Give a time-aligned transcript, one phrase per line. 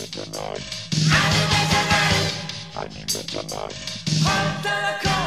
[0.00, 0.62] need the night.
[2.74, 3.76] I need the night.
[4.24, 5.19] I need.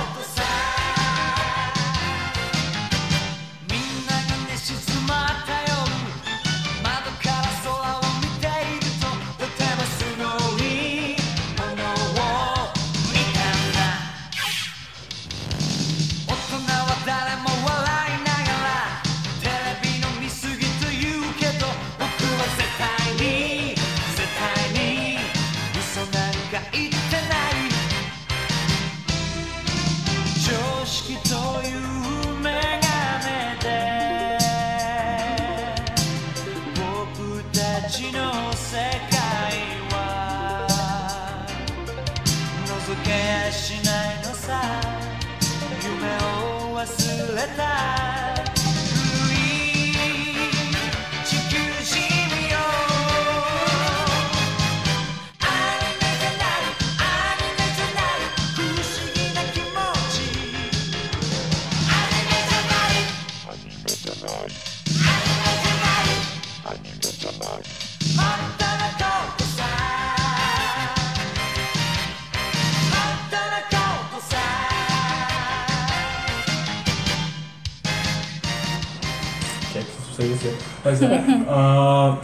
[81.54, 81.58] É.
[81.58, 82.18] ah,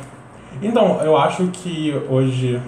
[0.62, 2.60] então, eu acho que hoje,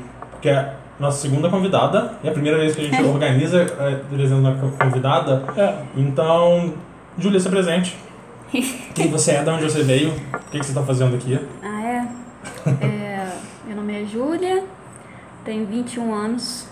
[0.42, 4.00] que é a nossa segunda convidada, é a primeira vez que a gente organiza é,
[4.10, 5.44] trazendo uma co- convidada.
[5.58, 5.76] É.
[5.98, 6.74] Então,
[7.18, 7.98] Júlia, se presente.
[8.94, 11.40] Quem você é, de onde você veio, o que, que você está fazendo aqui?
[11.64, 12.08] Ah, é?
[12.86, 13.28] É,
[13.66, 14.64] Meu nome é Júlia,
[15.46, 16.68] tenho 21 anos.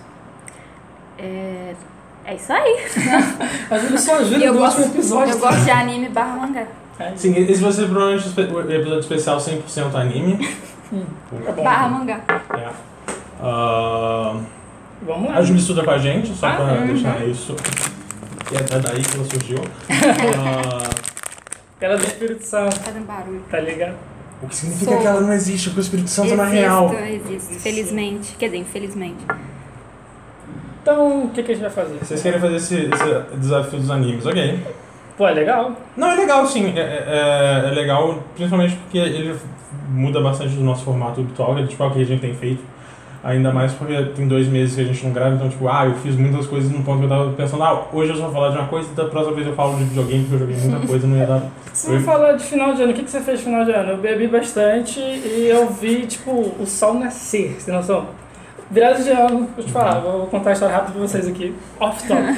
[1.17, 1.73] É,
[2.25, 2.77] é isso aí.
[3.69, 5.33] A Júlia só ajuda eu no gosto, último episódio.
[5.33, 6.67] eu gosto de anime barra mangá.
[7.15, 10.37] Sim, esse vai ser provavelmente o episódio especial 100% anime.
[10.47, 11.63] Tá bom.
[11.63, 12.21] Barra mangá.
[12.57, 12.67] É.
[13.41, 14.35] Ah,
[15.01, 15.37] Vamos lá.
[15.37, 16.87] a Júlia estuda com a gente, só Ah, pra uhum.
[16.87, 17.55] deixar isso.
[18.51, 19.57] E é daí que ela surgiu.
[19.89, 20.89] Ah,
[21.81, 23.41] Ela é do Espírito Santo, Fazendo barulho.
[23.49, 23.95] tá ligado?
[24.43, 26.93] o que significa Sou- que ela não existe, porque o Espírito Santo não é real.
[26.93, 27.59] Existo, existo.
[27.61, 28.35] Felizmente.
[28.37, 29.17] Quer dizer, infelizmente.
[30.81, 31.97] Então, o que, que a gente vai fazer?
[31.99, 34.59] Vocês querem fazer esse, esse desafio dos animes, ok.
[35.19, 35.73] Pô, é legal?
[35.97, 36.71] Não, é legal sim.
[36.77, 39.35] É, é, é legal, principalmente porque ele
[39.89, 42.33] muda bastante do nosso formato habitual, que é tipo, é o que a gente tem
[42.33, 42.63] feito.
[43.21, 45.95] Ainda mais porque tem dois meses que a gente não grava, então tipo, ah, eu
[45.95, 48.51] fiz muitas coisas num ponto que eu tava pensando, ah, hoje eu só vou falar
[48.51, 51.05] de uma coisa, da próxima vez eu falo de videogame, porque eu joguei muita coisa,
[51.05, 51.43] não ia dar.
[51.73, 52.91] Você vai falar de final de ano.
[52.93, 53.91] O que, que você fez no final de ano?
[53.91, 58.05] Eu bebi bastante e eu vi, tipo, o sol nascer, você tem noção?
[58.71, 62.07] Virada de ano, vou te falar, vou contar a história rápida pra vocês aqui, off
[62.07, 62.37] topic.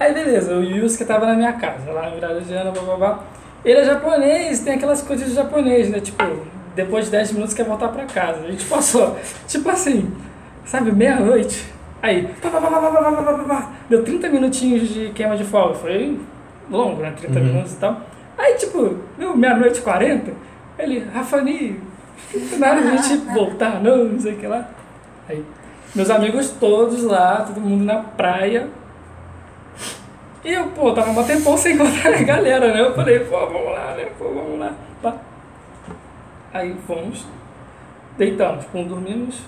[0.00, 2.96] Aí beleza, o Yusuke tava na minha casa, lá na virada de ano, blá blá
[2.96, 3.20] blá.
[3.64, 6.00] Ele é japonês, tem aquelas coisas de japonês, né?
[6.00, 6.24] Tipo,
[6.74, 8.44] depois de 10 minutos quer voltar pra casa.
[8.44, 9.16] A gente passou,
[9.46, 10.10] tipo assim,
[10.64, 11.72] sabe, meia-noite.
[12.02, 13.70] Aí, pá, pá, pá, pá, pá, pá, pá, pá, pá.
[13.88, 15.74] deu 30 minutinhos de queima de folga.
[15.74, 16.18] Foi
[16.68, 17.12] longo, né?
[17.16, 17.44] 30 Uhum.
[17.44, 18.00] minutos e tal.
[18.36, 20.32] Aí, tipo, deu meia-noite e 40.
[20.78, 21.78] Ele, Rafani,
[22.58, 24.68] nada de a gente voltar, não, não sei o que lá.
[25.28, 25.44] Aí,
[25.94, 28.68] meus amigos todos lá, todo mundo na praia.
[30.44, 32.80] E eu, pô, tava um tempão sem encontrar a galera, né?
[32.80, 34.08] Eu falei, pô, vamos lá, né?
[34.18, 34.72] Pô, vamos lá.
[35.00, 35.14] Pá.
[36.52, 37.24] Aí fomos,
[38.18, 39.40] deitamos, pum, dormimos.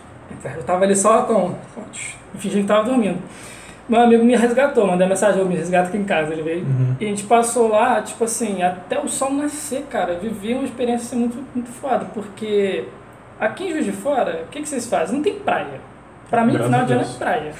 [0.44, 1.54] Eu tava ali só com.
[2.38, 3.18] Fingindo que tava dormindo.
[3.86, 6.64] Meu amigo me resgatou, mandei mensagem, eu me resgata aqui em casa, ele veio.
[6.64, 6.96] Uhum.
[6.98, 10.14] E a gente passou lá, tipo assim, até o sol nascer, cara.
[10.14, 12.84] Vivi uma experiência muito, muito foda, porque
[13.38, 15.16] aqui em Juiz de Fora, o que, que vocês fazem?
[15.16, 15.80] Não tem praia.
[16.34, 17.52] Pra mim, Graças final de ano é praia.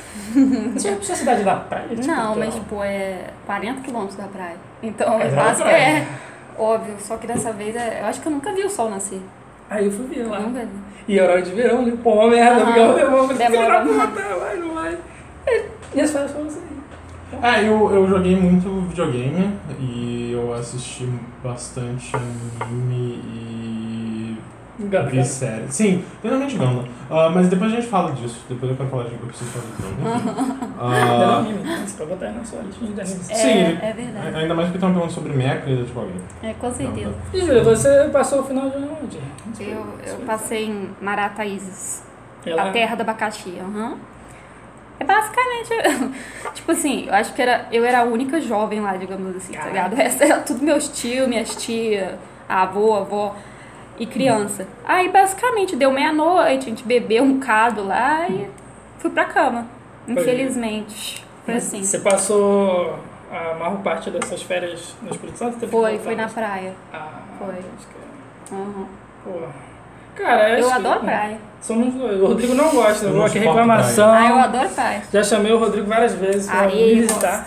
[0.74, 1.88] Você já precisa cidade da praia?
[1.88, 2.60] Tipo, Não, mas então?
[2.60, 4.56] tipo, é 40 quilômetros da praia.
[4.82, 6.06] Então, Mas é é quase uma que é
[6.58, 6.94] óbvio.
[7.00, 9.20] Só que dessa vez, é- eu acho que eu nunca vi o sol nascer.
[9.70, 10.40] Aí eu fui ver lá.
[10.40, 10.68] Nunca vi.
[11.06, 11.92] E era hora de verão, né?
[12.02, 14.98] Pô, uma merda, porque eu demoro, Demora puta, vai, não vai.
[15.46, 15.64] É,
[15.94, 16.60] E as férias foram assim.
[17.42, 21.08] Ah, eu, eu joguei muito videogame e eu assisti
[21.42, 22.12] bastante
[22.60, 23.53] anime e
[24.78, 25.70] Engano, vi série.
[25.70, 26.84] Sim, principalmente Gundam.
[27.08, 28.40] Ah, mas depois a gente fala disso.
[28.48, 31.84] Depois eu quero falar de eu preciso falar de né?
[31.86, 32.58] Você pode botar aí na sua.
[32.98, 33.78] É, Sim.
[33.80, 34.36] é verdade.
[34.36, 36.16] ainda mais porque estão perguntando sobre mecha e tipo alguém.
[36.42, 37.14] É, com certeza.
[37.32, 39.18] E Júlia, você passou o final de onde?
[39.60, 42.02] Eu, eu passei em Marataízes,
[42.44, 43.58] Ela- a terra do abacaxi.
[43.60, 43.96] aham.
[44.98, 46.14] É basicamente,
[46.54, 49.66] tipo assim, eu acho que era, eu era a única jovem lá, digamos assim, tá
[49.66, 49.92] ligado?
[49.92, 52.14] O resto era tudo meus tios, minhas tias,
[52.48, 53.34] avô, avó
[53.98, 54.66] e criança.
[54.84, 58.48] Aí basicamente deu meia-noite, a gente bebeu um cado lá e
[58.98, 59.66] fui pra cama.
[60.08, 61.24] Infelizmente.
[61.44, 61.82] Foi assim.
[61.82, 62.98] Você passou
[63.30, 65.68] a maior parte dessas férias no Espírito Santo?
[65.68, 66.72] Foi, foi na praia.
[66.92, 67.08] Ah,
[67.38, 67.48] Foi.
[67.54, 68.86] acho que- Aham.
[69.24, 69.30] Pô.
[70.16, 71.38] Cara, Eu que- adoro praia.
[71.60, 72.20] Somos dois.
[72.20, 74.12] O Rodrigo não gosta, Eu suporto reclamação.
[74.12, 75.02] Ah, eu adoro praia.
[75.12, 77.46] Já chamei o Rodrigo várias vezes pra Areia, me visitar.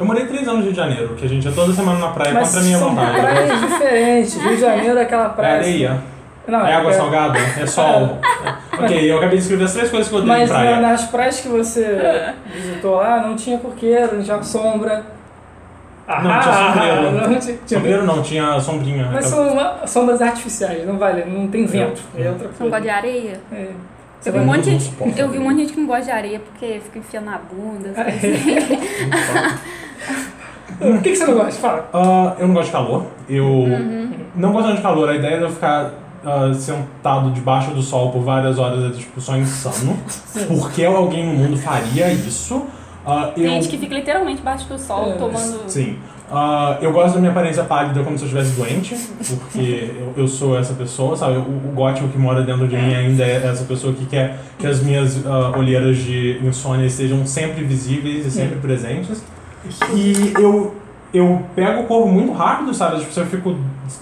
[0.00, 2.08] Eu morei três anos no Rio de Janeiro, que a gente ia toda semana na
[2.08, 3.20] praia Mas contra a minha são vontade.
[3.20, 4.34] praias diferentes.
[4.36, 5.54] Rio de Janeiro é aquela É praia.
[5.58, 5.98] areia,
[6.48, 8.18] Não, é água é- salgada, é sol.
[8.46, 8.60] É.
[8.80, 10.76] Ok, eu acabei de escrever as três coisas que eu odeio em Mas praia.
[10.80, 11.84] na- nas praias que você
[12.50, 15.04] visitou lá, não tinha coqueiro, não tinha sombra.
[16.08, 17.12] Ah, Não, tinha sombreiro.
[17.12, 19.08] Não tinha, Sombreiro não, tinha sombrinha.
[19.12, 22.00] Mas são uma- sombras artificiais, não vale, não tem vento.
[22.16, 22.70] É outra Você não coisa.
[22.70, 23.40] gosta de areia?
[23.52, 23.66] É.
[24.24, 26.04] Eu vi, um monte de não eu vi um monte de gente que não gosta
[26.04, 27.90] de areia porque fica enfiando na bunda.
[27.96, 28.02] É.
[28.02, 29.58] assim.
[30.80, 31.60] O que, que você não gosta?
[31.60, 31.88] Fala.
[31.92, 33.06] Ah, eu não gosto de calor.
[33.28, 34.10] Eu Uhum.
[34.36, 35.08] não gosto de calor.
[35.08, 35.90] A ideia de eu ficar
[36.24, 39.96] ah, sentado debaixo do sol por várias horas é tipo só insano.
[40.48, 42.64] Por que alguém no mundo faria isso?
[43.34, 43.50] Tem eu...
[43.52, 45.62] gente que fica literalmente embaixo do sol É, tomando.
[45.66, 45.96] Sim.
[46.32, 48.94] Ah, eu gosto da minha aparência pálida como se eu estivesse doente,
[49.26, 51.38] porque eu, eu sou essa pessoa, sabe?
[51.38, 54.64] O, o gótico que mora dentro de mim ainda é essa pessoa que quer que
[54.66, 59.24] as minhas ah, olheiras de insônia estejam sempre visíveis e sempre presentes.
[59.94, 60.74] E eu,
[61.12, 63.00] eu pego o corpo muito rápido, sabe?
[63.00, 63.56] Tipo, se eu fico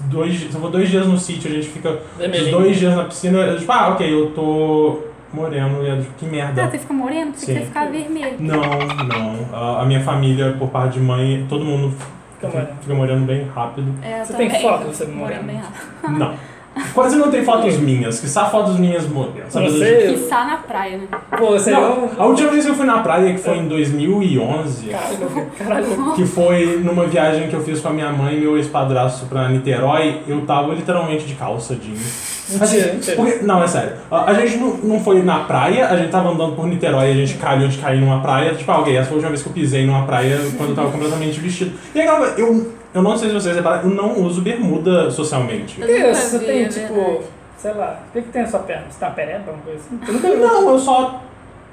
[0.05, 2.51] dois, se eu vou dois dias no sítio, a gente fica Vermelhinho.
[2.59, 5.01] dois dias na piscina, eu tipo, ah, ok, eu tô
[5.33, 6.65] moreno, e eu, tipo, que merda.
[6.65, 7.33] Ah, você fica moreno?
[7.35, 8.37] Você ficava vermelho.
[8.39, 9.49] Não, não.
[9.53, 11.95] A, a minha família, por parte de mãe, todo mundo
[12.41, 12.69] Fica moreno.
[12.81, 13.93] fica moreno bem rápido.
[14.03, 15.43] É, Você tem foto de você moreno moreno?
[15.45, 16.19] bem rápido.
[16.19, 16.35] Não.
[16.95, 19.53] Quase não tem fotos minhas, que só fotos minhas morenas.
[19.53, 19.71] sabe?
[19.71, 21.07] Você- Quiçá na praia, né?
[21.37, 24.89] Pô, você Não, a última vez que eu fui na praia, que foi em 2011,
[24.89, 26.13] Caralho, caralho.
[26.15, 29.49] que foi numa viagem que eu fiz com a minha mãe e meu ex-padrasto pra
[29.49, 32.39] Niterói, eu tava literalmente de calça jeans.
[32.51, 32.97] Mentira.
[33.15, 33.93] Porque- não, é sério.
[34.11, 37.11] A, a gente não, não foi na praia, a gente tava andando por Niterói e
[37.13, 38.55] a gente calhou de cair numa praia.
[38.55, 40.75] Tipo, ah, ok, essa foi a última vez que eu pisei numa praia quando eu
[40.77, 41.73] tava completamente vestido.
[41.95, 42.07] E aí,
[42.39, 45.77] eu, eu não sei se vocês repararam, eu não uso bermuda socialmente.
[45.77, 47.19] Por que você tem, é tipo, verdade.
[47.59, 48.85] sei lá, o que, que tem na sua perna?
[48.91, 50.01] Você uma pereba, alguma coisa assim?
[50.07, 50.37] Eu nunca vi.
[50.37, 51.23] Não, eu só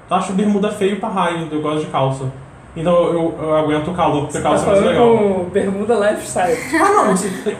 [0.10, 2.26] acho bermuda feio pra raio, eu gosto de calça.
[2.78, 5.18] Então eu, eu aguento o calor, porque Você tá calça é mais legal.
[5.18, 6.58] com bermuda lifestyle.
[6.76, 7.16] Ah, não,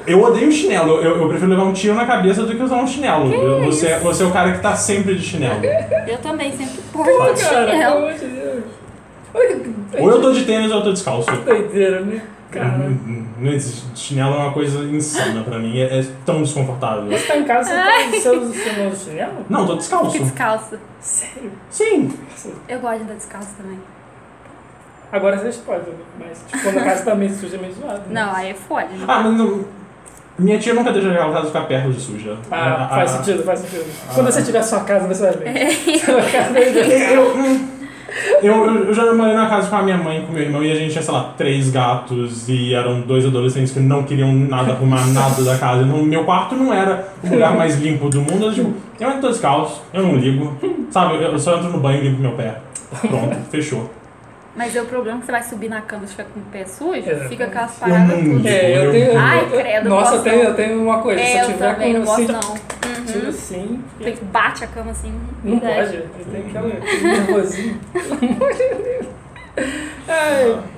[0.06, 1.00] eu odeio chinelo.
[1.02, 3.32] Eu, eu prefiro levar um tiro na cabeça do que usar um chinelo.
[3.34, 5.62] Eu- você, você é o cara que tá sempre de chinelo.
[5.64, 7.98] Eu também, sempre porto de cara, pelo chinelo.
[7.98, 8.64] amor de Deus.
[9.34, 11.32] Olha que Ou eu tô de tênis ou eu tô descalço.
[11.32, 12.22] doideira, né?
[12.60, 12.78] Cara.
[12.78, 13.86] Não, não existe.
[13.96, 15.78] Chinelo é uma coisa insana pra mim.
[15.80, 17.06] É, é tão desconfortável.
[17.10, 19.34] Você tá em casa, você, tá, você usa você não usa chinelo?
[19.50, 20.12] Não, tô descalço.
[20.12, 20.80] Fico descalço.
[21.02, 21.52] Sério?
[21.70, 22.14] Sim.
[22.68, 23.80] Eu gosto de andar descalço também.
[25.12, 28.00] Agora vocês podem, mas tipo, quando a casa tá meio suja, é meio zoado.
[28.00, 28.06] né?
[28.10, 28.88] Não, aí é foda.
[28.88, 29.06] né?
[29.08, 29.66] Ah, mas não.
[30.38, 32.38] Minha tia nunca deixa a casa ficar perto de suja.
[32.52, 33.86] Ah, Ah, faz ah, sentido, faz sentido.
[34.14, 36.00] Quando você tiver sua casa, você vai ver.
[36.00, 36.64] Sua casa vai
[37.16, 37.60] Eu, ver.
[38.42, 40.72] Eu, eu, já morei na casa com a minha mãe e com meu irmão e
[40.72, 44.72] a gente tinha, sei lá, três gatos e eram dois adolescentes que não queriam nada
[44.72, 45.84] arrumar nada da casa.
[45.84, 48.46] Então, meu quarto não era o lugar mais limpo do mundo.
[48.46, 50.58] Eu, tipo, eu entro descalço, eu não ligo.
[50.92, 52.56] Sabe, eu só entro no banho e limpo meu pé.
[53.02, 53.90] Pronto, fechou.
[54.56, 56.64] Mas é o problema que você vai subir na cama e fica com o pé
[56.66, 57.28] sujo, Exatamente.
[57.30, 58.48] fica com as paradas não tudo.
[58.48, 59.18] É, eu tenho.
[59.20, 61.20] Ai, credo, Nossa, eu tenho, eu tenho uma coisa.
[61.20, 63.06] se É, eu eu tiver também com não gosto assim, não.
[63.06, 63.30] tiro Uhum.
[63.30, 63.84] assim.
[64.02, 65.14] Tem que bate a cama assim.
[65.44, 65.98] Não verdade.
[65.98, 66.68] pode, tem aquela-
[67.04, 67.80] nervosinho.
[67.92, 69.06] Pelo amor de Deus.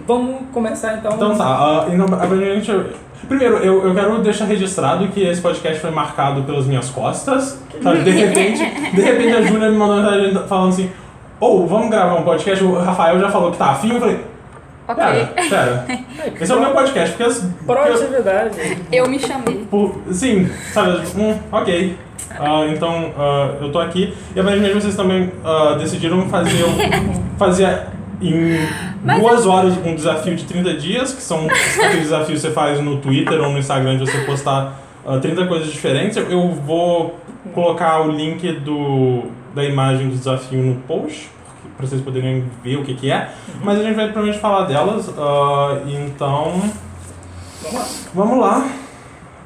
[0.07, 1.11] Vamos começar então.
[1.13, 5.81] Então tá, ah, então, a gente- Primeiro, eu, eu quero deixar registrado que esse podcast
[5.81, 7.59] foi marcado pelas minhas costas.
[7.81, 8.03] Sabe?
[8.03, 8.59] De repente,
[8.93, 10.91] de repente a Júlia me mandou uma mensagem falando assim,
[11.39, 14.19] ou vamos gravar um podcast, o Rafael já falou que tá afim, eu falei,
[14.87, 15.03] Ok.
[15.03, 15.85] pera, pera.
[16.41, 17.23] Esse é o meu podcast, porque...
[17.23, 18.77] as- Proatividade.
[18.91, 19.65] Eu me chamei.
[19.69, 21.97] por- sim, sabe, hum, ok.
[22.39, 24.13] Ah, então, ah, eu tô aqui.
[24.35, 27.81] E aparentemente vocês também ah, decidiram fazer, um- fazer
[28.21, 28.57] em
[29.19, 32.97] duas horas um desafio de 30 dias, que são aqueles desafios que você faz no
[32.97, 36.17] Twitter ou no Instagram de você postar ah, 30 coisas diferentes.
[36.17, 37.15] Eu- Eu vou
[37.53, 39.23] colocar o link do,
[39.53, 41.29] da imagem do desafio no post,
[41.75, 43.29] para vocês poderem ver o que, que é.
[43.63, 45.09] Mas a gente vai provavelmente falar delas.
[45.17, 46.61] ah, então,
[47.61, 47.85] Vamos lá.
[48.13, 48.67] vamos lá.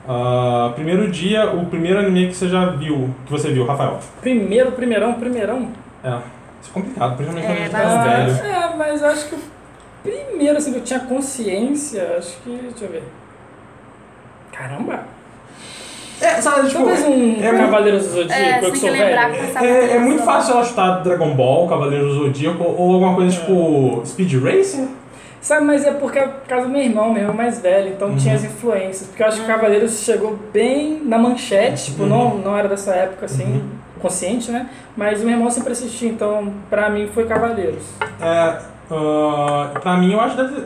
[0.08, 4.00] Ah, primeiro dia, o primeiro anime que você já viu, que você viu, Rafael.
[4.20, 5.70] Primeiro, primeirão, primeirão.
[6.04, 6.10] É,
[6.62, 8.54] isso é complicado, principalmente É, quando a gente tá velho.
[8.56, 9.40] é, mas acho que o
[10.04, 12.50] primeiro assim que eu tinha consciência, acho que.
[12.50, 13.04] Deixa eu ver.
[14.52, 15.04] Caramba!
[16.22, 19.34] É, sabe, tipo, Talvez um é, Cavaleiros do Zodíaco, É, eu que sou velho.
[19.58, 23.36] que é, é muito fácil ela chutar Dragon Ball, Cavaleiro do Zodíaco ou alguma coisa
[23.38, 24.86] tipo Speed Racer.
[25.42, 28.10] Sabe, mas é porque é por causa do meu irmão, meu irmão mais velho, então
[28.10, 28.16] Uhum.
[28.18, 29.08] tinha as influências.
[29.08, 32.10] Porque eu acho que Cavaleiros chegou bem na manchete, tipo, Uhum.
[32.10, 33.62] não, não era dessa época assim, Uhum.
[34.00, 34.70] consciente, né?
[34.96, 37.84] Mas o meu irmão sempre assistia, então pra mim foi Cavaleiros.
[38.22, 38.58] É,
[38.92, 40.66] ah, pra mim eu acho que deve ter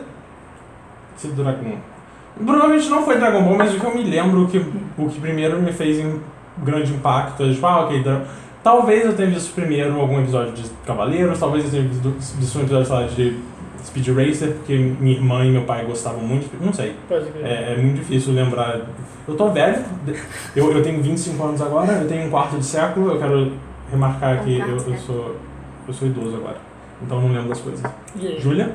[1.16, 1.76] sido Dragon
[2.44, 4.58] Provavelmente não foi Dragon Ball, mas o que eu me lembro, o que,
[4.98, 6.20] o que primeiro me fez em-
[6.62, 7.42] grande impacto.
[7.42, 8.22] Eu, tipo, ah, ok, dra-
[8.62, 12.62] talvez eu tenha visto primeiro algum episódio de Cavaleiros, talvez eu tenha visto, visto um
[12.62, 13.38] episódio, sei lá, de
[13.84, 16.94] Speed Racer, porque minha irmã e meu pai gostavam muito, não sei.
[17.44, 18.80] É, é muito difícil lembrar.
[19.28, 19.82] Eu tô velho,
[20.54, 23.52] eu, eu tenho 25 anos agora, eu tenho um quarto de século, eu quero
[23.90, 25.36] remarcar que Um eu, quarto de eu sou
[25.88, 26.56] eu sou idoso agora.
[27.02, 27.84] Então eu não lembro das coisas.
[27.84, 28.40] Aí?
[28.40, 28.72] Júlia?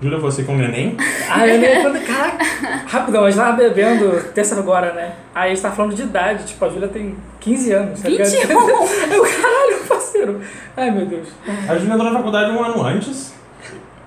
[0.00, 0.96] Júlia, você com neném?
[1.30, 2.06] Ah, eu nem quando.
[2.06, 2.44] Caraca,
[2.86, 5.12] rapidão, a gente tava bebendo terça agora, né?
[5.34, 8.30] Aí a gente tava falando de idade, tipo, a Júlia tem 15 anos, tá ligado?
[8.30, 8.50] 21.
[9.12, 10.40] Eu, caralho, parceiro.
[10.76, 11.28] Ai, meu Deus.
[11.68, 13.34] A Júlia entrou na faculdade um ano antes.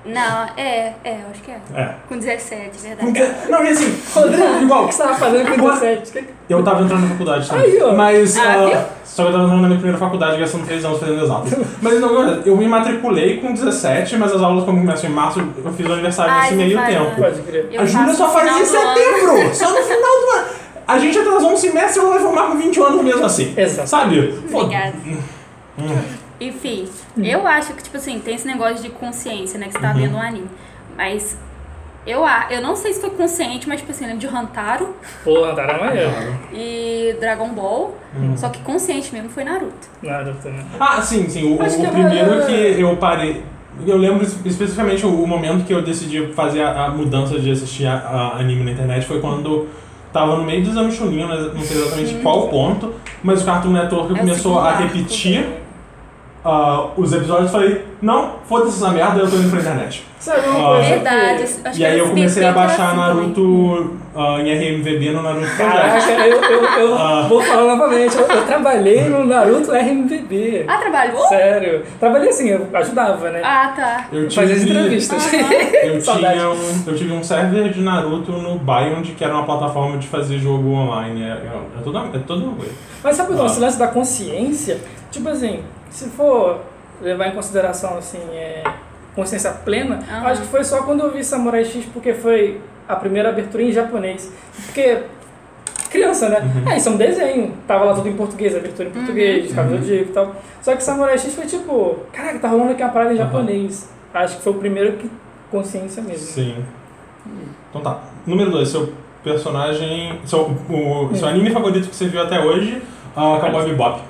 [0.04, 1.60] Não, é, é, eu acho que é.
[1.76, 1.90] É.
[2.10, 3.34] Com 17, verdade.
[3.50, 6.12] Não, e assim, Rodrigo, igual, o que você tava fazendo com 17?
[6.12, 7.66] Que- eu tava entrando na faculdade também.
[7.66, 7.94] Aí, ó.
[7.94, 8.36] Mas.
[8.38, 8.78] Ah, viu?
[9.06, 11.54] só que eu tava entrando na minha primeira faculdade, gastando 3 anos fazendo exatas.
[11.82, 15.72] Mas não, eu me matriculei com 17, mas as aulas, como começam em março, eu
[15.74, 17.06] fiz o aniversário Ai, nesse meio faz, tempo.
[17.10, 17.16] né?
[17.18, 17.70] Pode crer.
[17.72, 18.66] Eu a Júlia só faz em ano.
[18.66, 19.56] setembro!
[19.56, 20.48] Só no final do ano!
[20.88, 23.54] A gente atrasou um semestre e eu vou formar com 20 anos mesmo assim.
[23.56, 23.88] Exato.
[23.88, 24.36] Sabe?
[24.52, 24.94] Obrigada.
[25.78, 26.02] Hum.
[26.42, 26.90] Enfim,
[27.24, 29.68] eu acho que, tipo assim, tem esse negócio de consciência, né?
[29.68, 29.94] Que você tá Uhum.
[30.02, 30.48] vendo um anime.
[30.98, 31.38] Mas
[32.06, 34.96] eu, a- eu não sei se foi consciente, mas, tipo assim, eu lembro de Hantaro
[35.24, 36.12] Porra, tá na maneira.
[36.52, 37.96] e Dragon Ball.
[38.18, 38.36] Uhum.
[38.36, 39.88] Só que consciente mesmo foi Naruto.
[40.02, 40.66] Nada, também.
[40.80, 41.56] Ah, sim, sim.
[41.56, 43.44] O, Acho que o é primeiro uma- que eu parei.
[43.86, 47.52] Eu lembro espe- especificamente o, o momento que eu decidi fazer a, a mudança de
[47.52, 49.68] assistir a, a anime na internet foi quando
[50.12, 52.94] tava no meio do exame Chunin, não não sei exatamente qual ponto,
[53.24, 54.98] mas o Cartoon Network É o começou a arco.
[56.44, 60.06] Ah, os episódios e falei, não, foda-se essa merda, eu tô indo pra internet.
[60.20, 60.84] Sabe uma coisa?
[60.84, 61.44] que- Verdade.
[61.44, 65.58] Acho e que aí eu comecei a baixar assim Naruto ah, em RMVB no Naruto.
[65.58, 67.26] Caraca, eu, eu, eu Ah.
[67.28, 68.16] vou falar novamente.
[68.18, 70.66] Eu, eu trabalhei no Naruto RMVB.
[70.68, 71.28] Ah, trabalhou?
[71.28, 71.84] Sério.
[72.00, 73.42] Trabalhei assim, eu ajudava, né?
[73.44, 74.06] Ah, tá.
[74.12, 75.32] Eu Fazia as tive- entrevistas.
[75.84, 79.98] Eu tinha, um, eu tive um server de Naruto no Biond, que era uma plataforma
[79.98, 81.24] de fazer jogo online.
[81.24, 82.72] É, é, é toda, é toda uma coisa.
[83.04, 84.80] Mas sabe o esse lance da consciência?
[85.10, 86.62] Tipo assim, se for
[87.02, 88.64] levar em consideração assim, é,
[89.16, 92.96] consciência plena, eu acho que foi só quando eu vi Samurai X porque foi a
[92.96, 94.32] primeira abertura em japonês.
[94.66, 95.04] Porque
[95.90, 96.40] criança, né?
[96.40, 96.72] Uhum.
[96.72, 97.54] É, isso é um desenho.
[97.68, 99.56] Tava lá tudo em português, abertura em português, Uhum.
[99.56, 100.36] Cabo do Dico e tal.
[100.62, 103.26] Só que Samurai X foi tipo, caraca, tá rolando aqui uma parada em Aham.
[103.26, 103.90] japonês.
[104.14, 105.10] Acho que foi o primeiro que
[105.52, 106.26] consciência mesmo.
[106.26, 106.56] Sim.
[107.70, 108.00] Então tá.
[108.26, 108.94] Número 2, seu
[109.24, 110.20] personagem.
[110.26, 112.82] Seu, o, seu anime favorito que você viu até hoje,
[113.16, 114.02] uh, Cowboy Bebop.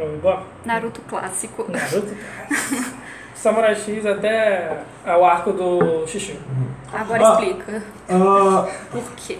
[0.00, 0.42] Foi igual.
[0.64, 1.66] Naruto clássico.
[1.70, 2.14] Naruto.
[3.34, 6.38] Samurai X até o arco do Xixi.
[6.92, 7.32] Agora Ah.
[7.32, 7.82] explica.
[8.08, 9.38] Uh, Por quê?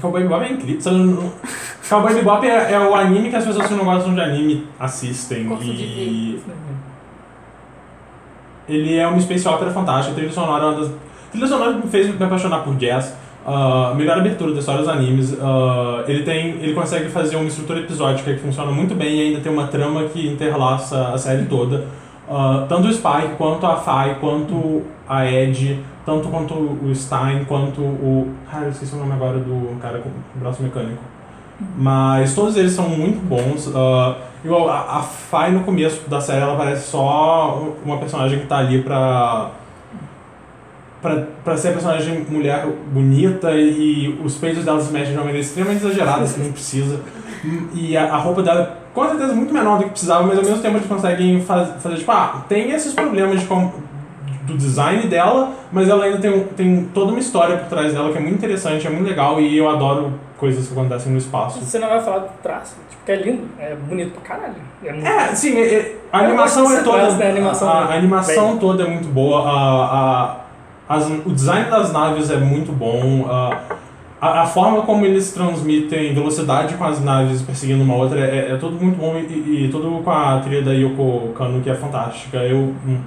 [0.00, 0.92] Cowboy Bebop é incrível.
[0.92, 1.32] Não-
[1.88, 5.48] Cowboy Bebop é, é o anime que as pessoas que não gostam de anime assistem.
[5.56, 6.42] De e.
[8.68, 10.12] Ele é uma space opera fantástica.
[10.12, 10.88] A trilha sonora é uma das.
[10.90, 13.14] A trilha sonora me fez me apaixonar por jazz.
[13.46, 15.36] Ah, melhor abertura da história dos animes.
[15.40, 16.56] Ah, ele tem.
[16.60, 20.04] Ele consegue fazer uma estrutura episódica que funciona muito bem e ainda tem uma trama
[20.04, 21.84] que interlaça a série toda.
[22.28, 27.80] Ah, tanto o Spike, quanto a Fai, quanto a Ed, tanto quanto o Stein, quanto
[27.80, 28.34] o.
[28.50, 31.02] Cara, eu esqueci o nome agora do cara com o braço mecânico.
[31.76, 33.70] Mas todos eles são muito bons.
[33.76, 38.46] ah, igual a, a Fai no começo da série, ela parece só uma personagem que
[38.46, 39.50] tá ali pra.
[41.44, 45.40] Pra ser a personagem mulher bonita e os peitos dela se mexem de uma maneira
[45.44, 47.00] extremamente exagerada, que não precisa.
[47.74, 50.58] E a, a roupa dela, com certeza, muito menor do que precisava, mas ao mesmo
[50.60, 53.46] tempo eles conseguem faz, fazer, tipo, ah, tem esses problemas de
[54.46, 58.18] do design dela, mas ela ainda tem, tem toda uma história por trás dela que
[58.18, 61.58] é muito interessante, é muito legal e eu adoro coisas que acontecem no espaço.
[61.60, 64.54] Você não vai falar do traço, tipo, que é lindo, é bonito pra caralho.
[64.84, 64.88] É.
[65.30, 67.10] É, sim, é- é- a animação é toda.
[67.16, 67.26] né?
[67.26, 69.40] A animação a, a é animação bem- toda é muito boa.
[69.48, 70.36] A, a,
[70.88, 73.26] as- o design das naves é muito bom.
[73.28, 73.60] A,
[74.20, 78.56] a, a forma como eles transmitem velocidade com as naves perseguindo uma outra é, é
[78.56, 82.38] tudo muito bom e, e- tudo com a trilha da Yoko Kano que é fantástica.
[82.38, 82.74] Eu.
[82.86, 82.98] Hum.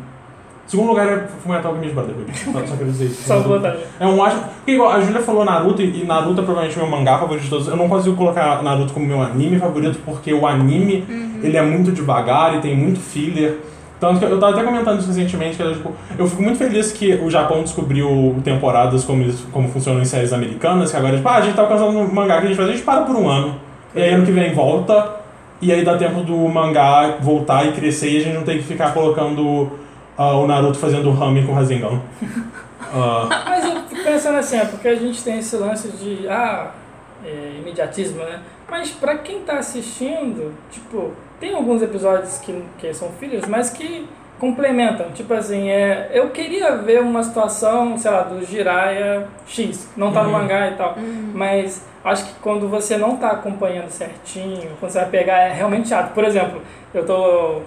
[0.68, 2.38] Segundo lugar é Fullmetal Alchemist Brotherhood.
[2.38, 3.24] Só, só quero dizer isso.
[3.24, 3.76] Só botar.
[4.00, 4.44] É um ótimo.
[4.58, 7.50] Porque igual a Julia falou Naruto, e Naruto é provavelmente o meu mangá favorito de
[7.50, 7.68] todos.
[7.68, 11.04] Eu não consigo colocar Naruto como meu anime favorito, porque o anime
[11.42, 13.58] ele é muito devagar e tem muito filler.
[14.00, 16.92] Tanto que eu tava até comentando isso recentemente, que era, tipo, eu fico muito feliz
[16.92, 21.36] que o Japão descobriu temporadas como, como funcionam em séries americanas, que agora, tipo, ah,
[21.36, 23.28] a gente tá alcançando um mangá que a gente faz, a gente para por um
[23.28, 23.60] ano.
[23.94, 25.16] E aí ano que vem volta,
[25.62, 28.64] e aí dá tempo do mangá voltar e crescer e a gente não tem que
[28.64, 29.70] ficar colocando
[30.18, 32.02] ah, o Naruto fazendo rame com Rasengan.
[32.94, 36.72] Ah, Mas eu fico pensando assim, é porque a gente tem esse lance de, ah,
[37.26, 38.40] é, imediatismo, né?
[38.70, 44.08] Mas pra quem tá assistindo, tipo, tem alguns episódios que, que são fillers, mas que
[44.40, 45.12] complementam.
[45.12, 50.24] Tipo assim, é, eu queria ver uma situação, sei lá, do Jiraiya X, não tá
[50.24, 50.40] no Uhum.
[50.40, 50.96] mangá e tal,
[51.34, 55.90] mas Acho que quando você não tá acompanhando certinho, quando você vai pegar, é realmente
[55.90, 56.14] chato.
[56.14, 56.62] Por exemplo,
[56.94, 57.60] eu tô.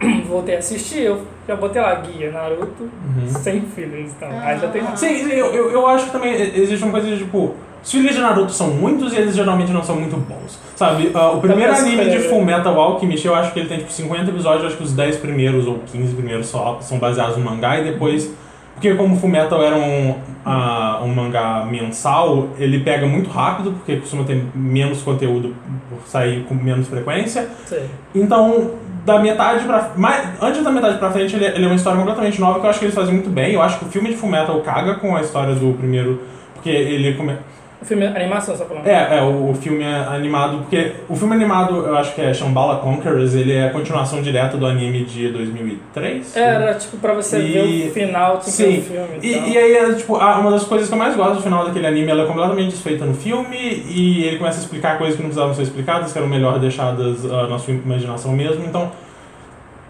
[0.26, 3.28] Voltei a assistir, eu já botei lá guia Naruto Uhum.
[3.28, 4.28] sem fillers, então.
[4.40, 4.82] Aí já tem.
[4.96, 7.54] Sim, sim, eu, eu, eu acho que também existe uma coisa de tipo.
[7.86, 10.58] Os filhos de Naruto são muitos e eles geralmente não são muito bons.
[10.74, 12.18] Sabe, ah, o primeiro anime de.
[12.18, 15.18] Full Metal Alchemist, eu acho que ele tem tipo 50 episódios, acho que os 10
[15.18, 18.28] primeiros ou 15 primeiros só são baseados no mangá e depois.
[18.74, 23.96] Porque como Full Metal era um, ah, um mangá mensal, ele pega muito rápido, porque
[23.98, 25.54] costuma ter menos conteúdo
[25.88, 27.48] por sair com menos frequência.
[27.66, 27.86] Sei.
[28.12, 28.72] Então,
[29.04, 29.92] da metade pra.
[29.96, 32.70] Mais, antes da metade pra frente, ele, ele é uma história completamente nova que eu
[32.70, 33.54] acho que eles fazem muito bem.
[33.54, 36.20] Eu acho que o filme de Fullmetal caga com a história do primeiro.
[36.52, 37.14] Porque ele.
[37.14, 37.36] Come...
[37.80, 38.86] O filme animação, só falando.
[38.86, 40.58] É, é, o, o filme é animado.
[40.58, 44.56] Porque o filme animado, eu acho que é Shambhala Conquerors, ele é a continuação direta
[44.56, 46.36] do anime de 2003.
[46.36, 49.08] Era tipo pra você E- ver o final, tinha que ver Sim, o filme.
[49.22, 49.48] E, então.
[49.48, 52.10] e aí, é, tipo, uma das coisas que eu mais gosto do final daquele anime,
[52.10, 55.54] ela é completamente desfeita no filme e ele começa a explicar coisas que não precisavam
[55.54, 58.64] ser explicadas, que eram melhor deixadas ah, na sua imaginação mesmo.
[58.64, 58.90] Então,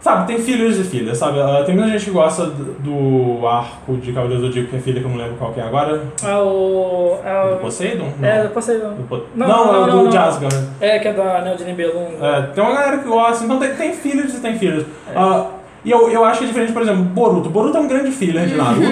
[0.01, 1.41] sabe, tem filhos e filhas, sabe?
[1.41, 4.81] Ah, tem muita gente que gosta do, do arco de Cavaleiro do Zodíaco, que é
[4.81, 6.01] filha, que eu não lembro qual que é agora.
[6.25, 7.19] É o.
[7.25, 7.59] É Do o.
[7.59, 8.09] Poseidon?
[8.19, 8.29] Não.
[8.29, 8.95] É, do Poseidon.
[8.95, 10.13] Do Po- Não, não, não, é o do.
[10.13, 10.51] Jasgar.
[10.81, 12.09] É, que é da Neo de Nibelung.
[12.21, 14.85] É, tem uma galera que gosta, então tem, tem filhos e tem filhos.
[15.09, 15.13] É.
[15.17, 15.47] Ah,
[15.87, 17.49] e eu, eu acho que é diferente, por exemplo, Boruto.
[17.49, 18.83] Boruto é um grande filler de Naruto,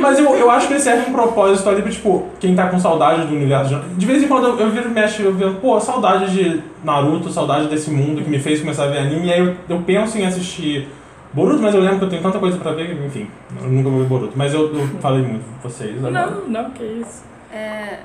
[0.00, 2.80] mas eu, eu acho que ele serve um propósito ali pra, tipo, quem tá com
[2.80, 5.54] saudade do universo de De vez em quando eu, eu viro e mexo, eu vejo,
[5.60, 9.32] pô, saudade de Naruto, saudade desse mundo que me fez começar a ver anime, e
[9.32, 10.88] aí eu, eu penso em assistir
[11.32, 13.30] Boruto, mas eu lembro que eu tenho tanta coisa pra ver, que, enfim,
[13.62, 14.32] eu nunca vou ver Boruto.
[14.34, 16.26] Mas eu, eu falei muito com vocês agora.
[16.26, 17.22] Não, não, que isso.
[17.52, 18.00] É,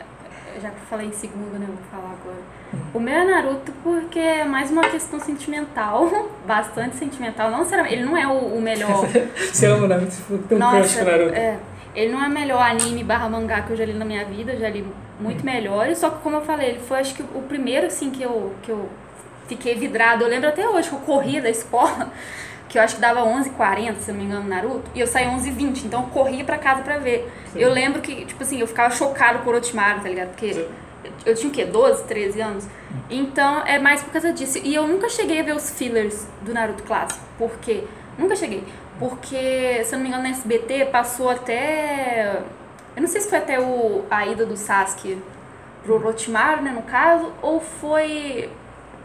[0.62, 1.66] já que eu falei em segundo, né?
[1.66, 2.57] Vou falar agora.
[2.94, 7.52] O meu é Naruto porque é mais uma questão sentimental, bastante sentimental.
[7.52, 9.06] Não necessariamente, ele não é o, o melhor.
[9.38, 11.34] Você ama Naruto, tipo, tem um Nossa, Naruto.
[11.34, 11.58] é,
[11.96, 14.56] ele não é o melhor anime barra mangá que eu já li na minha vida,
[14.56, 14.86] já li
[15.20, 15.98] muito melhores.
[15.98, 18.72] Só que como eu falei, ele foi acho que o primeiro assim que eu, que
[18.72, 18.88] eu
[19.48, 20.24] fiquei vidrado.
[20.24, 22.12] Eu lembro até hoje que eu corria da escola,
[22.70, 25.30] que eu acho que dava 11h40, se eu não me engano, Naruto, e eu saía
[25.30, 27.32] 11h20, então eu corria pra casa pra ver.
[27.54, 27.60] Sim.
[27.60, 30.30] Eu lembro que, tipo assim, eu ficava chocado com o Orochimaru, tá ligado?
[30.30, 30.68] Porque Sim.
[31.26, 31.66] Eu tinha o quê?
[31.66, 32.68] 12, 13 anos?
[33.10, 34.60] Então é mais por causa disso.
[34.64, 37.24] E eu nunca cheguei a ver os fillers do Naruto clássico.
[37.38, 37.84] Por quê?
[38.18, 38.64] Nunca cheguei.
[39.00, 42.42] Porque, se eu não me engano, na SBT passou até.
[42.96, 45.22] Eu não sei se foi até o, a ida do Sasuke
[45.84, 48.50] pro Orochimaru, né, no caso, ou foi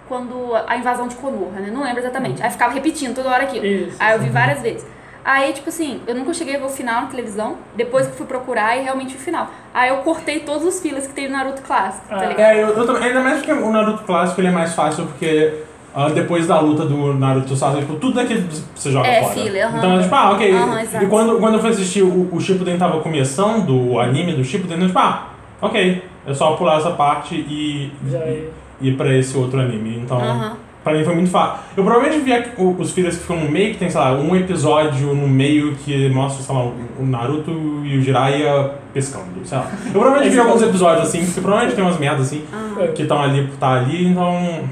[0.08, 1.70] quando a invasão de Konoha, né?
[1.70, 2.42] Não lembro exatamente.
[2.42, 3.64] Aí ficava repetindo toda hora aquilo.
[3.64, 3.96] Isso.
[3.98, 4.86] Aí eu vi várias vezes.
[5.24, 7.56] Aí, tipo assim, eu nunca cheguei a ver o final na televisão.
[7.76, 9.48] Depois que fui procurar, e realmente o final.
[9.72, 12.24] Aí eu cortei todos os fillers que tem no Naruto clássico, tá Ah.
[12.26, 12.40] ligado?
[12.40, 15.62] É, eu, eu também, ainda mais porque o Naruto clássico ele é mais fácil porque
[15.94, 18.42] ah, depois da luta do Naruto Sasuke, tipo, tudo daquilo
[18.74, 19.34] você joga É, fora.
[19.34, 19.78] filler, aham.
[19.78, 20.52] Então, tipo, ah, ok.
[20.54, 21.04] Aham, exato.
[21.04, 24.80] e quando, quando eu fui assistir o, o Shippuden tava começando, o anime do Shippuden,
[24.80, 25.28] eu, tipo, ah,
[25.60, 26.02] ok.
[26.26, 28.48] É só pular essa parte e Já é.
[28.80, 29.98] e ir pra esse outro anime.
[29.98, 30.56] Então, Aham.
[30.82, 31.62] Pra mim foi muito fácil.
[31.76, 32.32] Eu provavelmente vi
[32.78, 36.08] os fillers que ficam no meio, que tem, sei lá, um episódio no meio que
[36.10, 37.50] mostra, sei lá, o Naruto
[37.84, 39.70] e o Jiraiya pescando, sei lá.
[39.86, 42.88] Eu provavelmente vi alguns episódios assim, porque provavelmente tem umas merdas assim, aham.
[42.92, 44.64] que estão ali por estar ali, então...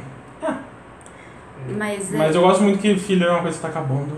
[1.77, 4.11] Mas, é, Mas eu gosto muito que filler é uma coisa que tá acabando.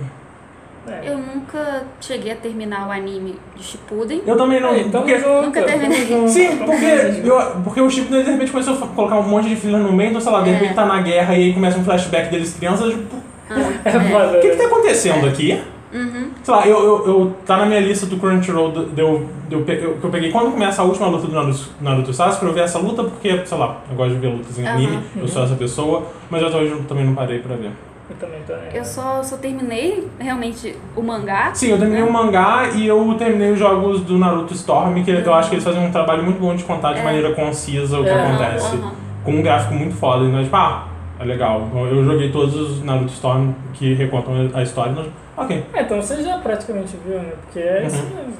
[0.86, 1.08] É.
[1.10, 4.22] eu nunca cheguei a terminar o anime de Shippuden.
[4.26, 4.70] Eu também não...
[4.70, 6.06] Aí, tamo porque, junto, nunca terminei.
[6.06, 6.84] junto, Sim, tamo porque,
[7.24, 10.10] eu, porque o Shippuden de repente começou a colocar um monte de filler no meio,
[10.10, 10.52] então sei lá, de É.
[10.54, 13.16] repente tá na guerra e aí começa um flashback deles crianças, tipo,
[13.50, 13.90] Ah, É
[14.34, 14.38] é.
[14.38, 15.60] o que que tá acontecendo aqui?
[15.92, 16.30] Uhum.
[16.42, 19.78] Sei lá, eu, eu, eu tá na minha lista do Crunchyroll do- deu, deu, pe-
[19.84, 22.62] eu, que eu peguei quando começa a última luta do Naruto, Naruto Sasuke eu ver
[22.62, 25.54] essa luta, porque, sei lá, eu gosto de ver lutas em anime, eu sou essa
[25.54, 27.70] pessoa, mas até hoje eu também não parei pra ver.
[28.12, 28.68] Eu também tô né?
[28.74, 31.50] Eu só, só terminei realmente o mangá.
[31.54, 35.34] Sim, eu terminei o mangá e eu terminei os jogos do Naruto Storm, que eu
[35.34, 37.04] acho que eles fazem um trabalho muito bom de contar de É.
[37.04, 38.14] maneira concisa o que É.
[38.22, 38.76] acontece.
[38.76, 38.92] Aham.
[39.24, 40.86] Com um gráfico muito foda, então, tipo, ah,
[41.20, 41.68] é legal.
[41.74, 45.64] Eu joguei todos os Naruto Storm que recontam a história, então, ok.
[45.72, 47.32] É, então você já praticamente viu, né?
[47.42, 48.16] Porque é isso Uhum.
[48.16, 48.34] mesmo.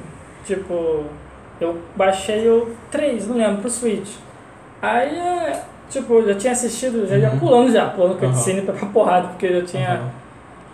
[0.44, 1.04] Tipo,
[1.61, 4.11] eu baixei o 3, não lembro, pro Switch.
[4.82, 7.38] Aí, é, tipo, eu já tinha assistido, já ia Uhum.
[7.38, 9.88] pulando já, pulando cutscene pra pra porrada, porque eu já tinha.
[9.90, 10.22] Aham.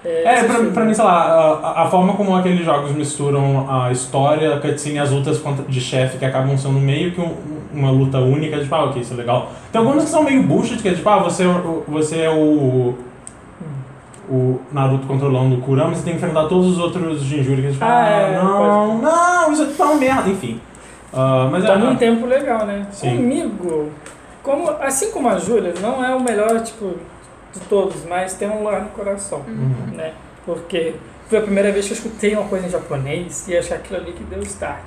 [0.04, 3.90] É, É, pra, pra mim, sei lá, a, a forma como aqueles jogos misturam a
[3.90, 7.34] história, a cutscene e as lutas de chefe que acabam sendo meio que um-
[7.74, 9.50] uma luta única, tipo, ah, ok, isso é legal.
[9.72, 12.30] Tem algumas que são meio bullshit, que é tipo, ah, você, é o- você é
[12.30, 12.94] o.
[14.30, 17.70] O Naruto controlando o Kurama, você tem que enfrentar todos os outros Jinjuri que é
[17.70, 20.60] tipo, Ah, ah, é, não, não, isso é tão merda, enfim.
[21.14, 21.66] Ah, mas é.
[21.66, 22.86] Toma um tempo legal, né?
[22.92, 23.16] Sim.
[23.16, 23.88] Comigo,
[24.48, 26.94] como, assim como a Júlia, não é o melhor, tipo,
[27.52, 29.92] de todos, mas tem um lugar no coração, Uhum.
[29.94, 30.14] né?
[30.46, 30.94] Porque
[31.28, 34.12] foi a primeira vez que eu escutei uma coisa em japonês e achei aquilo ali
[34.12, 34.86] que deu start.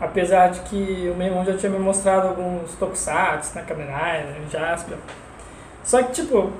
[0.00, 4.34] Apesar de que o meu irmão já tinha me mostrado alguns tokusatsu, né, Kamen Rider,
[4.50, 4.96] Jasper.
[5.84, 6.50] Só que, tipo,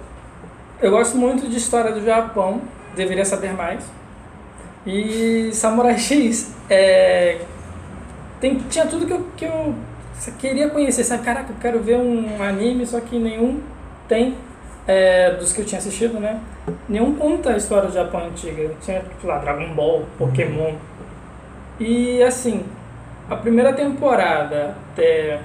[0.83, 2.61] eu gosto muito de história do Japão,
[2.95, 3.83] deveria saber mais.
[4.87, 7.39] E Samurai X é,
[8.41, 9.75] tem, tinha tudo que eu, que eu
[10.39, 11.25] queria conhecer, sabe?
[11.25, 13.61] Caraca, eu quero ver um anime, só que nenhum
[14.09, 14.37] tem,
[14.87, 16.41] é, dos que eu tinha assistido, né?
[16.89, 18.71] Nenhum conta a história do Japão antiga.
[18.81, 20.75] Tinha, tipo lá, Dragon Ball, Pokémon.
[21.79, 22.65] E assim,
[23.29, 25.41] a primeira temporada até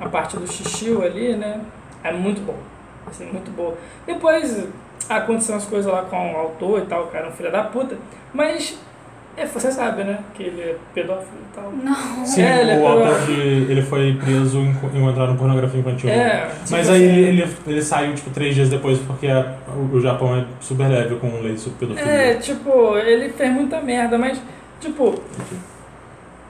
[0.00, 1.60] a parte do Shishio ali, né?
[2.02, 2.56] É muito bom.
[3.06, 3.76] Assim, muito boa.
[4.06, 4.66] Depois
[5.08, 7.64] aconteceram as coisas lá com o autor e tal, o cara é um filho da
[7.64, 7.96] puta.
[8.32, 8.78] Mas
[9.36, 10.18] é, você sabe, né?
[10.34, 11.72] Que ele é pedófilo e tal.
[11.72, 12.24] Não.
[12.26, 13.32] Sim, É, ele é o autor de.
[13.32, 16.10] Ele foi preso em encontrar em pornografia infantil.
[16.10, 19.54] É, Mas tipo aí assim, ele, ele, saiu, tipo, três dias depois, porque a-
[19.92, 22.12] o, Japão é super leve com lei sobre pedofilia.
[22.12, 24.40] É, tipo, ele fez muita merda, mas,
[24.80, 25.20] tipo,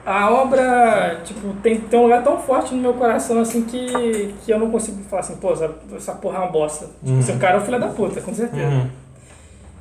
[0.06, 4.50] a obra, tipo, tem, tem um lugar tão forte no meu coração, assim, que, que
[4.52, 6.84] eu não consigo falar assim, pô, essa, essa porra é uma bosta.
[6.86, 7.20] Tipo, Uhum.
[7.20, 8.66] esse cara é um filho da puta, com certeza.
[8.66, 8.86] Uhum.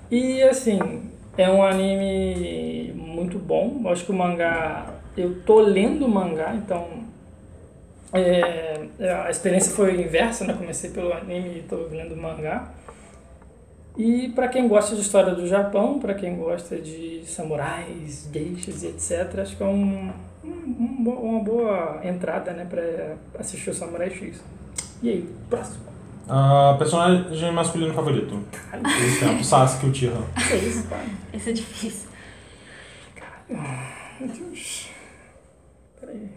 [0.10, 0.80] E, assim,
[1.38, 3.82] é um anime muito bom.
[3.84, 6.88] Eu acho que o mangá, eu tô lendo o mangá, então,
[8.14, 8.80] é,
[9.26, 10.54] a experiência foi inversa, né?
[10.54, 12.72] Comecei pelo anime e tô lendo o mangá.
[13.98, 18.88] E para quem gosta de história do Japão, para quem gosta de samurais, geishas e
[18.88, 20.12] etc, acho que é um,
[20.44, 24.42] um- um uma boa entrada, né, para assistir o Samurai X.
[25.04, 25.93] E aí, próximo.
[26.28, 28.40] Ah, personagem masculino favorito?
[29.06, 30.12] Esse tempo, Sasuke Uchiha.
[30.48, 31.06] Que é isso, pai?
[31.34, 32.10] Esse é difícil.
[33.50, 34.90] Meu Deus.
[36.00, 36.30] Peraí.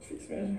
[0.00, 0.58] Difícil mesmo.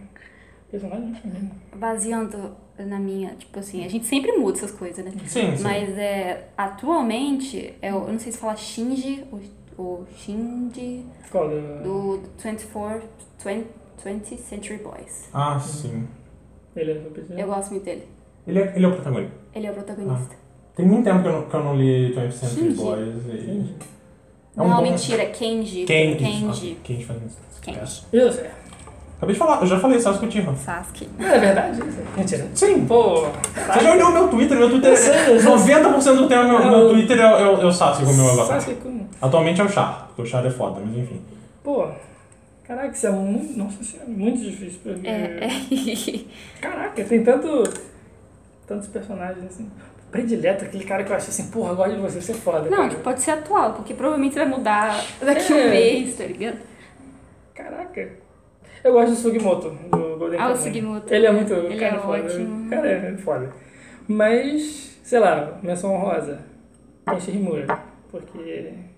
[0.69, 1.51] Personagem feminino.
[1.75, 5.11] Baseando na minha, tipo assim, a gente sempre muda essas coisas, né?
[5.25, 5.63] Sim, sim.
[5.63, 11.49] Mas é, atualmente, é, o- eu não sei se fala Shinji, o, o Shinji Qual?
[11.49, 12.17] Do...
[12.17, 13.01] do 24,
[13.43, 13.67] 20,
[14.05, 15.29] 20th Century Boys.
[15.33, 16.07] Ah, sim.
[16.75, 17.41] Ele é?
[17.41, 18.07] Eu gosto muito dele.
[18.47, 19.33] Ele é, ele é o protagonista.
[19.53, 20.35] Ele é o protagonista.
[20.75, 22.75] Tem muito tempo que eu não, que eu não li 20th Century Shinji.
[22.81, 23.25] Boys.
[23.27, 23.37] E...
[23.41, 23.75] Shinji.
[24.55, 25.83] É um não, bom- mentira, Kenji.
[25.85, 26.17] Kenji.
[26.25, 26.77] Kenji.
[26.79, 27.37] Ah, Kenji faz isso.
[27.61, 28.03] Kenji.
[28.13, 28.45] Eu sei.
[29.17, 30.55] Acabei de falar, eu já falei Sasuke Uchiha.
[30.55, 31.09] Sasuke.
[31.17, 31.79] Não é verdade?
[32.15, 32.47] Mentira.
[32.53, 32.85] Sim.
[32.85, 33.21] Pô.
[33.25, 34.55] Você já olhou o meu Twitter?
[34.57, 35.37] Meu Twitter sei.
[35.39, 38.31] 90% do tempo, meu, meu Twitter é, o- é, o- é o Sasuke como meu
[38.31, 38.61] avatar.
[38.61, 39.07] Sasuke Kun.
[39.19, 41.19] Atualmente é o Char, porque o Char é foda, mas enfim.
[41.63, 41.87] Pô.
[42.63, 43.57] Caraca, isso é muito.
[43.57, 45.07] Nossa senhora, muito difícil pra mim.
[45.07, 46.61] É, é.
[46.61, 47.63] Caraca, tem tanto.
[48.67, 49.69] Tantos personagens assim.
[50.11, 52.69] Predileto, aquele cara que eu acho assim, porra, eu gosto de você, você é foda.
[52.69, 52.89] Não, cara.
[52.89, 55.65] que pode ser atual, porque provavelmente vai mudar daqui a É.
[55.65, 56.59] um mês, tá ligado?
[57.53, 58.09] Caraca.
[58.83, 60.55] Eu gosto do Sugimoto, do Golden Ah, o.
[60.55, 61.13] Sugimoto.
[61.13, 61.53] Ele é muito.
[61.53, 62.23] Ele cara é foda.
[62.25, 62.69] ótimo.
[62.69, 63.53] Cara, é foda.
[64.07, 66.39] Mas, sei lá, menção honrosa.
[67.09, 67.65] Kenshi Himura.
[68.09, 68.37] Porque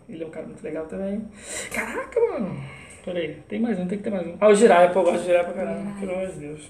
[0.08, 1.25] ele é um cara muito legal também.
[1.73, 2.60] Caraca, mano.
[3.03, 4.36] Peraí, tem mais um, tem que ter mais um.
[4.39, 5.91] Ah, o Jiraiya, pô, eu gosto de Jiraiya pra caramba.
[5.99, 6.69] Pelo amor de Deus.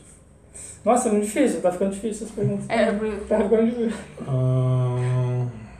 [0.86, 2.66] Nossa, é muito difícil, tá ficando difícil as perguntas.
[2.70, 2.86] É,
[3.28, 3.98] Tá ficando difícil.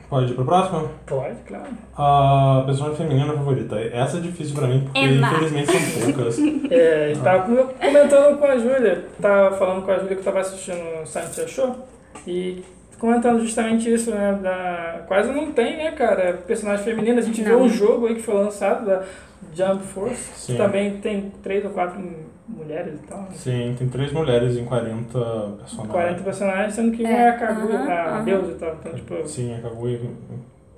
[0.08, 0.90] Pode ir pro próximo?
[1.06, 1.66] Pode, claro.
[1.96, 3.78] A personagem feminina favorita.
[3.78, 5.28] Essa é difícil pra mim, porque Emma.
[5.28, 6.38] infelizmente são poucas.
[6.70, 10.20] É, a gente tava com- comentando com a Júlia, tava falando com a Júlia que
[10.20, 11.76] eu tava assistindo o Silent Show
[12.26, 12.62] e
[12.98, 14.38] comentando justamente isso, né?
[14.42, 16.34] Da, quase não tem, né, cara?
[16.46, 17.18] Personagem feminino.
[17.18, 17.64] A gente viu Não.
[17.66, 19.02] um jogo aí que foi lançado da
[19.54, 20.52] Jump Force, Sim.
[20.52, 22.00] que também tem três ou quatro
[22.50, 23.22] mulheres e tal.
[23.22, 23.28] né?
[23.32, 25.18] Sim, tem três mulheres em 40
[25.58, 25.90] personagens.
[25.92, 28.24] 40 personagens, sendo que uma É, é a Kaguya, a aham.
[28.24, 28.74] deusa e tal.
[28.74, 30.00] Então, tipo, Sim, a Kaguya.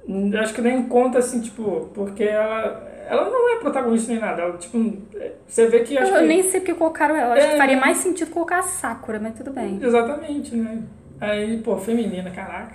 [0.08, 4.42] eu acho que nem conta assim, tipo, porque ela, ela não é protagonista nem nada.
[4.42, 4.78] Ela, tipo,
[5.16, 5.94] é- você vê que.
[5.94, 7.34] Eu, Acho eu que nem sei porque colocaram ela.
[7.34, 7.50] Acho É.
[7.52, 9.78] que faria mais sentido colocar a Sakura, mas tudo bem.
[9.82, 10.82] Exatamente, né?
[11.20, 12.72] Aí, pô, feminina, caraca.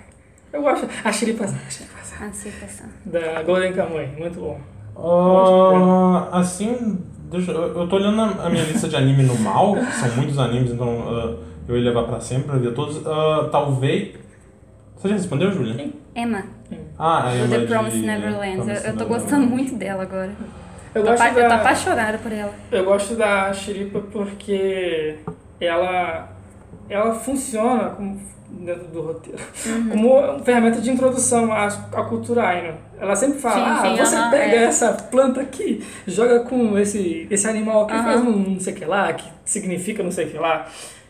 [0.52, 0.88] Eu gosto.
[1.04, 4.58] A Shiripa-san, a Shiripa-san, da Golden Kamuy, muito bom.
[4.96, 6.98] Ah, assim,
[7.30, 10.16] deixa, eu eu tô olhando a a minha lista de anime no mal, que são
[10.16, 11.34] muitos animes, então ah,
[11.68, 13.06] eu ia levar pra sempre pra ver todos.
[13.06, 14.16] Ah, talvez.
[14.96, 15.90] Você já respondeu, Julia?
[16.16, 16.42] Emma,
[16.98, 18.58] Ah, a do Emma The de Promised Neverland.
[18.58, 19.04] Eu, eu tô Neverland.
[19.08, 20.30] gostando muito dela agora.
[20.94, 22.52] Eu Tô gosto, apa- Eu tô da, apaixonada por ela.
[22.72, 25.18] eu gosto da Shiripa porque
[25.60, 26.30] ela,
[26.88, 29.88] ela funciona como, dentro do roteiro Uhum.
[29.90, 32.74] como ferramenta de introdução à, à cultura Aino.
[32.98, 34.64] Ela sempre fala, Sim, ah, sim, você aham, pega é.
[34.64, 38.02] essa planta aqui, joga com esse, esse animal que Aham.
[38.04, 40.66] faz um não sei o que lá, que significa não sei o que lá.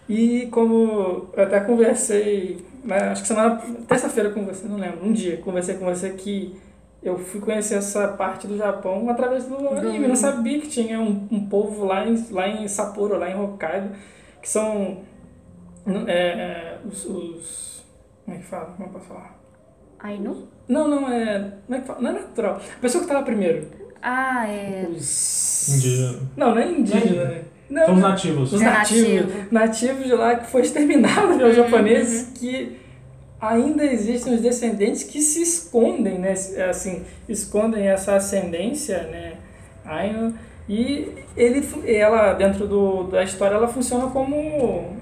[0.09, 5.37] E como eu até conversei, né, acho que semana, terça-feira você, não lembro, um dia,
[5.39, 6.57] conversei com você que
[7.03, 10.05] eu fui conhecer essa parte do Japão através do anime.
[10.05, 13.39] Eu não sabia que tinha um, um povo lá em, lá em Sapporo, lá em
[13.41, 13.91] Hokkaido,
[14.43, 14.99] que são
[16.09, 17.85] é, é, os, os-
[18.25, 18.67] Como é que fala?
[18.77, 19.39] Como eu posso falar?
[20.01, 20.49] Ainu?
[20.69, 21.53] Não, não, é.
[21.67, 22.01] Como é que fala?
[22.01, 22.61] Não é natural.
[22.77, 23.67] A pessoa que tá lá primeiro.
[24.01, 24.87] Ah, é.
[24.91, 25.69] Os...
[25.77, 26.19] Indígena.
[26.37, 27.43] Não, não é indígena, né?
[27.69, 28.53] Não, São os nativos.
[28.53, 29.11] Os É nativos.
[29.35, 29.49] nativo.
[29.51, 32.79] Nativos de lá que foi exterminado pelos Uhum, japoneses que
[33.41, 36.33] ainda existem os descendentes que se escondem, né?
[36.71, 39.35] Assim, escondem essa ascendência, né?
[39.85, 40.35] Ainu.
[40.69, 44.97] E ele, ela, dentro do, da história, ela funciona como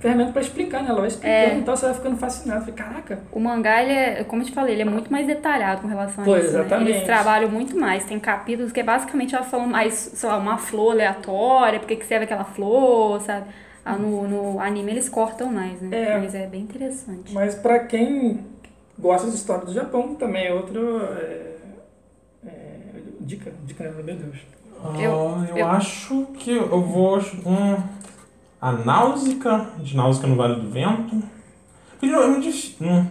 [0.00, 0.90] ferramenta para explicar, né?
[0.90, 1.54] Ela vai explicando, É.
[1.54, 2.64] então você vai ficando fascinado.
[2.64, 5.82] Fica, Caraca, O mangá, ele é, como eu te falei, ele é muito mais detalhado
[5.82, 6.54] com relação a Pois, isso.
[6.54, 6.60] né?
[6.60, 6.90] exatamente.
[6.90, 8.04] Eles trabalham muito mais.
[8.04, 11.96] Tem capítulos que é basicamente ela falando mais, sei lá, uma flor aleatória, por que
[11.96, 13.46] que serve aquela flor, sabe?
[13.84, 15.96] Ah, no, no anime eles cortam mais, né?
[16.14, 16.18] É.
[16.18, 17.32] Mas é bem interessante.
[17.32, 18.40] Mas para quem
[18.98, 21.00] gosta de história do Japão, também é outro.
[21.16, 21.52] É,
[22.46, 22.50] é,
[23.20, 24.36] dica, dica, meu Deus.
[24.84, 27.18] Ah, Eu- eu, eu- acho que eu vou.
[27.18, 27.76] Hum,
[28.60, 31.22] a Náusica, de Náusica no Vale do Vento.
[32.02, 32.74] É muito difícil.
[32.86, 33.06] hum,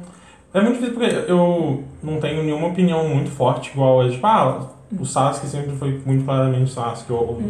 [0.54, 4.68] é muito difícil porque eu não tenho nenhuma opinião muito forte, igual a tipo, ah,
[4.98, 7.12] o Sasuke sempre foi muito claramente Sasuke.
[7.12, 7.42] Ou, ou-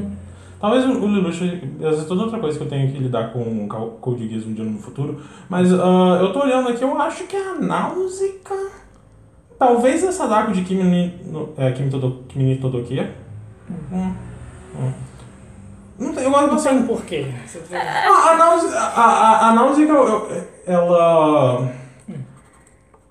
[0.59, 1.43] Talvez o, o Lelouch,
[1.83, 3.67] às vezes toda outra coisa que eu tenho que lidar com o
[4.01, 5.21] Code Geass um dia no futuro.
[5.47, 8.55] Mas ah, eu tô olhando aqui, eu acho que é a Náusica.
[9.59, 12.99] Talvez a Sadako de Kimi, no, é, Kimi, Todo, Kimi ni Todoke.
[13.91, 14.13] Hum,
[14.79, 14.91] hum.
[15.99, 16.77] Não tem, eu gosto Não bastante.
[16.77, 17.25] sei por quê.
[17.45, 19.87] Você fala, A, a, náusea, a, a, a náusea,
[20.67, 21.69] ela.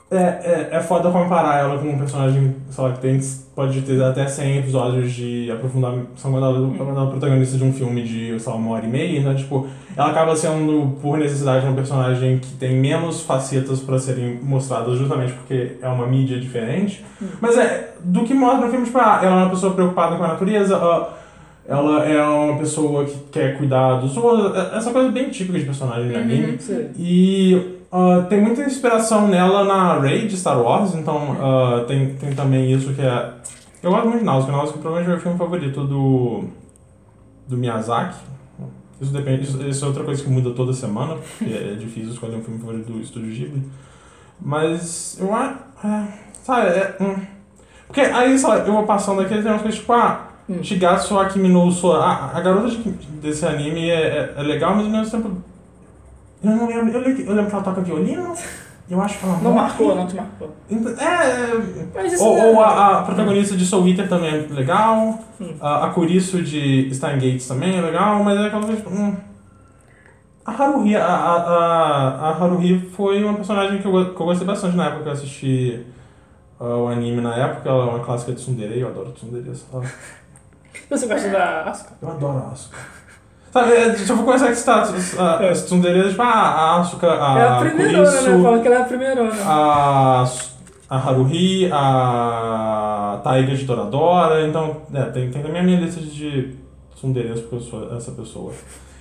[0.08, 3.20] É, é, é foda comparar ela com um personagem, sei lá, que tem,
[3.56, 8.38] pode ter até 100 episódios de aprofundamento quando ela, é protagonista de um filme de,
[8.38, 12.38] sei lá, uma hora e meia, então, tipo, ela acaba sendo, por necessidade, um personagem
[12.38, 17.04] que tem menos facetas pra serem mostradas, justamente porque é uma mídia diferente.
[17.40, 20.22] Mas é, do que mostra no filme, tipo, ah, ela é uma pessoa preocupada com
[20.22, 21.08] a natureza, ah,
[21.68, 25.64] ela é uma pessoa que quer cuidar dos outros, é- essa coisa bem típica de
[25.64, 26.58] personagem de anime.
[26.58, 26.90] Sei.
[26.96, 32.34] E ah, tem muita inspiração nela na Rey de Star Wars, então ah, tem, tem
[32.34, 33.32] também isso que é.
[33.82, 36.44] Eu gosto muito de Náusea, Náusea provavelmente é o meu filme favorito do,
[37.46, 38.16] do Miyazaki.
[39.00, 42.36] Isso depende, isso, isso é outra coisa que muda toda semana, porque é difícil escolher
[42.36, 43.62] um filme favorito do Estúdio Ghibli.
[44.40, 45.58] Mas eu acho.
[45.84, 46.04] É,
[46.42, 46.96] sabe, é.
[47.00, 47.16] hum.
[47.86, 50.62] Porque aí, sei lá, eu vou passando aqui e tem umas coisas tipo, ah, Hum.
[50.62, 52.04] Shigatsu Akimi no Sora.
[52.04, 55.36] A, a garota de- desse anime é, é, é legal, mas ao mesmo tempo.
[56.44, 56.88] Eu não lembro.
[56.92, 58.34] Eu, lembro- eu lembro que ela toca violino.
[58.88, 60.54] Eu acho que ela Não marcou, não te marcou.
[60.70, 62.06] Então, É.
[62.06, 65.18] Isso Ou, é- ou a, a protagonista de Soul Eater também é legal.
[65.40, 65.54] Hum.
[65.60, 68.76] A, a Kurisu de Steins também é legal, mas é aquela coisa.
[68.76, 69.16] tipo, hum.
[70.44, 74.76] A Haruhi, a, a, a, Haruhi foi uma personagem que eu, que eu gostei bastante
[74.76, 75.84] na época que eu assisti
[76.60, 77.68] ah, o anime na época.
[77.68, 79.50] Ela é uma clássica de Tsundere, eu adoro Tsundere.
[80.90, 81.90] Você gosta da Asuka?
[82.00, 82.76] Eu adoro a Asuka.
[83.52, 87.06] Sabe, é, se eu for começar a citar as, as Tsundere, tipo, ah, a Asuka,
[87.10, 88.42] a, é a primeira, Kurisu, né?
[88.42, 89.30] Falam que ela é a primeira.
[89.44, 90.24] a,
[90.90, 96.54] a Haruhi, a Taiga de Doradora, então, é, tem, tem também a minha lista de
[96.94, 98.52] Tsunderes, porque eu sou essa pessoa.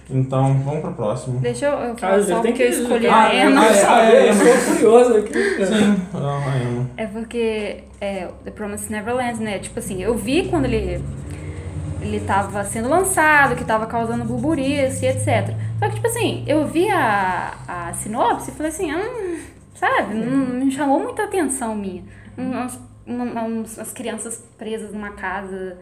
[0.10, 1.40] Então, vamos pro próximo.
[1.40, 3.46] Deixa eu, eu Ah, falar já só tem porque eu que- escolhi Ah, a é,
[3.48, 3.62] Emma.
[3.62, 3.74] ah, é.
[3.74, 5.66] saber, eu sou curioso aqui.
[5.66, 6.90] Sim, ah, a Emma.
[6.96, 9.58] É porque é, The Promised Neverland, né?
[9.60, 11.04] Tipo assim, eu vi quando ele
[12.06, 15.56] ele tava sendo lançado, que tava causando burburice e etc.
[15.80, 19.40] Só que, tipo assim, eu vi a, a sinopse e falei assim, hum,
[19.74, 22.04] sabe, não me chamou muita atenção minha.
[23.80, 25.78] As crianças presas numa casa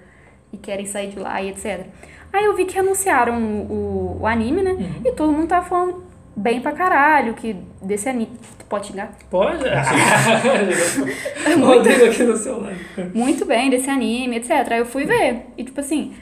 [0.51, 1.87] e querem sair de lá e etc.
[2.31, 5.01] Aí eu vi que anunciaram o, o, o anime, né?
[5.05, 6.03] E todo mundo tava falando
[6.35, 8.31] bem pra caralho que desse anime.
[8.67, 9.11] Pode xingar?
[9.29, 9.63] Pode?
[11.61, 12.75] Rodrigo aqui do seu lado.
[13.13, 14.71] muito bem desse anime, etc.
[14.71, 15.47] Aí eu fui ver.
[15.57, 16.13] E tipo assim,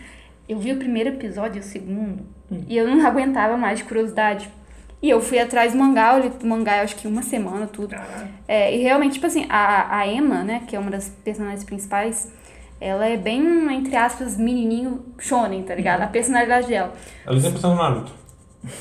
[0.47, 2.25] eu vi o primeiro episódio e o segundo.
[2.67, 4.49] E eu não aguentava mais de curiosidade.
[5.01, 7.95] E eu fui atrás do mangá, eu li o mangá acho que uma semana, tudo.
[8.47, 12.31] É, e realmente, tipo assim, a, a Emma, né, que é uma das personagens principais,
[12.79, 13.41] ela é bem,
[13.73, 16.01] entre aspas, menininho shonen, tá ligado?
[16.01, 16.93] A personalidade dela.
[17.25, 18.20] Ela é 100% Naruto.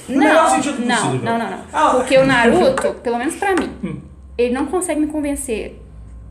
[0.08, 1.20] No Não, melhor sentido não, possível.
[1.22, 1.58] não, não, não.
[1.72, 1.90] Ah.
[1.90, 4.02] Porque o Naruto, pelo menos pra mim,
[4.36, 5.80] ele não consegue me convencer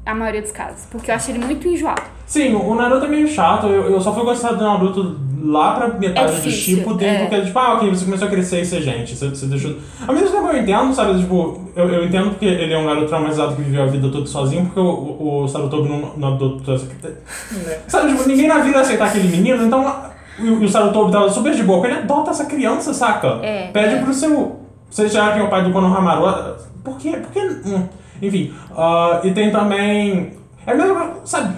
[0.06, 0.86] a maioria dos casos.
[0.92, 2.02] Porque eu acho ele muito enjoado.
[2.26, 3.68] Sim, o Naruto é meio chato.
[3.68, 7.20] Eu, eu só fui gostar do Naruto lá pra metade É do difícil, Shippuden, é.
[7.26, 9.16] porque, tipo, ah, ok, você começou a crescer e ser gente.
[9.16, 9.76] Você, você deixou...
[10.06, 13.08] Ao mesmo tempo eu entendo, sabe, tipo, eu, eu entendo porque ele é um garoto
[13.08, 16.76] traumatizado que viveu a vida toda sozinho, porque o, o, o Sarutobi não, não adotou
[16.76, 16.86] essa...
[16.86, 17.80] Né?
[17.88, 20.10] Sabe, tipo, ninguém na vida aceitar aquele menino, então...
[20.42, 23.40] E o, e o Sarutobi tava super de boa, ele adota essa criança, saca?
[23.42, 24.02] É, Pede é.
[24.02, 24.60] pro seu...
[24.90, 27.12] Você já que é o pai do Konohamaru, por quê?
[27.12, 27.42] Por quê?
[27.66, 27.88] Hum.
[28.22, 30.34] Enfim, ah, e tem também...
[30.66, 31.56] É mesmo, sabe...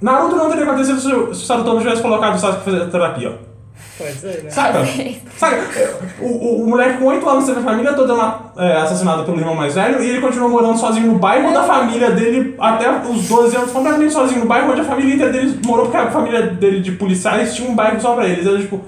[0.00, 3.38] Naruto não teria acontecido se o Sarutobi tivesse colocado o Sasuke pra fazer terapia.
[3.98, 4.50] Pode ser, né?
[4.50, 4.84] Saca?
[5.36, 5.62] Saca?
[6.20, 9.38] O, o, o moleque com 8 anos teve a família toda ma- é, assassinada pelo
[9.38, 13.28] irmão mais velho e ele continua morando sozinho no bairro da família dele até os
[13.28, 16.42] 12 anos, completamente sozinho no bairro onde a família inteira dele morou porque a família
[16.48, 18.44] dele de policiais tinha um bairro só pra eles.
[18.46, 18.80] Era tipo,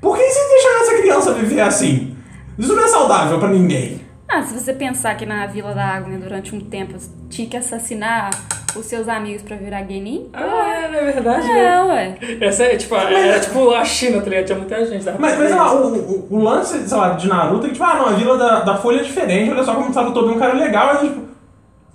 [0.00, 2.16] por que você deixa essa criança viver assim?
[2.58, 4.00] Isso não é saudável pra ninguém.
[4.28, 6.94] Ah, se você pensar que na Vila da Água, né, durante um tempo,
[7.28, 8.30] tinha que assassinar
[8.76, 10.28] os seus amigos pra virar Genin.
[10.32, 11.64] Ah, é, não é verdade, né?
[11.64, 12.18] É, ué.
[12.40, 14.46] Essa é tipo, era tipo a China, tá ligado?
[14.46, 15.04] Tinha muita gente.
[15.18, 17.94] Mas, mas lá, o, o, o lance, sei lá, de Naruto é que, tipo, ah,
[17.94, 20.38] não, a vila da, da Folha é diferente, olha só como o Sarutobi é um
[20.38, 21.22] cara legal, e tipo,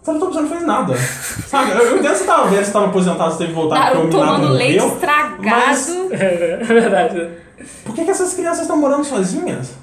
[0.03, 0.93] Sarutobi não fez nada.
[1.47, 1.71] Sabe?
[1.71, 3.97] Eu, eu entendo que você tava vendo, você tava aposentado, você teve que voltar porque
[3.97, 4.93] o Naruto Minato tomando leite morreu.
[4.95, 5.41] estragado.
[5.67, 7.17] mas- É, é verdade.
[7.17, 7.31] né?
[7.83, 9.73] Por que, que essas crianças estão morando sozinhas?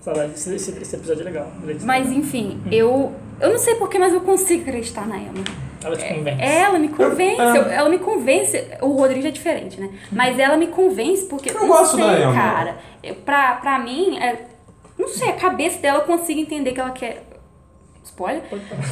[0.00, 1.48] Saudade, esse, esse, esse episódio é legal.
[1.82, 3.12] Mas enfim, eu.
[3.40, 5.44] Eu não sei porquê, mas eu consigo acreditar na Emma.
[5.84, 6.42] Ela te convence.
[6.42, 7.40] É, Ela me convence.
[7.40, 8.64] Eu- eu- ela me convence.
[8.82, 9.90] O Rodrigo é diferente, né?
[10.10, 11.50] Mas ela me convence porque.
[11.50, 12.32] Eu não gosto sei, da Emma.
[12.34, 12.76] cara.
[13.24, 14.36] Pra, pra mim, é,
[14.98, 17.22] não sei, a cabeça dela eu consigo entender que ela quer.
[18.08, 18.42] Spoiler?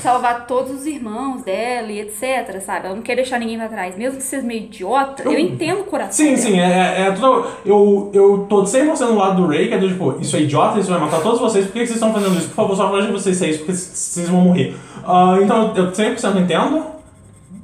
[0.00, 2.86] Salvar todos os irmãos dela e etc, sabe?
[2.86, 3.96] Ela não quer deixar ninguém pra trás.
[3.96, 6.12] Mesmo que seja meio idiota, eu, Eu- entendo o coração.
[6.12, 6.36] Sim, dela.
[6.38, 7.50] sim, é, é, é total.
[7.64, 10.78] Eu, eu tô 100% do lado do Ray, que é do tipo, isso é idiota,
[10.78, 12.48] isso vai matar todos vocês, por que que vocês estão fazendo isso?
[12.48, 14.76] Por favor, só falem de vocês seis, porque vocês vão morrer.
[15.04, 16.96] Ah, então, eu 100% entendo.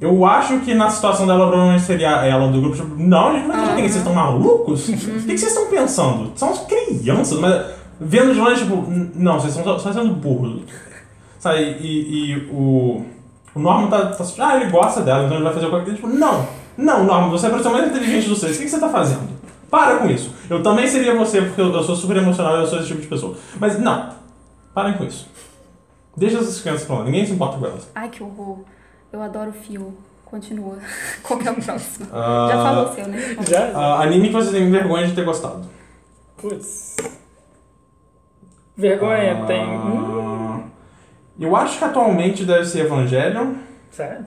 [0.01, 3.57] Eu acho que na situação dela, provavelmente seria ela do grupo, tipo, não, gente, mas
[3.57, 3.75] Aham.
[3.75, 4.89] vocês estão malucos?
[4.89, 6.31] O que, que vocês estão pensando?
[6.35, 7.65] São as crianças, mas
[8.01, 10.61] vendo de longe, tipo, "N- não, vocês estão só sendo burros.
[11.43, 13.05] Sabe, e, e o.
[13.53, 14.23] O Norman tá, tá.
[14.39, 15.97] Ah, ele gosta dela, então ele vai fazer qualquer coisa.
[16.01, 18.55] Tipo, não, não, Norman, você é a pessoa mais inteligente dos três.
[18.55, 19.27] O que, que você tá fazendo?
[19.69, 20.33] Para com isso.
[20.49, 23.01] Eu também seria você, porque eu, eu sou super emocional e eu sou esse tipo
[23.01, 23.35] de pessoa.
[23.59, 24.09] Mas não,
[24.73, 25.27] parem com isso.
[26.15, 27.89] Deixa essas crianças pra lá, ninguém se importa com elas.
[27.93, 28.59] Ai, que horror.
[29.11, 29.93] Eu adoro o fio.
[30.25, 30.77] Continua.
[31.21, 32.07] Qual que é o próximo?
[32.13, 33.37] Ah, Já falou o seu, né?
[33.47, 33.71] Já?
[33.75, 35.61] ah, anime que você tem vergonha de ter gostado.
[36.37, 36.95] Putz.
[38.75, 39.63] Vergonha Ah, tem.
[39.63, 40.52] Hum,
[41.39, 43.53] Eu acho que atualmente deve ser Evangelion.
[43.91, 44.25] sério?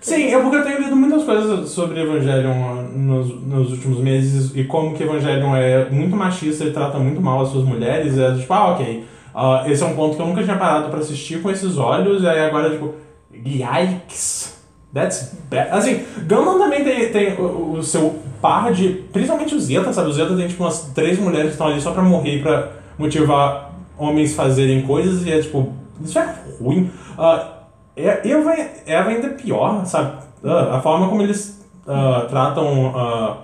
[0.00, 4.62] Sim, é porque eu tenho lido muitas coisas sobre Evangelion nos, nos últimos meses e
[4.62, 8.16] como que Evangelion é muito machista e trata muito mal as suas mulheres.
[8.16, 9.04] É tipo, ah, ok.
[9.34, 12.22] ah, esse é um ponto que eu nunca tinha parado pra assistir com esses olhos,
[12.22, 12.94] e aí agora, tipo,
[13.34, 14.54] yikes.
[14.94, 15.70] That's bad.
[15.72, 19.04] Assim, Gundam também tem, tem o, o seu par de.
[19.12, 20.08] Principalmente o Zeta, sabe?
[20.08, 23.72] O Zeta tem tipo umas três mulheres que estão ali só pra morrer pra motivar
[23.98, 25.72] homens fazerem coisas, e é tipo.
[26.00, 26.90] Isso é ruim.
[27.18, 27.52] Ah,
[27.96, 28.54] é, Eva,
[28.86, 30.18] Eva ainda é pior, sabe?
[30.44, 32.92] Ah, a forma como eles ah, tratam.
[32.94, 33.36] ah,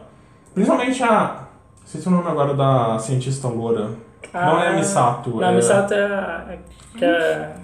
[0.54, 1.38] principalmente a.
[1.84, 3.90] Esqueci o nome agora da cientista loura.
[4.32, 5.30] Não é a Misato.
[5.30, 5.48] Não, é...
[5.48, 6.56] a Misato é a.
[6.96, 7.54] que é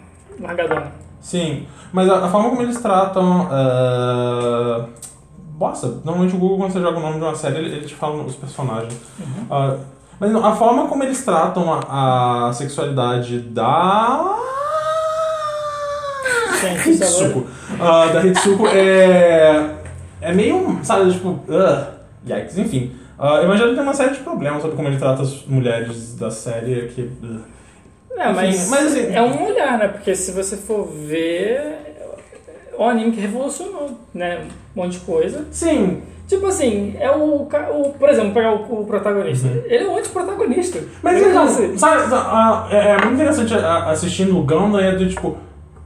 [0.40, 0.92] largadona.
[1.20, 3.48] Sim, mas a, a forma como eles tratam.
[3.50, 4.84] ah,
[5.58, 7.94] Bosta, normalmente o Google, quando você joga o nome de uma série, ele, ele te
[7.96, 8.96] fala os personagens.
[9.50, 9.76] Ah,
[10.20, 14.36] mas não, a forma como eles tratam a, a sexualidade da.
[16.66, 17.46] Agora- Hitsuko.
[17.80, 19.70] Ah, da Hitsuko é.
[20.20, 20.78] É meio.
[20.82, 21.28] Sabe, tipo.
[21.28, 21.86] Uh,
[22.28, 22.92] yikes, enfim.
[23.18, 26.88] Uh, Evangelho tem uma série de problemas sobre como ele trata as mulheres da série
[26.88, 27.02] que.
[27.02, 27.40] uh.
[28.16, 29.88] É, mas, mas assim- é um olhar, né?
[29.88, 31.60] Porque se você for ver,
[32.72, 34.40] é um anime que revolucionou, né?
[34.76, 35.46] Um monte de coisa.
[35.52, 39.48] Sim, Tipo assim, é o, o por exemplo, pegar o, o protagonista.
[39.64, 40.78] Ele é um anti-protagonista.
[41.02, 45.08] Mas Ele então, assim, sabe, ah, é, é muito interessante assistindo o Gundam, é do
[45.08, 45.38] tipo.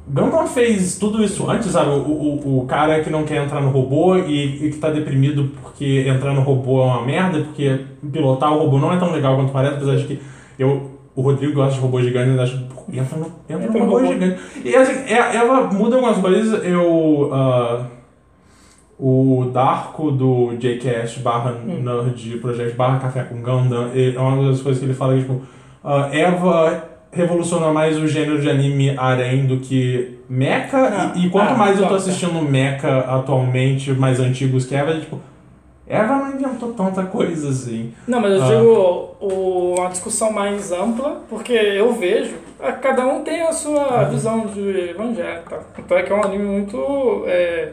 [0.09, 1.91] Gundam fez tudo isso antes, sabe?
[1.91, 5.51] O, o, o cara que não quer entrar no robô e, e que tá deprimido
[5.63, 7.79] porque entrar no robô é uma merda, porque
[8.13, 10.21] pilotar o robô não é tão legal quanto parece, apesar de que
[10.59, 12.59] eu, o Rodrigo gosta de robô gigante, eu acho
[12.91, 14.13] que entra no, entra Entra no robô, robô.
[14.13, 14.41] gigante.
[14.65, 17.31] E assim, é- ela muda algumas coisas, eu.
[17.33, 17.87] ah,
[18.99, 24.79] o Darko do JCast barra Nerd Project barra Café com Gundam é uma das coisas
[24.79, 25.41] que ele fala que, tipo,
[25.83, 31.31] ah, Eva revoluciona mais o gênero de anime harem do que mecha Ah, e, e
[31.31, 35.21] quanto ah, mais eu tô assistindo mecha atualmente, mais antigos que Eva, tipo,
[35.87, 37.93] Eva não inventou tanta coisa assim.
[38.09, 38.47] Não, mas eu Ah.
[38.47, 44.05] digo o, uma discussão mais ampla, porque eu vejo, ah, cada um tem a sua
[44.05, 45.61] visão de evangelho, tá?
[45.79, 47.73] Então é que é um anime muito é,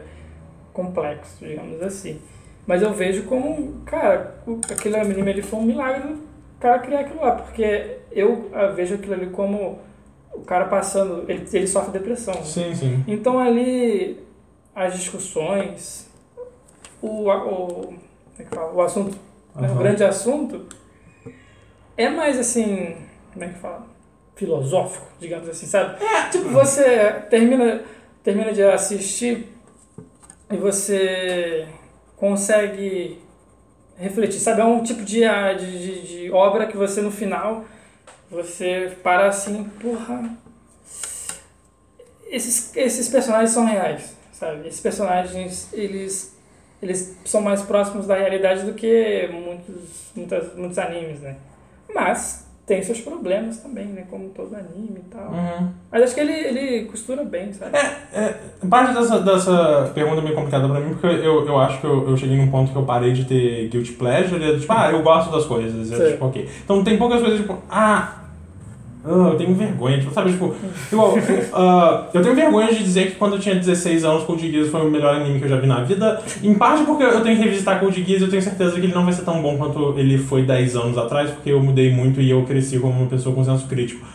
[0.73, 2.19] complexo, digamos assim.
[2.67, 4.35] Mas eu vejo como, cara,
[4.69, 6.13] aquele anime ali foi um milagre
[6.59, 9.79] cara criar aquilo lá, porque eu ah, vejo aquilo ali como
[10.33, 12.33] o cara passando, ele, ele sofre depressão.
[12.35, 12.43] né?
[12.43, 13.03] Sim, sim.
[13.07, 14.23] Então ali
[14.75, 16.09] as discussões,
[17.01, 17.99] o, o, como
[18.39, 18.73] é que fala?
[18.73, 19.17] o assunto,
[19.55, 20.65] né, o grande assunto,
[21.97, 22.95] é mais assim,
[23.33, 23.87] como é que fala?
[24.35, 25.97] Filosófico, digamos assim, sabe?
[26.31, 27.83] Tipo, você termina,
[28.23, 29.53] termina de assistir
[30.49, 31.67] e você
[32.15, 33.21] consegue
[33.99, 34.61] refletir, sabe?
[34.61, 37.65] É um tipo de, ah, de, de, de obra que você no final
[38.29, 40.29] você para assim, porra.
[42.27, 44.67] Esses, esses personagens são reais, sabe?
[44.67, 46.37] Esses personagens, eles,
[46.81, 51.37] eles são mais próximos da realidade do que muitos, muitas, muitos animes, né?
[51.93, 54.05] Mas tem seus problemas também, né?
[54.07, 55.31] Como todo anime e tal.
[55.31, 55.69] Uhum.
[55.91, 57.75] Mas acho que ele, ele costura bem, sabe?
[57.75, 58.35] É,
[58.69, 62.07] parte dessa, dessa pergunta é meio complicada pra mim, porque eu, eu acho que eu,
[62.07, 64.91] eu cheguei num ponto que eu parei de ter guilty pleasure, e é tipo, ah,
[64.91, 66.11] eu gosto das coisas, é Sim.
[66.11, 66.47] tipo, ok.
[66.63, 68.19] Então tem poucas coisas, tipo, ah,
[69.05, 70.53] ah, eu tenho vergonha, tipo, sabe, tipo,
[70.91, 71.15] igual,
[71.53, 74.81] ah, eu tenho vergonha de dizer que quando eu tinha 16 anos, Code Geass foi
[74.85, 77.43] o melhor anime que eu já vi na vida, em parte porque eu tenho que
[77.43, 79.97] revisitar Code Geass e eu tenho certeza que ele não vai ser tão bom quanto
[79.97, 83.33] ele foi 10 anos atrás, porque eu mudei muito e eu cresci como uma pessoa
[83.33, 84.05] com senso crítico.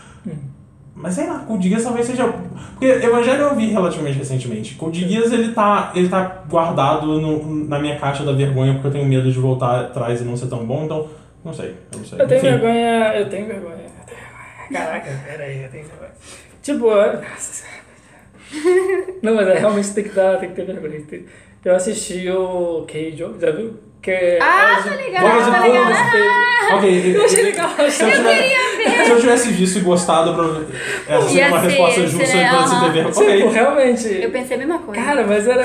[0.96, 2.24] Mas sei lá, Code Geass talvez seja.
[2.70, 4.74] Porque Evangelho eu vi relativamente recentemente.
[4.76, 8.90] Code Geass ele tá, ele tá guardado no- na minha caixa da vergonha porque eu
[8.92, 11.06] tenho medo de voltar atrás e não ser tão bom, então.
[11.44, 12.20] Não sei, eu não sei.
[12.20, 12.48] Eu tenho Enfim.
[12.48, 13.93] vergonha, eu tenho vergonha.
[14.72, 16.10] Caraca, peraí, eu tenho vergonha.
[16.62, 17.64] Tipo, eu- nossa.
[19.22, 21.00] Não, mas é, realmente tem que dar, tem que ter vergonha.
[21.64, 23.78] Eu assisti o Keijo, já viu?
[24.02, 25.72] Que é Ah, tô ligado, fogo ligado.
[26.12, 26.34] peitos.
[26.74, 30.34] Ok, Eu achei legal, eu Se eu, achei tiver- se eu tivesse visto e gostado,
[30.34, 30.64] prova-
[31.08, 32.48] essa seria Ia uma ser resposta esse, justa né?
[32.50, 33.36] pra você vergonha.
[33.36, 34.08] Tipo, realmente.
[34.22, 35.02] Eu pensei a mesma coisa.
[35.02, 35.64] Cara, mas era.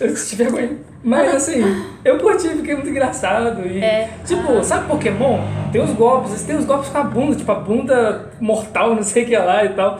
[0.00, 0.78] Eu senti vergonha.
[1.02, 1.62] Mas assim,
[2.04, 3.66] eu curti, fiquei muito engraçado.
[3.66, 4.10] E, É.
[4.24, 5.38] Tipo, sabe Pokémon?
[5.70, 9.22] Tem os golpes, tem os golpes com a bunda, tipo a bunda mortal, não sei
[9.22, 9.98] o que lá e tal.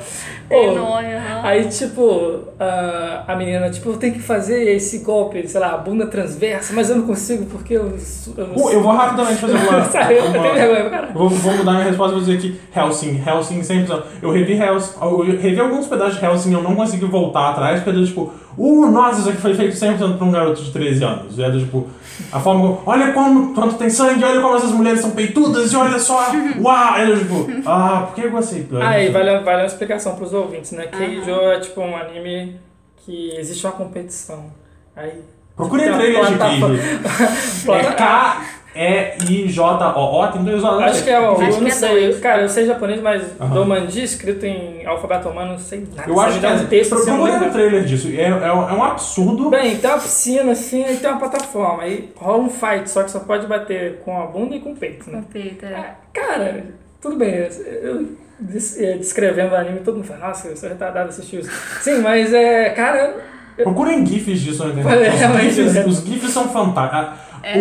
[0.49, 1.41] Tem Pô, nome, aham.
[1.43, 5.77] Aí, tipo, a, a menina, tipo, eu tenho que fazer esse golpe, sei lá, a
[5.79, 7.97] bunda transversa, mas eu não consigo porque eu.
[8.37, 9.83] Eu, Uh, eu vou rapidamente fazer uma.
[9.89, 11.07] Sabe, eu uma- tenho vergonha, cara.
[11.15, 13.23] Vou, vou mudar minha resposta e vou dizer aqui Helsing.
[13.27, 14.03] Helsing sempre.
[14.21, 14.93] Eu revi Helsing.
[15.01, 18.91] Eu revi alguns pedaços de Helsing e eu não consegui voltar atrás, porque tipo, uh,
[18.91, 21.39] nossa, isso aqui foi feito 100% pra um garoto de 13 anos.
[21.39, 21.87] E era tipo,
[22.33, 22.79] a forma.
[22.87, 26.31] Olha como, quanto tem sangue, olha como essas mulheres são peitudas e olha só.
[26.61, 26.97] Uau!
[26.97, 28.67] Era tipo, ah, por que eu gostei?
[28.81, 30.87] Ah, e vale, vale uma explicação pros ouvintes, né?
[30.87, 32.57] Keijo é tipo um anime
[33.05, 34.47] que existe uma competição.
[34.95, 35.23] Aí.
[35.57, 36.99] Procure Tem uma trailers de plataforma- queijo.
[37.67, 38.37] Plata-
[38.75, 40.83] É K-E-I-J-O-O, tem dois olhos.
[40.93, 41.35] Acho que é o.
[41.43, 42.15] Eu não é sei.
[42.21, 43.23] Cara, eu sei japonês, mas.
[43.53, 46.11] Domandi escrito em alfabeto humano, não sei nada.
[46.11, 46.51] Eu acho que é.
[46.53, 47.51] um texto eu não Procure um lembro.
[47.51, 48.09] trailer disso.
[48.09, 49.51] É, é, um- é um absurdo.
[49.51, 51.83] Bem, tem uma piscina assim, aí tem uma plataforma.
[51.83, 54.77] Aí rola um fight, só que só pode bater com a bunda e com o
[54.77, 55.23] peito, né?
[55.31, 55.75] Perfeito, é.
[55.75, 56.65] Ah, Cara,
[57.01, 57.35] tudo bem.
[57.83, 58.07] Eu
[58.41, 61.51] des- descrevendo o anime, todo mundo fala, nossa, eu sou retardado assistir isso.
[61.83, 62.71] Sim, mas é.
[62.71, 65.61] Cara, Procurem GIFs disso na É, internet.
[65.61, 65.85] Né?
[65.87, 67.19] os GIFs são fantásticos.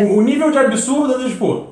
[0.08, 1.72] O, o nível de absurdo é tipo.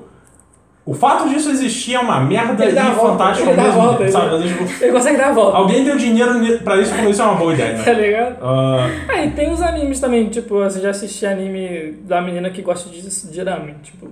[0.86, 3.62] O fato disso existir é uma merda Ele e dá a volta, fantástico ao ele
[3.62, 4.48] dá a mesmo volta, tempo, ele- sabe?
[4.48, 5.58] Tipo, ele consegue dar a volta.
[5.58, 8.02] alguém deu dinheiro pra isso e falou isso é uma boa ideia, Tá né?
[8.02, 8.38] ligado?
[8.42, 12.64] Ah, Ah, e tem os animes também, tipo, você já assistiu anime da menina que
[12.64, 14.10] gosta de, de ramen, tipo,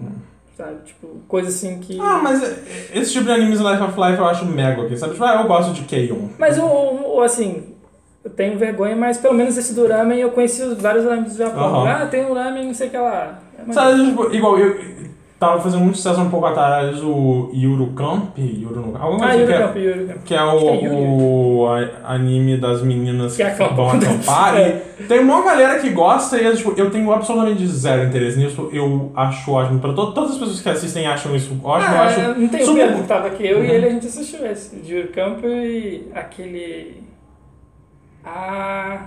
[0.55, 0.75] sabe?
[0.85, 1.99] Tipo, coisa assim que...
[1.99, 2.57] ah, mas é-
[2.93, 5.13] esse tipo de animes Life of Life eu acho mega aqui, sabe?
[5.13, 6.15] Tipo, ah, eu gosto de K1.
[6.37, 7.63] Mas o, o- o, assim,
[8.27, 11.37] eu tenho vergonha, mas pelo menos esse do ramen eu conheci os vários animes do
[11.37, 11.63] Japão.
[11.63, 11.87] Aham.
[11.89, 13.39] Ah, tem um ramen, não sei o que lá.
[13.67, 14.97] É Sabe, tipo, igual eu.
[15.39, 19.45] Tava fazendo muito sucesso um pouco atrás o Yuru Camp, Yuru no alguma Ah, Yuri
[19.45, 20.23] que é- Camp, Camp.
[20.25, 23.75] Que é Acho que é o, o a- anime das meninas Que que, acampam.
[23.75, 24.57] vão acampar.
[24.57, 24.81] É.
[25.07, 28.67] Tem uma galera que gosta e eu, tipo, eu tenho absolutamente zero interesse nisso.
[28.73, 29.79] Eu acho ótimo.
[29.79, 31.93] Pra to- todas as pessoas que assistem acham isso ótimo.
[31.93, 33.63] eu Ah, acho não tem o super- Pedro que tava aqui, eu Uhum.
[33.63, 37.03] e ele a gente assistiu esse, de Yuri Camp e aquele...
[38.27, 38.97] Ah...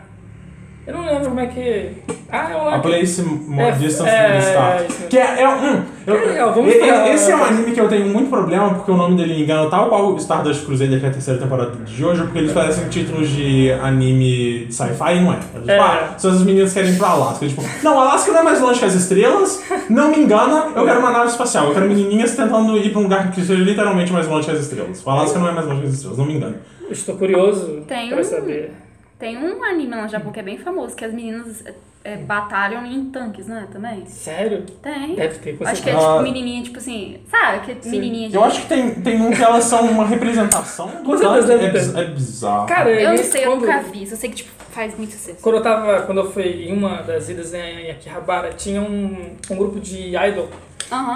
[0.87, 1.91] Eu não lembro como é que...
[2.33, 4.81] Ah, é o A que- Place More É, Distance é, from the Start.
[5.05, 5.07] é.
[5.09, 5.83] Que é, é um.
[6.07, 9.15] eu- legal, vamos esse é um anime que eu tenho muito problema porque o nome
[9.17, 12.23] dele me engana, tal qual o Stardust Crusader, que é a terceira temporada de hoje,
[12.23, 15.37] porque eles parecem títulos de anime de sci-fi e não é.
[15.37, 15.79] Tipo, É.
[15.79, 17.47] ah, se as meninas querem ir pra Alaska.
[17.47, 20.99] Tipo, não, Alaska não é mais longe que as estrelas, não me engana, eu quero
[20.99, 21.67] uma nave espacial.
[21.67, 24.61] Eu quero menininhas tentando ir pra um lugar que seja literalmente mais longe que as
[24.61, 25.05] estrelas.
[25.05, 26.55] O Alaska não é mais longe que as estrelas, não me engane.
[26.83, 28.73] Eu Estou curioso Tem pra saber.
[29.21, 31.63] Tem um anime lá no Japão que é bem famoso, que as meninas
[32.03, 33.67] é, batalham em tanques, não é?
[33.67, 34.07] Também?
[34.07, 34.65] Sério?
[34.83, 35.15] Tem.
[35.15, 35.93] Deve ter, com Acho que é.
[35.95, 35.99] Ah.
[35.99, 37.75] tipo menininha, tipo assim, sabe?
[37.75, 38.35] Que menininha de...
[38.35, 41.53] Eu acho que tem, tem um que elas são uma representação do tanque.
[41.53, 42.67] É, é bizarro.
[42.67, 44.07] Cara, Eu não sei, eu quando- nunca vi.
[44.07, 45.43] Só sei que, tipo, faz muito sucesso.
[45.43, 49.57] Quando eu tava, quando eu fui em uma das idas em Akihabara, tinha um, um
[49.57, 50.49] grupo de idol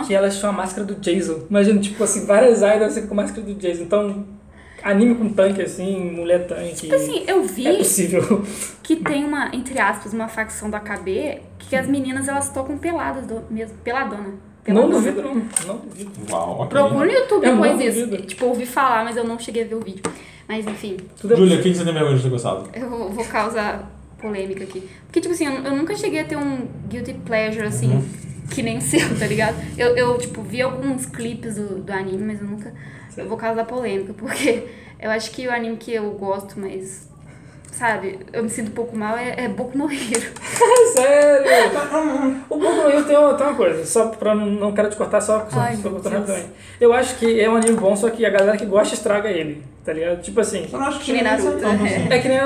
[0.06, 1.46] que elas tinham a máscara do Jason.
[1.48, 3.82] Imagina, tipo assim, várias idols com a máscara do Jason.
[3.84, 4.24] Então,
[4.84, 6.74] anime com tanque, assim, mulher tanque.
[6.74, 8.44] Tipo assim, eu vi é possível.
[8.82, 13.26] que tem uma, entre aspas, uma facção da KB que as meninas elas tocam peladas
[13.26, 14.28] do, mesmo, peladona.
[14.66, 14.94] Não Peladona.
[14.94, 15.34] duvido, não.
[15.66, 16.10] Não duvido.
[16.30, 16.66] Uau, ok.
[16.68, 18.06] Procura no YouTube Eu depois não isso.
[18.06, 18.22] duvido.
[18.26, 20.02] Tipo, ouvi falar, mas eu não cheguei a ver o vídeo.
[20.48, 22.68] Mas enfim, Tudo é Júlia, o que você tem vergonha de ter gostado?
[22.74, 24.88] eu vou causar polêmica aqui.
[25.06, 28.02] Porque, tipo assim, eu, eu nunca cheguei a ter um guilty pleasure, assim,
[28.50, 29.56] que nem o seu, tá ligado?
[29.76, 32.72] Eu, eu tipo, vi alguns clipes do, do anime, mas eu nunca.
[33.16, 34.64] Eu vou causar polêmica, porque
[35.00, 37.12] eu acho que o anime que eu gosto, mas.
[37.72, 40.30] Sabe, eu me sinto um pouco mal, é, é Boku no Hero.
[40.94, 41.74] Sério!
[42.48, 44.96] O Boku no Hero tem uma, tem uma coisa, só pra não, não quero te
[44.96, 46.28] cortar, só, só, Ai, só meu cortando Deus.
[46.28, 46.50] rapidamente.
[46.80, 49.60] Eu acho que é um anime bom, só que a galera que gosta estraga ele,
[49.84, 50.22] tá ligado?
[50.22, 50.68] Tipo assim.
[50.72, 52.16] Eu não acho que Que nem Naruto, é.
[52.16, 52.38] É que nem.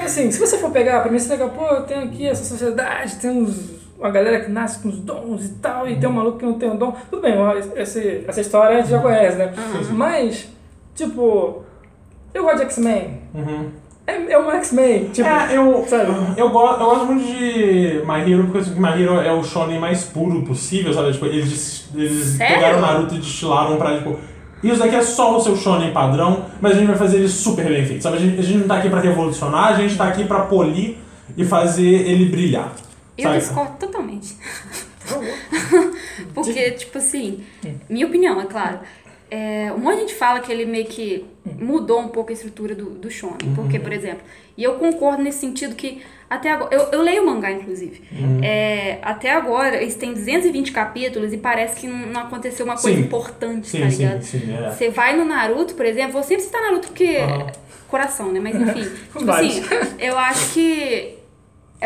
[0.00, 3.16] assim, se você for pegar, pra mim você legal, pô, eu tenho aqui essa sociedade,
[3.16, 3.75] tem uns.
[3.98, 6.58] Uma galera que nasce com os dons e tal, e tem um maluco que não
[6.58, 6.94] tem um dom.
[7.10, 7.34] Tudo bem,
[7.76, 9.52] esse, essa história a gente já conhece, né?
[9.90, 10.48] Mas,
[10.94, 11.64] tipo,
[12.34, 13.20] eu gosto de X-Men.
[13.34, 13.70] Uhum.
[14.06, 15.26] É, é um X-Men, tipo.
[15.26, 16.12] É, eu, sabe?
[16.36, 19.32] eu, gosto, eu gosto muito de My Hero, porque eu sinto que My Hero é
[19.32, 21.12] o shonen mais puro possível, sabe?
[21.12, 22.54] Tipo, eles, eles Sério?
[22.54, 24.16] pegaram Naruto e destilaram pra, tipo...
[24.62, 27.66] Isso daqui é só o seu shonen padrão, mas a gente vai fazer ele super
[27.66, 28.16] bem feito, sabe?
[28.16, 30.98] A gente, a gente não tá aqui pra revolucionar, a gente tá aqui pra polir
[31.36, 32.72] e fazer ele brilhar.
[33.16, 34.36] Eu discordo totalmente.
[36.34, 37.44] Porque, tipo assim,
[37.88, 38.80] minha opinião, é claro.
[39.28, 42.74] É, um monte de gente fala que ele meio que mudou um pouco a estrutura
[42.74, 43.54] do, do shonen.
[43.54, 44.22] Porque, por exemplo,
[44.56, 46.74] e eu concordo nesse sentido que até agora.
[46.74, 48.02] Eu, eu leio o mangá, inclusive.
[48.42, 53.04] É, até agora, eles têm 220 capítulos e parece que não, aconteceu uma coisa Sim.
[53.04, 54.22] importante, Sim, tá sim, ligado?
[54.22, 54.70] sim, é.
[54.70, 57.16] Você vai no Naruto, por exemplo, vou sempre citar Naruto porque.
[57.18, 57.46] Aham.
[57.86, 58.40] Coração, né?
[58.40, 58.82] Mas enfim.
[59.16, 59.62] tipo assim,
[60.00, 61.15] eu acho que.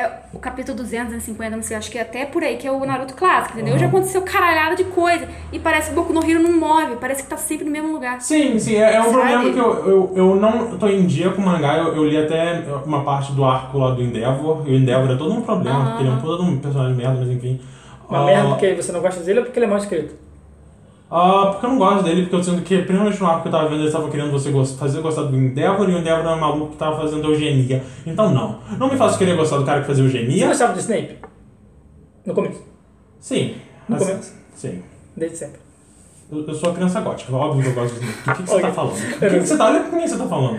[0.01, 2.82] É o capítulo 250, não sei, acho que é até por aí, que é o
[2.86, 3.78] Naruto clássico, entendeu?
[3.78, 5.28] Já aconteceu caralhada de coisa.
[5.53, 7.92] E parece que o Boku no Hero não move, parece que tá sempre no mesmo
[7.92, 8.18] lugar.
[8.20, 11.42] Sim, sim, é, é um problema que eu, eu, eu não tô em dia com
[11.42, 14.76] o mangá, eu, eu li até uma parte do arco lá do Endeavor, e o
[14.76, 15.88] Endeavor é todo um problema, Aham.
[15.88, 17.61] porque ele é um todo um personagem merda, mas enfim.
[18.09, 20.14] Uma Ah, merda porque você não gosta dele ou porque ele é mal escrito?
[21.11, 23.53] Ah, porque eu não gosto dele, porque eu sinto que, principalmente no arco que eu
[23.53, 26.37] tava vendo, eles estavam querendo você gost- fazer gostar do Endeavor, e o Endeavor era
[26.37, 27.83] um maluco que tava fazendo eugenia.
[28.07, 30.47] Então não, não me faça querer gostar do cara que fazia Você eugenia.
[30.47, 31.19] gostava de Snape?
[32.25, 32.63] No começo.
[33.19, 33.55] Sim.
[33.89, 34.35] No assim, começo.
[34.55, 34.83] Sim.
[35.17, 35.61] Desde sempre.
[36.31, 38.23] Eu, eu sou a criança gótica, óbvio que eu gosto do Snape.
[38.29, 38.95] Do que, que você tá falando?
[38.95, 40.59] Do que, que você tá com quem você tá falando?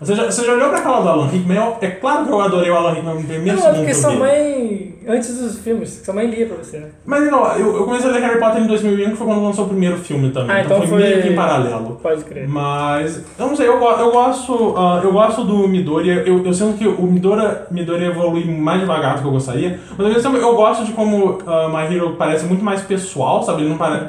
[0.00, 1.56] Você já, você já olhou pra aquela do Alan Rickman?
[1.56, 4.12] Eu- É claro que eu adorei o Alan Rickman no primeiro Não, é porque sua
[4.12, 6.86] mãe, antes dos filmes, sua mãe lia pra você, né?
[7.04, 9.64] Mas não, eu, eu comecei a ler Harry Potter em 2001, que foi quando lançou
[9.64, 10.50] o primeiro filme também.
[10.54, 11.98] Ah, então, então foi, foi- meio que em paralelo.
[12.00, 12.46] Pode crer.
[12.48, 16.78] Mas, eu não sei, eu, eu gosto ah, eu gosto do Midori, eu, eu sinto
[16.78, 17.42] que o Midori,
[17.72, 20.92] Midori evolui mais devagar do que eu gostaria, mas ao mesmo tempo eu gosto de
[20.92, 23.62] como ah, My Hero parece muito mais pessoal, sabe?
[23.62, 24.06] Ele não parece...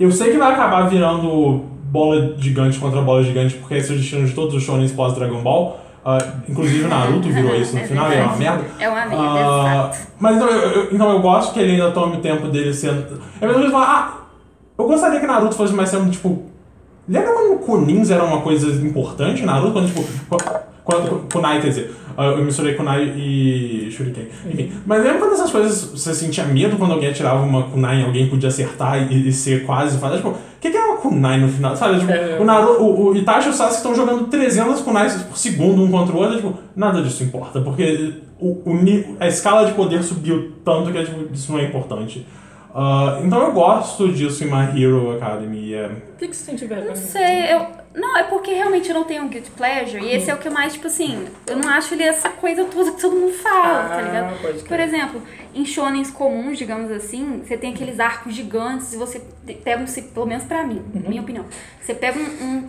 [0.00, 3.98] Eu sei que vai acabar virando bola gigante contra bola gigante, porque esse é o
[3.98, 6.18] destino de todos os shonens pós-Dragon Ball, ah,
[6.48, 8.64] inclusive o Naruto virou isso no É final, e é uma merda.
[8.80, 9.98] É uma merda, exato.
[10.18, 13.20] mas então eu, eu- então eu gosto que ele ainda tome o tempo dele sendo.
[13.40, 13.86] É mesmo falar,
[14.18, 14.24] ah,
[14.76, 16.42] eu gostaria que Naruto fosse mais sendo, tipo.
[17.08, 19.72] Lembra quando o Kunins era uma coisa importante Naruto?
[19.72, 20.02] Quando, tipo.
[20.84, 21.94] Quando, Kunai, quer dizer.
[22.14, 24.28] ah, eu misturei Kunai e Shuriken.
[24.46, 24.70] Enfim.
[24.84, 28.28] Mas lembra quando essas coisas você sentia medo quando alguém atirava uma Kunai e alguém
[28.28, 30.16] podia acertar e, e ser quase fazer?
[30.16, 31.74] Tipo, o que, que é uma Kunai no final?
[31.74, 32.00] Sabe?
[32.00, 32.38] Tipo, É.
[32.38, 35.90] o, Naruto, o, o Itachi e o Sasuke estão jogando 300 Kunais por segundo um
[35.90, 36.36] contra o outro.
[36.36, 41.32] Tipo, nada disso importa, porque o, o a escala de poder subiu tanto que tipo,
[41.32, 42.26] isso não é importante.
[42.76, 45.74] Ah, então eu gosto disso em My Hero Academy.
[45.74, 46.88] é- Por que, que você sente vergonha?
[46.90, 47.66] Não sei, eu.
[47.94, 50.02] Não, é porque realmente eu não tenho um guilty pleasure.
[50.04, 52.64] E esse é o que eu mais, tipo assim, eu não acho ele essa coisa
[52.64, 54.42] toda que todo mundo fala, tá Ah, ligado?
[54.42, 54.66] pode crer.
[54.66, 55.22] Por exemplo,
[55.54, 59.20] em shonens comuns, digamos assim, você tem aqueles arcos gigantes e você
[59.62, 59.84] pega um.
[60.12, 61.02] Pelo menos pra mim, Uhum.
[61.08, 61.44] minha opinião.
[61.80, 62.68] Você pega um, um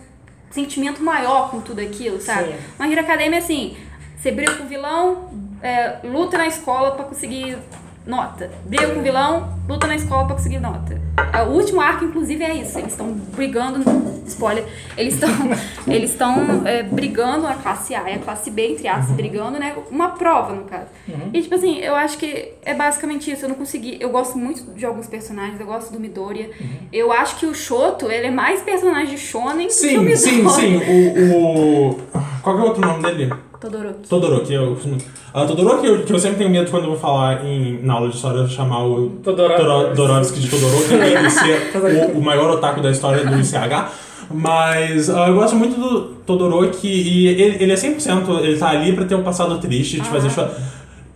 [0.50, 2.50] sentimento maior com tudo aquilo, sabe?
[2.50, 2.58] Sim.
[2.78, 3.76] Uma Hero Academia é assim:
[4.16, 5.30] você briga com o vilão,
[5.60, 7.58] é, luta na escola pra conseguir
[8.06, 8.50] nota.
[8.64, 11.00] Briga com o vilão, luta na escola pra conseguir nota.
[11.48, 12.78] O último arco, inclusive, é isso.
[12.78, 13.82] Eles estão brigando.
[14.26, 14.64] Spoiler.
[14.96, 15.30] Eles estão
[15.86, 19.74] eles estão é, brigando a classe A e a classe B, entre aspas, brigando, né?
[19.90, 20.86] Uma prova, no caso.
[21.32, 23.44] E, tipo assim, eu acho que é basicamente isso.
[23.44, 23.96] Eu não consegui.
[24.00, 25.58] Eu gosto muito de alguns personagens.
[25.60, 26.50] Eu gosto do Midoriya.
[26.92, 29.98] Eu acho que o Shoto, ele é mais personagem de Shonen do que o Sim,
[29.98, 30.16] Midoriya.
[30.16, 30.76] sim, sim.
[30.76, 32.00] O, o.
[32.42, 33.32] Qual é o outro nome dele?
[33.70, 34.08] Todoroki.
[34.08, 34.52] Todoroki.
[34.54, 34.96] Eu, costumo-
[35.34, 38.08] ah, Todoroki, eu, que eu sempre tenho medo quando eu vou falar em, na aula
[38.08, 41.72] de história, eu chamar o Todoro- Toro- Dorovsky de Todoroki, ele ser
[42.14, 43.90] o, o maior otaku da história do ICH.
[44.30, 48.92] Mas ah, eu gosto muito do Todoroki e ele, ele é 100%, ele tá ali
[48.92, 50.50] pra ter um passado triste, de fazer chorar.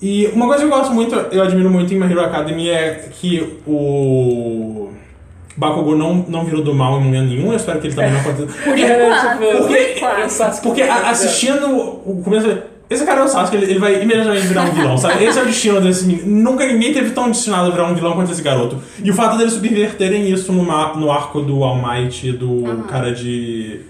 [0.03, 3.09] E uma coisa que eu gosto muito, eu admiro muito em My Hero Academy é
[3.21, 4.89] que o
[5.61, 8.21] Bakugou não, não virou do mal em momento nenhum, eu espero que ele também não
[8.21, 8.47] aconteça.
[8.65, 12.49] Porque, enquanto, tipo, por Porque, Sasuke- porque a- assistindo o começo.
[12.89, 15.23] Esse cara é o Sasuke, ele, ele vai imediatamente virar um vilão, sabe?
[15.23, 16.51] Esse é o destino desse menino.
[16.51, 18.79] Nunca ninguém teve tão destinado a virar um vilão quanto esse garoto.
[19.05, 20.63] E o fato deles subverterem isso no,
[21.13, 23.83] arco do All Might e do cara de.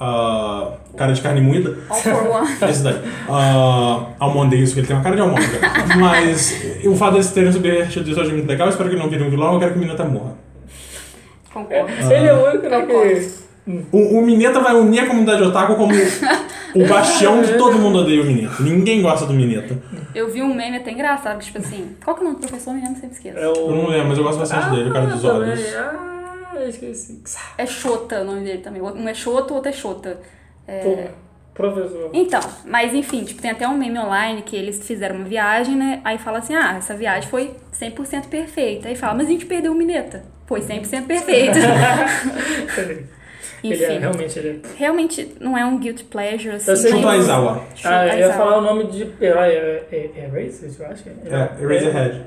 [0.00, 1.78] ah, cara de carne moída.
[2.68, 2.96] Esse daí.
[3.28, 4.06] Uh,
[4.74, 5.60] que ele tem uma cara de almôndega.
[5.98, 6.54] Mas
[6.84, 8.66] o fato deles terem subvertido isso eu achei muito legal.
[8.66, 9.54] Eu espero que ele não vire um vilão.
[9.54, 10.41] Eu quero que o Mineta morra.
[11.52, 11.92] Concordo.
[12.12, 13.42] Ele é o único né, que.
[13.92, 15.94] O, o Mineta vai unir a comunidade otaku como
[16.74, 18.60] o bastião de todo mundo odeia o Mineta.
[18.60, 19.78] Ninguém gosta do Mineta.
[20.14, 22.48] Eu vi um meme até engraçado, que, tipo assim, qual que é o nome do
[22.48, 22.74] professor?
[22.74, 23.38] Lembro, sempre esqueço.
[23.38, 23.54] É o...
[23.54, 25.60] Eu não lembro, mas eu gosto bastante dele, o cara dos olhos.
[25.76, 27.22] Ah, eu esqueci.
[27.56, 28.82] É Xota o nome dele também.
[28.82, 30.20] Um é Xota, o outro é Xota.
[30.66, 30.98] Pô,
[31.54, 32.10] professor.
[32.12, 36.00] Então, mas enfim, tipo, tem até um meme online que eles fizeram uma viagem, né?
[36.04, 38.88] Aí fala assim, ah, essa viagem foi 100% perfeita.
[38.88, 40.24] Aí fala, mas a gente perdeu o Mineta.
[40.46, 41.58] Foi 100% perfeito.
[43.64, 44.68] ele é, enfim, realmente ele é.
[44.76, 46.70] realmente não é um guilty pleasure, assim.
[46.70, 47.64] Eu sei Chuta Aizawa.
[47.84, 49.48] Ah, eu ia falar o nome de herói.
[49.50, 51.04] É, é, é Erased, eu acho.
[51.08, 52.24] É, Eraserhead.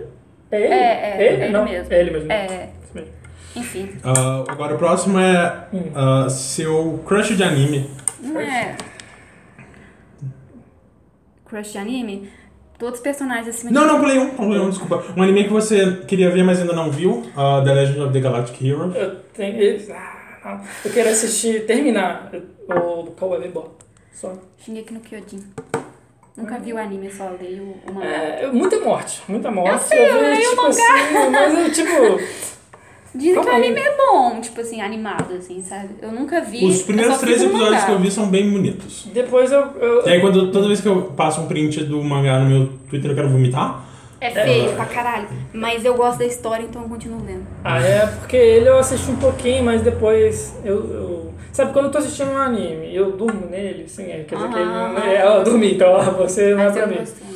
[0.51, 0.73] É ele?
[0.73, 1.43] É, é, ele?
[1.43, 1.93] ele Não, mesmo.
[1.93, 2.31] É ele mesmo.
[2.31, 3.11] É, Isso mesmo.
[3.55, 7.89] enfim, Ah, agora o próximo é ah, seu crush de anime.
[8.21, 8.75] não é...
[11.45, 12.29] Crush de anime?
[12.77, 13.87] Todos os personagens acima Não, de...
[13.87, 15.03] não, pulei um, não pulei um, desculpa.
[15.15, 17.23] Um anime que você queria ver, mas ainda não viu.
[17.35, 18.91] ah, The Legend of the Galactic Hero.
[18.95, 19.55] Eu tenho.
[19.61, 20.61] ele- Ah, não.
[20.83, 22.31] Eu quero assistir, terminar
[22.67, 23.69] o do Cowboy Bebop.
[24.13, 24.33] Só.
[24.57, 25.43] Shingeki no Kyojin.
[26.35, 28.07] Nunca vi o anime, só leio o mangá.
[28.07, 29.71] É, muita morte, muita morte.
[29.71, 30.73] Eu sei, eu leio tipo o mangá.
[30.73, 32.54] assim, mas eu, tipo.
[33.15, 35.89] Dizem que o anime é bom, tipo assim, animado, assim, sabe?
[36.01, 36.65] Eu nunca vi.
[36.65, 37.93] Os primeiros três episódios que mangá.
[37.93, 39.07] eu vi são bem bonitos.
[39.13, 39.61] Depois eu.
[39.79, 42.69] eu E aí, quando, toda vez que eu passo um print do mangá no meu
[42.89, 43.85] Twitter, eu quero vomitar.
[44.19, 45.27] É feio pra caralho.
[45.53, 47.45] Mas eu gosto da história, então eu continuo lendo.
[47.63, 50.75] Ah, é, porque ele eu assisti um pouquinho, mas depois eu.
[50.75, 54.35] eu- Sabe, quando eu tô assistindo um anime e eu durmo nele, assim, é, quer
[54.35, 54.97] dizer que ele não.
[54.97, 55.03] Ah.
[55.05, 56.95] É, eu dormi, então ó, você não é eu mim.
[56.97, 57.27] gostei.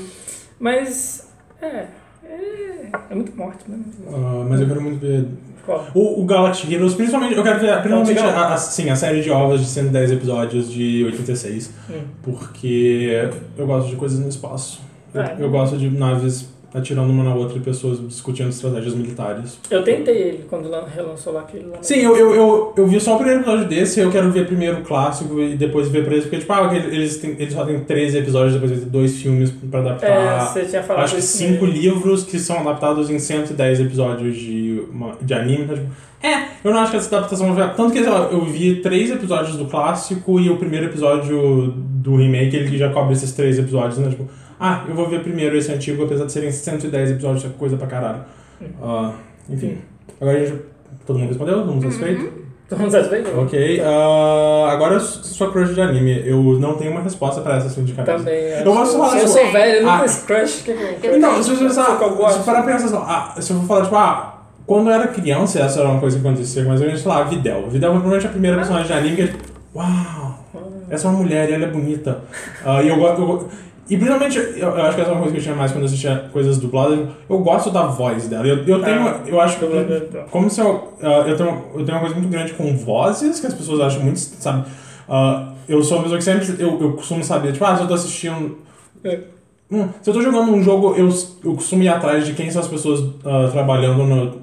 [0.59, 1.29] Mas.
[1.61, 1.85] É.
[2.25, 3.77] É, é muito morte, né?
[3.77, 4.25] Muito morte.
[4.25, 5.25] Ah, mas eu quero muito ver.
[5.69, 5.87] Qual?
[5.93, 9.29] O, o Galactic Heroes, principalmente, eu quero ver principalmente a, a, sim, a série de
[9.29, 11.71] ovos de 110 episódios de 86.
[11.89, 11.93] Hum.
[12.23, 14.81] Porque eu gosto de coisas no espaço.
[15.13, 19.59] Eu, Ah, eu gosto de naves atirando uma na outra e pessoas discutindo estratégias militares.
[19.71, 21.77] Eu tentei ele quando lan- relançou lá aquele lá.
[21.81, 24.77] Sim, eu, eu, eu, eu vi só o primeiro episódio desse, eu quero ver primeiro
[24.79, 28.17] o clássico e depois ver pra eles, porque, tipo, ah, eles, eles só têm 13
[28.19, 30.07] episódios, depois têm dois filmes pra adaptar.
[30.07, 31.79] É, você tinha falado Acho que cinco mesmo.
[31.81, 35.63] livros que são adaptados em 110 episódios de, uma- de anime.
[35.63, 35.89] Então, tipo,
[36.21, 37.73] é, eu não acho que essa adaptação vai.
[37.75, 42.15] Tanto que, sei lá, eu vi três episódios do clássico e o primeiro episódio do
[42.17, 44.09] remake, ele já cobre esses três episódios, né?
[44.09, 44.27] Tipo,
[44.59, 47.87] ah, eu vou ver primeiro esse antigo, apesar de serem 110 episódios, é coisa pra
[47.87, 48.21] caralho.
[48.81, 49.13] Ah,
[49.49, 49.77] enfim.
[50.19, 50.61] Agora a gente.
[51.05, 51.59] Todo mundo respondeu?
[51.59, 52.49] Todo mundo satisfeito?
[52.67, 53.39] Todo mundo satisfeito?
[53.39, 53.81] Ok.
[53.81, 56.21] ah, agora sua crush de anime.
[56.25, 58.17] Eu não tenho uma resposta pra essa assim de cabeça.
[58.17, 58.35] Também.
[58.35, 60.61] Eu de falar eu assim, sou velho, eu não ah, tenho crush.
[60.63, 61.17] Que é?
[61.17, 63.95] Então, se você pensar, se parar pra pensar assim, ah, se eu for falar, tipo,
[63.95, 67.23] ah, quando eu era criança, essa era uma coisa que acontecia, mas eu ia falar,
[67.23, 67.69] Videl.
[67.69, 69.43] Videl foi provavelmente a primeira personagem de anime que, tipo,
[69.73, 70.45] uau,
[70.91, 72.19] essa é uma mulher e ela é bonita.
[72.63, 73.47] Ah, e eu gosto.
[73.89, 75.81] E principalmente, eu, eu acho que essa é uma coisa que eu tinha mais quando
[75.81, 77.09] eu assistia coisas dubladas.
[77.27, 78.45] Eu gosto da voz dela.
[78.45, 79.07] Eu, eu tenho.
[79.07, 79.65] Ah, eu acho que.
[79.65, 80.25] então.
[80.29, 80.93] Como se eu.
[81.01, 84.03] ah, eu, tenho, eu tenho uma coisa muito grande com vozes, que as pessoas acham
[84.03, 84.19] muito.
[84.19, 84.67] Sabe?
[85.07, 86.63] Ah, eu sou uma pessoa que sempre.
[86.63, 88.59] Eu, eu costumo saber, tipo, ah, se eu tô assistindo.
[89.03, 89.19] É.
[89.71, 91.09] Hum, se eu tô jogando um jogo, eu,
[91.43, 94.39] eu costumo ir atrás de quem são as pessoas ah, trabalhando no-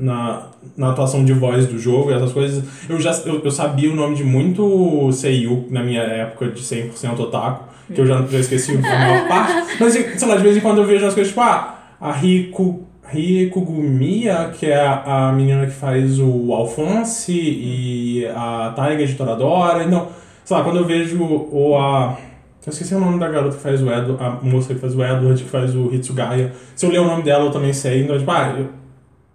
[0.00, 0.46] na,
[0.76, 2.64] na atuação de voz do jogo e essas coisas.
[2.88, 7.20] Eu já eu, eu sabia o nome de muito Seiyu na minha época de 100%
[7.20, 7.64] otaku,
[7.94, 9.76] que eu já, já esqueci a maior parte.
[9.78, 12.84] Mas, sei lá, de vez em quando eu vejo as coisas tipo, ah, a Riku,
[13.04, 19.14] Riku Gumiya, que é a, a menina que faz o Alphonse e a Taiga de
[19.16, 19.84] Toradora.
[19.84, 20.08] Então,
[20.46, 22.16] sei lá, quando eu vejo ou a...
[22.64, 25.02] Eu esqueci o nome da garota que faz o Edward, a moça que faz o
[25.02, 26.52] Edward, que faz o Hitsugaya.
[26.76, 28.02] Se eu ler o nome dela, eu também sei.
[28.04, 28.68] Então, tipo, ah, eu...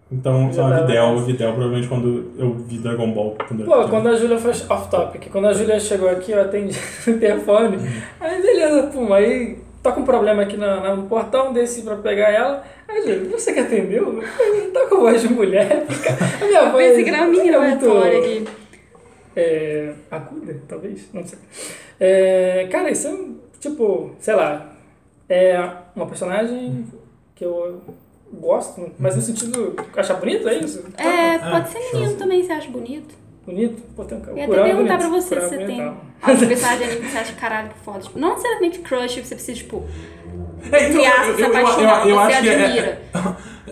[0.09, 1.17] Então, sei lá, Videl.
[1.19, 3.35] Videl, provavelmente quando eu vi Dragon Ball.
[3.45, 6.41] Quando eu Pô, era quando a Júlia foi off-topic, quando a Júlia chegou aqui, eu
[6.41, 7.77] atendi o interfone.
[8.17, 12.29] Aí, beleza, pum, aí tá com um problema aqui na, no portão, desci pra pegar
[12.29, 12.63] ela.
[12.87, 14.23] Aí, Júlia, você que atendeu?
[14.23, 15.85] Eu Tá com voz de mulher.
[16.41, 16.87] A minha voz.
[16.87, 18.45] Pensei que era uma menina é muito, aqui.
[19.39, 21.37] É, aguda, talvez, não sei.
[21.99, 23.17] É, cara, isso é,
[23.59, 24.73] tipo, sei lá,
[25.29, 25.55] é
[25.95, 26.87] uma personagem
[27.35, 27.79] que eu
[28.33, 30.83] gosto, mas no sentido, achar bonito, é isso?
[30.97, 33.13] É, Ah, pode ser menino também, você acha bonito?
[33.45, 33.81] Bonito?
[33.95, 34.99] Pô, tem um Eu ia até é perguntar bonito.
[34.99, 36.01] pra você Kurama se é você tem bonitão.
[36.21, 37.99] algum personagem que você acha caralho que foda.
[37.99, 42.49] Tipo, não necessariamente crush, você precisa, tipo, É, entre aspas, se apaixonar, você acho que
[42.49, 43.01] é- admira.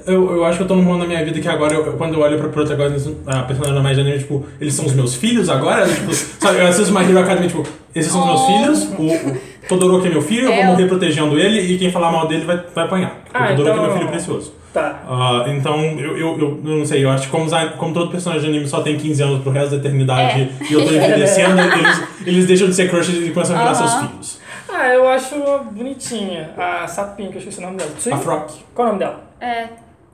[0.07, 2.13] eu, eu acho que eu tô num ponto da minha vida que agora, eu- quando
[2.13, 5.49] eu olho pra protagonista, a personagem mais de anime, tipo, eles são os meus filhos
[5.49, 5.86] agora?
[5.89, 7.63] Tipo, sabe, eu assisto My Hero Academy, tipo,
[7.95, 8.47] esses são os meus Oh.
[8.47, 11.77] filhos, o, o Todoroki é meu filho, eu É, vou eu- morrer protegendo ele, e
[11.77, 13.21] quem falar mal dele vai, vai apanhar.
[13.33, 14.53] Ah, o Todoroki é então- meu filho precioso.
[14.73, 15.03] Tá.
[15.07, 18.43] Ah, então, eu, eu, eu, eu não sei, eu acho que como, como todo personagem
[18.43, 22.03] de anime só tem 15 anos pro resto da eternidade e eu tô envelhecendo, eles,
[22.25, 23.88] eles deixam de ser crushes e começam a virar Aham.
[23.88, 24.39] seus filhos.
[24.78, 25.36] Ah, eu acho
[25.71, 26.53] bonitinha.
[26.57, 27.91] A sapinha, que eu esqueci o nome dela.
[27.97, 28.11] Tsui?
[28.11, 28.53] A Frock.
[28.73, 29.23] Qual é o nome dela?
[29.39, 29.67] É.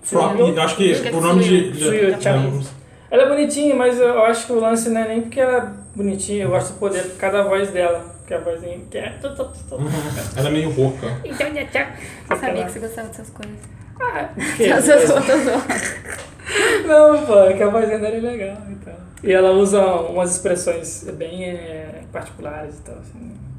[0.04, 0.56] Frock, Tsuyu.
[0.56, 1.72] eu acho que que é o nome de.
[1.72, 2.62] Tsuyu,
[3.10, 5.98] Ela é bonitinha, mas eu acho que o lance não é nem porque ela é
[5.98, 8.06] bonitinha, eu gosto do poder por causa da voz dela.
[8.28, 9.14] Que é a vozinha que é.
[10.38, 11.08] ela é meio rouca.
[11.26, 11.88] Então, já tchau.
[12.30, 13.60] Eu sabia que você gostava dessas coisas.
[14.00, 14.64] Ah, que?
[14.64, 15.62] Essas outras não.
[16.88, 18.94] Não, pô, é que a vozinha dela é legal e tal.
[19.24, 22.96] E ela usa umas expressões bem é, particulares e tal.
[22.96, 23.51] Assim.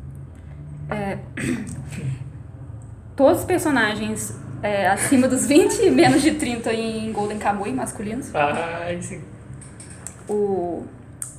[0.92, 1.18] É,
[3.16, 8.34] todos os personagens é, acima dos 20 e menos de 30 em Golden Kamuy masculinos.
[8.34, 9.20] Ah, esse.
[10.28, 10.84] O.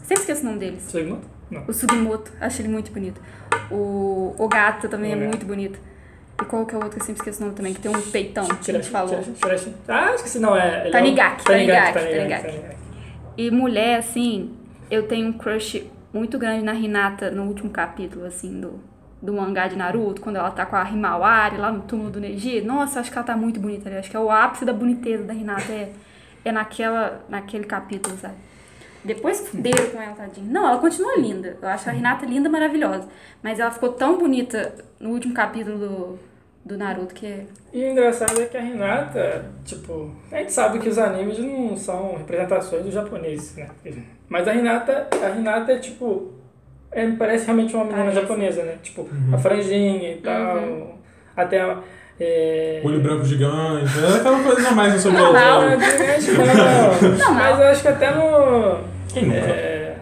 [0.04, 0.84] Sempre esqueço o nome deles.
[0.84, 1.28] Sugimoto?
[1.50, 1.64] Não.
[1.68, 3.22] O Sugimoto, acho ele muito bonito.
[3.72, 5.30] O, o gato também é O gato.
[5.30, 5.80] muito bonito.
[6.42, 7.96] E qual que é o outro que eu sempre esqueço o nome também, que tem
[7.96, 9.10] um peitão, que a gente falou.
[9.10, 9.74] Tirashi, Tirashi.
[9.88, 10.88] Ah, esqueci, não, é.
[10.88, 12.62] é Tanigaki, Tanigaki, Tanigaki.
[13.38, 14.52] E mulher, assim,
[14.92, 18.80] eu tenho um crush muito grande na Hinata no último capítulo, assim, do,
[19.24, 22.60] do mangá de Naruto, quando ela tá com a Himawari lá no túmulo do Neji.
[22.60, 23.98] Nossa, acho que ela tá muito bonita ali.
[23.98, 25.94] Acho que é o ápice da boniteza da Hinata, é,
[26.44, 28.36] é naquela, naquele capítulo, sabe?
[29.02, 30.46] Depois fuderam com ela, tadinha.
[30.52, 31.58] Não, ela continua linda.
[31.62, 33.08] Eu acho a Hinata linda, maravilhosa.
[33.42, 36.20] Mas ela ficou tão bonita no último capítulo do,
[36.66, 37.48] do Naruto que.
[37.72, 41.78] E o engraçado é que a Renata, tipo, a gente sabe que os animes não
[41.78, 43.70] são representações dos japoneses, né?
[44.28, 46.43] Mas a Renata, a Renata é tipo,
[46.96, 48.22] é, parece realmente uma menina Parece.
[48.22, 48.76] japonesa, né?
[48.84, 50.92] Tipo, a franjinha e tal, Uhum.
[51.36, 51.80] até a-
[52.20, 52.82] é...
[52.84, 55.70] Olho branco gigante, é aquela coisa mais no seu Não, Não, não.
[57.18, 58.80] Não, Mas eu acho que até no...
[59.12, 59.38] Quem nunca?
[59.40, 59.96] É,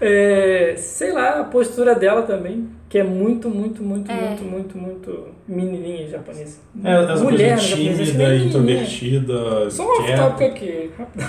[0.00, 4.14] é, sei lá, a postura dela também, que é muito, muito, muito, É.
[4.14, 6.58] muito, muito, muito menininha japonesa.
[6.84, 8.44] É, essa Mulher coisa que tímida, menininha.
[8.46, 10.90] introvertida, Só um off-topic aqui.
[10.98, 11.26] Ok.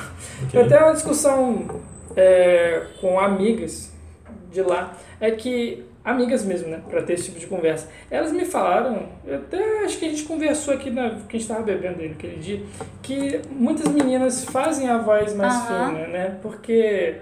[0.52, 1.66] Tem até uma discussão
[2.16, 3.91] é, com amigas
[4.52, 4.96] de lá.
[5.20, 6.82] É que, amigas mesmo, né?
[6.90, 7.88] Pra ter esse tipo de conversa.
[8.10, 11.62] Elas me falaram, até acho que a gente conversou aqui, na, que a gente tava
[11.64, 12.62] bebendo aí naquele dia,
[13.02, 16.38] que muitas meninas fazem a voz mais fina, né?
[16.42, 17.16] Porque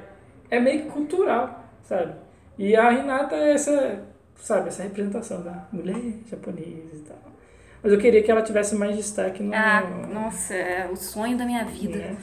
[0.49, 2.13] é meio que cultural, sabe?
[2.57, 4.01] E a Renata é essa,
[4.35, 5.95] sabe, essa representação da mulher
[6.29, 7.17] japonesa e tal.
[7.81, 9.53] Mas eu queria que ela tivesse mais destaque no.
[9.55, 11.97] Ah, nossa, é o sonho da minha vida.
[11.97, 12.17] né?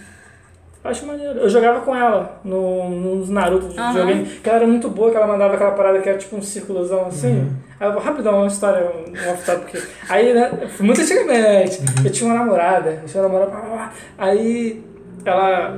[0.87, 1.41] Eu Acho maneiro.
[1.41, 3.93] Eu jogava com ela no, nos Naruto de Aham.
[3.93, 6.43] videogame, que ela era muito boa, que ela mandava aquela parada que era tipo um
[6.43, 7.41] círculozão assim.
[7.41, 7.53] Uhum.
[7.81, 9.83] Aí eu vou rapidão, uma história, um um off-topic.
[10.09, 13.77] Aí, né, foi muito antigamente, eu tinha uma namorada, eu tinha uma namorada, blá, blá,
[13.77, 13.93] blá.
[14.17, 14.85] aí
[15.25, 15.77] ela,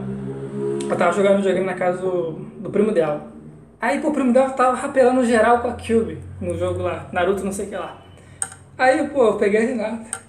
[0.89, 3.27] eu tava jogando videogame na casa do, do primo dela.
[3.81, 7.45] Aí, pô, o primo dela tava rapelando geral com a Cube no jogo lá, Naruto
[7.45, 7.97] não sei o que lá.
[8.77, 10.28] Aí, pô, eu peguei a Renata.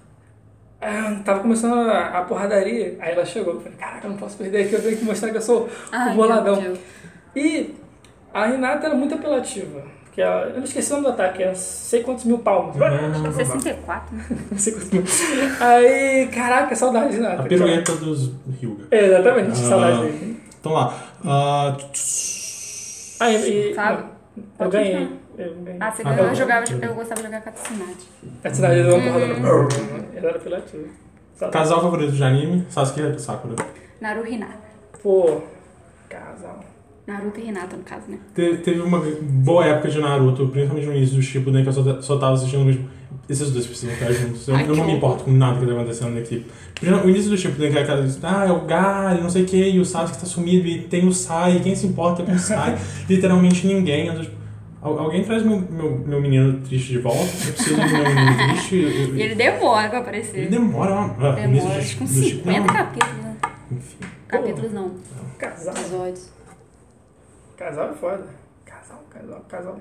[0.82, 2.96] Ah, tava começando a, a porradaria.
[3.00, 3.56] Aí ela chegou.
[3.56, 5.70] Eu falei, caraca, eu não posso perder aqui, eu tenho que mostrar que eu sou
[5.92, 6.78] Ai, o boladão.
[7.36, 7.76] E
[8.34, 9.82] a Renata era muito apelativa.
[10.12, 12.76] Que ela, eu não esqueci o nome do ataque, é não sei quantos mil palmos.
[12.76, 13.32] Uhum.
[13.34, 14.26] 64, né?
[14.52, 15.04] Não sei quantos mil.
[15.60, 17.42] Aí, caraca, saudade de Renata.
[17.44, 18.86] A pirueta dos Hyuga.
[18.90, 19.56] É, exatamente, Ah.
[19.56, 20.40] saudade dele.
[20.60, 20.94] Então lá.
[21.26, 21.78] ah,
[23.20, 24.04] Aí, e, Sabe?
[24.40, 25.10] Eu Pode ganhei.
[25.38, 25.78] Eu ganhei.
[25.80, 26.32] Ah, você Ah, ganhou, tá.
[26.32, 27.96] eu, jogava, eu gostava de jogar Katsunade.
[28.44, 29.48] A cidade deu uma porrada no.
[29.48, 30.88] Ela era apelativa.
[31.36, 31.54] Saudade.
[31.64, 33.56] casal favorito de anime, Sasuke e Sakura.
[34.02, 34.58] Naruto e Hinata.
[35.02, 35.42] Pô,
[36.10, 36.60] casal.
[37.08, 38.20] Naruto e Hinata, no caso, né?
[38.36, 42.02] Te- Teve uma boa época de Naruto, principalmente no início do Shippuden, que eu só,
[42.02, 42.90] só tava assistindo mesmo.
[43.28, 44.47] Esses dois precisam estar juntos.
[44.47, 46.45] Eu, Ai, eu não me importo com nada que tá acontecendo na equipe.
[47.05, 49.57] O início do Shippuden, que é aquela ah, é o Gary, não sei o que,
[49.70, 52.78] e o Sasuke tá sumido, e tem o Sai, quem se importa com o Sai?
[53.10, 54.07] Literalmente ninguém.
[54.07, 54.36] Eu tô, tipo,
[54.82, 58.38] "Al- alguém traz meu, meu, meu menino triste de volta, eu preciso do meu menino
[58.49, 58.76] triste.
[58.76, 60.49] Eu- E ele demora pra ele aparecer.
[60.49, 62.74] demora, uma, ah, Demora, acho que uns do Shippuden, 50 não.
[62.74, 63.36] capítulos, né?
[63.72, 63.97] Enfim.
[64.28, 64.91] Capítulos não,
[65.38, 65.74] Casal.
[65.76, 66.30] episódios.
[67.57, 68.26] Casal é foda.
[68.66, 69.80] Casal, casal, casal.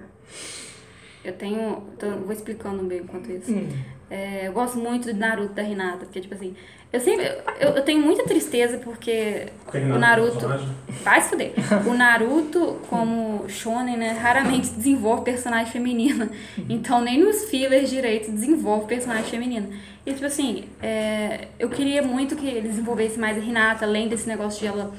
[1.29, 1.83] Eu tenho.
[1.99, 3.51] tô- vou explicando bem enquanto isso.
[3.53, 3.69] Hum.
[4.11, 6.55] É, eu gosto muito do Naruto da Hinata, porque, tipo assim,
[6.91, 7.27] eu sempre.
[7.61, 10.33] Eu, eu tenho muita tristeza porque Tem o Naruto.
[10.33, 10.69] personagem?
[11.03, 11.53] Vai se fuder.
[11.87, 16.31] O Naruto, como shonen, né, raramente desenvolve personagem feminina.
[16.71, 19.69] Então, nem nos fillers direito desenvolve personagem feminina.
[20.07, 24.27] E, tipo assim, é, eu queria muito que eles desenvolvessem mais a Hinata, além desse
[24.27, 24.91] negócio de ela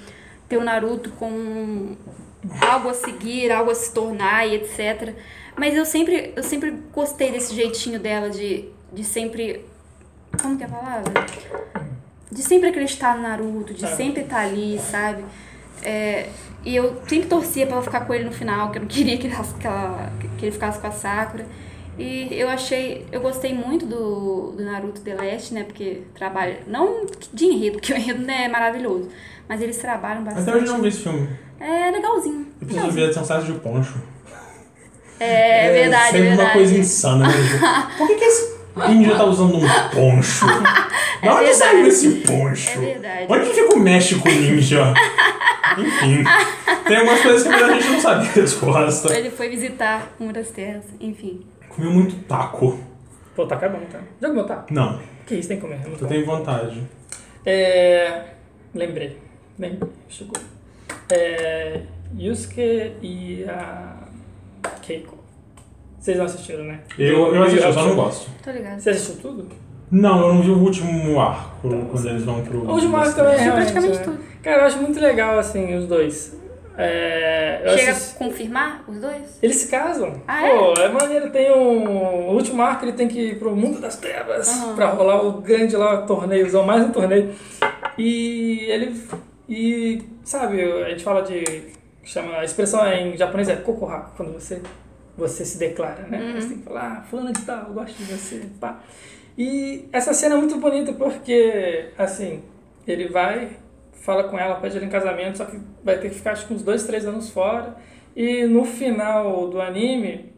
[0.48, 1.96] ter o Naruto com
[2.62, 5.16] algo a seguir, algo a se tornar e etc.
[5.60, 9.66] Mas eu sempre, eu sempre gostei desse jeitinho dela de, de sempre.
[10.42, 11.12] Como que é a palavra?
[12.32, 15.24] De sempre acreditar no Naruto, de sempre estar ali, sabe?
[15.84, 16.30] É,
[16.64, 19.18] e eu sempre torcia pra ela ficar com ele no final, que eu não queria
[19.18, 21.46] que, ela- que, ela- que ele ficasse com a Sakura.
[21.98, 25.64] E eu achei, eu gostei muito do, do Naruto The Last, né?
[25.66, 29.10] Porque trabalha, não de enredo, porque o enredo não é maravilhoso,
[29.50, 30.50] mas eles trabalham bastante.
[30.50, 31.28] Até hoje não vi esse filme.
[31.60, 32.48] É legalzinho.
[32.62, 34.02] Eu preciso ver a sensação de poncho.
[35.20, 36.42] É, é verdade, é sempre verdade.
[36.48, 37.34] uma coisa insana, né?
[37.98, 38.60] Por que, que esse
[38.90, 40.46] ninja tá usando um poncho?
[41.22, 41.54] É onde verdade.
[41.56, 42.70] saiu esse poncho?
[42.70, 43.26] É verdade.
[43.30, 44.94] Onde fica o México Ninja?
[45.78, 46.24] Enfim.
[46.88, 49.18] Tem algumas coisas que a gente não sabe a resposta.
[49.18, 51.42] Ele foi visitar uma das terras, enfim.
[51.68, 52.80] Comeu muito taco.
[53.36, 54.00] Pô, taco é bom, tá?
[54.22, 54.74] Já comeu taco?
[54.74, 55.82] Não, Que isso, tem que comer.
[55.86, 56.08] é bom.
[56.08, 56.82] tem vontade.
[57.46, 58.24] É...
[58.74, 59.18] Lembrei.
[59.58, 59.90] Lembrei.
[60.08, 60.36] Chegou.
[61.12, 61.82] É...
[62.18, 63.99] Yusuke e a
[64.90, 65.16] Keiko.
[66.00, 66.80] Vocês não assistiram, né?
[66.98, 68.32] Eu, eu assisti, eu só não gosto.
[68.44, 68.80] Tô ligado.
[68.80, 69.48] Você assistiu tudo?
[69.92, 72.60] Não, eu não vi o último arco, quando eles vão pro...
[72.60, 74.04] O último arco também, realmente, praticamente né?
[74.04, 74.20] tudo.
[74.42, 76.36] Cara, eu acho muito legal, assim, os dois.
[76.78, 77.62] É...
[77.76, 79.38] Chega assisti- a confirmar os dois?
[79.44, 80.14] Eles se casam.
[80.28, 81.30] Ah, Pô, é maneiro.
[81.30, 82.30] Tem um.
[82.30, 84.76] O último arco ele tem que ir pro mundo das trevas Aham.
[84.76, 87.32] pra rolar o grande lá, torneiozão, mais um torneio.
[87.98, 88.96] E ele.
[89.50, 90.02] E.
[90.24, 91.44] Sabe, a gente fala de.
[92.10, 94.64] Chama, a expressão em japonês é kokohaku, quando você,
[95.16, 96.34] você se declara, né?
[96.42, 98.80] Você tem que falar, ah, fulano de tal, eu gosto de você, pá.
[99.38, 102.42] E essa cena é muito bonita porque, assim,
[102.88, 103.58] ele vai,
[103.94, 106.54] fala com ela, pede ela em casamento, só que vai ter que ficar acho que
[106.56, 107.76] uns dois, três anos fora.
[108.16, 110.34] E no final do anime,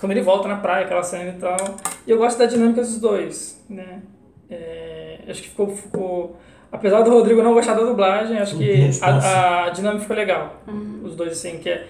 [0.00, 2.98] quando ele volta na praia, aquela cena e tal, e eu gosto da dinâmica dos
[2.98, 4.02] dois, né?
[4.50, 6.36] É, acho que ficou, ficou.
[6.76, 10.62] Apesar do Rodrigo não gostar da dublagem, acho que a, a dinâmica ficou legal.
[11.02, 11.86] Os dois, assim, que é.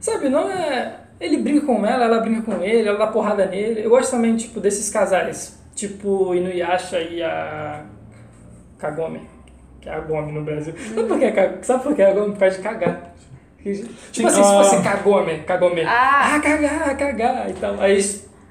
[0.00, 0.96] Sabe, não é.
[1.20, 3.84] Ele brinca com ela, ela brinca com ele, ela dá porrada nele.
[3.84, 5.60] Eu gosto também, tipo, desses casais.
[5.74, 7.84] Tipo Inuyasha e a.
[8.78, 9.20] Kagome.
[9.80, 10.74] Que é a Gomi no Brasil.
[10.76, 11.58] Sabe por que é?
[11.62, 12.32] Sabe por que é a Gomi?
[12.32, 13.14] Por causa de cagar.
[13.62, 14.62] Tipo assim, se ah.
[14.62, 15.82] fosse Kagome, Kagome.
[15.84, 16.34] Ah.
[16.34, 17.78] Ah, cagar, cagar e tal.
[17.80, 18.02] Aí.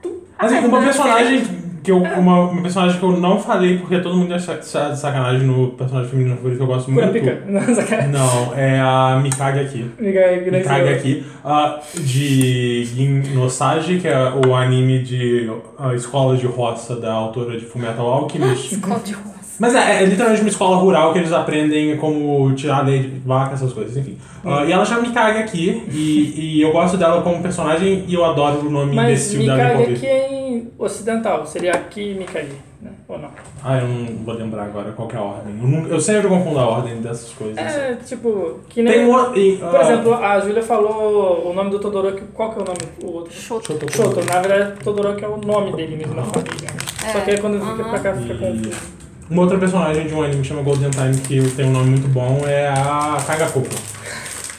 [0.02, 1.44] tu- Assim, Ah, uma não, personagem
[1.84, 5.00] que eu, uma, uma personagem que eu não falei porque todo mundo acha tá de
[5.00, 7.12] sacanagem no personagem feminino favorito que eu gosto muito.
[7.12, 7.44] pica.
[7.48, 8.12] Não, sacanagem.
[8.12, 9.92] Não, é a Mikage aqui.
[10.00, 16.36] Mikage Mikage aqui, ah, de Gin no Sage, que é o anime de ah, escola
[16.36, 18.74] de roça da autora de Fullmetal Alchemist.
[18.76, 19.40] Escola de roça.
[19.60, 23.56] Mas é, é literalmente uma escola rural que eles aprendem como tirar leite de vaca,
[23.56, 24.18] essas coisas, enfim.
[24.46, 28.24] Ah, e ela chama Mikage aqui, e, e eu gosto dela como personagem e eu
[28.24, 30.39] adoro o nome Mas desse dela Mikage aqui é em
[30.80, 31.46] ocidental.
[31.46, 32.92] Seria aqui Mikage, né?
[33.08, 33.30] Ou não?
[33.64, 35.54] Ah, eu não vou lembrar agora qual que é a ordem.
[35.62, 37.58] Eu, nunca- eu sempre confundo a ordem dessas coisas.
[37.58, 38.94] É, tipo, que nem...
[38.94, 42.22] Tem um e, Por ah, exemplo, a Júlia falou o nome do Todoroki.
[42.34, 42.80] Qual que é o nome?
[43.04, 43.34] O outro?
[43.34, 43.66] Shoto.
[43.74, 44.24] Shoto- Shoto.
[44.26, 46.70] Na verdade, Todoroki é o nome dele mesmo na família.
[47.06, 47.90] É, Só que aí quando fica aham.
[47.90, 49.00] pra cá fica E- confuso.
[49.30, 52.08] Uma outra personagem de um anime que chama Golden Time, que tem um nome muito
[52.08, 53.68] bom, é a Kagakoko.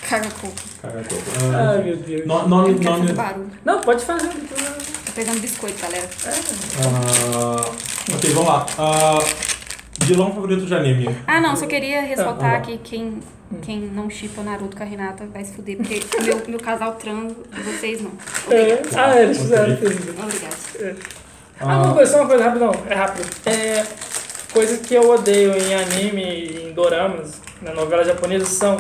[0.09, 0.53] Kagakoko.
[0.83, 2.27] Ai, Ah, meu Deus.
[2.27, 3.09] no- nome, nome.
[3.64, 4.29] Não, pode fazer.
[5.11, 5.15] Não.
[5.15, 6.09] Tô pegando biscoito, galera.
[7.35, 7.71] ah,
[8.15, 8.67] ok, vamos lá.
[8.79, 9.19] Ah,
[10.05, 11.17] vilão favorito de anime.
[11.27, 13.21] Ah, não, só queria ressaltar Ah, que quem,
[13.63, 17.37] quem não chipa Naruto com a Renata vai se fuder, porque meu, meu casal transo
[17.57, 18.13] e vocês não.
[18.51, 18.83] É.
[18.97, 19.77] Ah, eles fizeram.
[19.77, 20.23] Fizeram.
[20.23, 20.97] Obrigado.
[21.61, 23.29] Ah, uma coisa, só uma coisa rapidão, é rápido.
[23.45, 23.85] É,
[24.53, 28.79] coisas que eu odeio em anime e em doramas, na novela japonesa, são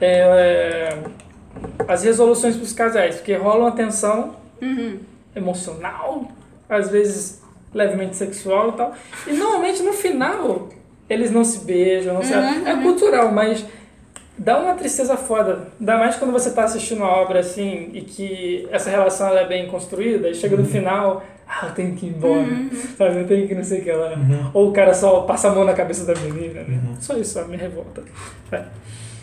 [0.00, 0.98] é,
[1.88, 4.98] as resoluções pros casais, porque rola uma tensão Uhum.
[5.34, 6.28] Emocional,
[6.68, 8.94] às vezes levemente sexual e tal.
[9.26, 10.68] E normalmente no final
[11.08, 12.32] eles não se beijam, não se...
[12.32, 13.64] Uhum, é cultural, mas
[14.38, 15.68] dá uma tristeza foda.
[15.78, 19.46] Ainda mais quando você tá assistindo uma obra assim e que essa relação ela é
[19.46, 22.46] bem construída e chega no final, ah, eu tenho que ir embora,
[22.96, 23.20] sabe?
[23.20, 24.12] Eu tenho que não sei o que lá.
[24.54, 26.80] Ou o cara só passa a mão na cabeça da menina, né?
[27.00, 28.02] Só isso, só me revolta.
[28.52, 28.64] É.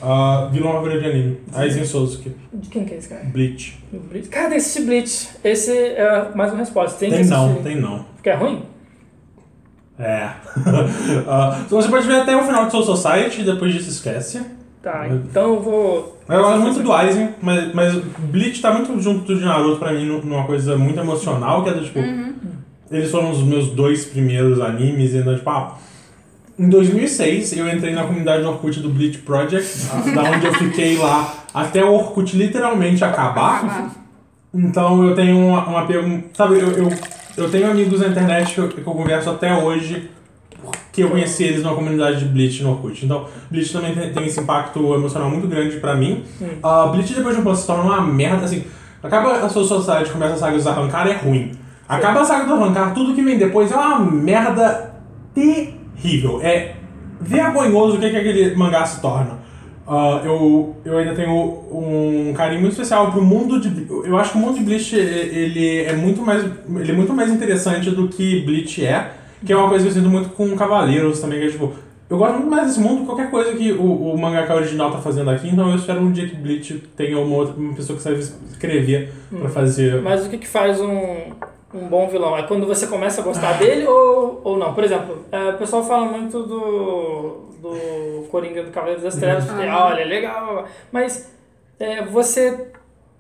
[0.02, 1.38] Ah, vilão favorito de anime.
[1.54, 2.32] Aizen Sosuke.
[2.54, 3.24] De quem que é esse cara?
[3.26, 3.78] Bleach.
[3.92, 4.28] Bleach?
[4.30, 5.30] Cara, tem que assistir Bleach.
[5.44, 6.98] Esse é mais uma resposta.
[7.00, 7.64] Tem, Tem que não, assistir.
[7.64, 8.06] tem não.
[8.16, 8.64] Porque é ruim?
[10.00, 10.30] É.
[11.66, 14.42] Então você pode ver até o final de Soul Society e depois disso esquece.
[14.82, 16.18] Tá, então eu vou.
[16.30, 20.06] Eu gosto muito do Aizen, mas, mas Bleach tá muito junto de Naruto pra mim
[20.06, 22.00] nu- numa coisa muito emocional, que é do tipo.
[22.92, 25.76] Eles foram os meus dois primeiros animes, e então, tipo, ah,
[26.60, 30.54] em 2006 eu entrei na comunidade do Orkut do Bleach Project, ah, da onde eu
[30.54, 33.92] fiquei lá até o Orkut literalmente acabar.
[34.54, 36.28] Então eu tenho uma, uma pergunta.
[36.34, 36.90] Sabe, eu, eu,
[37.38, 40.10] eu tenho amigos na internet que eu, que eu converso até hoje
[40.92, 43.06] que eu conheci eles numa comunidade de Bleach no Orkut.
[43.06, 46.24] Então, Bleach também tem, tem esse impacto emocional muito grande pra mim.
[46.64, 48.64] Ah, Bleach depois de um ponto se torna uma merda, assim.
[49.04, 51.52] Acaba a sua sociedade, começa a saga dos arrancar, é ruim.
[51.88, 54.96] Acaba a saga do arrancar, tudo que vem depois é uma merda
[55.36, 55.77] terrível.
[56.42, 56.76] É
[57.20, 59.40] vergonhoso o que, que aquele mangá se torna.
[59.88, 61.32] ah, eu, eu ainda tenho
[61.72, 63.88] um carinho muito especial pro mundo de.
[63.90, 67.32] Eu acho que o mundo de Bleach ele é muito mais, ele é muito mais
[67.32, 69.12] interessante do que Bleach é,
[69.46, 71.74] que é uma coisa que eu sinto muito com Cavaleiros também, que é tipo.
[72.10, 74.98] Eu gosto muito mais desse mundo que qualquer coisa que o, o mangaka original tá
[75.00, 78.04] fazendo aqui, então eu espero um dia que Bleach tenha uma, outra, uma pessoa que
[78.04, 80.02] sabe escrever pra fazer.
[80.02, 81.34] Mas o que, que faz um,
[81.74, 82.38] um bom vilão?
[82.38, 84.74] É quando você começa a gostar dele ou, ou não?
[84.74, 89.64] Por exemplo, é, o pessoal fala muito do, do Coringa do Cavaleiro das Trevas, porque,
[89.64, 89.88] Ah.
[89.88, 91.32] olha, é legal, mas
[91.80, 92.72] é, você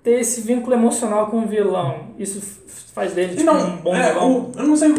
[0.03, 2.41] ter esse vínculo emocional com o vilão, isso
[2.93, 4.31] faz dele tipo, Não, um bom é, vilão?
[4.31, 4.93] o- eu não sei.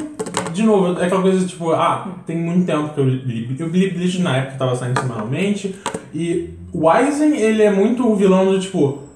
[0.52, 3.56] De novo, é aquela coisa tipo, ah, tem muito tempo que eu li.
[3.58, 5.74] Eu li Bleach na época que tava saindo semanalmente.
[6.14, 9.07] E o Aizen, ele é muito o vilão do tipo.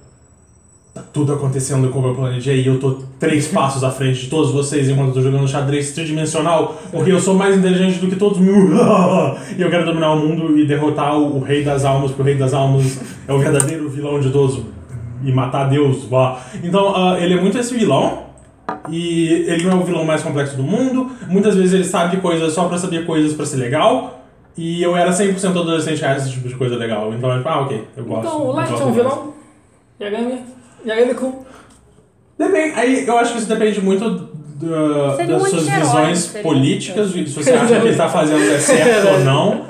[0.95, 4.51] Tá tudo acontecendo como eu planejei e eu tô três passos à frente de todos
[4.51, 8.39] vocês enquanto eu tô jogando xadrez tridimensional, porque eu sou mais inteligente do que todos
[9.57, 12.25] e eu quero dominar o mundo e derrotar o, o Rei das Almas, porque o
[12.27, 14.61] Rei das Almas é o verdadeiro vilão de todos.
[15.25, 16.05] E matar Deus.
[16.05, 16.41] Vá.
[16.65, 18.25] Então, ah, ele é muito esse vilão.
[18.91, 21.13] E ele não é o vilão mais complexo do mundo.
[21.29, 24.21] Muitas vezes ele sabe coisas só pra saber coisas pra ser legal.
[24.57, 27.15] E eu era 100% adolescente a esse tipo de coisa legal.
[27.15, 28.27] Então, tipo, ah, ok, eu gosto.
[28.27, 31.07] Então, o Light eu é um mais.
[31.07, 31.15] vilão?
[31.15, 31.15] Yagami?
[31.15, 31.45] Yagami-kun?
[32.39, 34.33] Depende, aí eu acho que isso depende muito
[35.17, 36.43] Seria um das suas anti-herói, visões seria.
[36.43, 39.67] políticas, se você acha que ele tá fazendo é certo ou não.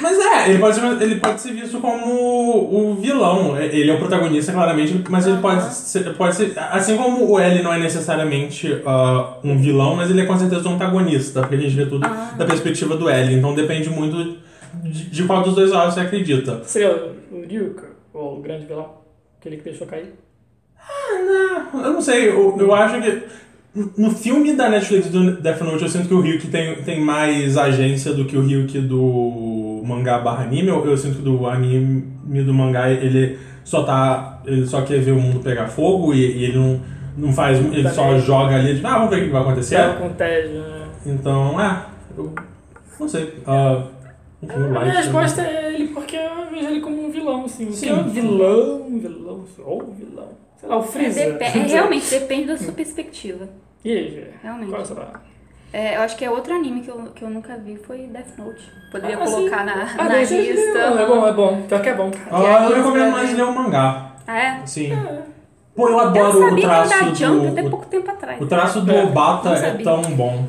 [0.00, 3.56] Mas é, ele pode, ser, ele pode ser visto como o vilão.
[3.56, 6.52] Ele é o protagonista, claramente, mas ele pode ser, pode ser.
[6.56, 10.68] Assim como o L não é necessariamente ah, um vilão, mas ele é com certeza
[10.68, 12.00] um antagonista, porque a gente vê tudo
[12.36, 13.34] da perspectiva do L.
[13.34, 14.36] Então depende muito
[14.82, 16.60] de, de qual dos dois lados você acredita.
[16.64, 18.94] Seria o Ryuka, o grande vilão?
[19.38, 20.12] Aquele que deixou cair?
[21.72, 23.22] Eu não sei, eu, eu acho que.
[23.96, 27.58] No filme da Netflix do Death Note, eu sinto que o Ryuki tem, tem mais
[27.58, 30.68] agência do que o Ryuki do mangá barra anime.
[30.68, 34.40] Eu, eu sinto que do anime do mangá ele só tá.
[34.46, 36.80] Ele só quer ver o mundo pegar fogo e, e ele não,
[37.16, 37.58] não faz.
[37.58, 38.20] Ele só Também.
[38.20, 39.76] joga ali de ah, vamos ver o que vai acontecer.
[39.76, 40.82] Certo, com o Ted, né?
[41.06, 41.86] Então, é.
[42.16, 42.32] Eu
[43.00, 43.34] não sei.
[43.44, 43.82] Ah,
[44.40, 47.66] o A minha resposta é ele porque eu vejo ele como um vilão, assim.
[47.66, 47.88] Que Sim.
[47.88, 50.43] é um vilão, vilão, ou vilão.
[50.56, 51.20] Sei lá, o É, Freeza.
[51.20, 53.48] depe- é, realmente, depende da sua perspectiva.
[53.84, 54.24] E aí, Gê?
[54.42, 54.68] Realmente.
[54.70, 55.08] Qual é a sua...
[55.72, 58.38] É, eu acho que é outro anime que eu, que eu nunca vi foi Death
[58.38, 58.62] Note.
[58.92, 59.34] Poderia Ah, sim.
[59.34, 60.78] colocar na, Ah, na lista.
[60.78, 61.62] É bom, é bom.
[61.68, 62.10] Pior que é bom.
[62.30, 64.12] Ah, eu recomendo mais ler o mangá.
[64.24, 64.62] Ah, é?
[64.64, 64.96] Sim.
[65.74, 67.70] Pô, eu Eu adoro sabia o que traço da Jump até do.
[67.70, 68.40] pouco tempo atrás.
[68.40, 70.46] O traço do É, Obata é tão bom.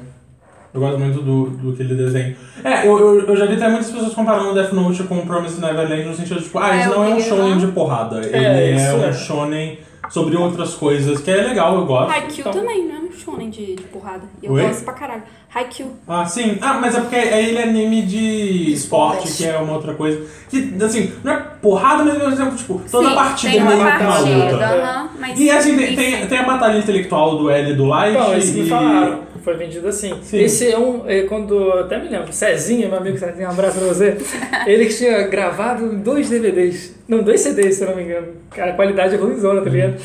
[0.72, 2.36] Eu gosto muito do, do aquele desenho.
[2.64, 6.04] É, eu, eu, eu já vi até muitas pessoas comparando Death Note com Promised Neverland
[6.04, 8.22] no sentido de, tipo, ah, É, isso eu não é um shonen de porrada.
[8.22, 9.12] É, Ele é, um é.
[9.14, 9.80] shonen
[10.10, 12.12] sobre outras coisas, que é legal, eu gosto.
[12.12, 12.52] Haikyuu Então.
[12.52, 13.00] também, né?
[13.04, 14.24] Um shonen de, de porrada.
[14.42, 14.62] E eu Oi?
[14.62, 15.24] gosto pra caralho.
[15.54, 15.92] Haikyuu.
[16.08, 16.58] Ah, sim.
[16.62, 20.22] Ah, mas é porque é ele é anime de esporte, que é uma outra coisa.
[20.50, 23.64] Que, assim, não é porrada, mas ao mesmo tempo, tipo, toda Sim, partida tem é
[23.64, 24.66] uma que uma partida, luta.
[24.66, 28.12] aham, mas E assim, tem, tem, tem a batalha intelectual do L e do Light.
[28.18, 28.62] Então, isso e...
[28.62, 29.20] me falaram.
[29.46, 30.20] Foi vendido assim.
[30.24, 30.40] Sim.
[30.40, 31.08] Esse é um.
[31.08, 31.54] é, quando.
[31.54, 32.34] eu Até me lembro.
[32.34, 34.18] Cezinha, meu amigo Cezinha, um abraço pra você.
[34.66, 36.96] Ele que tinha gravado dois DVDs.
[37.08, 38.30] Não, dois CDs, se eu não me engano.
[38.50, 40.02] Cara, a qualidade é ruimzona, tá ligado?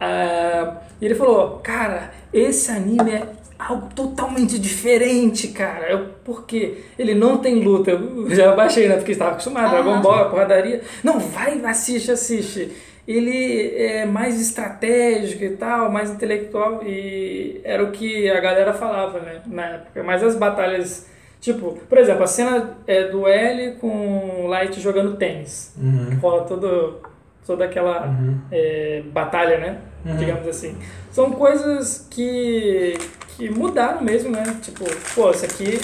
[0.00, 3.22] Ah, e ele falou: Cara, esse anime é
[3.56, 5.88] algo totalmente diferente, cara.
[5.88, 6.78] Eu, por quê?
[6.98, 7.92] Ele não tem luta.
[7.92, 8.96] Eu já baixei, né?
[8.96, 9.70] Porque estava acostumado.
[9.70, 10.80] Dragon Ball, porradaria.
[11.04, 12.72] Não, vai, assiste, assiste.
[13.06, 16.82] Ele é mais estratégico e tal, mais intelectual.
[16.84, 19.40] E era o que a galera falava, né?
[19.46, 20.02] Na época.
[20.02, 21.06] Mas as batalhas.
[21.40, 25.72] Tipo, por exemplo, a cena é do L com o Light jogando tênis.
[25.80, 26.18] Uhum.
[26.20, 27.00] Rola todo,
[27.46, 28.38] toda aquela Uhum.
[28.50, 29.78] é, batalha, né?
[30.04, 30.16] Uhum.
[30.16, 30.76] Digamos assim.
[31.12, 32.94] São coisas que,
[33.36, 34.42] que mudaram mesmo, né?
[34.60, 34.84] Tipo,
[35.14, 35.78] pô, isso aqui.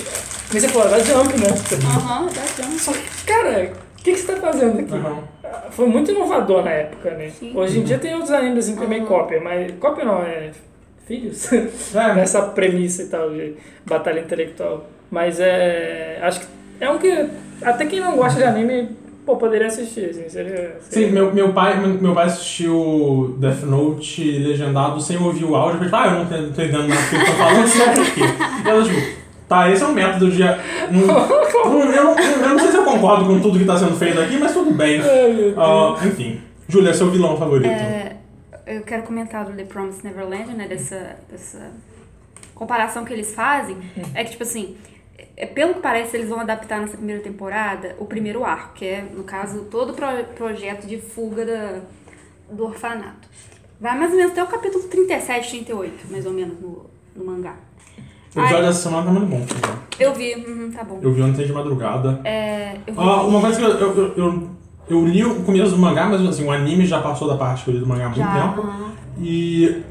[0.53, 1.49] Mas você falou da Jump, né?
[1.49, 2.79] Você- Aham, da Jump.
[2.81, 4.93] Só que, cara, o que, que você tá fazendo aqui?
[4.93, 5.23] Uhum.
[5.71, 7.31] Foi muito inovador na época, né?
[7.31, 7.53] Sim.
[7.55, 9.07] Hoje em dia tem outros animes assim, também Uhum.
[9.07, 10.51] cópia, mas cópia não, é
[11.07, 11.51] filhos.
[11.95, 13.55] É, Nessa premissa e tal de
[13.87, 14.87] batalha intelectual.
[15.11, 16.19] Mas é.
[16.23, 16.47] Acho que
[16.81, 17.29] é um que.
[17.63, 18.89] Até quem não gosta de anime,
[19.27, 20.29] pô, poderia assistir, assim.
[20.29, 20.77] Seria.
[20.81, 25.55] Sim, seria- meu, meu, pai, meu, meu pai assistiu Death Note legendado sem ouvir o
[25.55, 27.85] áudio, porque, ah, eu não tô, não tô entendendo nada que ele tá falando, só
[27.93, 28.21] por quê?
[28.65, 29.22] E ela, tipo,
[29.53, 30.43] tá, esse é um método de...
[30.43, 30.49] Hum,
[31.67, 34.21] hum, eu, não, eu não sei se eu concordo com tudo que tá sendo feito
[34.21, 35.01] aqui, mas tudo bem.
[35.57, 37.69] Ah, enfim, Júlia, seu vilão favorito?
[37.69, 38.17] É,
[38.67, 40.67] eu quero comentar do The Promised Neverland, né?
[40.69, 41.71] Dessa, dessa
[42.55, 43.77] comparação que eles fazem.
[44.15, 44.77] É que, tipo assim,
[45.37, 49.05] é, pelo que parece, eles vão adaptar nessa primeira temporada o primeiro arco, que é,
[49.15, 51.81] no caso, todo o pro- projeto de fuga da,
[52.51, 53.29] do orfanato.
[53.81, 56.87] Vai mais ou menos até o capítulo 37, 38, mais ou menos, no,
[57.17, 57.57] no mangá.
[58.35, 59.45] O episódio dessa semana tá muito bom.
[59.61, 59.79] cara.
[59.99, 60.99] eu vi, uhum, tá bom.
[61.03, 62.21] Eu vi ontem de madrugada.
[62.25, 62.99] É, eu vi.
[63.01, 64.51] Ah, uma coisa que eu, eu, eu-
[64.89, 67.71] eu li o começo do mangá, mas assim, o anime já passou da parte que
[67.71, 68.49] eu li do mangá há muito Já.
[68.49, 68.69] tempo.
[69.21, 69.83] E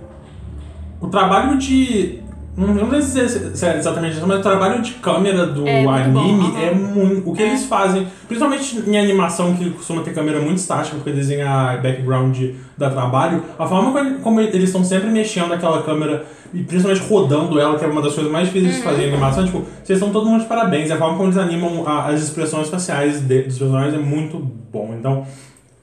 [1.00, 2.20] o trabalho de.
[2.58, 5.90] Não sei dizer se é exatamente isso, mas o trabalho de câmera do É bom,
[5.92, 7.30] anime é muito.
[7.30, 7.48] O que É.
[7.48, 12.38] eles fazem, principalmente em animação que costuma ter câmera muito estática, porque desenhar background
[12.78, 17.80] dá trabalho, a forma como- eles estão sempre mexendo aquela câmera e principalmente rodando ela,
[17.80, 20.28] que é uma das coisas mais difíceis de fazer em animação, tipo, vocês estão todo
[20.30, 20.92] mundo de parabéns.
[20.92, 24.94] A forma como eles animam a- as expressões faciais de- dos personagens é muito bom.
[25.00, 25.26] Então.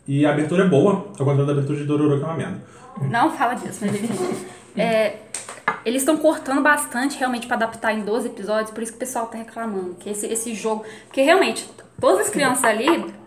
[0.07, 2.59] E a abertura é boa, ao contrário da abertura de Dororo, que é uma merda.
[3.11, 3.95] Não fala disso, mas.
[4.77, 5.15] É,
[5.85, 9.27] eles estão cortando bastante realmente pra adaptar em 12 episódios, por isso que o pessoal
[9.27, 9.95] tá reclamando.
[9.99, 10.85] Que esse, esse jogo.
[11.07, 11.69] Porque realmente,
[12.01, 12.87] todas as crianças ali,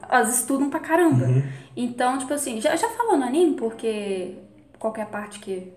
[0.10, 1.26] elas estudam pra caramba.
[1.26, 1.44] Uhum.
[1.76, 4.36] Então, tipo assim, já, já falou no anime porque.
[4.80, 5.72] Qualquer parte que.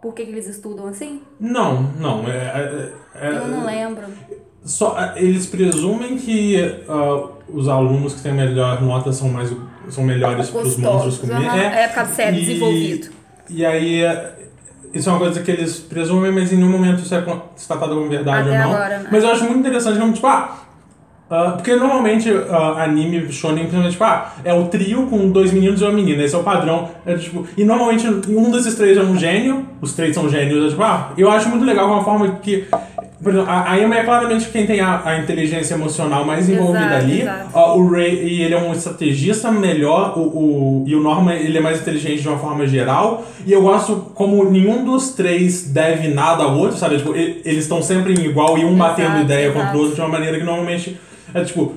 [0.00, 1.22] Por que, que eles estudam assim?
[1.38, 2.26] Não, não.
[2.26, 4.02] É, é- é- Eu não lembro.
[4.64, 6.56] Só, é, eles presumem que
[6.88, 9.52] ah, os alunos que têm melhor nota são, mais,
[9.88, 11.34] são melhores para os monstros comer.
[11.48, 11.56] aham.
[11.56, 13.08] É por causa do cérebro E- desenvolvido.
[13.48, 14.38] E aí, é,
[14.94, 17.94] isso é uma coisa que eles presumem, mas em nenhum momento isso é con- tratado
[17.94, 18.74] como verdade Até ou não.
[18.74, 19.08] agora, né?
[19.10, 20.58] Mas eu acho muito interessante como, tipo, ah,
[21.30, 25.80] ah, porque normalmente ah, anime shonen, principalmente, tipo, ah, é o trio com dois meninos
[25.80, 26.90] e uma menina, esse é o padrão.
[27.06, 30.68] É, tipo, e normalmente um desses três é um gênio, os três são gênios, é,
[30.70, 32.66] tipo, ah, eu acho muito legal uma forma que.
[33.22, 36.86] Por exemplo, a, a Emma é claramente quem tem a, a inteligência emocional mais envolvida
[36.86, 37.20] Exato, ali.
[37.20, 37.50] exato.
[37.54, 41.56] Ah, o Ray, e ele é um estrategista melhor, o, o- e o Norman, ele
[41.56, 43.24] é mais inteligente de uma forma geral.
[43.46, 46.96] E eu gosto como nenhum dos três deve nada ao outro, sabe?
[46.98, 49.58] Tipo, e- eles estão sempre em igual e um batendo Exato, ideia exato.
[49.60, 50.98] contra o outro de uma maneira que normalmente
[51.32, 51.74] é tipo.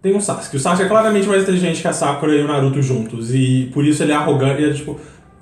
[0.00, 0.56] Tem o Sasuke.
[0.56, 3.34] O Sasuke é claramente mais inteligente que a Sakura e o Naruto juntos.
[3.34, 4.62] E por isso ele é arrogante.
[4.62, 4.96] E é tipo.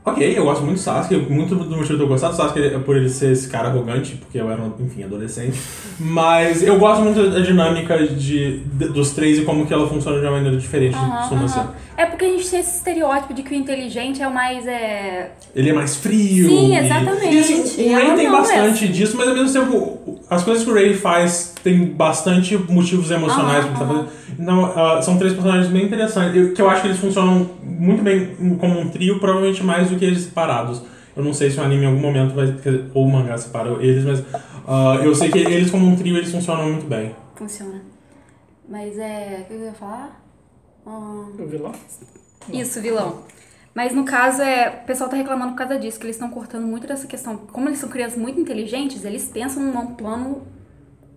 [0.08, 1.16] Ok, eu gosto muito do Sasuke.
[1.16, 4.14] Muito do motivo de eu gostar do Sasuke é por ele ser esse cara arrogante,
[4.14, 5.60] porque eu era, enfim, adolescente.
[5.98, 10.18] Mas eu gosto muito da dinâmica de, de- dos três e como que ela funciona
[10.20, 11.00] de uma maneira diferente ser.
[11.04, 11.72] aham.
[11.96, 14.66] É porque a gente tem esse estereótipo de que o inteligente é o mais.
[14.66, 15.30] É...
[15.54, 16.46] Ele é mais frio.
[16.48, 17.34] Sim, e- exatamente.
[17.34, 18.92] E, assim, E o Ray ela tem é bastante assim.
[18.92, 23.64] disso, mas ao mesmo tempo, as coisas que o Ray faz tem bastante motivos emocionais
[23.64, 24.04] Aham, pra tá.
[24.38, 28.02] Então, ah, são três personagens bem interessantes, eu- que eu acho que eles funcionam muito
[28.02, 28.28] bem
[28.60, 30.82] como um trio, provavelmente mais do que eles separados.
[31.16, 32.54] Eu não sei se o anime em algum momento vai.
[32.92, 34.22] Ou o mangá separa eles, mas
[34.66, 37.14] ah, eu sei que eles, como um trio, eles funcionam muito bem.
[37.34, 37.82] Funciona.
[38.68, 39.42] Mas é.
[39.42, 40.22] O que eu ia falar?
[40.84, 41.72] O vilão?
[42.52, 43.22] Isso, vilão.
[43.74, 46.66] Mas no caso, é, o pessoal tá reclamando por causa disso, que eles estão cortando
[46.66, 47.36] muito dessa questão.
[47.36, 50.46] Como eles são crianças muito inteligentes, eles pensam num plano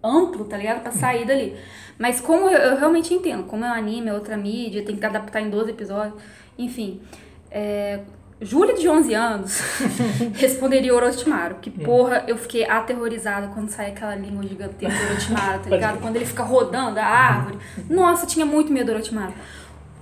[0.03, 0.81] amplo, tá ligado?
[0.81, 1.55] Pra sair dali.
[1.97, 5.05] Mas como eu, eu realmente entendo, como é um anime, é outra mídia, tem que
[5.05, 6.21] adaptar em 12 episódios,
[6.57, 7.01] enfim.
[7.49, 8.01] É,
[8.41, 9.59] Júlia de 11 anos
[10.35, 15.69] responderia Orochimaru, que porra, eu fiquei aterrorizada quando sai aquela língua gigantesca do Orochimaru, tá
[15.69, 15.99] ligado?
[15.99, 17.57] Quando ele fica rodando a árvore.
[17.89, 19.33] Nossa, tinha muito medo do Orochimaru.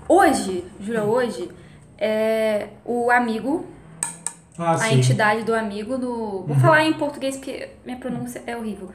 [0.08, 1.50] Hoje, Júlia, hoje,
[1.98, 3.66] é o amigo,
[4.58, 4.96] Ah, a sim.
[5.00, 6.44] entidade do amigo do.
[6.48, 8.90] Vou falar em português porque minha pronúncia é horrível.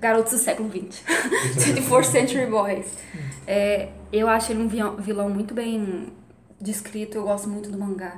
[0.00, 1.02] Garotos do século XX.
[1.56, 2.86] 24th Century Boys.
[3.46, 6.08] É, eu acho ele um vilão muito bem
[6.60, 8.14] descrito, eu gosto muito do mangá.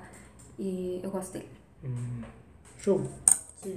[0.58, 1.48] E eu gosto dele.
[2.78, 3.02] Show.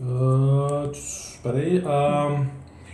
[0.02, 1.84] Ah, tch, peraí.
[1.86, 2.44] ah,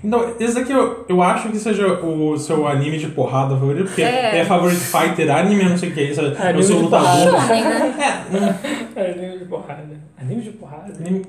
[0.03, 4.03] então, esse daqui eu, eu acho que seja o seu anime de porrada favorito, porque
[4.03, 4.45] é, É.
[4.45, 7.07] favorito fighter, anime, eu não sei o que é isso, é, seu de lutador.
[7.41, 7.95] Shonen, né?
[7.99, 8.55] É, hum,
[8.95, 9.99] É, anime de porrada.
[10.17, 10.93] Anime de porrada?
[10.99, 11.25] anime-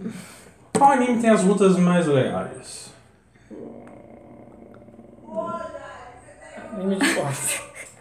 [0.77, 2.93] qual anime tem as lutas mais legais?
[6.75, 7.37] Anime de porrada.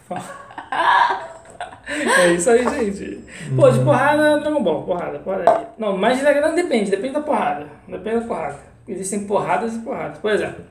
[1.87, 3.23] É isso aí, gente.
[3.55, 5.69] Pô, de porrada, Dragon Ball, porrada, porrada.
[5.77, 7.65] Não, mas não, depende, depende da porrada.
[7.87, 8.59] Depende da porrada.
[8.87, 10.17] Existem porradas e porradas.
[10.17, 10.65] Por exemplo,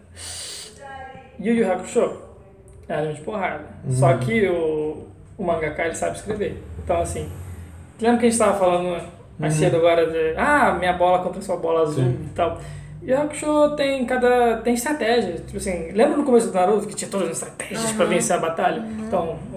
[1.39, 2.17] Yu Yu Hakusho
[2.89, 3.65] é anime de porrada.
[3.91, 5.07] Só que o,
[5.37, 6.63] o mangaka ele sabe escrever.
[6.83, 7.31] Então, assim,
[8.01, 9.03] lembra que a gente tava falando
[9.39, 12.19] mais cedo agora de ah, minha bola contra sua bola azul Sim.
[12.25, 12.59] e tal.
[13.03, 14.59] Yu Yu Hakusho tem cada.
[14.59, 15.35] tem estratégia.
[15.35, 18.39] Tipo assim, lembra no começo do Naruto que tinha todas as estratégias pra vencer a
[18.39, 18.83] batalha?
[18.99, 19.56] Então, o,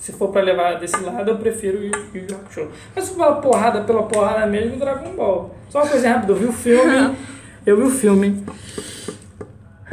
[0.00, 2.68] se for pra levar desse lado, eu prefiro o Yu Yu Hakusho.
[2.96, 5.54] Mas se for porrada, pela porrada mesmo, Dragon Ball.
[5.68, 7.16] Só uma coisa rápida, eu vi o filme.
[7.66, 8.42] Eu vi o filme.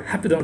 [0.05, 0.39] Rapidão.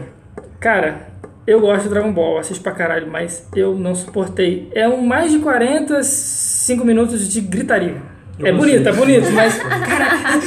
[0.60, 1.08] Cara,
[1.48, 4.70] eu gosto de Dragon Ball, assisto pra caralho, mas eu não suportei.
[4.76, 7.96] É um mais de 45 minutos de gritaria.
[8.40, 9.54] Eu é bonito, é bonito, mas.
[9.62, 10.40] Cara.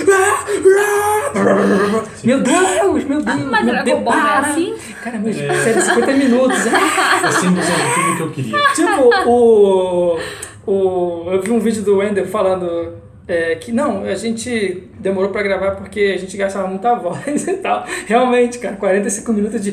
[2.25, 3.45] meu Deus, meu Deus.
[3.51, 4.75] Mas meu Dragon Deus, Ball é assim?
[5.03, 6.67] Cara, meu, série de 50 minutos.
[6.67, 8.59] É 100% tudo que eu queria.
[8.75, 10.19] Tipo, o,
[10.67, 11.31] o.
[11.33, 12.95] Eu vi um vídeo do Wender falando
[13.29, 17.55] é, que não, a gente demorou pra gravar porque a gente gastava muita voz e
[17.55, 17.85] tal.
[18.07, 19.71] Realmente, cara, 45 minutos de.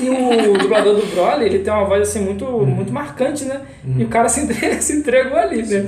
[0.00, 3.62] E o dublador do Broly, ele tem uma voz assim muito, muito marcante, né?
[3.96, 5.86] E o cara se, entre- se entregou ali, né?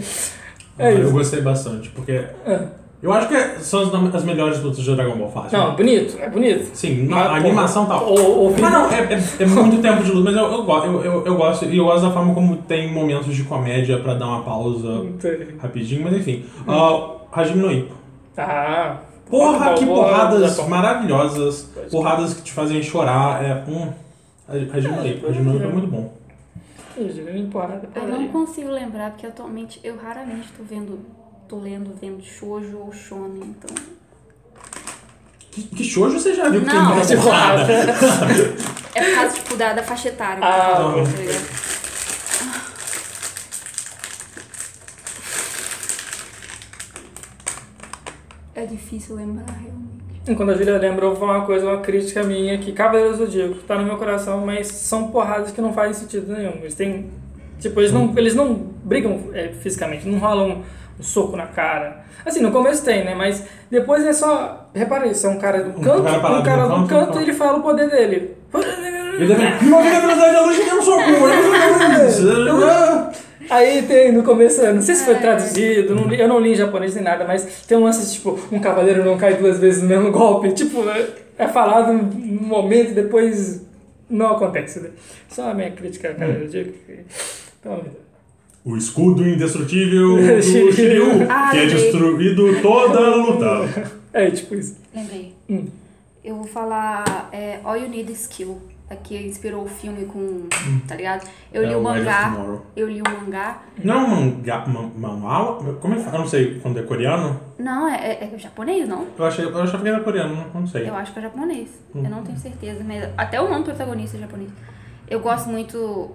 [0.78, 1.12] É eu isso.
[1.12, 2.60] gostei bastante, porque É.
[3.02, 3.34] eu acho que
[3.64, 5.58] são as, as melhores lutas de Dragon Ball fácil.
[5.58, 6.70] Não, bonito, é bonito.
[6.74, 8.00] Sim, Mas, a animação tá.
[8.02, 11.04] O, o Mas não, é, é, é muito tempo de luta, mas eu, eu, eu,
[11.04, 11.64] eu, eu gosto.
[11.64, 15.04] E eu gosto da forma como tem momentos de comédia pra dar uma pausa
[15.60, 16.44] rapidinho, mas enfim.
[16.66, 17.94] Uh, Hajime no Ippo.
[18.36, 18.98] Ah.
[19.28, 21.70] Porra, que porradas maravilhosas.
[21.90, 23.44] Porradas que te fazem chorar.
[23.44, 23.88] É um.
[24.72, 25.26] Hajime no Ippo.
[25.28, 26.17] Hajime no Ippo é muito bom.
[27.06, 27.64] Vem por
[27.94, 30.98] Eu não consigo lembrar, porque atualmente eu raramente tô vendo,
[31.48, 33.74] tô lendo, vendo shoujo ou shonen, então...
[35.50, 36.94] Que, que shoujo você já viu que tem Não.
[36.94, 37.66] muita porrada?
[38.94, 40.42] É por causa, tipo, da, da faixa etária.
[40.42, 41.04] Ah, tá bom.
[41.04, 41.68] ligado?
[48.56, 50.17] É difícil lembrar, realmente.
[50.34, 53.76] Quando a eu vou falar uma coisa, uma crítica minha que Cavaleiros do Zodíaco tá
[53.76, 56.56] no meu coração, mas são porradas que não fazem sentido nenhum.
[56.60, 57.10] Eles têm.
[57.58, 60.62] Tipo, eles não, eles não brigam é, fisicamente, não rolam
[60.98, 62.04] um soco na cara.
[62.24, 63.14] Assim, no começo tem, né?
[63.14, 64.68] Mas depois é só.
[64.74, 67.22] Repara isso, é um cara do Um canto, cara um cara do canto, canto e
[67.22, 68.36] ele fala o poder dele.
[68.54, 69.64] E.
[69.64, 71.02] Não vem velocidade da luz que tem um soco!
[73.50, 75.18] Aí tem no começo, não sei se foi É.
[75.18, 78.38] traduzido, não li- eu não li em japonês nem nada, mas tem um lance tipo,
[78.52, 80.52] um cavaleiro não cai duas vezes no mesmo golpe.
[80.52, 81.08] Tipo, é,
[81.38, 83.62] é falado num momento e depois
[84.08, 84.80] não acontece.
[84.80, 84.90] Né?
[85.30, 86.98] Só a minha crítica, cara, eu digo que.
[87.62, 88.08] Pelo amor de Deus.
[88.64, 91.26] O escudo indestrutível do Shiryu.
[91.30, 91.80] Ah, que é lembrei.
[91.82, 93.90] destruído toda a luta.
[94.12, 94.76] É, tipo isso.
[94.94, 95.32] Lembrei.
[95.48, 95.66] Hum.
[96.24, 98.58] Eu vou falar é, All You Need Is Skill.
[98.90, 100.48] Aqui inspirou o filme com.
[100.88, 101.28] Tá ligado?
[101.52, 102.34] Eu li É o mangá.
[102.74, 103.58] Eu li o mangá.
[103.84, 105.56] Não é mangá, ma- manual?
[105.78, 106.16] Como é que fala?
[106.16, 107.38] Eu não sei quando é coreano.
[107.58, 109.06] Não, é, é, é japonês, não?
[109.18, 110.88] Eu, achei, eu achava que era coreano, não, não sei.
[110.88, 111.68] Eu acho que é japonês.
[111.94, 112.02] Hum.
[112.02, 114.50] Eu não tenho certeza, mas até o nome do protagonista é japonês.
[115.06, 116.10] Eu gosto muito.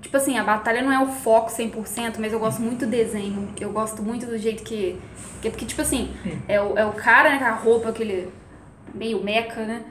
[0.00, 3.48] Tipo assim, a batalha não é o foco 100%, mas eu gosto muito do desenho.
[3.60, 4.98] Eu gosto muito do jeito que.
[5.42, 6.10] que porque, tipo assim,
[6.48, 8.30] é o, é o cara né, com a roupa, aquele.
[8.94, 9.82] meio meca, né?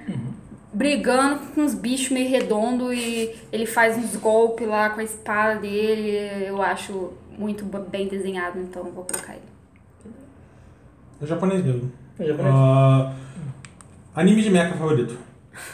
[0.76, 5.60] Brigando com uns bichos meio redondo e ele faz uns golpes lá com a espada
[5.60, 6.46] dele.
[6.46, 9.42] Eu acho muito bem desenhado, então vou colocar ele.
[11.22, 11.92] É japonês mesmo.
[12.20, 12.54] É japonês.
[12.54, 13.14] Ah,
[14.14, 15.18] anime de mecha favorito.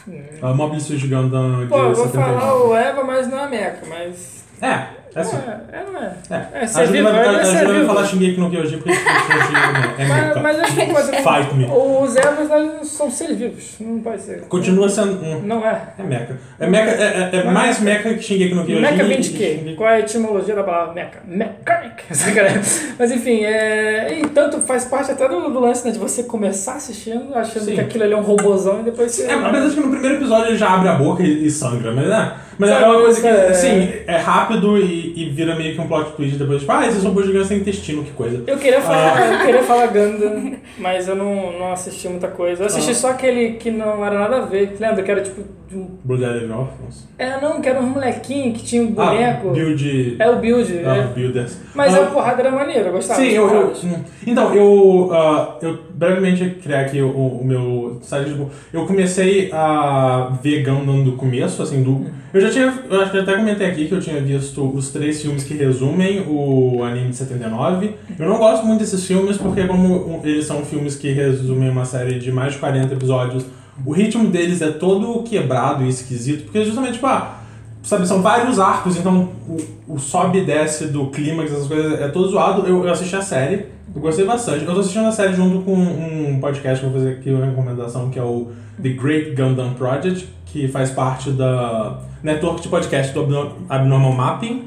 [0.06, 2.40] Uh, Mobile Suit Gundam de Pô, eu vou 79.
[2.40, 4.44] falar o Eva, mas não é Mecha, mas.
[4.60, 5.36] É, é assim.
[5.36, 6.12] É, é, não é.
[6.30, 6.62] É.
[6.62, 7.86] É, ser vivo, é ser vivo.
[7.86, 11.66] falar Shingeki no Kyojin porque é Mas, mas eu acho que pode Fight me.
[11.66, 14.40] Os eles são seres vivos, não pode ser.
[14.42, 15.42] Continua sendo um.
[15.42, 15.82] Não é.
[15.98, 16.38] É mecha.
[16.58, 18.80] É, mecha, é, é, é mais mecha que Shingeki no Kyojin.
[18.80, 19.74] Mecha e- vem de quê?
[19.76, 21.18] Qual é a etimologia da palavra mecha?
[21.26, 22.04] Mechanic.
[22.98, 24.18] Mas enfim, é...
[24.18, 27.74] e tanto faz parte até do, do lance né, de você começar assistindo, achando Sim.
[27.74, 29.24] que aquilo ali é um robozão e depois você.
[29.24, 31.92] É, apesar de que no primeiro episódio ele já abre a boca e, e sangra,
[31.92, 32.32] mas é.
[32.62, 35.86] Mas é uma coisa que, é- assim, é rápido e, e vira meio que um
[35.86, 36.60] plot twist depois.
[36.60, 38.42] Tipo, ah, esses robôs gigantes têm intestino, que coisa.
[38.46, 39.32] Eu queria falar, Ah.
[39.34, 42.62] eu queria falar Gundam, mas eu não, não assisti muita coisa.
[42.62, 42.94] Eu assisti Ah.
[42.94, 44.76] só aquele que não era nada a ver.
[44.80, 45.42] Lembra que era tipo.
[45.72, 47.08] De um- Orphans.
[47.18, 49.50] É, não, que era um molequinho que tinha um Ah, boneco.
[49.50, 50.16] build...
[50.18, 50.80] É o build.
[50.84, 51.06] Ah, é.
[51.14, 51.58] builders.
[51.74, 53.20] Mas Ah, a porrada era maneira, eu gostava.
[53.20, 54.04] Sim, eu, eu- hum.
[54.26, 58.30] Então, eu, ah, eu brevemente criar aqui o, o meu site.
[58.30, 62.04] Tipo, eu comecei a ver Gundam do começo, assim, do.
[62.34, 62.72] Eu já tinha.
[62.90, 66.24] Eu acho que até comentei aqui que eu tinha visto os três filmes que resumem
[66.26, 67.94] o anime de 79.
[68.18, 72.18] Eu não gosto muito desses filmes porque, como eles são filmes que resumem uma série
[72.18, 73.44] de mais de 40 episódios,
[73.84, 77.38] o ritmo deles é todo quebrado e esquisito, porque justamente, tipo, ah,
[77.82, 82.08] sabe, são vários arcos, então o, o sobe e desce do clímax, essas coisas, é
[82.08, 82.66] todo zoado.
[82.66, 84.64] Eu, eu assisti a série, eu gostei bastante.
[84.64, 87.44] Eu tô assistindo a série junto com um podcast que eu vou fazer aqui uma
[87.46, 88.48] recomendação, que é o
[88.80, 94.64] The Great Gundam Project, que faz parte da network de podcast do Abno- Abnormal Mapping,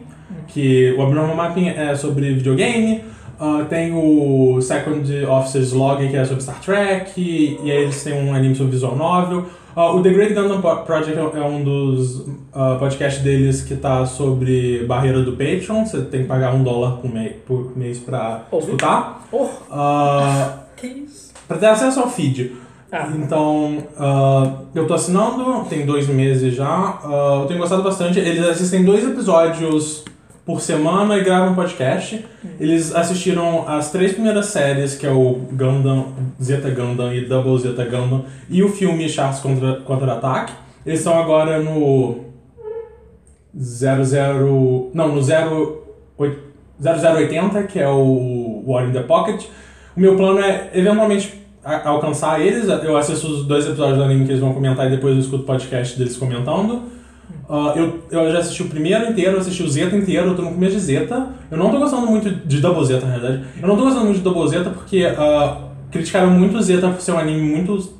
[0.47, 3.01] que o Abnormal Mapping é sobre videogame,
[3.39, 8.03] ah, tem o Second Officer's Log, que é sobre Star Trek, e, e aí eles
[8.03, 9.45] têm um anime sobre visual novel.
[9.75, 14.85] Ah, o The Great Gundam Project é um dos ah, podcasts deles que tá sobre
[14.85, 18.65] barreira do Patreon, você tem que pagar um dólar por, mei- por mês pra Ouvi.
[18.67, 19.21] escutar.
[19.31, 21.33] Oh, Ah, que isso?
[21.47, 22.53] pra ter acesso ao feed.
[22.91, 23.79] Ah, Então,
[24.73, 26.99] eu tô assinando, tem dois meses já.
[27.41, 28.17] eu tenho gostado bastante.
[28.19, 30.05] Eles assistem dois episódios
[30.45, 32.23] por semana e gravam um podcast.
[32.59, 37.83] Eles assistiram as três primeiras séries, que é o Gundam, Zeta Gundam e Double Zeta
[37.83, 40.53] Gundam, e o filme Charles contra, Contra-Ataque.
[40.85, 42.25] Eles estão agora no
[43.57, 44.91] 00...
[44.93, 45.83] Não, no 0,
[46.79, 49.45] 0080, que é o War in the Pocket.
[49.97, 54.31] O meu plano é, eventualmente, alcançar eles, eu assisto os dois episódios do anime que
[54.31, 56.94] eles vão comentar e depois eu escuto o podcast deles comentando.
[57.47, 60.51] Ah, eu, eu já assisti o primeiro inteiro, assisti o Zeta inteiro, eu tô no
[60.51, 61.27] começo de Zeta.
[61.49, 63.43] Eu não tô gostando muito de Double Zeta, na realidade.
[63.61, 65.57] Eu não tô gostando muito de Double Zeta porque ah,
[65.91, 67.93] criticaram muito o Zeta por ser um anime muito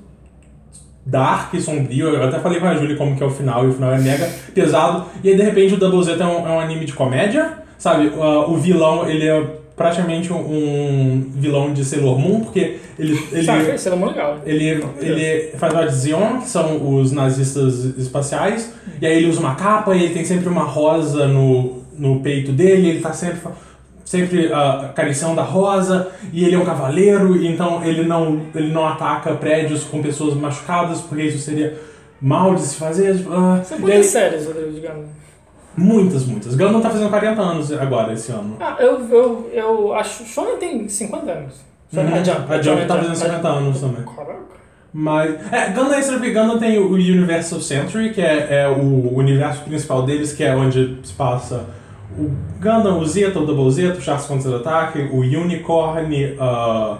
[1.05, 2.09] dark e sombrio.
[2.09, 3.99] Eu até falei com a Julie como que é o final, e o final é
[3.99, 5.05] mega pesado.
[5.23, 8.11] E aí, de repente, o Double Zeta é um, é um anime de comédia, sabe?
[8.19, 13.19] Ah, o vilão, ele é praticamente um, vilão de Sailor Moon, porque ele...
[13.31, 14.39] ele Sabe, isso era muito legal.
[14.45, 19.39] ele, ele faz parte de Zion, que são os nazistas espaciais, e aí ele usa
[19.41, 23.41] uma capa e ele tem sempre uma rosa no, no peito dele, ele tá sempre,
[24.05, 28.87] sempre ah, acariciando a rosa, e ele é um cavaleiro, então ele não, ele não
[28.87, 31.77] ataca prédios com pessoas machucadas, porque isso seria
[32.21, 33.13] mal de se fazer.
[33.29, 35.24] ah, São e aí- muitas séries, Rodrigo, digamos.
[35.77, 36.55] Muitas, muitas.
[36.55, 38.57] Gundam tá fazendo 40 anos agora, esse ano.
[38.59, 40.25] Ah, eu, eu, eu acho.
[40.25, 41.53] Shonen tem 50 anos.
[41.93, 42.19] Shonen, Uhum.
[42.19, 42.53] A Jump.
[42.53, 44.03] A Jump tá fazendo 50 anos também.
[44.03, 44.45] Caraca.
[44.93, 45.51] Mas.
[45.51, 49.63] É, Gundam é estranho porque Gundam tem o Universal Century, que é, é o universo
[49.63, 51.65] principal deles, que é onde se passa
[52.17, 52.31] o
[52.61, 56.97] Gundam, o Zeta, o Double Zeta, o Charles Contra-Ataque, o Unicorn, ah,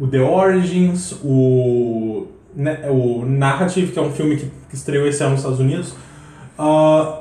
[0.00, 5.22] o The Origins, o, né, o Narrative, que é um filme que, que estreou esse
[5.22, 5.94] ano nos Estados Unidos.
[6.58, 7.20] Ah,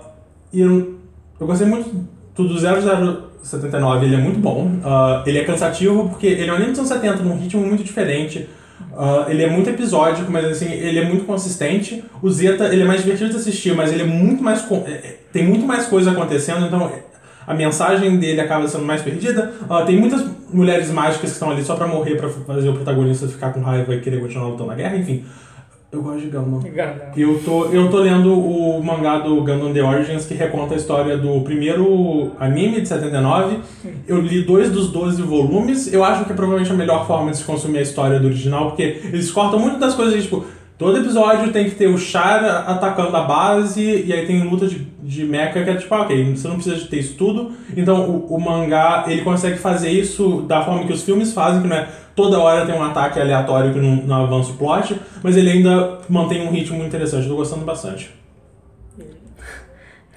[0.51, 0.95] e eu,
[1.39, 1.89] eu gostei muito
[2.35, 4.71] do 0079, ele é muito bom.
[4.83, 7.83] Ah, ele é cansativo porque ele é um anime dos anos 70, num ritmo muito
[7.83, 8.47] diferente.
[8.97, 12.03] Ah, ele é muito episódico, mas assim, ele é muito consistente.
[12.21, 14.65] O Zeta, ele é mais divertido de assistir, mas ele é muito mais.
[14.87, 16.91] é, é, tem muito mais coisa acontecendo, então
[17.47, 19.53] a mensagem dele acaba sendo mais perdida.
[19.69, 23.27] Ah, tem muitas mulheres mágicas que estão ali só pra morrer, pra fazer o protagonista
[23.27, 25.23] ficar com raiva e querer continuar lutando na guerra, enfim.
[25.95, 26.59] Eu gosto de Gundam.
[26.59, 26.95] Gundam.
[27.15, 31.17] Eu tô, eu tô lendo o mangá do Gundam The Origins, que reconta a história
[31.17, 33.59] do primeiro anime de 79.
[34.05, 35.91] Eu li dois dos 12 volumes.
[35.93, 38.67] Eu acho que é provavelmente a melhor forma de se consumir a história do original,
[38.67, 40.43] porque eles cortam muito das coisas, tipo,
[40.77, 44.79] todo episódio tem que ter o Char atacando a base, e aí tem luta de,
[45.01, 47.53] de mecha, que é tipo, ah, ok, você não precisa de ter isso tudo.
[47.75, 51.67] Então o, o mangá, ele consegue fazer isso da forma que os filmes fazem, que
[51.69, 55.35] não é toda hora tem um ataque aleatório que não, não avança o plot, mas
[55.37, 57.23] ele ainda mantém um ritmo muito interessante.
[57.23, 58.13] Eu tô gostando bastante.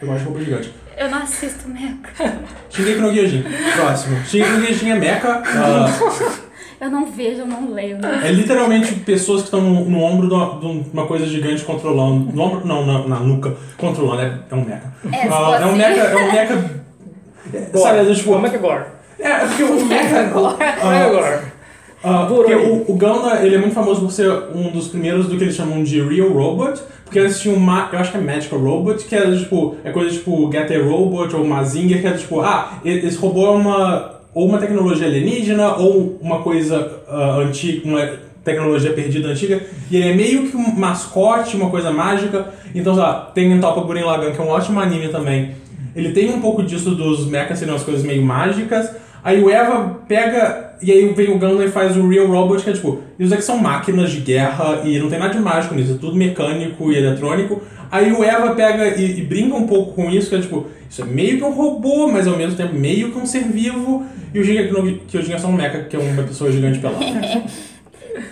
[0.00, 0.72] Eu gosto de roupa gigante.
[0.96, 2.38] Eu não assisto Mecha.
[2.70, 3.44] Shingeki no Kyojin.
[3.76, 4.16] Próximo.
[4.24, 5.42] Shingeki no Kyojin é mecha.
[5.44, 6.38] ah,
[6.80, 7.98] Eu não vejo, eu não leio.
[8.24, 12.32] é literalmente pessoas que estão no, no ombro de uma, de uma coisa gigante controlando.
[12.32, 14.22] No ombro, não, na, na nuca, controlando.
[14.22, 14.92] É, é um mecha.
[15.12, 15.76] É, Ah, for é um assim.
[15.78, 16.00] mecha.
[16.00, 17.78] É um mecha.
[17.80, 18.84] Sabe, é, tipo, Como é que é Gore?
[19.18, 20.30] é, é porque o mecha.
[20.32, 21.57] Como é que é Gore?
[22.02, 25.26] Ah, Por porque o, o Gundam, ele é muito famoso por ser um dos primeiros
[25.26, 28.20] do que eles chamam de Real Robot, porque eles tinham uma, eu acho que é
[28.20, 32.16] Magical Robot, que era tipo, é coisa tipo Get a Robot ou Mazinger, que era
[32.16, 37.88] tipo, ah, esse robô é uma, ou uma tecnologia alienígena, ou uma coisa ah, antiga,
[37.88, 38.08] uma
[38.44, 39.60] tecnologia perdida antiga,
[39.90, 43.80] e ele é meio que um mascote, uma coisa mágica, então, sei lá, tem Topa
[43.80, 45.56] Gurren Lagann, que é um ótimo anime também,
[45.98, 48.90] ele tem um pouco disso dos mechas serem umas coisas meio mágicas.
[49.22, 50.67] Aí o Eva pega.
[50.80, 53.00] E aí vem o Gundam e faz o Real Robot, que é tipo.
[53.18, 56.16] Isso aqui são máquinas de guerra e não tem nada de mágico nisso, é tudo
[56.16, 57.62] mecânico e eletrônico.
[57.90, 60.66] Aí o Eva pega e, e brinca um pouco com isso, que é tipo.
[60.88, 64.06] Isso é meio que um robô, mas ao mesmo tempo meio que um ser vivo.
[64.32, 67.04] E o Shingeki no Kyojin é só um mecha, que é uma pessoa gigante pelada.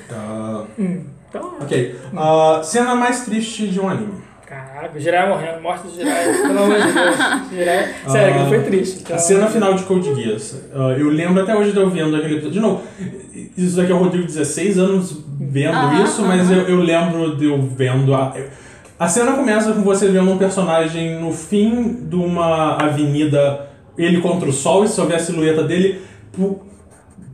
[0.09, 0.65] Tá.
[1.29, 1.97] Então, Ok.
[2.17, 4.26] Ah, cena mais triste de um anime.
[4.47, 7.51] Caraca, o Jiraiya morrendo, morte do Jiraiya, pelo amor de Deus.
[7.51, 9.01] Jiraiya, sério, aquilo foi triste.
[9.03, 10.63] Então, A cena final de Code Geass.
[10.75, 12.53] Ah, eu lembro até hoje de eu vendo aquele episódio.
[12.53, 12.83] De novo,
[13.57, 17.47] isso daqui é o Rodrigo 16 anos vendo Aham, isso, mas eu, eu lembro de
[17.47, 18.15] eu vendo.
[18.15, 18.35] A,
[18.99, 23.69] a cena começa com você vendo um personagem no fim de uma avenida,
[23.99, 26.01] ele contra o sol, e só vê a silhueta dele.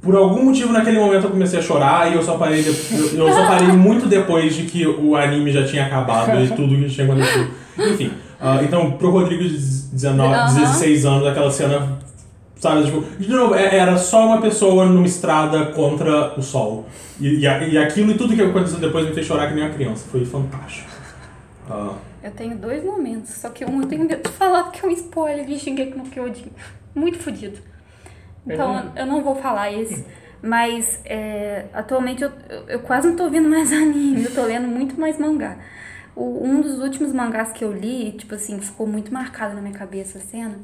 [0.03, 2.71] Por, algum motivo naquele momento eu comecei a chorar e eu só parei, de-
[3.17, 6.75] eu, eu só parei muito depois de que o anime já tinha acabado e tudo
[6.77, 7.51] que tinha acontecido.
[7.79, 10.55] Enfim, ah, então pro Rodrigo de 19, Aham.
[10.61, 11.99] 16 anos, aquela cena,
[12.57, 16.87] sabe, tipo, de novo, é- era só uma pessoa numa estrada contra o sol.
[17.21, 17.41] E, e,
[17.73, 20.05] e aquilo e tudo que aconteceu depois me fez chorar que nem uma criança.
[20.11, 20.91] Foi fantástico.
[21.71, 21.93] Ah,
[22.25, 24.93] Eu tenho dois momentos, só que um eu tenho medo de falar porque é um
[24.93, 26.51] spoiler de Shingeki no Kyojin.
[26.95, 27.59] Muito fodido.
[28.47, 28.91] Então Uhum.
[28.97, 30.05] eu não vou falar esse.
[30.43, 32.31] Mas é, atualmente eu,
[32.69, 35.57] eu, quase não tô vendo mais anime, eu tô lendo muito mais mangá.
[36.17, 39.73] O- um dos últimos mangás que eu li, tipo assim, ficou muito marcado na minha
[39.75, 40.57] cabeça a cena.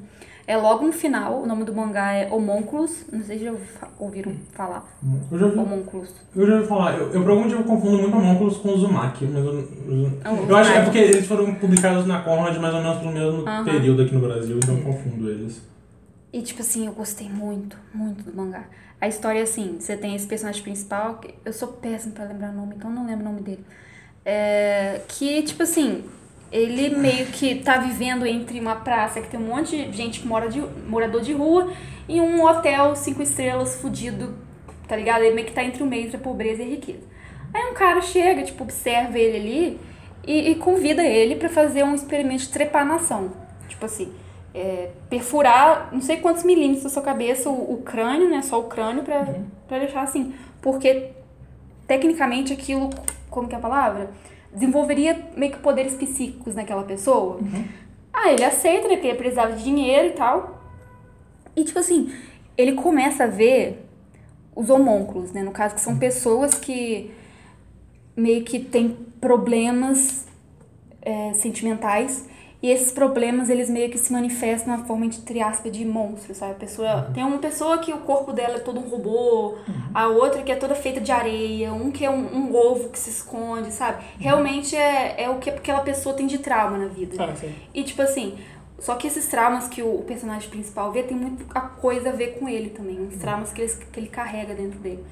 [0.48, 3.04] É logo no final, o nome do mangá é Homúnculos.
[3.12, 3.52] Não sei se já
[3.98, 4.82] ouviram falar.
[5.30, 6.10] eu já ouvi, Homúnculos.
[6.34, 9.26] eu já ouvi falar, eu, eu por algum motivo confundo muito homúnculos com o Zumaki,
[9.26, 10.84] mas eu, eu, o eu acho que é Uzumaki.
[10.84, 13.64] porque eles foram publicados na Conrad mais ou menos pelo mesmo Aham.
[13.64, 15.62] período aqui no Brasil, então eu confundo eles.
[16.32, 18.64] E, tipo assim, eu gostei muito, muito do mangá.
[19.00, 22.50] A história é assim, você tem esse personagem principal, que eu sou péssima pra lembrar
[22.50, 23.64] o nome, então não lembro o nome dele.
[24.24, 26.04] É, que, tipo assim,
[26.50, 30.26] ele meio que tá vivendo entre uma praça que tem um monte de gente que
[30.26, 31.72] mora de, morador de rua
[32.08, 34.34] e um hotel cinco estrelas fudido,
[34.86, 35.22] tá ligado?
[35.22, 37.06] Ele meio que tá entre o meio entre a pobreza e a riqueza.
[37.54, 39.80] Aí um cara chega, tipo, observa ele ali
[40.26, 43.32] e, e convida ele pra fazer um experimento de trepanação.
[43.68, 44.12] Tipo assim,
[44.58, 48.42] é, perfurar não sei quantos milímetros da sua cabeça, o, o crânio, né?
[48.42, 49.26] Só o crânio pra,
[49.66, 50.34] pra deixar assim.
[50.60, 51.10] Porque
[51.86, 52.90] tecnicamente aquilo,
[53.30, 54.10] como que é a palavra?
[54.52, 57.38] Desenvolveria meio que poderes psíquicos naquela pessoa.
[58.12, 58.94] Ah, ele aceita, né?
[58.94, 60.60] Porque ele precisava de dinheiro e tal.
[61.54, 62.12] E tipo assim,
[62.56, 63.86] ele começa a ver
[64.54, 65.42] os homúnculos, né?
[65.42, 67.12] No caso, que são pessoas que
[68.16, 70.26] meio que têm problemas
[71.00, 72.28] é, sentimentais
[72.60, 76.52] e esses problemas eles meio que se manifestam na forma entre aspas de monstro, sabe?
[76.52, 79.56] A pessoa tem uma pessoa que o corpo dela é todo um robô,
[79.94, 82.98] a outra que é toda feita de areia, um que é um, um ovo que
[82.98, 84.04] se esconde, sabe?
[84.18, 87.22] Realmente é, é o que aquela pessoa tem de trauma na vida.
[87.22, 87.54] Ah, sim.
[87.72, 88.36] E tipo assim,
[88.80, 92.48] só que esses traumas que o personagem principal vê tem muita coisa a ver com
[92.48, 95.04] ele também, uns traumas que ele, que ele carrega dentro dele.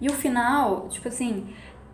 [0.00, 1.46] E o final, tipo assim,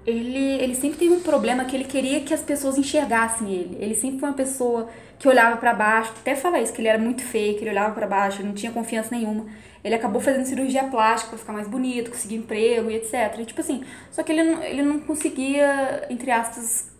[0.06, 3.76] ele, ele sempre teve um problema que ele queria que as pessoas enxergassem ele.
[3.80, 4.88] Ele sempre foi uma pessoa
[5.18, 7.92] que olhava pra baixo, até fala isso, que ele era muito feio, que ele olhava
[7.92, 9.46] pra baixo, ele não tinha confiança nenhuma.
[9.82, 13.38] Ele acabou fazendo cirurgia plástica pra ficar mais bonito, conseguir emprego e etc.
[13.38, 16.90] E tipo assim, só que ele não, ele não conseguia, entre aspas,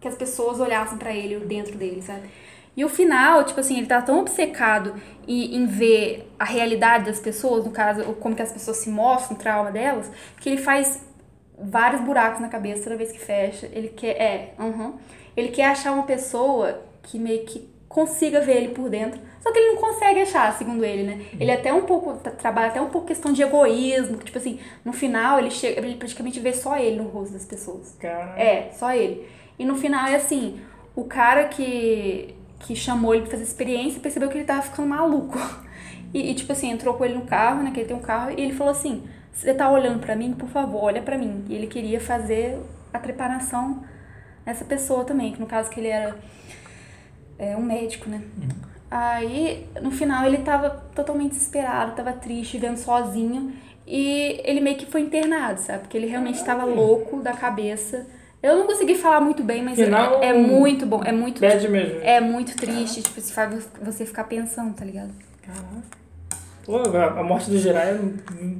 [0.00, 2.28] que as pessoas olhassem pra ele, dentro dele, sabe?
[2.76, 4.94] E o final, tipo assim, ele tá tão obcecado
[5.28, 9.36] em, em ver a realidade das pessoas, no caso, como que as pessoas se mostram,
[9.36, 10.10] o trauma delas,
[10.40, 11.02] que ele faz
[11.58, 13.68] vários buracos na cabeça toda vez que fecha.
[13.72, 14.94] Ele quer, é, aham.
[15.36, 19.20] Ele quer achar uma pessoa que meio que consiga ver ele por dentro.
[19.40, 21.24] Só que ele não consegue achar, segundo ele, né?
[21.38, 24.58] Ele até um pouco, tra- trabalha até um pouco questão de egoísmo, que, tipo assim,
[24.84, 27.94] no final ele chega, ele praticamente vê só ele no rosto das pessoas.
[28.00, 29.26] Cara, É, só ele.
[29.58, 30.60] E no final é assim,
[30.94, 35.38] o cara que, que chamou ele pra fazer experiência percebeu que ele tava ficando maluco.
[36.14, 38.32] E, e, tipo assim, entrou com ele no carro, né, que ele tem um carro,
[38.36, 39.02] e ele falou assim,
[39.32, 40.32] você tá olhando pra mim?
[40.34, 41.44] Por favor, olha pra mim.
[41.48, 42.58] E ele queria fazer
[42.92, 43.82] a preparação
[44.44, 46.16] nessa pessoa também, que no caso que ele era
[47.38, 48.20] é, um médico, né?
[48.90, 53.54] Aí, no final, ele tava totalmente desesperado, tava triste, vivendo sozinho.
[53.86, 55.80] E ele meio que foi internado, sabe?
[55.80, 58.06] Porque ele realmente tava louco da cabeça.
[58.42, 61.02] Eu não consegui falar muito bem, mas Final- é, é muito bom.
[61.04, 62.00] É muito, bad mesmo.
[62.02, 65.12] é muito triste, tipo, se faz você ficar pensando, tá ligado?
[65.40, 66.01] Caraca.
[66.64, 68.00] Pô, a morte do Jiraiya,
[68.40, 68.56] hum,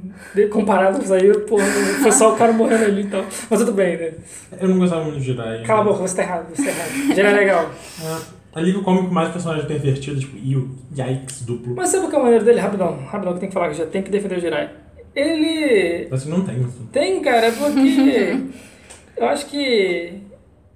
[0.51, 3.23] comparado com isso aí, pô, foi só o cara morrendo ali e tal.
[3.49, 4.11] Mas tudo bem, né?
[4.59, 5.63] Eu não gostava muito de Jirai.
[5.63, 7.15] Cala a boca, você tá errado, você tá errado.
[7.15, 7.71] Jiraiya é legal.
[8.03, 11.75] É, alívio cômico mais personagem pervertido, tipo, e o yikes duplo.
[11.75, 12.59] Mas sabe o que é a maneira dele?
[12.59, 14.71] Rapidão, rapidão, que tem que falar que já tem que defender o Jiraiya.
[15.15, 16.87] Ele Assim, não tem isso.
[16.91, 18.37] Tem, cara, porque
[19.15, 20.21] eu acho que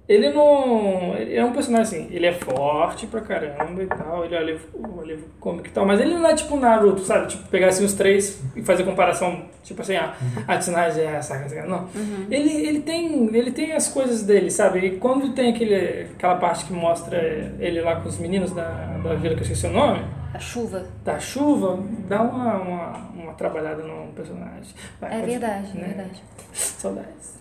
[0.08, 1.14] ele não.
[1.16, 4.40] Ele é um personagem assim, ele é forte pra caramba e tal, ele é o
[4.42, 7.26] alívio, o alívio cômico e tal, mas ele não é tipo Naruto, sabe?
[7.28, 10.14] Tipo, pegar assim os três e fazer comparação, tipo assim, ah,
[10.46, 11.66] a Tsunade é essa, essa, essa.
[11.68, 11.88] Não.
[12.30, 14.78] Ele, ele, tem, ele tem as coisas dele, sabe?
[14.80, 17.18] E quando tem aquele, aquela parte que mostra
[17.60, 18.68] ele lá com os meninos da,
[19.02, 20.84] da vila que eu esqueci o nome, A chuva.
[21.04, 21.78] da chuva,
[22.08, 24.74] dá uma, uma, uma trabalhada no personagem.
[25.00, 25.86] Vai, É pode- verdade, é né?
[25.88, 26.22] verdade.
[26.52, 27.38] Saudades.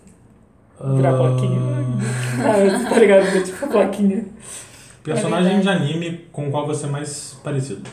[0.80, 1.60] Virar plaquinha.
[2.40, 3.44] Ah, tá ligado?
[3.44, 4.26] Tipo plaquinha.
[5.04, 7.90] Personagem É de anime com o qual você é mais parecido.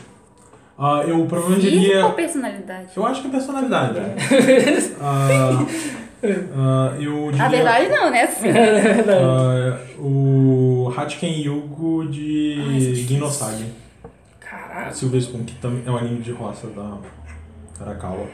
[0.77, 2.05] Ah, eu provavelmente Físico diria.
[2.05, 2.89] ou personalidade?
[2.95, 3.99] Eu acho que é personalidade.
[5.01, 5.65] Ah,
[6.53, 7.45] ah, eu diria.
[7.45, 8.27] A verdade não, né?
[8.27, 8.49] Sim.
[9.09, 13.71] ah, o Hachiken Yugo de Ginosagi.
[14.39, 14.93] Caralho.
[14.93, 16.97] Silver Spoon, que também é um anime de roça da
[17.79, 18.27] Arakawa.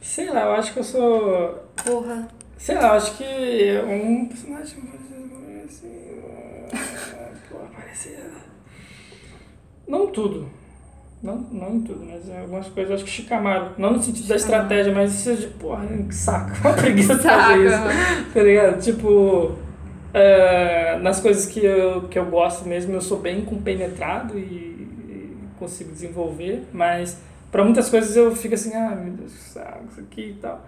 [0.00, 1.64] Sei lá, eu acho que eu sou.
[1.84, 2.26] Porra.
[2.62, 4.78] Sei lá, eu acho que é um personagem
[5.64, 5.88] assim.
[7.50, 7.58] Pô.
[9.88, 10.48] Não tudo.
[11.20, 13.72] Não, não em tudo, mas em algumas coisas acho que Shikamaru.
[13.76, 14.62] Não no sentido da Shikamaru.
[14.62, 16.52] estratégia, mas isso de, porra, que saco.
[16.62, 18.32] Uma preguiça de fazer isso.
[18.32, 18.80] Tá ligado?
[18.80, 19.58] Tipo,
[20.14, 25.36] é, nas coisas que eu, que eu gosto mesmo, eu sou bem compenetrado e, e
[25.58, 27.18] consigo desenvolver, mas
[27.50, 30.64] pra muitas coisas eu fico assim, ah, meu Deus, que saco, isso aqui e tal.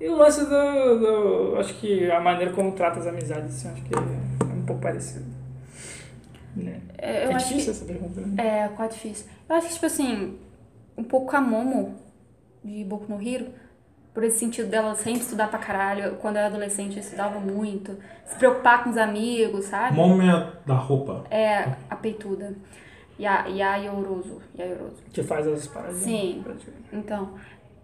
[0.00, 3.82] E o lance do, do- Acho que a maneira como trata as amizades, assim, acho
[3.82, 3.98] que é,
[4.54, 5.24] um pouco parecido.
[6.54, 6.80] Né?
[6.98, 7.78] É, Eu é acho difícil que...
[7.78, 8.64] essa pergunta, né?
[8.64, 9.26] É, quase difícil.
[9.48, 10.38] Eu acho que, tipo assim,
[10.96, 11.96] um pouco a Momo,
[12.64, 13.48] de Boku no Hero,
[14.14, 16.16] por esse sentido dela sempre estudar pra caralho.
[16.16, 17.96] Quando eu era adolescente, eu estudava muito.
[18.24, 19.94] Se preocupar com os amigos, sabe?
[19.94, 21.24] Momia da roupa.
[21.30, 22.54] É, a peituda.
[23.20, 24.40] Ya, Yayorozu.
[24.58, 25.02] Yayorozu.
[25.12, 25.96] Que faz as paradas.
[25.96, 26.42] Sim.
[26.92, 27.34] Então,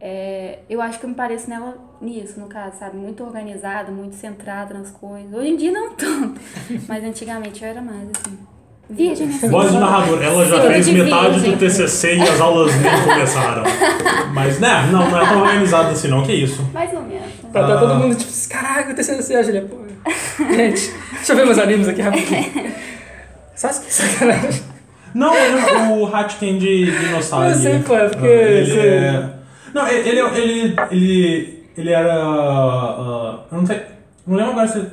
[0.04, 2.96] é, eu acho que eu me pareço nela nisso, no caso, sabe?
[2.96, 5.32] Muito organizada, muito centrada nas coisas.
[5.32, 6.40] Hoje em dia não tanto,
[6.88, 8.36] mas antigamente eu era mais assim.
[8.90, 9.48] Virgem, assim.
[9.48, 11.52] Voz de narrador, ela já fez de metade virgem.
[11.52, 13.62] do TCC e as aulas nem começaram.
[14.34, 16.62] Mas, né, não, não é tão organizado assim não, que isso.
[16.74, 17.30] Mais ou menos.
[17.52, 17.78] Tá, tá Ah.
[17.78, 19.76] todo mundo tipo, caraca, o TCC, a Julia, pô.
[20.52, 22.72] Gente, deixa eu ver meus animes aqui rapidinho.
[23.54, 24.62] Sasuke, sacanagem.
[25.14, 27.54] Não, ele- o Hatken de Eu Dinossauro.
[27.54, 28.26] sei, pô, é porque...
[28.26, 29.31] ele você- é...
[29.74, 32.14] Não, ele, ele, ele, ele, era...
[32.14, 33.82] ah, eu não sei...
[34.26, 34.86] Não lembro agora se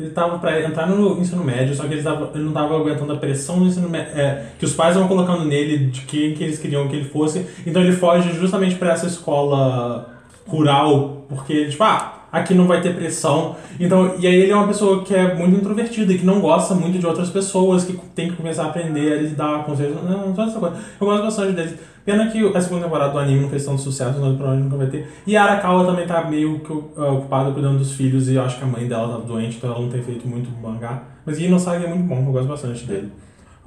[0.00, 3.12] ele tava pra entrar no ensino médio, só que ele, tava, ele não tava aguentando
[3.12, 6.42] a pressão do ensino médio, é, que os pais estavam colocando nele de quem que
[6.42, 7.46] eles queriam que ele fosse.
[7.66, 10.08] Então ele foge justamente pra essa escola
[10.46, 13.54] rural, porque, tipo, ah, aqui não vai ter pressão.
[13.78, 16.98] Então, e aí ele é uma pessoa que é muito introvertida que não gosta muito
[16.98, 20.50] de outras pessoas, que tem que começar a aprender a lidar com os não, toda
[20.50, 20.76] essa coisa.
[21.00, 21.74] Eu gosto bastante deles.
[22.04, 24.86] Pena que a segunda temporada do anime não fez tanto sucesso, mas provavelmente nunca vai
[24.88, 25.08] ter.
[25.26, 28.58] E a Arakawa também tá meio que uh, ocupada cuidando dos filhos e eu acho
[28.58, 31.02] que a mãe dela tava doente, então ela não tem feito muito mangá.
[31.24, 33.12] Mas Inosaga é muito bom, eu gosto bastante dele.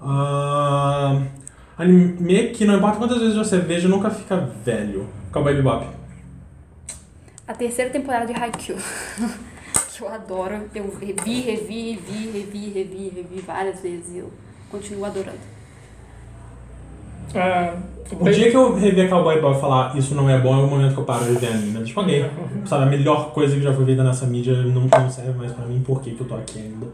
[0.02, 1.22] Ah,
[1.78, 4.36] anime que não importa quantas vezes você veja, nunca fica
[4.66, 5.08] velho.
[5.32, 5.88] Cowboy Bebop.
[7.48, 8.78] A terceira temporada de Haikyuu.
[9.96, 10.70] que eu adoro.
[10.76, 14.32] Eu revi, revi, revi, revi, revi, revi várias vezes e eu
[14.70, 15.55] continuo adorando.
[17.34, 17.74] Ah,
[18.20, 20.94] O dia que eu rever Cowboy e falar isso não é bom é o momento
[20.94, 21.80] que eu paro de ver anime.
[21.80, 22.30] Mas, tipo, ok.
[22.66, 25.66] Sabe, a melhor coisa que já foi feita nessa mídia não, não serve mais pra
[25.66, 26.88] mim, por que que eu tô aqui ainda?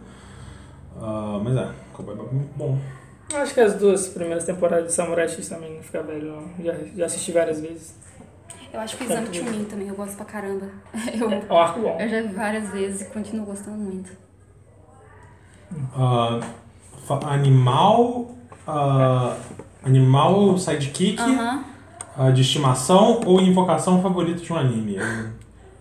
[1.02, 2.78] Ah, mas é, Cowboy Bebop é muito bom.
[3.34, 6.66] Acho que as duas primeiras temporadas de Samurai X também não fica velho, não.
[6.66, 7.96] Já, já assisti várias vezes.
[8.74, 10.68] Eu acho que o Exame Chunin também, eu gosto pra caramba.
[11.18, 11.98] Eu, É um arco bom.
[12.00, 14.12] eu já vi várias vezes e continuo gostando muito.
[17.08, 18.32] Fa- animal.
[18.68, 19.36] ah,
[19.86, 21.64] animal sidekick Aham.
[22.18, 24.98] ah, de estimação ou invocação favorito de um anime?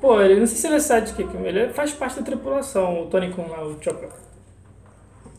[0.01, 3.31] Pô, ele não sei se ele é sidekick, ele faz parte da tripulação, o Tony
[3.31, 4.09] Kun lá, o Chopper.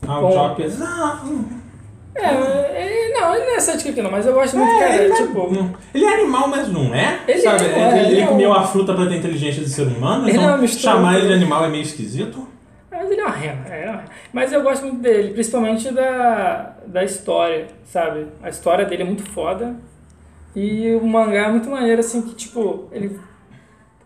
[0.06, 0.32] Ah, o.
[0.32, 0.70] Chopper.
[2.14, 5.40] É, ele, não, ele não é sidekick não, mas eu gosto muito, cara, ele, tipo...
[5.40, 7.20] é, ele é animal, mas não é?
[7.26, 7.64] Ele Sabe?
[7.64, 9.86] é, Ele, é, ele ele é comeu um- a fruta pra ter inteligência de ser
[9.86, 12.46] humano, Ele é então uma mistura- chamar ele de animal é meio esquisito.
[12.90, 14.04] Mas ele é uma rena, é uma rena.
[14.32, 18.26] Mas eu gosto muito dele, principalmente da, da história, sabe?
[18.42, 19.74] A história dele é muito foda.
[20.54, 23.18] E o mangá é muito maneiro, assim, que tipo, ele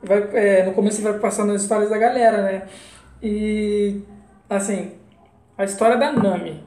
[0.02, 0.28] vai.
[0.32, 2.62] é, no começo ele vai passando as histórias da galera, né?
[3.22, 4.02] E
[4.48, 4.92] assim,
[5.58, 6.62] a história da Nami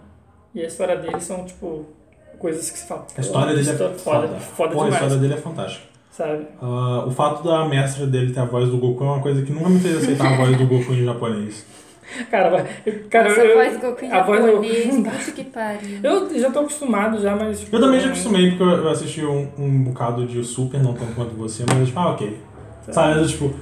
[0.53, 1.85] e a história dele são, tipo,
[2.37, 3.05] coisas que se fala.
[3.17, 4.27] A história dele é história foda.
[4.39, 5.85] foda Pô, a demais, história dele é fantástica.
[6.11, 6.47] sabe?
[6.61, 9.51] Ah, o fato da mestra dele ter a voz do Goku é uma coisa que
[9.53, 11.65] nunca me fez aceitar a voz do Goku em japonês.
[12.31, 15.99] Cara, vai- eu- cara Essa eu, voz do Goku em a voz puta que pariu.
[16.03, 17.59] eu já tô acostumado já, mas.
[17.59, 21.13] tipo, Eu também já acostumei, porque eu assisti um, um bocado de Super, não tanto
[21.15, 22.37] quanto você, mas tipo, ah, ok.
[22.91, 23.53] Sabe, eu, tipo,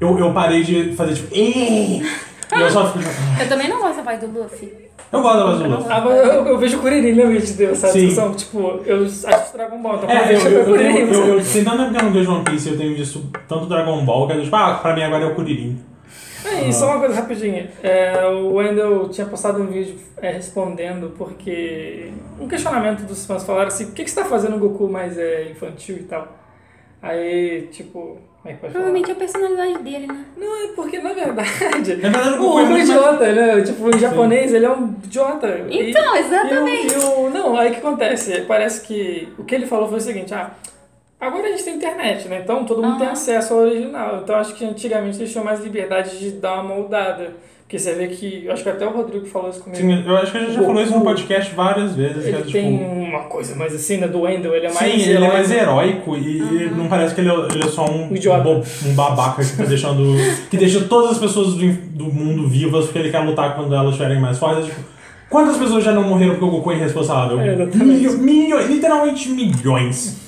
[0.00, 4.02] eu, eu parei de fazer tipo, eu só fico tipo, Eu também não gosto da
[4.02, 4.72] voz do Luffy.
[5.12, 5.86] eu gosto da voz do Luffy.
[5.90, 8.06] Ah, mas eu, eu vejo o Kuririn, lembra de Deus, essa Sim.
[8.06, 8.34] discussão?
[8.34, 11.44] Tipo, eu acho que Dragon Ball, então É, eu, eu, ver eu, Kuririn, eu, eu,
[11.44, 14.26] tem tanto tempo que eu não vejo One Piece, eu tenho visto tanto Dragon Ball,
[14.28, 15.78] que eu tipo, ah, pra mim agora é o Kuririn.
[16.44, 17.70] É, e só uma coisa rapidinha.
[17.82, 22.10] É, o Wendell tinha postado um vídeo é, respondendo porque
[22.40, 25.16] um questionamento dos fãs falaram assim, o que, que você tá fazendo no Goku mais
[25.18, 26.28] é, infantil e tal?
[27.00, 28.84] Aí, tipo, como é que pode falar?
[28.84, 30.24] Provavelmente é a personalidade dele, né?
[30.36, 31.50] Não, é porque na verdade.
[31.96, 33.60] Na verdade, o O Goku é um idiota, né?
[33.62, 35.48] Tipo, em japonês ele é um idiota.
[35.68, 36.94] E- Então, E exatamente.
[36.96, 38.42] o, e o- não, aí o que acontece?
[38.42, 40.52] Parece que o que ele falou foi o seguinte, ah,
[41.26, 42.40] agora a gente tem internet, né?
[42.42, 43.12] Então todo mundo tem Aham.
[43.12, 44.20] acesso ao original.
[44.22, 47.32] Então acho que antigamente eles tinham mais liberdade de dar uma moldada.
[47.62, 49.80] Porque você vê que, acho que até o Rodrigo falou isso comigo.
[49.80, 52.22] Sim, eu acho que a gente já falou isso no podcast várias vezes.
[52.24, 54.06] que é, Ele tipo, tem uma coisa mais assim, né?
[54.08, 57.30] Do Wendell, ele é mais Sim, ele é mais heróico e não parece que ele
[57.30, 60.02] é, ele é só um, Um um babaca que tá deixando.
[60.50, 63.92] que deixa todas as pessoas do, do mundo vivas porque ele quer lutar quando elas
[63.92, 64.66] estiverem mais fortes.
[64.66, 64.80] Tipo,
[65.30, 67.40] quantas pessoas já não morreram porque o Goku é irresponsável?
[67.40, 67.84] É, exatamente.
[67.84, 70.20] Milho- milhões, literalmente milhões.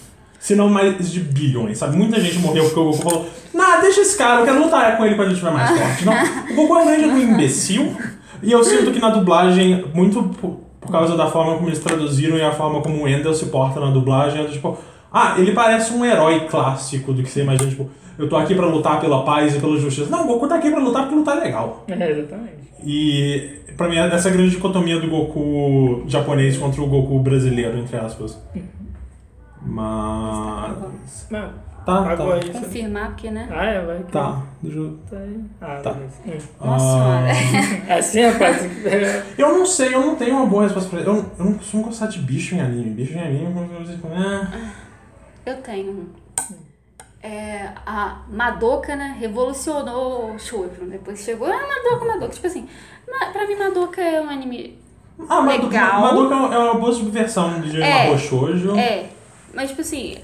[0.45, 1.97] Se não mais de bilhões, sabe?
[1.97, 5.07] Muita gente morreu porque o Goku falou: Nah, deixa esse cara, eu quero lutar com
[5.07, 6.05] ele quando ele estiver mais forte.
[6.05, 6.13] Não,
[6.53, 7.97] o Goku é um grande imbecil.
[8.43, 10.61] E eu sinto que na dublagem, muito por,
[10.93, 13.91] causa da forma como eles traduziram e a forma como o Endel se porta na
[13.91, 14.77] dublagem, é tipo,
[15.11, 17.89] ah, ele parece um herói clássico do que você imagina, tipo,
[18.19, 20.11] eu tô aqui pra lutar pela paz e pela justiça.
[20.11, 21.87] Não, o Goku tá aqui pra lutar porque lutar é legal.
[21.89, 22.65] É, exatamente.
[22.85, 28.39] E pra mim, essa grande dicotomia do Goku japonês contra o Goku brasileiro, entre aspas.
[29.65, 31.27] Mas.
[31.31, 31.53] Não,
[31.85, 32.25] Tá, tá.
[32.35, 32.41] aí.
[32.41, 33.47] você- Confirmar, porque, né?
[33.51, 33.99] Ah, é, vai.
[33.99, 34.99] que- Tá, deixa eu.
[35.11, 35.41] Tá aí.
[35.61, 35.93] Ah, Tá.
[35.93, 36.15] beleza.
[36.27, 36.67] Hum.
[36.67, 37.85] Nossa Ah, senhora.
[37.89, 38.63] É assim, rapaz.
[39.39, 41.09] Eu não sei, eu não tenho uma boa resposta pra isso.
[41.11, 42.91] Eu, eu não costumo gostar de bicho em anime.
[42.91, 44.71] Bicho em anime, eu vou dizer, ah,
[45.45, 46.07] Eu tenho um.
[47.23, 50.85] É, a Madoka, né, revolucionou o shoujo.
[50.91, 52.29] Depois chegou, ah, Madoka, Madoka.
[52.33, 52.67] Tipo assim,
[53.09, 54.79] ma- pra mim Madoka é um anime...
[55.29, 56.01] Ah, Madoka, Legal.
[56.03, 58.05] Madoka é uma boa subversão de É.
[58.05, 58.77] Mahou Shoujo.
[58.77, 59.07] É,
[59.55, 60.17] mas tipo assim,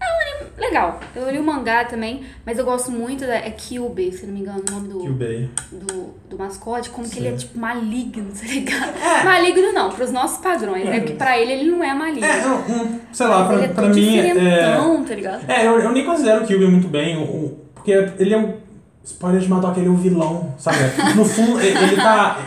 [0.00, 1.00] é um anime legal.
[1.14, 3.34] Eu li o mangá também, mas eu gosto muito da...
[3.36, 5.00] É Kyubey, se não me engano, o nome do...
[5.00, 5.50] Kyubey.
[5.72, 7.20] do, do mascote, como que Sim.
[7.20, 8.92] ele é tipo maligno, tá ligado?
[9.02, 9.24] É.
[9.24, 11.00] Maligno não, pros nossos padrões, né?
[11.00, 12.24] Porque pra ele ele não é maligno.
[12.26, 14.18] É, eu, um, sei lá, Mas pra, ele é pra mim.
[14.18, 14.76] É,
[15.08, 15.50] tá ligado?
[15.50, 18.66] é eu, eu nem considero o Kyubey muito bem, o, o- porque ele é o.
[19.04, 20.78] Spoiler de Madoka, ele é o vilão, sabe?
[21.14, 22.38] No fundo, ele ele tá.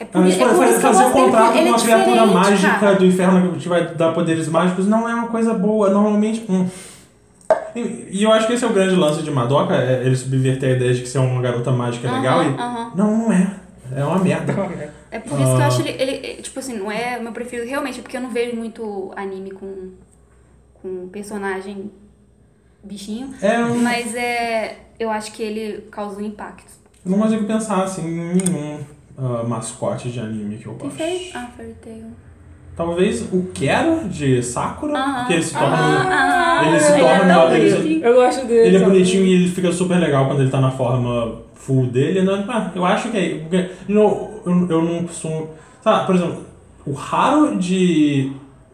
[0.00, 1.70] É por, Mas é por fa- isso que eu fazer um contrato com ele é
[1.72, 2.94] uma criatura mágica cara.
[2.96, 5.90] do inferno que te vai dar poderes mágicos não é uma coisa boa.
[5.90, 6.44] Normalmente.
[6.48, 6.68] hum.
[7.74, 10.70] E, e eu acho que esse é o grande lance de Madoka, é ele subverter
[10.70, 12.48] a ideia de que ser uma garota mágica é legal e.
[12.96, 13.50] Não, não é.
[13.96, 14.52] É uma merda.
[15.10, 15.66] É por isso que eu Ah.
[15.66, 18.30] acho ele, ele, tipo assim, não é o meu preferido realmente, é porque eu não
[18.30, 19.92] vejo muito anime com,
[20.82, 21.90] com personagem
[22.84, 23.78] bichinho, É um.
[23.82, 26.70] mas é, eu acho que ele causou impacto.
[27.04, 28.80] Eu não consigo pensar assim em nenhum
[29.18, 30.96] ah, mascote de anime que eu gosto.
[30.96, 31.30] fez?
[31.34, 32.04] Ah, Fairy Tail.
[32.76, 36.14] Talvez o Quero de Sakura, Aham, porque ele se aham, torna.
[36.62, 36.68] aham.
[36.68, 38.04] ele se Ele é torna- ele se- bonitinho.
[38.04, 38.68] Eu gosto dele.
[38.68, 42.22] Ele é bonitinho e ele fica super legal quando ele tá na forma full dele.
[42.22, 42.44] Né?
[42.48, 43.38] Ah, eu acho que é.
[43.40, 43.56] Porque,
[43.88, 45.50] you know, eu, eu não costumo.
[45.82, 46.44] Sabe, por exemplo,
[46.86, 48.30] o Haru de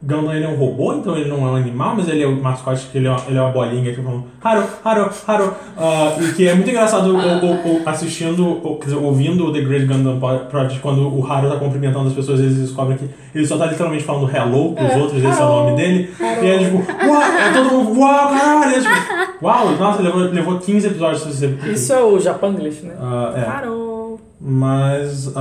[0.07, 2.37] Gundam ele é um robô, então ele não é um animal, mas ele é o
[2.43, 5.55] mascote que ele é uma, ele é uma bolinha que falam Haru, Haru, Haru.
[5.79, 9.53] Ah, e que é muito engraçado o- o- o- assistindo, ou, quer dizer, ouvindo o
[9.53, 10.21] The Great Gundam
[10.51, 14.05] Project, quando o Haru tá cumprimentando as pessoas, eles descobrem que ele só tá literalmente
[14.05, 16.11] falando hello pros É, outros, esse é o nome dele.
[16.21, 16.45] Haru.
[16.45, 16.77] E é tipo,
[17.09, 18.75] uau, é todo mundo, uau, caralho!
[18.77, 21.55] É, tipo, uau, nossa, levou, levou 15 episódios pra você.
[21.73, 22.95] Isso é o Japanglish, né?
[23.01, 23.43] Ah, é.
[23.43, 24.21] Claro.
[24.39, 25.33] Mas.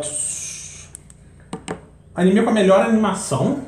[0.00, 0.41] tss,
[2.14, 3.60] anime com a melhor animação,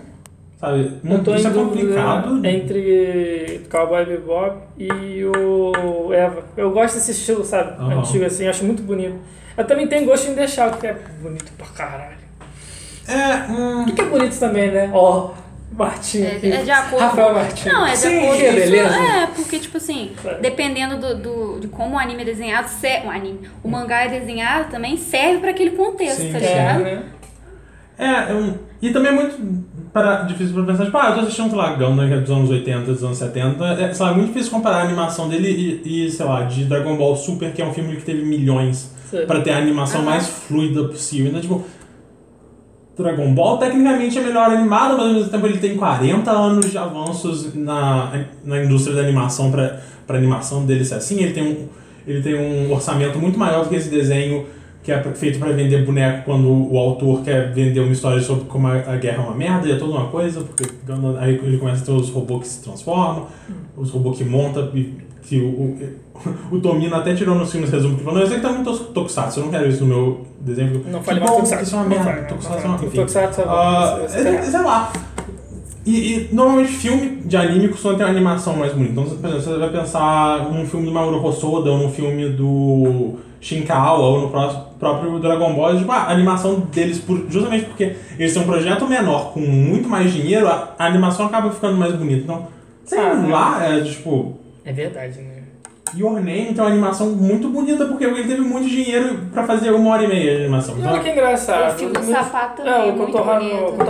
[0.59, 0.93] sabe?
[1.05, 2.45] Eu tô Isso é complicado.
[2.47, 6.45] entre Cowboy Bebop e o Eva.
[6.57, 7.73] Eu gosto desse estilo, sabe?
[7.81, 8.01] Aham.
[8.01, 9.17] Antigo assim, acho muito bonito.
[9.57, 12.15] Eu também tenho gosto em deixar o que é bonito pra caralho.
[13.07, 14.91] É, hum, O que é bonito também, né?
[14.93, 15.31] Ó,
[15.73, 16.51] Martinho aqui.
[16.51, 17.03] É, é de acordo.
[17.05, 17.73] Rafael Martins.
[17.73, 18.97] Não, é de Sim, acordo com beleza.
[18.97, 20.35] É, porque, tipo assim, É.
[20.41, 24.09] dependendo do, do- de como o anime é desenhado, se- o anime, o mangá é
[24.09, 26.45] desenhado também serve pra aquele contexto, Sim, tá sim.
[26.47, 26.83] É, ligado?
[26.85, 27.03] né?
[27.99, 29.37] É, e também é muito
[29.93, 32.31] para, difícil pra pensar, tipo, ah, eu tô assistindo, sei lá, Gundam, que é dos
[32.31, 35.83] anos 80, dos anos 70, é, sei lá, é muito difícil comparar a animação dele
[35.85, 38.93] e, e, sei lá, de Dragon Ball Super, que é um filme que teve milhões
[39.27, 40.11] pra ter a animação Aham.
[40.11, 41.29] mais fluida possível.
[41.29, 41.65] Então, tipo,
[42.97, 46.79] Dragon Ball tecnicamente é melhor animado, mas ao mesmo tempo ele tem 40 anos de
[46.79, 49.81] avanços na, na indústria da animação pra
[50.17, 51.23] animação dele ser assim.
[51.23, 51.69] Ele tem, um,
[52.07, 54.47] ele tem um orçamento muito maior do que esse desenho
[54.85, 58.69] que é feito pra vender boneco quando o autor quer vender uma história sobre como
[58.69, 60.65] a, guerra é uma merda e é toda uma coisa, porque
[61.19, 63.27] aí ele começa a ter os robôs que se transformam,
[63.79, 64.71] os robôs que montam,
[65.23, 65.79] que o, o,
[66.53, 69.41] o Tomino até tirou nos filmes resumo que falou, não, isso aqui tá muito tokusatsu,
[69.41, 70.85] eu não quero isso no meu desenho.
[70.91, 71.65] Não Que fale mais Tokusatsu.
[71.65, 72.79] Isso é uma merda, não tokusatsu é uma...
[72.79, 74.93] Tokusatsu é Ah, é- tá sei lá.
[75.87, 78.93] E, normalmente filme de anime costuma ter uma animação mais bonita.
[78.93, 83.17] Então, por exemplo, você vai pensar num filme do Mamoru Hosoda, ou num filme do
[83.45, 88.33] Shinkawa, ou no pró- próprio Dragon Ball, tipo, a animação deles, por- justamente porque eles
[88.33, 92.23] são um projeto menor, com muito mais dinheiro, a, a animação acaba ficando mais bonita.
[92.25, 92.47] Então,
[92.87, 94.39] sei Ah, lá, é tipo...
[94.65, 95.35] É verdade, né?
[95.97, 99.91] Your Name tem uma animação muito bonita, porque ele teve muito dinheiro pra fazer uma
[99.93, 100.75] hora e meia de animação.
[100.77, 101.73] E Então, olha que engraçado.
[101.73, 103.83] O filme do sapato É, também é muito bonito.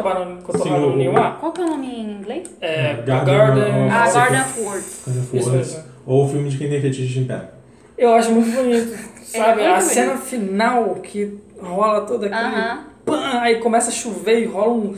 [0.93, 1.31] O- Niwa.
[1.40, 2.51] Qual que é o nome em inglês?
[2.60, 3.62] É, Garden Garden.
[3.86, 5.85] of- Ah, Garden of Words.
[6.06, 7.53] Ou o filme de quem tem fetiche de império.
[7.97, 8.97] Eu acho muito bonito.
[9.25, 9.62] Sabe?
[9.62, 10.25] É muito a cena bonito.
[10.27, 12.41] final que rola toda aquele.
[12.41, 12.79] Aham.
[13.05, 14.95] Pã, aí começa a chover e rola um.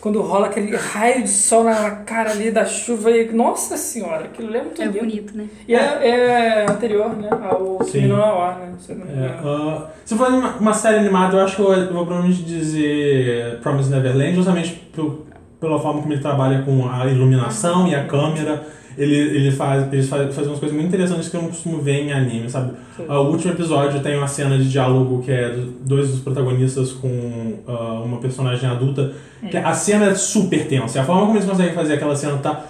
[0.00, 3.30] Quando rola aquele raio de sol na cara ali da chuva e.
[3.32, 4.98] Nossa senhora, aquilo é muito É lindo.
[5.00, 5.46] bonito, né?
[5.66, 7.28] E é, é anterior, né?
[7.30, 7.90] Ao Sim.
[7.90, 8.72] Kimi no Nawa, né?
[8.78, 11.92] Se não É, ah, se for uma, uma série animada, eu acho que eu, eu
[11.92, 15.26] vou provavelmente dizer Promise Neverland, justamente pelo-
[15.60, 18.62] pela forma como ele trabalha com a iluminação e a câmera.
[18.98, 22.02] Ele, ele faz, eles faz, fazem umas coisas muito interessantes que eu não costumo ver
[22.02, 22.72] em anime, sabe?
[22.96, 23.04] Sim.
[23.08, 26.92] Ah, o último episódio tem uma cena de diálogo que é do- dois dos protagonistas
[26.92, 29.12] com ah, uma personagem adulta.
[29.48, 30.98] Que a cena é super tensa.
[30.98, 32.64] E a forma como eles conseguem fazer aquela cena tá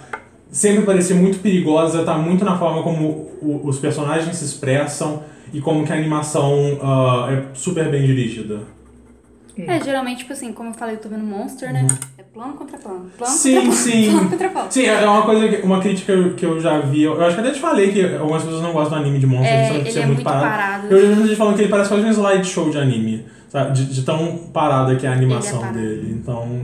[0.51, 3.07] sempre parecer muito perigosa, tá muito na forma como
[3.41, 8.59] o- os personagens se expressam e como que a animação ah, é super bem dirigida.
[9.57, 11.85] É, geralmente, tipo assim, como eu falei, eu tô vendo Monster, né?
[12.17, 13.05] É plano contra plano.
[13.17, 13.75] Plano Sim, contra plano.
[13.77, 14.11] sim.
[14.11, 14.67] Plano contra plano.
[14.71, 17.03] Sim, é uma coisa, que- uma crítica que eu, já vi.
[17.03, 19.49] Eu acho que até te falei que algumas pessoas não gostam do anime de monstros,
[19.51, 20.87] É, ele ser é muito parado.
[20.87, 23.73] Eu já vi gente falando que ele parece quase um slideshow de anime, sabe?
[23.73, 25.79] De, de tão parada que é a animação Ele é parado.
[25.79, 26.11] dele.
[26.21, 26.61] Então,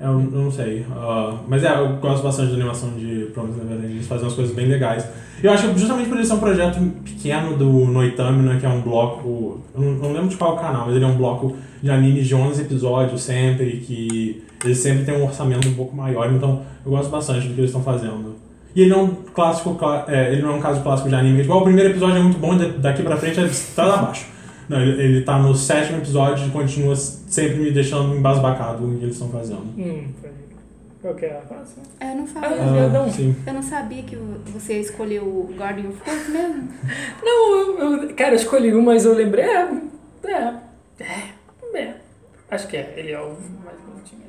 [0.00, 0.84] eu, eu não sei.
[0.92, 3.92] Ah, mas é, eu gosto bastante da animação de Promise Neverland.
[3.94, 5.06] Eles fazem umas coisas bem legais.
[5.42, 8.80] Eu acho que justamente por ele ser um projeto pequeno do Noitamina, que é um
[8.80, 9.60] bloco.
[9.74, 12.28] Eu não, eu não lembro de qual canal, mas ele é um bloco de animes
[12.28, 16.32] de 11 episódios sempre, que eles sempre têm um orçamento um pouco maior.
[16.32, 18.36] Então, eu gosto bastante do que eles estão fazendo.
[18.74, 19.76] E ele não é um clássico,
[20.08, 21.42] é, ele não é um caso clássico de anime.
[21.42, 24.26] Igual o primeiro episódio é muito bom, e daqui pra frente é tá abaixo.
[24.68, 29.04] Não, ele, ele tá no sétimo episódio e continua sempre me deixando embasbacado o que
[29.04, 29.62] eles estão fazendo.
[29.76, 30.30] Hum, foi.
[31.02, 31.82] Qual que é a próxima?
[31.98, 32.56] É, eu não Ah, sabia.
[32.58, 33.10] eu não.
[33.10, 33.36] sim.
[33.44, 34.16] Eu não sabia que
[34.54, 36.68] você escolheu o Guardian of Course mesmo.
[37.22, 39.44] Não, eu, eu- cara, eu escolhi um, mas eu lembrei.
[39.44, 39.68] É,
[40.24, 40.54] é,
[41.00, 41.94] é, é.
[42.50, 43.30] Acho que é, ele é o
[43.64, 44.22] mais bonitinho.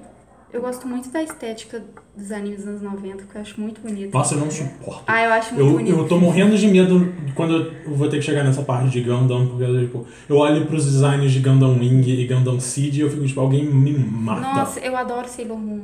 [0.53, 1.83] Eu gosto muito da estética
[2.15, 4.13] dos animes dos anos 90, que eu acho muito bonito.
[4.13, 5.03] Nossa, eu não suporto.
[5.07, 5.97] Ah, eu acho muito Eu, bonito.
[5.97, 9.47] eu tô morrendo de medo quando eu vou ter que chegar nessa parte de Gundam,
[9.47, 13.25] porque tipo, eu olho pros designs de Gundam Wing e Gundam Seed e eu fico
[13.25, 14.41] tipo, alguém me mata.
[14.41, 15.81] Nossa, eu adoro Sailor Moon.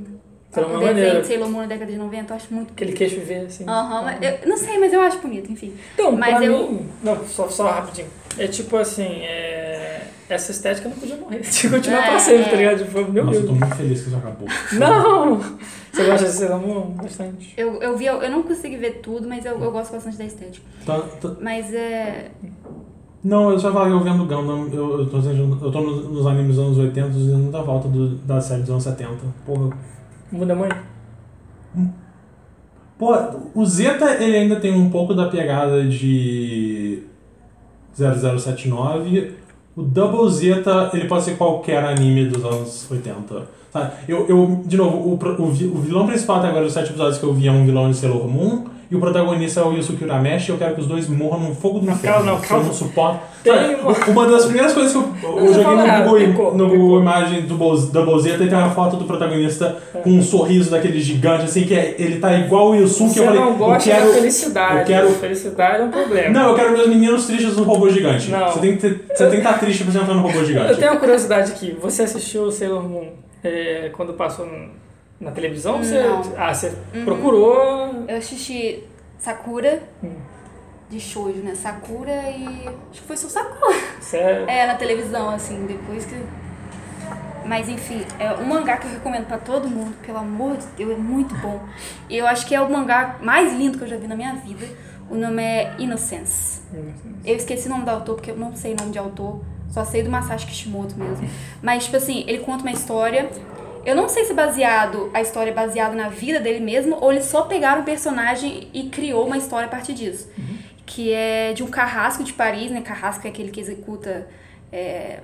[0.51, 1.21] Sailor o é desenho maneiro.
[1.21, 3.63] de Sailor Moon na década de 90, eu acho muito Aquele queixo V, assim.
[3.67, 5.73] Aham, mas eu não sei, mas eu acho bonito, enfim.
[5.95, 6.89] Então, Mas pra eu- mim...
[7.03, 8.07] Não, só, só rapidinho.
[8.37, 10.01] É tipo assim, é...
[10.29, 11.39] essa estética não podia morrer.
[11.49, 12.49] Tinha que continuar É, pra sempre, é.
[12.49, 12.77] tá ligado?
[12.85, 13.59] Tipo, meu Nossa, eu tô Deus.
[13.59, 14.47] muito feliz que isso acabou.
[14.73, 15.39] Não!
[15.91, 16.81] Você gosta de Sailor Moon?
[16.91, 17.53] Bastante.
[17.57, 20.25] Eu, eu vi, eu, eu não consegui ver tudo, mas eu, eu gosto bastante da
[20.25, 20.65] estética.
[20.85, 22.31] Tá- tá- Mas é.
[23.23, 26.25] Não, eu só falar que eu vendo Gundam, eu, eu tô, eu tô nos, nos
[26.27, 29.11] animes dos anos 80 e muita volta do, da série dos anos 70.
[29.45, 29.69] Porra.
[30.31, 30.75] Muda muito?
[32.97, 33.13] Pô,
[33.55, 37.03] o Zeta ele ainda tem um pouco da pegada de
[37.93, 39.33] 0079.
[39.79, 43.47] O Double Zeta ele pode ser qualquer anime dos anos 80.
[43.71, 43.91] Sabe?
[44.07, 45.51] Eu, eu, de novo, o, o, o
[45.81, 48.27] vilão principal até agora dos sete episódios que eu vi é um vilão de Sailor
[48.27, 48.65] Moon.
[48.91, 50.49] E o protagonista é o Yusuke Urameshi.
[50.49, 52.15] Eu quero que os dois morram no fogo do Não, inferno.
[52.25, 52.63] calma, não, calma.
[52.63, 53.19] Eu não suporto.
[53.45, 53.75] Sabe,
[54.11, 56.67] uma- das primeiras coisas que eu, eu joguei no Google, picou, no.
[56.69, 60.71] Google Imagem do Boz- Double Zeta e tem uma foto do protagonista com um sorriso
[60.71, 63.11] daquele gigante, assim, que é- ele tá igual o Yusuke.
[63.11, 64.79] Você eu falei, não gosta eu quero, da felicidade.
[64.79, 66.29] eu quero- Felicidade é um problema.
[66.39, 68.31] Não, eu quero ver os meninos tristes no robô gigante.
[68.31, 68.47] Não.
[68.51, 70.71] Você tem que ter- você tem que estar triste pra você entrar no robô gigante.
[70.71, 71.77] Eu tenho uma curiosidade aqui.
[71.79, 73.09] Você assistiu o Sailor Moon
[73.43, 74.47] é, quando passou
[75.19, 75.77] na televisão?
[75.83, 76.21] Você, Não.
[76.37, 76.73] ah, você
[77.05, 78.05] procurou.
[78.07, 78.83] Eu assisti
[79.17, 80.15] Sakura, Hum.
[80.89, 81.53] de shoujo, né?
[81.55, 82.45] Sakura e.
[82.91, 83.75] Acho que foi só Sakura.
[84.01, 84.45] Sério?
[84.49, 86.15] É, na televisão, assim, depois que.
[87.45, 90.91] Mas enfim, é um mangá que eu recomendo pra todo mundo, pelo amor de Deus,
[90.91, 91.59] é muito bom.
[92.07, 94.35] E eu acho que é o mangá mais lindo que eu já vi na minha
[94.35, 94.67] vida.
[95.09, 96.61] O nome é Innocence.
[97.25, 99.41] Eu esqueci o nome do autor, porque eu não sei o nome de autor.
[99.69, 101.29] Só sei do Masashi Kishimoto mesmo.
[101.61, 103.29] Mas, tipo assim, ele conta uma história.
[103.85, 107.25] Eu não sei se baseado, a história é baseada na vida dele mesmo, ou eles
[107.25, 110.29] só pegaram um personagem e criou uma história a partir disso.
[110.85, 112.81] Que é de um carrasco de Paris, né?
[112.81, 114.27] Carrasco é aquele que executa
[114.71, 115.19] é,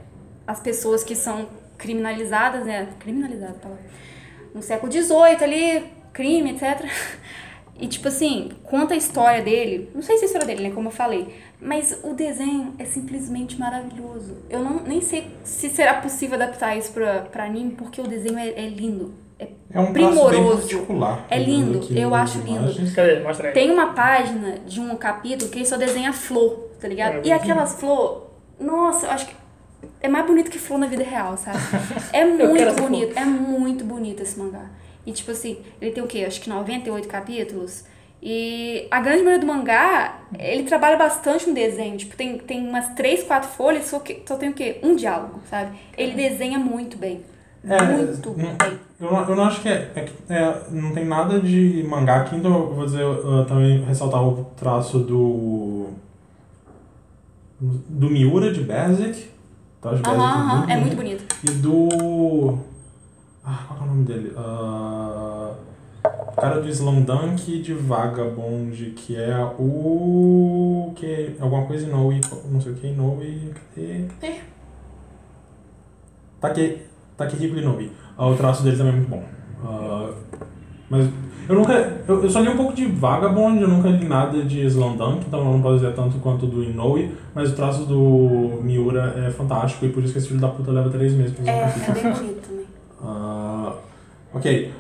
[0.48, 1.48] as pessoas que são
[1.78, 2.88] criminalizadas, né?
[3.00, 3.78] Criminalizadas, tá lá.
[4.54, 6.86] No século XVIII ali, crime, etc.
[7.80, 9.90] E, tipo assim, conta a história dele.
[9.94, 10.74] Não sei se é a história dele, né?
[10.74, 11.36] Como eu falei.
[11.60, 14.38] Mas o desenho é simplesmente maravilhoso.
[14.50, 18.38] Eu não, nem sei se será possível adaptar isso pra, pra anime, porque o desenho
[18.38, 19.14] é, é lindo.
[19.38, 20.58] É, É um primoroso.
[20.62, 21.26] particular.
[21.30, 22.72] É lindo, eu acho lindo.
[22.96, 23.20] Cadê?
[23.20, 23.54] Mostra aí.
[23.54, 27.16] Tem uma página de um capítulo que ele só desenha flor, tá ligado?
[27.16, 28.28] É, e aquelas flor,
[28.58, 29.36] nossa, eu acho que
[30.00, 31.58] é mais bonito que flor na vida real, sabe?
[32.14, 34.70] É muito bonito, é muito bonito esse mangá.
[35.06, 36.26] E tipo assim, ele tem o quê?
[36.28, 37.84] Acho que 98 capítulos.
[38.22, 41.96] E a grande maioria do mangá, ele trabalha bastante no desenho.
[41.96, 44.80] Tipo, tem, tem umas 3, 4 folhas, só, que, só tem o quê?
[44.82, 45.78] Um diálogo, sabe?
[45.96, 47.22] Ele desenha muito bem.
[47.64, 48.80] É, muito hum, bem.
[49.00, 52.36] Eu não, eu não acho que é, é, é, Não tem nada de mangá aqui,
[52.36, 55.90] então eu vou dizer, eu também ressaltar o traço do.
[57.60, 59.30] Do Miura de Berserk.
[59.82, 61.26] Tá, de Berserk, Aham, aham, é muito bonito.
[61.44, 62.58] E do.
[63.46, 64.34] Ah, qual é o nome dele?
[64.36, 65.54] Ah,
[66.04, 70.92] o cara do Slam Dunk de Vagabond, que é o.
[70.96, 72.20] que é alguma coisa Inoue,
[72.50, 73.54] não sei o que, Inoue.
[73.76, 74.06] Cadê?
[74.20, 74.36] Cadê?
[76.42, 76.82] Take,
[77.16, 77.92] Takehiko Inoue.
[78.18, 79.24] Ah, o traço dele também é muito bom.
[79.64, 80.12] Ah,
[80.90, 81.08] mas
[81.48, 81.74] eu nunca.
[82.08, 85.26] Eu, eu só li um pouco de Vagabond, eu nunca li nada de Slam Dunk,
[85.28, 89.30] então eu não posso dizer tanto quanto do Inoue, mas o traço do Miura é
[89.30, 91.68] fantástico e por isso que esse filho da puta leva três meses pra É, um
[91.68, 92.55] é bem bonito
[93.06, 93.74] Ah,
[94.34, 94.72] ok.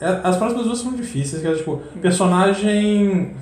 [0.00, 3.36] É- as próximas duas são difíceis, que é tipo, personagem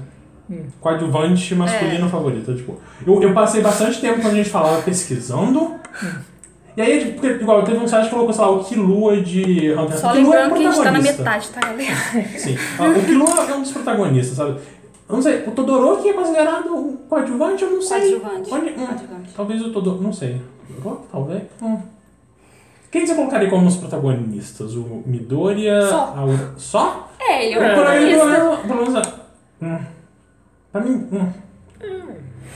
[0.80, 2.54] coadjuvante masculino favorito.
[2.54, 2.76] Tipo,
[3.06, 5.76] eu, eu passei bastante tempo quando a gente falava pesquisando.
[6.76, 9.98] E aí, tipo, igual, teve um site que colocou, sei lá, o Kilua de Hunter
[9.98, 10.10] Só Hunter.
[10.10, 11.94] O Killua é lembrando que a gente tá na metade, tá, galera?
[12.38, 12.56] Sim.
[12.78, 14.50] Ah, o Kilua é um dos protagonistas, sabe?
[15.08, 18.18] Eu não sei, o Todoroki é considerado um coadjuvante, eu não sei.
[18.20, 18.54] Coadjuvante.
[18.54, 19.30] Onde- hum, Coadjuvante.
[19.36, 20.40] talvez o Todoroki, não sei.
[20.76, 21.42] Todoroki, talvez?
[21.62, 21.78] Hum.
[22.90, 24.74] Quem você colocaria como os protagonistas?
[24.74, 25.86] O Midoriya?
[25.88, 26.14] Só.
[26.16, 27.08] a Ura- Só?
[27.20, 27.58] É, ele é É.
[27.58, 28.24] o pelo protagonista.
[28.26, 29.08] menos, pelo menos,
[29.62, 29.78] hum.
[30.72, 31.32] Pra mim, hum.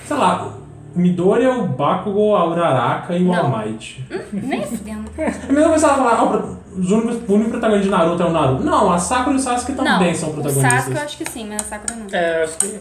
[0.07, 0.47] Sei lá,
[0.95, 3.53] o Midoriya, o Bakugo, a Uraraka e o Não.
[3.55, 4.05] All Might.
[4.33, 5.05] Nem fudendo.
[5.19, 8.23] É a mesma coisa ela falar, ah, o os únicos- o único protagonista de Naruto
[8.23, 8.65] é o Naruto.
[8.65, 10.73] Não, a Sakura e o Sasuke Não, também são o protagonistas.
[10.73, 12.07] Sasuke eu acho que sim, mas a Sakura não.
[12.13, 12.81] É, eu acho que.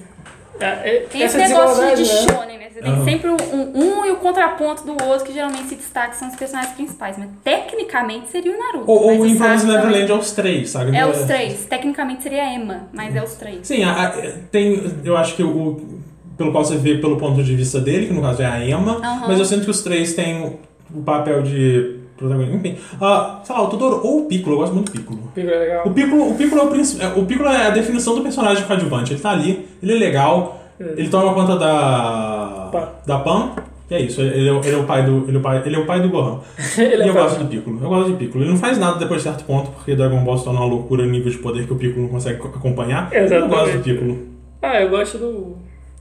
[0.60, 2.06] É, é, Tem esse negócio de né?
[2.06, 2.68] shonen, né?
[2.74, 3.38] Você tem sempre um,
[3.76, 7.18] um e o contraponto do outro, que geralmente se destaca, são os personagens principais.
[7.18, 8.90] Mas tecnicamente seria o Naruto.
[8.92, 10.96] Ou, ou o Sasuke Neverland é os três, sabe?
[10.96, 11.66] É os três.
[11.66, 13.60] Tecnicamente seria a Emma, mas é os três.
[13.68, 14.12] Sim, a- a-
[14.52, 14.92] tem.
[15.04, 16.02] Eu acho que o.
[16.38, 18.98] Pelo qual você vê pelo ponto de vista dele, que no caso é a Emma,
[18.98, 19.28] Aham.
[19.28, 20.58] mas eu sinto que os três têm
[20.94, 22.56] o papel de protagonista.
[22.68, 25.20] Enfim, ah, sei lá, o Totoro ou o Piccolo, eu gosto muito do Piccolo.
[25.34, 25.88] Pico é legal.
[25.88, 28.64] O Piccolo, o Piccolo é o princi- é, o Piccolo é a definição do personagem
[28.66, 29.14] coadjuvante.
[29.14, 32.70] Ele tá ali, ele é legal, ele toma conta da.
[32.72, 32.90] Pan.
[33.06, 33.52] da Pan.
[33.92, 35.26] E é isso, ele é, o- ele é o pai do.
[35.28, 36.40] Ele é o pai, ele é o pai do Gohan.
[36.78, 37.80] Ele e é eu gosto do Piccolo.
[37.84, 38.44] Eu gosto do Piccolo.
[38.44, 41.06] Ele não faz nada depois de certo ponto, porque Dragon Ball se torna uma loucura
[41.06, 43.10] no nível de poder que o Piccolo não consegue co- acompanhar.
[43.12, 43.50] Eu Exatamente.
[43.56, 44.18] gosto do Piccolo.
[44.62, 45.58] Ah, eu gosto do.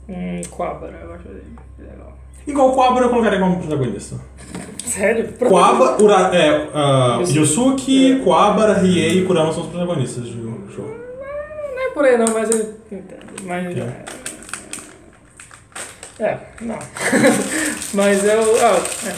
[0.09, 1.43] Hum, Quabara, eu gosto dele.
[1.79, 2.12] Ele é legal.
[2.47, 4.17] Igual o eu colocaria como protagonista.
[4.85, 5.33] Sério?
[5.39, 7.39] Quabra, Ura, é, ah, Yusuke.
[7.39, 10.85] Yosuke, Quabra, Riei e Kurama são os protagonistas do show.
[10.85, 13.43] Não é por aí não, mas eu entendo.
[13.45, 13.79] Mas.
[13.79, 14.05] É.
[16.19, 16.79] É, não.
[17.95, 18.43] mas eu.
[18.61, 19.13] Ah, é.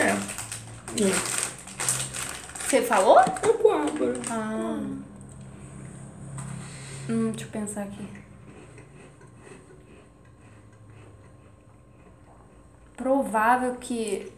[0.00, 0.08] É.
[0.08, 0.16] É.
[2.66, 3.20] Você falou?
[3.20, 4.14] É o Quabara.
[4.30, 4.78] Ah.
[7.08, 8.04] Hum, deixa eu pensar aqui.
[12.96, 14.32] Provável que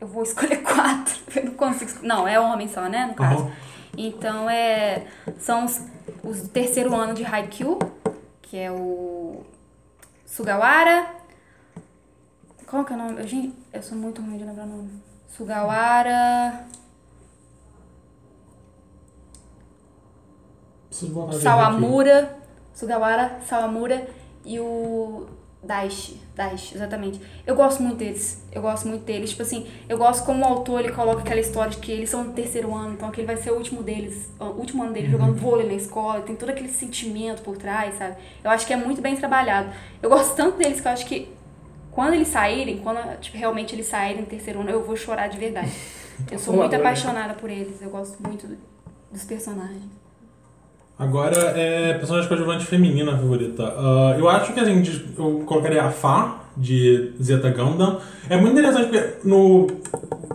[0.00, 1.14] eu vou escolher quatro.
[1.36, 1.90] Eu não consigo.
[2.02, 3.06] Não, é homem só, né?
[3.06, 3.44] No caso.
[3.44, 3.52] Aham.
[3.96, 5.06] Então é.
[5.38, 5.80] São os,
[6.22, 7.78] os do terceiro ano de Haikyuu,
[8.40, 9.44] que é o
[10.24, 11.06] Sugawara.
[12.66, 13.20] Qual que é o nome?
[13.20, 15.02] Eu, gente, eu sou muito ruim de lembrar o nome.
[15.28, 16.66] Sugawara.
[21.40, 22.38] Sawamura,
[22.74, 24.08] Sugawara, Sawamura
[24.44, 25.26] e o
[25.68, 26.18] Daishi.
[26.34, 27.20] Daishi, exatamente.
[27.46, 28.42] Eu gosto muito deles.
[28.50, 29.30] Eu gosto muito deles.
[29.30, 32.24] Tipo assim, eu gosto como o autor ele coloca aquela história de que eles são
[32.24, 35.10] no terceiro ano, então que ele vai ser o último deles, o último ano dele
[35.10, 38.16] jogando vôlei na escola, tem todo aquele sentimento por trás, sabe?
[38.42, 39.70] Eu acho que é muito bem trabalhado.
[40.02, 41.28] Eu gosto tanto deles que eu acho que
[41.90, 45.36] quando eles saírem, quando tipo, realmente eles saírem no terceiro ano, eu vou chorar de
[45.38, 45.70] verdade.
[46.30, 47.82] Eu sou muito apaixonada por eles.
[47.82, 48.58] Eu gosto muito do-
[49.12, 49.97] dos personagens.
[50.98, 53.62] Agora é personagem coadjuvante feminina favorita.
[53.76, 54.82] Ah, eu acho que assim,
[55.16, 57.98] eu colocaria a Fa de Zeta Gundam.
[58.28, 59.68] É muito interessante porque no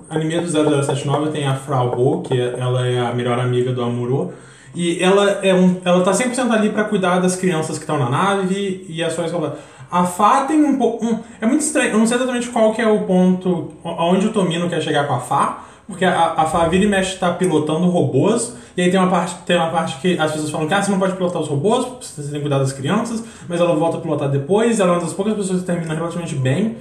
[0.10, 4.34] anime do 0079 tem a Frau que ela é a melhor amiga do Amuro.
[4.74, 8.10] E ela, é um, ela tá 100% ali pra cuidar das crianças que estão na
[8.10, 9.56] nave e ações rolar.
[9.92, 11.20] A Fá tem um pouco.
[11.40, 13.74] é muito estranho, eu não sei exatamente qual que é o ponto.
[13.84, 15.66] aonde o Tomino quer chegar com a Fá.
[15.88, 19.36] Porque a, a Fá vira e mexe tá pilotando robôs, e aí tem uma, parte,
[19.46, 21.86] tem uma parte que as pessoas falam que ah, você não pode pilotar os robôs,
[22.02, 25.02] você tem que cuidar das crianças, mas ela volta a pilotar depois, ela é uma
[25.02, 26.78] das poucas pessoas que termina relativamente bem,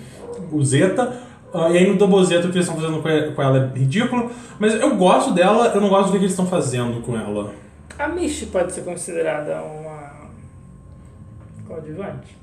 [0.51, 1.13] o Zeta.
[1.53, 3.03] Ah, e aí no Double Zeta o que eles estão fazendo
[3.35, 6.47] com ela é ridículo, mas eu gosto dela, eu não gosto do que eles estão
[6.47, 7.53] fazendo com ela.
[7.99, 10.29] A Mishi pode ser considerada uma.
[11.67, 12.42] coadjuvante?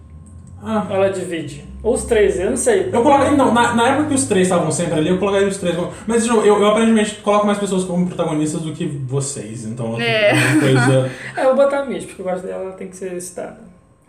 [0.61, 1.64] Ah, Ela divide.
[1.81, 2.90] Ou os três, eu não sei.
[2.91, 5.56] Eu coloco, então, na, na época que os três estavam sempre ali, eu colocaria os
[5.57, 5.76] três.
[5.76, 9.99] como- Mas eu, eu, eu aparentemente coloco mais pessoas como protagonistas do que vocês, então
[10.02, 10.31] É.
[10.31, 11.11] é uma coisa.
[11.38, 13.61] É, eu vou botar a Mishi, porque eu gosto dela, ela tem que ser citada.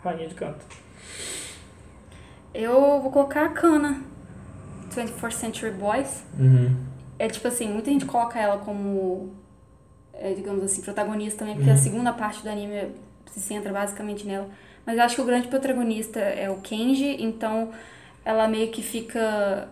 [0.03, 0.65] Rainha de canto.
[2.53, 4.01] Eu vou colocar a Kana.
[4.93, 6.23] 24th Century Boys.
[6.37, 6.75] Uhum.
[7.17, 9.31] É tipo assim, muita gente coloca ela como,
[10.13, 11.75] é, digamos assim, protagonista também, porque Uhum.
[11.75, 12.89] a segunda parte do anime
[13.31, 14.49] se centra basicamente nela.
[14.85, 17.69] Mas eu acho que o grande protagonista é o Kenji, então
[18.25, 19.67] ela meio que fica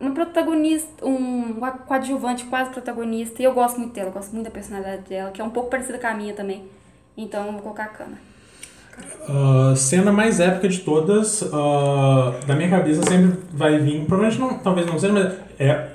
[0.00, 1.54] uma protagonista, um
[1.86, 3.42] coadjuvante quase protagonista.
[3.42, 5.98] E eu gosto muito dela, gosto muito da personalidade dela, que é um pouco parecida
[5.98, 6.64] com a minha também.
[7.16, 8.18] Então eu vou colocar a Kana.
[9.28, 14.04] Ah, cena mais épica de todas, ah, da minha cabeça sempre vai vir.
[14.06, 15.88] Provavelmente não, talvez não seja, mas é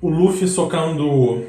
[0.00, 1.46] o Luffy socando o.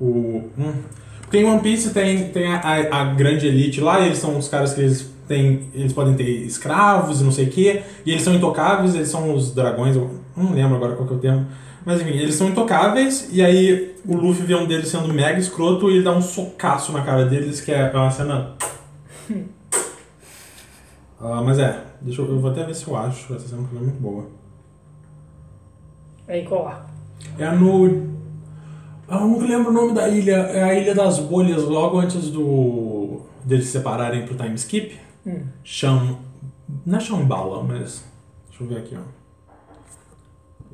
[0.00, 0.74] hum.
[1.22, 2.60] Porque em One Piece tem, tem a,
[3.00, 5.70] a- grande elite lá, eles são os caras que eles têm.
[5.74, 9.34] Eles podem ter escravos e não sei o quê, e eles são intocáveis, eles são
[9.34, 11.46] os dragões, eu não lembro agora qual que é o termo.
[11.84, 15.90] Mas enfim, eles são intocáveis, e aí o Luffy vê um deles sendo mega escroto
[15.90, 18.54] e ele dá um socaço na cara deles, que é uma cena
[21.20, 23.76] Ah, mas é, deixa eu, eu vou até ver se eu acho essa cena porque
[23.76, 24.26] é muito boa.
[26.28, 26.90] É em qual arco?
[27.38, 28.14] É no.
[29.08, 30.36] Ah, Eu não lembro o nome da ilha.
[30.36, 33.22] É a Ilha das Bolhas, logo antes do.
[33.44, 34.98] deles se separarem pro time skip.
[35.26, 35.46] Hum.
[35.62, 36.18] Cham.
[36.86, 38.04] Não é Shambhala, mas.
[38.48, 39.02] Deixa eu ver aqui, ó.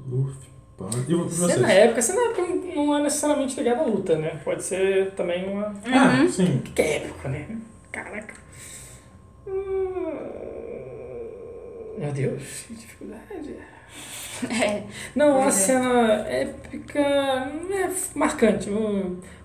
[0.09, 0.49] Luffy.
[0.77, 0.89] Pan.
[1.09, 2.43] E vo- Você na época, você na época
[2.75, 4.41] não é necessariamente ligado à luta, né?
[4.45, 5.75] Pode ser também uma.
[5.85, 6.61] Ah, sim.
[6.75, 7.59] Que é época, né?
[7.93, 8.35] Caraca.
[9.47, 10.01] Hum,
[11.99, 13.57] Meu Deus, que dificuldade.
[14.51, 14.83] É.
[15.15, 15.59] Não, uma Pois é.
[15.67, 16.99] cena épica.
[17.01, 18.71] É marcante.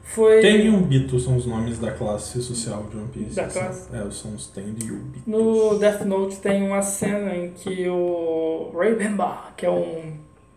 [0.04, 0.40] Foi.
[0.42, 3.36] Ten e Ubito são os nomes da classe social de One Piece.
[3.36, 3.90] Da São- classe?
[3.96, 5.24] É, são os Ten e Ubito.
[5.30, 10.14] No Death Note tem uma cena em que o Ray Bemba, que é um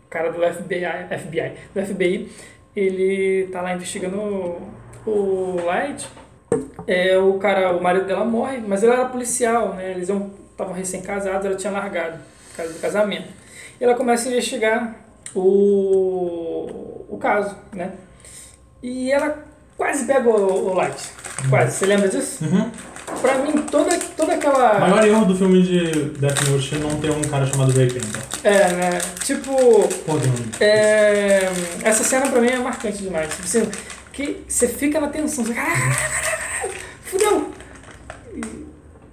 [0.09, 0.85] cara do FBI,
[1.17, 2.31] FBI, do FBI,
[2.75, 4.61] ele tá lá investigando o,
[5.09, 6.07] o Light.
[6.87, 9.91] É, o cara, o marido dela morre, mas ele era policial, né?
[9.91, 13.27] Eles estavam recém-casados, ela tinha largado por causa do casamento.
[13.79, 14.95] E ela começa a investigar
[15.33, 17.93] o, o caso, né?
[18.83, 19.45] E ela
[19.77, 21.11] quase pega o, o Light.
[21.49, 21.77] Quase.
[21.77, 22.43] Você lembra disso?
[22.43, 22.69] Uhum.
[23.21, 24.77] Pra mim, toda, toda aquela.
[24.77, 27.87] O maior erro do filme de Death Note é não ter um cara chamado Ray
[27.87, 28.19] Panda.
[28.43, 28.89] É, né?
[29.23, 29.55] Tipo,
[30.05, 30.13] Pô,
[30.59, 31.49] é,
[31.83, 33.29] essa cena pra mim é marcante demais.
[33.29, 33.71] Tipo assim,
[34.13, 35.95] que você fica na tensão, você caralho,
[37.03, 37.51] fudeu.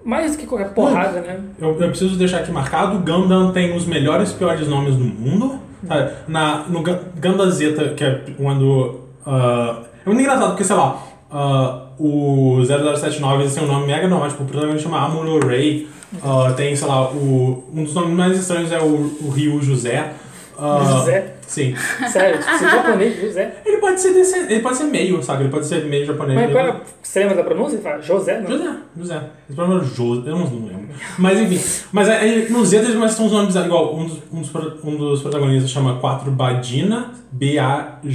[0.06, 1.40] Mais que qualquer porrada, né?
[1.60, 5.58] Eu, eu preciso deixar aqui marcado, Gundam tem os melhores e piores nomes do mundo.
[5.86, 6.10] Sabe?
[6.28, 9.00] Na, no Gun- Gundam Zeta, que é quando...
[9.26, 14.06] ah, é muito engraçado, porque, sei lá, ah, o 0079 eles têm um nome mega
[14.08, 15.88] normal, tipo, o protagonista chama Amuro Ray.
[16.22, 18.84] ah, tem, sei lá, o, um dos nomes mais estranhos é o,
[19.22, 20.12] o Ryu José.
[20.58, 21.34] Ah, José?
[21.46, 21.74] Sim.
[22.10, 23.56] Sério, tipo, é japonês, José.
[23.64, 25.44] Ele pode ser desse, ele pode ser meio, sabe?
[25.44, 26.38] Ele pode ser meio japonês.
[26.38, 27.76] Mas qual é, você lembra da pronúncia?
[27.76, 28.50] Ele fala José, não?
[28.50, 29.22] José, José.
[29.48, 30.88] Esse problema era José, eu não, lembro.
[31.18, 31.60] Mas enfim.
[31.92, 33.94] Mas aí no Z eles começam os nomes igual.
[33.96, 34.54] Um dos, um dos,
[34.84, 38.06] um dos protagonistas chama 4 Badina, B-A-J-E-E-N-A.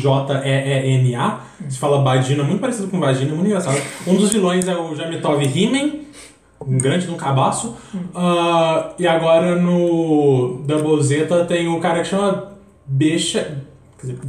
[1.69, 3.81] Se fala Badina, muito parecido com Vagina, muito engraçado.
[4.05, 6.01] Um dos vilões é o Jamitov Himen,
[6.59, 7.75] um grande de um cabaço.
[8.13, 12.50] Ah, e agora no Double Zeta tem o cara que chama
[12.91, 13.63] Bicha.
[13.99, 14.19] Quer dizer,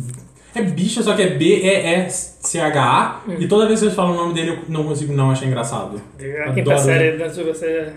[0.55, 3.23] é bicha, só que é B-E-S-C-H-A.
[3.39, 6.01] E toda vez que eles falam o nome dele, eu não consigo não achar engraçado.
[6.47, 7.93] A quinta série da sua você.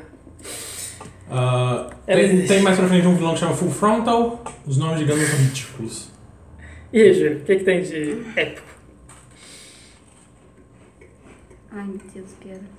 [1.29, 4.43] Ah, Ela tem, tem mais pra frente um vilão que chama Full Frontal.
[4.65, 6.09] Os nomes de Gundam são ridículos.
[6.93, 8.67] E aí, Gê, o que, que tem de épico?
[11.71, 12.74] Ai, meu Deus, Pedro.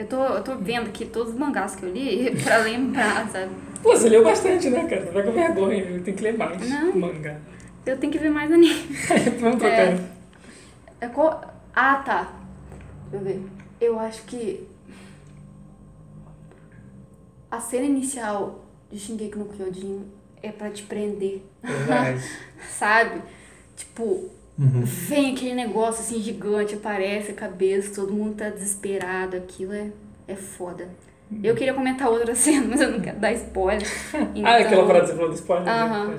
[0.00, 3.50] Eu tô, eu tô vendo aqui todos os mangás que eu li pra lembrar, sabe?
[3.82, 5.04] Pô, você leu bastante, né, cara?
[5.04, 6.96] Você vai com vergonha, tem que ler mais Não.
[6.96, 7.38] mangá.
[7.84, 8.80] Eu tenho que ver mais anime.
[9.38, 9.78] Vamos trocar.
[9.78, 10.00] É.
[11.02, 11.54] É qual...
[11.76, 12.32] Ah, tá.
[13.10, 13.42] Deixa eu ver.
[13.78, 14.66] Eu acho que...
[17.50, 20.06] A cena inicial de Shingeki no Kyojin
[20.42, 22.24] é pra te prender, Verdade.
[22.70, 23.20] sabe?
[23.76, 24.82] Tipo, Uhum.
[24.84, 29.90] vem aquele negócio assim gigante, aparece a cabeça, todo mundo tá desesperado, aquilo é,
[30.28, 30.86] é foda.
[31.42, 33.86] Eu queria comentar outra cena, mas eu não quero dar spoiler.
[34.34, 35.64] Então, Ah, aquela parada que você falou do spoiler?
[35.64, 35.72] né?
[35.72, 36.14] Aham.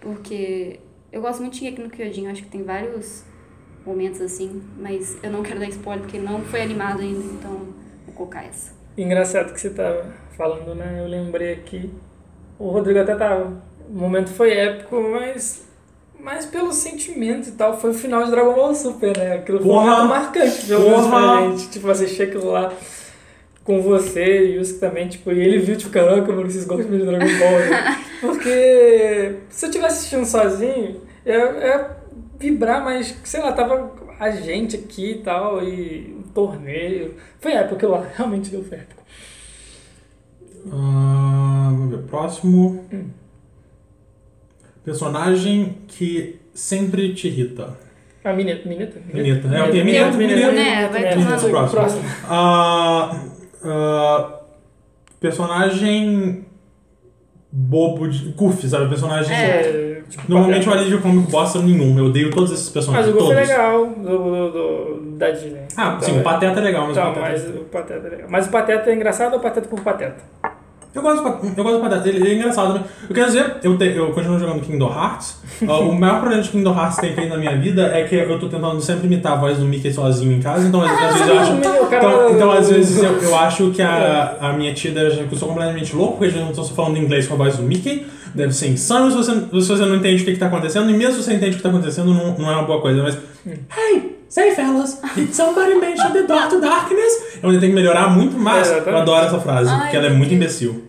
[0.00, 3.24] Porque eu gosto muito de Shingeki no Kyojin, acho que tem vários
[3.86, 7.52] momentos assim, mas eu não quero dar spoiler porque não foi animado ainda, então
[8.04, 8.72] vou colocar essa.
[8.96, 11.00] Engraçado que você tava falando, né?
[11.00, 11.90] Eu lembrei aqui.
[12.58, 13.62] O Rodrigo até tava.
[13.88, 15.67] O momento foi épico, mas.
[16.20, 19.34] Mas pelo sentimento e tal, foi o final de Dragon Ball Super, né?
[19.34, 20.04] Aquilo foi Porra!
[20.04, 21.50] marcante, pelo menos pra Porra!
[21.50, 21.70] gente.
[21.70, 22.72] Tipo, assistir aquilo lá
[23.64, 26.90] com você e o Yusuke também, tipo, e ele viu, tipo, caraca, mano, vocês gostam
[26.90, 28.04] de Dragon Ball, né?
[28.20, 31.90] Porque se eu tivesse assistindo sozinho, é, é
[32.38, 37.14] vibrar, mas, sei lá, tava a gente aqui e tal, e um torneio.
[37.40, 39.02] Foi aquilo lá, realmente deu épico.
[40.72, 42.02] Ah, vamos ver.
[42.08, 42.84] Próximo.
[44.88, 47.76] Personagem que sempre te irrita.
[48.24, 48.66] A Mineta.
[48.66, 48.98] Mineta?
[49.12, 49.48] Mineta.
[49.54, 50.52] É, ok, Mineta, Mineta.
[50.52, 51.70] Né, vai tomar no cu.
[51.70, 52.02] próximo.
[52.26, 53.20] Ah,
[53.64, 54.30] ah,
[55.20, 56.44] personagem
[57.52, 58.30] bobo de.
[58.32, 58.88] Goofy, sabe?
[58.88, 59.34] Personagem.
[59.36, 60.80] É, tipo, Normalmente o Pateta.
[60.80, 61.98] alívio cômico bosta nenhum.
[61.98, 63.14] Eu odeio todos esses Mas personagens.
[63.14, 65.62] o Goofy é legal, do, do, do- da Disney.
[65.76, 67.30] Ah, Então, sim, o é- Pateta é legal, mas Então, o Pateta.
[67.30, 68.26] mas o Pateta é legal.
[68.30, 70.22] Mas o Pateta é engraçado ou o Pateta por Pateta?
[70.94, 72.82] Eu gosto, Pat- eu gosto Pateta, ele, ele é engraçado, né?
[73.08, 75.36] Eu quero dizer, eu, te- eu continuo jogando Kingdom Hearts.
[75.68, 78.38] Ah, o maior problema de Kingdom Hearts que tem na minha vida é que eu
[78.38, 81.28] tô tentando sempre imitar a voz do Mickey sozinho em casa, então às, às vezes
[81.28, 81.52] eu acho.
[81.54, 85.28] O cara- Então, então, às vezes eu, eu acho que a, a minha tia que
[85.32, 88.06] eu sou completamente louco, porque eu não tô falando inglês com a voz do Mickey.
[88.34, 90.94] Deve ser insano se você, se você não entende o que, que tá acontecendo, e
[90.94, 93.02] mesmo se você entende o que tá acontecendo, não, não é uma boa coisa.
[93.02, 93.18] Mas,
[93.76, 97.38] hey, say fellas, did somebody mention the door to darkness?
[97.42, 98.70] Eu ainda tenho que melhorar muito mais.
[98.70, 100.84] É, eu adoro essa frase, Ai, porque ela é muito imbecil.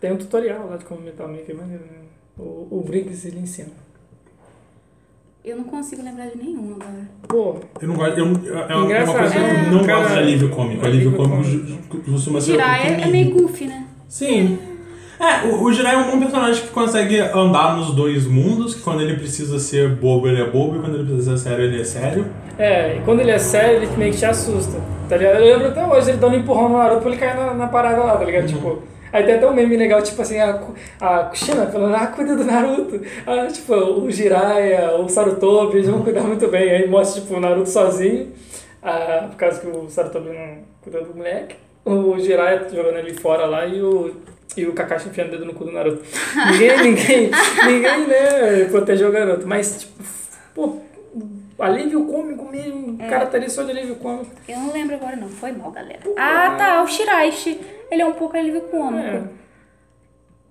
[0.00, 1.98] Tem um tutorial lá de como imitar o Mickey, maneiro, né?
[2.38, 3.70] O, o Briggs ele ensina.
[5.44, 7.08] Eu não consigo lembrar de nenhum agora.
[7.28, 8.18] Pô, Eu não gosto.
[8.18, 8.26] Eu,
[8.58, 9.70] é uma coisa que eu né?
[9.70, 10.86] não Cara, gosto de alívio cômico.
[10.86, 13.86] Alívio cômico costuma ser Tirar é, é meio goofy, né?
[14.08, 14.58] Sim.
[14.58, 14.73] É,
[15.46, 19.00] o, o Jirai é um bom personagem que consegue andar nos dois mundos, que quando
[19.02, 21.84] ele precisa ser bobo, ele é bobo, e quando ele precisa ser sério, ele é
[21.84, 22.26] sério.
[22.58, 24.78] é, e quando ele é sério, ele meio que te assusta.
[25.08, 25.36] Tá ligado?
[25.36, 27.66] Eu lembro até hoje ele dando um empurrão no Naruto pra ele cair na, na
[27.68, 28.46] parada lá, tá ligado?
[28.46, 28.82] Tipo.
[29.12, 30.60] Aí tem até um meme legal, tipo assim, a,
[31.00, 33.00] a Kushina falando, ah, cuida do Naruto.
[33.24, 36.68] Ah, tipo, o Jiraiya, o Sarutobi, eles vão cuidar muito bem.
[36.68, 38.32] Aí mostra, tipo, o Naruto sozinho,
[38.82, 41.54] ah, por causa que o Sarutobi não cuida do moleque.
[41.84, 44.10] O Jiraiya jogando ele fora lá e o,
[44.56, 46.02] e o Kakashi enfiando o dedo no cu do Naruto.
[46.52, 47.30] Ninguém, ninguém,
[47.66, 49.46] ninguém, né, protegeu o garoto.
[49.46, 50.04] Mas, tipo,
[50.54, 50.78] pô,
[51.58, 54.30] alívio cômico mesmo, o cara tá ali só de alívio cômico.
[54.48, 56.00] Eu não lembro agora não, foi mal, galera.
[56.16, 57.60] Ah, tá, o Shiraishi.
[57.90, 59.06] Ele é um pouco alívio cômico.
[59.06, 59.22] É.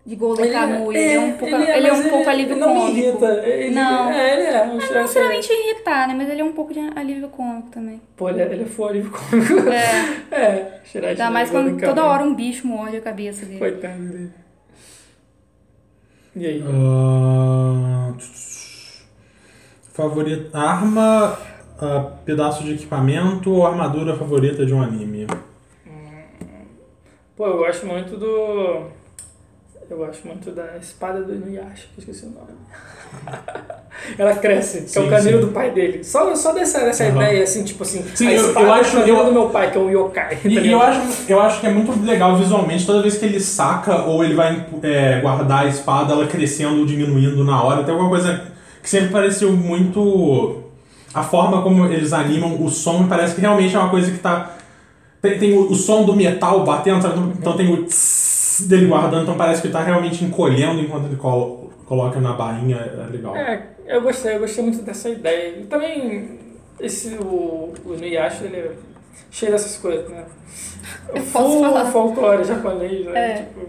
[0.05, 2.67] De Golden Kamuy, ele é um pouco, ele é, mas um pouco alívio ele não
[2.75, 2.91] cômico.
[2.93, 3.25] me irrita.
[3.47, 4.11] Ele, Não.
[4.11, 4.63] É, ele é.
[4.63, 6.13] Um Não chefe- necessariamente irritar, né?
[6.13, 8.01] Mas ele é um pouco de alívio cômico também.
[8.17, 9.69] Pô, ele, é- ele é for alívio cômico.
[9.69, 10.23] É.
[10.35, 11.21] É, Shiraishi.
[11.21, 12.09] Ainda mais Golden quando toda Kamuy.
[12.13, 13.59] hora um bicho morde a cabeça dele.
[13.59, 14.31] Coitado dele.
[16.35, 16.63] E aí?
[16.67, 18.13] Ah,
[19.93, 20.57] favorita.
[20.57, 21.38] Arma,
[21.80, 25.27] ah, pedaço de equipamento ou armadura favorita de um anime?
[27.38, 28.88] Pô, eu gosto muito do.
[29.89, 32.53] Eu gosto muito da espada do Inuyasha, que eu esqueci o nome.
[34.18, 36.03] Ela cresce, que é Sim, o canil do pai dele.
[36.03, 37.15] Só, só dessa, dessa Aham.
[37.22, 39.72] ideia, assim, tipo assim, Sim, eu- eu é o acho- canil eu- do meu pai,
[39.72, 40.34] que é o yokai.
[40.34, 40.81] E, tá e eu, ligado?
[40.84, 41.01] acho,
[41.31, 44.65] eu acho que é muito legal visualmente, toda vez que ele saca ou ele vai
[44.81, 47.84] é, guardar a espada, ela crescendo ou diminuindo na hora.
[47.84, 48.41] Tem alguma coisa
[48.81, 50.64] que sempre pareceu muito.
[51.14, 54.55] A forma como eles animam o som parece que realmente é uma coisa que tá.
[55.22, 57.14] Tem, tem o, o som do metal batendo, sabe?
[57.19, 58.23] Então, então tem o tss
[58.61, 62.77] dele guardando, então parece que ele tá realmente encolhendo enquanto ele colo- coloca na barrinha.
[62.77, 63.35] É legal.
[63.35, 65.59] É, eu gostei, eu gostei muito dessa ideia.
[65.59, 66.39] E também,
[66.80, 68.71] esse, o, o Inuyasha, ele é
[69.31, 70.25] cheio dessas coisas, né?
[71.13, 71.85] Eu Full posso falar.
[71.91, 73.31] folclore japonês, né?
[73.31, 73.35] É.
[73.43, 73.61] Tipo,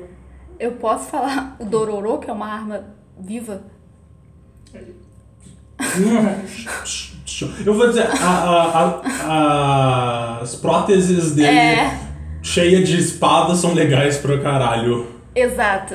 [0.59, 2.85] Eu posso falar o Dororo, que é uma arma
[3.19, 3.63] viva?
[7.67, 12.01] Eu vou dizer, a- a- a- as próteses dele É.
[12.45, 15.07] cheias de espadas são legais pra caralho.
[15.35, 15.95] Exato,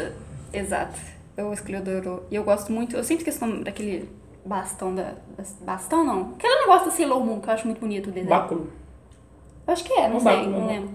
[0.51, 0.99] exato.
[1.37, 2.23] Eu escolhi o Dororo.
[2.29, 4.09] E eu gosto muito, eu sempre esqueço o nome daquele
[4.43, 5.13] bastão da...
[5.65, 6.33] Bastão não.
[6.37, 8.29] Aquele negócio da Sailor Moon, que eu acho muito bonito o desenho.
[8.29, 8.67] báculo.
[9.67, 10.89] Eu acho que é, não Um sei, báculo, não um lembro.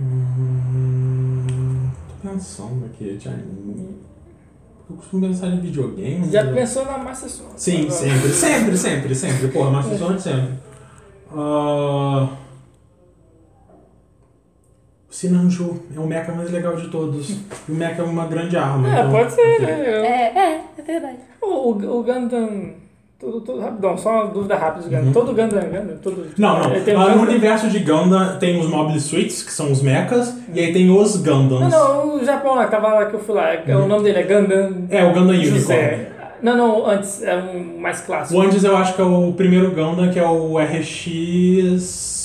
[0.00, 1.90] Hum,
[2.22, 3.98] tô pensando aqui, de anime.
[4.90, 6.30] Eu costumo pensar em videogame.
[6.30, 7.52] Já pensou na Master Sword?
[7.60, 7.90] Sim, Agora.
[7.92, 9.48] sempre, sempre, sempre, sempre.
[9.48, 10.54] Porra, Master Sword sempre.
[11.30, 12.47] Ah, o
[15.10, 17.30] Sinanju é o mecha mais legal de todos.
[17.30, 18.88] E o mecha é uma grande arma.
[18.88, 19.70] É, então- pode ser, né?
[19.70, 21.16] É, é, é verdade.
[21.40, 22.72] O, o Gundam.
[23.18, 25.12] Tudo, tudo rapidão, só uma dúvida rápida de Gundam.
[25.12, 25.96] Todo Gundam é Gundam?
[26.00, 26.26] Todo, Uhum.
[26.38, 26.80] Não, não.
[26.84, 27.28] Tem um Ah, no Gundam?
[27.30, 31.16] universo de Gundam tem os Mobile Suits, que são os mechas, e aí tem os
[31.16, 31.68] Gundams.
[31.72, 33.54] Não, não, o Japão lá, que tava lá que eu fui lá.
[33.54, 33.84] é- Uhum.
[33.86, 34.84] O nome dele é Gundam.
[34.88, 36.06] É, o Gundam Unicorn.
[36.40, 38.38] Não, não, antes, é um mais clássico.
[38.38, 42.17] O antes eu acho que é o primeiro Gundam, que é o RX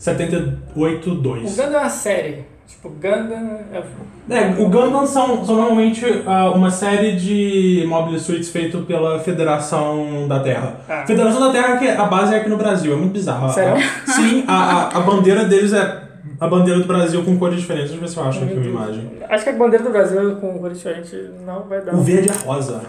[0.00, 1.56] O 782.
[1.56, 2.44] Gundam é uma série.
[2.66, 3.82] Tipo, Gundam é.
[4.30, 10.26] É, o Gundam são, são normalmente ah, uma série de Mobile Suits feito pela Federação
[10.26, 10.80] da Terra.
[10.88, 11.04] Ah.
[11.06, 13.52] Federação da Terra, que a base é aqui no Brasil, é muito bizarro.
[13.52, 13.74] Sério?
[13.76, 16.02] a- sim, a, a, a bandeira deles é
[16.40, 17.90] a bandeira do Brasil com cores diferentes.
[17.90, 19.10] Deixa eu ver se eu acho aqui uma imagem.
[19.28, 21.94] Acho que a bandeira do Brasil com cor diferente não vai dar.
[21.94, 22.82] O verde é rosa.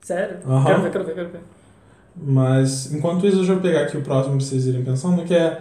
[0.00, 0.38] Sério?
[0.48, 0.64] Aham.
[0.64, 1.40] Quero ver, quero ver, quero ver.
[2.16, 5.60] Mas, enquanto isso, deixa eu pegar aqui o próximo pra vocês irem pensando, que é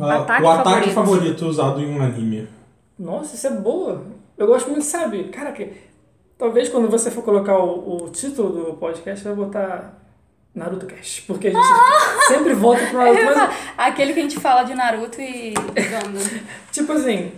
[0.00, 0.94] ah, Ataque o ataque favorito.
[0.94, 2.48] favorito usado em um anime.
[2.98, 4.04] Nossa, isso é boa.
[4.36, 5.24] Eu gosto muito, sabe?
[5.24, 5.72] Cara, que
[6.38, 9.98] talvez quando você for colocar o, o título do podcast, vai botar
[10.54, 11.22] Naruto Cast.
[11.22, 11.62] Porque a gente
[12.28, 13.24] sempre volta pro Naruto.
[13.24, 15.54] Mas, Aquele que a gente fala de Naruto e
[16.72, 17.32] tipo assim,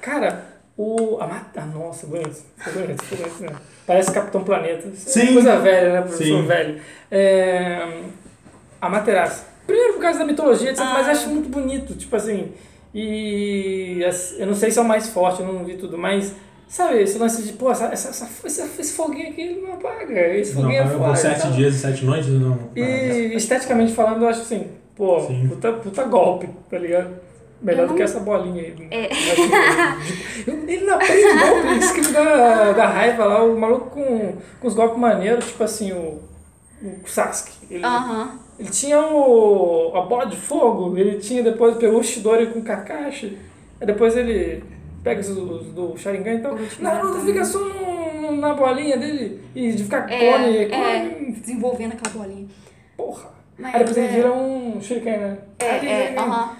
[0.00, 0.44] cara,
[0.76, 1.18] o.
[1.20, 1.60] A mata.
[1.62, 2.42] Ah, nossa, bonito.
[2.56, 3.58] Ficou bonito, ficou bonito, né?
[3.86, 4.88] Parece Capitão Planeta.
[4.88, 5.34] É Sim.
[5.34, 6.46] Coisa velha, né, professor Sim.
[6.46, 6.80] velho?
[7.10, 8.02] É,
[8.80, 9.53] a Materaço.
[9.66, 11.10] Primeiro por causa da mitologia, etc, mas Ah.
[11.12, 12.52] acho muito bonito, tipo assim.
[12.94, 14.00] E
[14.38, 16.32] eu não sei se é o mais forte, eu não vi tudo, mas
[16.68, 20.12] sabe, esse lance de, pô, essa, essa, essa- esse, esse foguinho aqui ele não apaga,
[20.36, 21.18] esse Não, foguinho é por forte.
[21.20, 21.50] sete tal.
[21.52, 22.58] dias e sete noites, não.
[22.76, 25.46] E esteticamente falando, eu acho assim, pô, Sim.
[25.48, 27.10] puta, puta golpe, tá ligado?
[27.62, 28.88] Melhor do que essa bolinha aí.
[28.90, 29.08] É.
[30.46, 34.74] Ele não aprende golpe, isso que dá, dá raiva lá, o maluco com, com os
[34.74, 36.20] golpes maneiros, tipo assim, o,
[36.82, 37.52] o Sasuke.
[37.70, 38.38] Ele, Aham.
[38.58, 43.38] Ele tinha o, a bola de fogo, ele tinha depois, pegou o Shidori com Kakashi,
[43.80, 44.62] aí depois ele
[45.02, 49.72] pega os, os do Sharingan, então O Naruto fica só no, na bolinha dele e
[49.72, 51.32] de ficar É, clone, é, clone.
[51.32, 52.46] desenvolvendo aquela bolinha.
[52.96, 53.30] Porra.
[53.58, 55.38] Mas Aí depois ele é- vira um shuriken, né?
[55.58, 56.56] É, é, aham.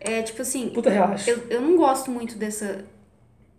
[0.00, 1.30] É tipo assim, Puta relaxa.
[1.30, 2.84] eu, eu não gosto muito dessa.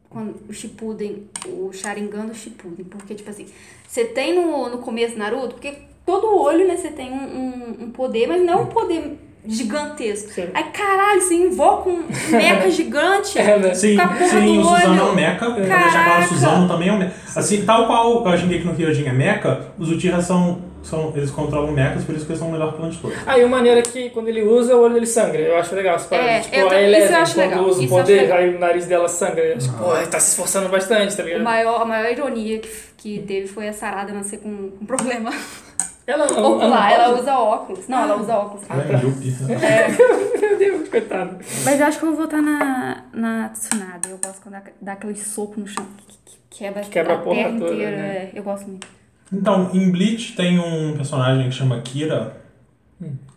[0.09, 3.47] Quando o Shippuden, o Sharingan do Shippuden, porque, tipo assim,
[3.87, 5.73] você tem no, no começo Naruto, porque
[6.05, 9.17] todo olho, né, você tem um, um, um poder, mas não é um poder
[9.47, 10.31] gigantesco.
[10.31, 10.47] Sim.
[10.53, 13.37] Aí, caralho, você invoca um mecha gigante.
[13.45, 13.73] É, né?
[13.73, 13.97] Sim,
[14.29, 15.11] sim, o Suzano é olho.
[15.11, 15.45] um mecha.
[15.45, 16.25] Vou deixar Caraca.
[16.25, 17.13] o Suzano também é um mecha.
[17.35, 21.13] Assim, tal qual a Shingeki no Kyojin é mecha, os Uchiha são, são...
[21.15, 23.17] Eles controlam mechas, por isso que eles são o melhor plano de todos.
[23.27, 25.39] Aí o maneiro é que quando ele usa, o olho dele sangra.
[25.39, 26.29] Eu acho legal essa parada.
[26.29, 28.31] É, tipo, eu a isso eu Eleven, acho quando legal, usa o eu acho poder,
[28.31, 29.57] aí o nariz dela sangra.
[29.57, 31.43] Tipo, pô, ele tá se esforçando bastante, tá O ligado?
[31.43, 35.31] maior, a maior ironia que, que teve foi a Sarada nascer com um problema
[36.07, 36.91] Ela não, ocular.
[36.91, 37.87] Ela usa óculos.
[37.87, 38.63] Não, ela usa óculos.
[38.69, 38.93] Ela tá.
[38.93, 39.35] é Yuppie.
[40.39, 41.37] Meu Deus, coitado.
[41.63, 44.09] Mas eu acho que eu vou votar na, na Tsunade.
[44.09, 47.17] Eu gosto quando dá, dá aquele soco no chão que, que- que quebra, Quebra a
[47.17, 47.91] porra terra toda, inteira.
[47.97, 48.07] né?
[48.07, 48.87] é, eu gosto muito.
[49.33, 52.37] Então, em Bleach tem um personagem que chama Kira.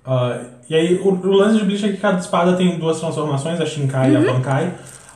[0.04, 3.60] Ah, e aí, o, o lance de Bleach é que cada espada tem duas transformações,
[3.60, 4.74] a Shinkai e a Bankai.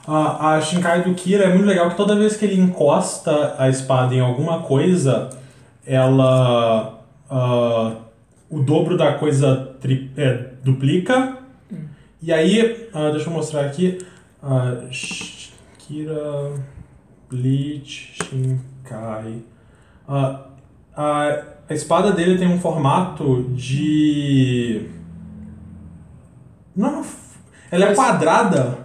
[0.08, 3.68] Ah, a Shinkai do Kira é muito legal que toda vez que ele encosta a
[3.68, 5.30] espada em alguma coisa,
[5.86, 6.98] ela.
[7.32, 7.96] Ah,
[8.50, 11.38] o dobro da coisa tri- é, duplica.
[12.20, 13.98] E aí, ah, deixa eu mostrar aqui.
[14.42, 16.52] ah, Sh- Kira.
[17.30, 19.36] Bleach, Shinkai.
[20.06, 20.40] Ah,
[20.94, 24.86] a, a espada dele tem um formato de.
[26.76, 27.02] Não,
[27.70, 28.78] ela é quadrada.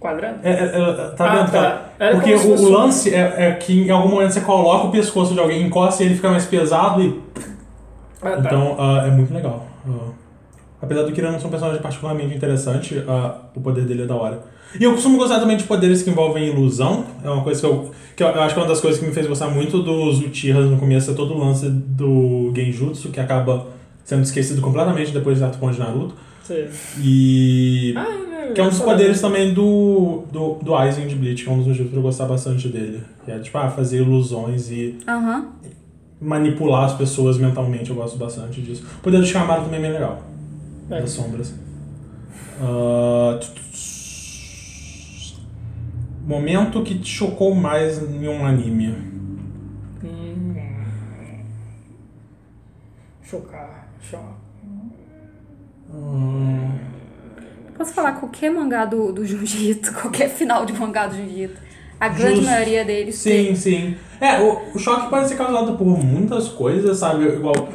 [0.00, 0.38] Quadrado?
[0.42, 1.52] É, é, é, tá Ah, vendo?
[1.52, 1.88] tá.
[1.98, 5.32] Era Porque o, o lance é, é que em algum momento você coloca o pescoço
[5.34, 7.20] de alguém, encosta e ele fica mais pesado e.
[8.22, 8.38] Ah, tá.
[8.38, 9.66] Então ah, é muito legal.
[9.86, 10.10] Ah,
[10.80, 14.14] apesar do Kira não ser um personagem particularmente interessante, ah, o poder dele é da
[14.14, 14.42] hora.
[14.78, 17.04] E eu costumo gostar também de poderes que envolvem ilusão.
[17.22, 19.06] É uma coisa que eu, que eu, eu acho que é uma das coisas que
[19.06, 23.20] me fez gostar muito dos Uchihas no começo é todo o lance do Genjutsu, que
[23.20, 23.66] acaba
[24.04, 26.14] sendo esquecido completamente depois de certo ponto de Naruto.
[26.42, 26.64] Sim.
[27.00, 27.94] E.
[27.96, 31.50] Ah, né, Que é um dos poderes também do, do, do Aizen de Bleach, que
[31.50, 33.02] é um dos motivos pra eu gostar bastante dele.
[33.24, 35.46] Que é, tipo, ah, fazer ilusões e Aham.
[36.22, 38.86] Manipular as pessoas mentalmente, eu gosto bastante disso.
[38.98, 40.22] O poder do Shikamaru também é bem legal,
[40.90, 41.00] É.
[41.00, 41.54] das sombras.
[42.60, 43.62] Ah, tu-
[46.26, 48.94] momento que te chocou mais em um anime.
[50.04, 50.54] Hum.
[53.22, 53.88] Chocar.
[54.00, 54.34] Chocar.
[55.92, 56.70] Hum,
[57.76, 61.60] Posso falar qualquer mangá do, do Jiu-Jitsu, qualquer final de mangá do Jiu-Jitsu.
[62.04, 62.50] A grande Justo.
[62.50, 63.54] maioria deles sim, tem.
[63.54, 63.94] sim.
[64.20, 67.24] É, o, o choque pode ser causado por muitas coisas, sabe?
[67.26, 67.68] Igual.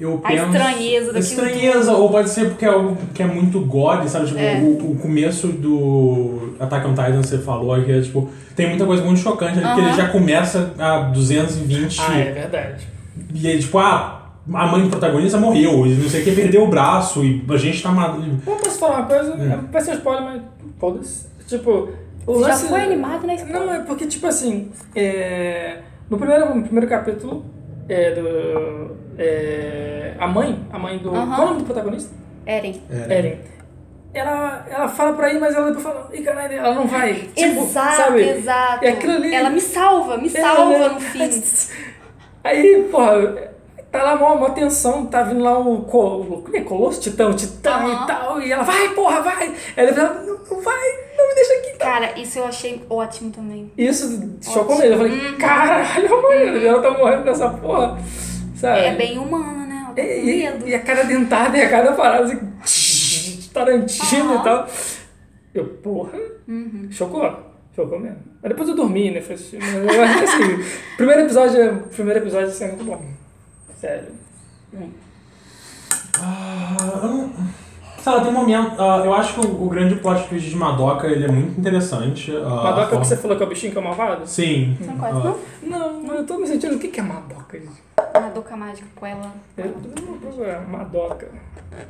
[0.00, 3.60] Eu A penso, estranheza daquilo Estranheza, ou pode ser porque é algo que é muito
[3.60, 4.26] gore, sabe?
[4.26, 4.56] Tipo, É.
[4.60, 9.04] o, o começo do Attack on Titan você falou que é, tipo, tem muita coisa
[9.04, 12.88] muito chocante ali, porque ele já começa a 220 Ah, é verdade.
[13.34, 16.64] e aí, tipo, ah, a mãe do protagonista morreu, e não sei o que, perdeu
[16.64, 18.40] o braço, e a gente tá matando.
[18.46, 19.32] Eu posso falar uma coisa?
[19.34, 19.58] É.
[19.70, 20.42] Vai ser um spoiler, mas
[20.80, 21.26] foda-se.
[21.46, 21.90] Tipo,
[22.26, 22.68] o Você já lance...
[22.68, 23.66] foi animado na escola?
[23.66, 25.78] Não, é porque, tipo assim, é,
[26.08, 27.44] no, primeiro, no primeiro capítulo,
[27.88, 31.10] é, do, é, a mãe, a mãe do...
[31.14, 31.26] Aham.
[31.26, 32.14] Qual é o nome do protagonista?
[32.46, 32.82] Eren.
[32.90, 33.18] É.
[33.18, 33.38] Eren.
[34.12, 37.14] Ela, ela fala pra ir, mas ela depois fala, Ih, caralho, ela não vai.
[37.34, 38.22] Tipo, exato, sabe?
[38.22, 38.84] exato.
[38.84, 39.34] É aquilo ali.
[39.34, 41.42] Ela me salva, me É, salva no fim.
[42.44, 43.52] Aí, porra,
[43.90, 47.28] tá lá mó, mó tensão, tá vindo lá o, co, o que é, Colosso, Titã,
[47.28, 48.04] o Titã Aham.
[48.04, 49.46] e tal, e ela, vai, porra, vai!
[49.76, 51.84] Aí ele fala, não, não vai, não me deixa aqui, tá?
[51.84, 53.72] Cara, isso eu achei ótimo também.
[53.76, 57.98] Isso chocou mesmo, eu falei, caralho, mano, ela tá morrendo nessa porra,
[58.56, 58.80] sabe?
[58.80, 59.92] É bem humano, né?
[59.94, 60.68] Com E, e- medo.
[60.68, 62.24] e a cada dentada e a cada parada,
[62.62, 64.40] assim, Tarantino Aham.
[64.40, 64.68] e tal.
[65.54, 66.18] Eu, porra,
[66.90, 67.52] chocou.
[67.76, 68.18] Chocou mesmo.
[68.42, 69.20] Mas depois eu dormi, né?
[69.20, 70.64] Foi acho que assim,
[70.96, 73.02] primeiro episódio, primeiro episódio assim, é muito bom.
[73.80, 74.08] Sério.
[76.18, 77.32] Ah, eu não-
[78.04, 78.74] sei lá, tem um momento.
[78.78, 82.30] ah, eu acho que o, o grande plot twist de Madoka ele é muito interessante.
[82.36, 84.26] a Madoka forma- que você falou que é o bichinho que é o malvado?
[84.26, 84.76] Sim.
[84.78, 85.78] Você não conhece, ah, não?
[85.78, 86.76] Não, mas eu tô me sentindo.
[86.76, 87.82] O que que é Madoka, gente?
[88.12, 89.32] Madoka Mágica com ela.
[89.56, 89.72] Eu eu
[90.20, 90.68] procurar.
[90.68, 91.28] Madoka.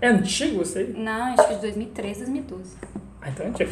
[0.01, 0.95] É antigo isso aí?
[0.97, 2.77] Não, acho que é de 2013, 2012.
[3.21, 3.71] Ah, então é antigo.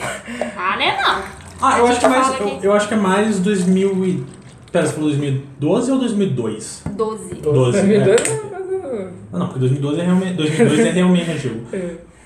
[0.56, 1.23] Ah, né não?
[1.62, 4.24] Ah, eu acho, que é gente mais, eu, eu acho que é mais 2000 e...
[4.73, 6.82] Pera, você falou 2012 ou 2002?
[6.90, 7.35] 12.
[7.36, 8.32] 12, 2002 é.
[8.32, 9.09] é.
[9.32, 11.66] Ah, não, porque 2012 é realmente, 2002 é realmente antigo.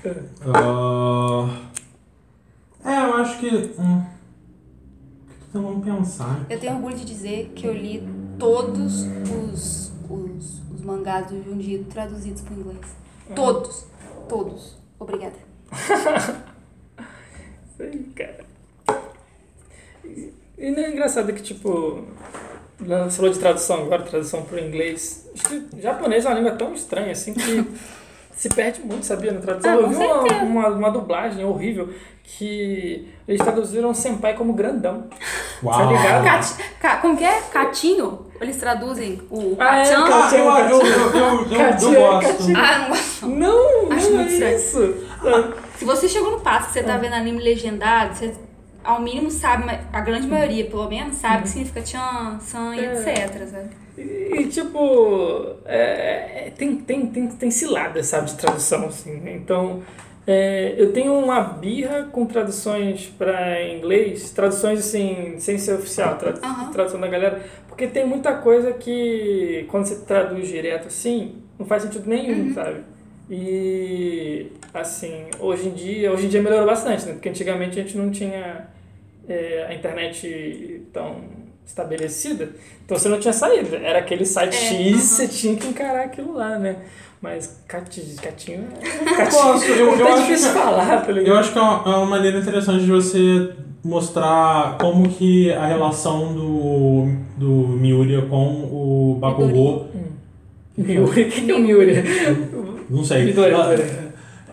[0.07, 0.13] É,
[2.83, 2.91] é.
[2.91, 3.47] É, eu acho que...
[3.79, 4.03] Hum,
[5.49, 6.45] então vamos pensar.
[6.49, 8.03] Eu tenho orgulho de dizer que eu li
[8.37, 12.85] todos os, os, os mangás do Junji traduzidos para o inglês.
[13.35, 13.85] Todos.
[14.29, 14.77] Todos.
[14.99, 15.35] Obrigada.
[17.77, 18.45] Sei, cara.
[20.03, 22.05] E, e não é engraçado que, tipo.
[22.79, 25.27] Você falou de tradução agora, tradução para o inglês.
[25.33, 27.65] Acho que japonês é uma língua tão estranha assim que
[28.37, 29.71] se perde muito, sabia, na tradução.
[29.71, 31.89] Ah, Eu vi uma, uma, uma dublagem horrível
[32.23, 35.07] que eles traduziram senpai como grandão.
[35.63, 35.77] Uau.
[35.77, 36.23] Tá ligado?
[36.23, 37.41] Cati- ca- como que é?
[37.51, 38.27] Catinho?
[38.39, 39.95] Eles traduzem o Ah, é?
[39.95, 40.29] Ah,
[40.69, 42.43] eu, eu, eu, Catinha, eu gosto.
[42.55, 43.27] Ah, não gosto.
[43.27, 44.55] Não, Acho não é estranho.
[44.57, 44.95] isso.
[45.25, 48.33] Ah, Se você chegou no passo que você tá vendo anime legendado, você
[48.83, 52.85] ao mínimo sabe, a grande maioria, pelo menos, sabe o que significa Chan, San e
[52.85, 52.93] É.
[52.93, 53.47] etc.
[53.49, 53.69] Sabe?
[53.97, 59.21] E, e, tipo, é, é, tem, tem, tem, tem ciladas, sabe, de tradução, assim.
[59.33, 59.81] Então,
[60.25, 66.39] é, eu tenho uma birra com traduções para inglês, traduções, assim, sem ser oficial, tradu
[66.43, 66.71] Aham.
[66.71, 71.83] tradução da galera, porque tem muita coisa que, quando você traduz direto assim, não faz
[71.83, 72.81] sentido nenhum, sabe?
[73.29, 77.13] E, assim, hoje em dia, hoje em dia melhorou bastante, né?
[77.13, 78.67] Porque antigamente a gente não tinha
[79.27, 82.49] é, a internet tão estabelecida,
[82.85, 83.77] então você não tinha saída.
[83.77, 86.77] Era aquele site É, X, você tinha que encarar aquilo lá, né?
[87.21, 88.87] Mas cati- catinho é.
[89.11, 91.27] Eu Catinho, gosto, eu, eu é acho difícil que, falar, tá ligado?
[91.27, 93.51] eu acho que é uma, é uma maneira interessante de você
[93.83, 97.07] mostrar como que a relação do,
[97.37, 99.87] do Miura com o Bakugou,
[100.77, 102.03] Miuri, o que é o Miuri?
[102.89, 103.75] não sei, Midori, Ah,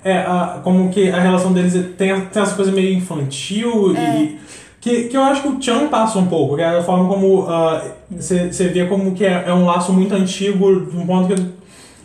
[0.03, 4.39] é, a- como que a relação deles tem, tem essa coisa meio infantil e
[4.85, 7.47] que, que eu acho que o Chan passa um pouco, que é a forma como
[8.11, 11.43] você vê como que é, é um laço muito antigo, de um ponto que,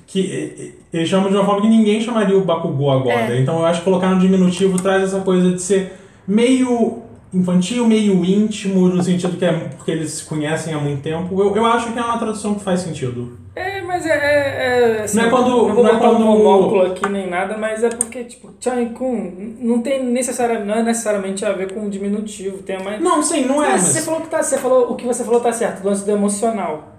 [0.07, 3.35] que eles chamam de uma forma que ninguém chamaria o Bakugou agora.
[3.35, 3.41] É.
[3.41, 5.91] Então eu acho que colocar no diminutivo traz essa coisa de ser
[6.25, 6.99] meio
[7.33, 11.39] infantil, meio íntimo, no sentido que é porque eles se conhecem há muito tempo.
[11.41, 13.37] Eu, eu acho que é uma tradução que faz sentido.
[13.55, 14.09] É, mas é.
[14.11, 17.29] é, é assim, Não é quando- Não vou não é quando- um monóculo aqui nem
[17.29, 21.73] nada, mas é porque, tipo, Chan Kun não tem necessariamente, não é necessariamente a ver
[21.73, 22.59] com o diminutivo.
[22.63, 23.01] Tem mais.
[23.01, 23.91] Não, sim, não é, Mas mas...
[23.91, 24.41] você falou que tá.
[24.41, 26.95] Você falou, o que você falou tá certo, o lance do emocional.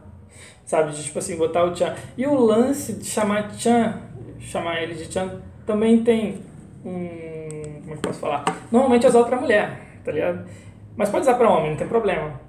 [0.66, 0.92] Sabe?
[0.92, 1.94] De tipo assim, botar o Chan.
[2.16, 3.94] E o lance de chamar Chan,
[4.38, 5.30] chamar ele de Chan,
[5.66, 6.36] também tem
[6.84, 7.08] um.
[7.80, 8.44] Como é que eu posso falar?
[8.70, 10.44] Normalmente é usado pra mulher, tá ligado?
[10.96, 12.40] Mas pode usar pra homem, não tem problema.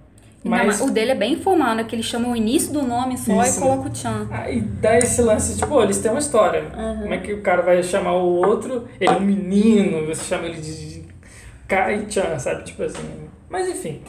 [0.43, 0.65] Não, Mas.
[0.65, 1.83] mas o dele é bem informal, né?
[1.83, 3.59] Que ele chama o início do nome só Isso.
[3.59, 4.27] e coloca o Chan.
[4.31, 6.63] Aí dá esse lance, tipo, eles têm uma história.
[6.71, 8.87] Como é que o cara vai chamar o outro?
[8.99, 11.03] Ele é um menino, você chama ele de
[11.67, 12.63] Kai-chan, sabe?
[12.63, 13.29] Tipo assim.
[13.49, 14.01] Mas enfim.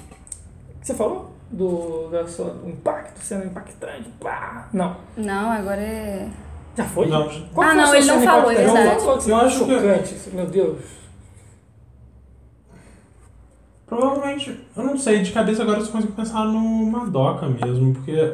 [0.81, 1.31] Você falou?
[1.51, 4.09] Do, da sua, do impacto, sendo impactante.
[4.19, 4.69] Pá.
[4.73, 4.97] Não.
[5.15, 6.29] Não, agora é.
[6.75, 7.09] Já foi?
[7.09, 7.29] Não.
[7.53, 8.97] Qual Ah, não, ele não falou, é verdade.
[8.97, 10.15] Que você Eu achou acho que- chocante?
[10.33, 10.79] Meu Deus.
[13.93, 18.33] Provavelmente, eu não sei, de cabeça agora eu só consigo pensar no Madoka mesmo, porque.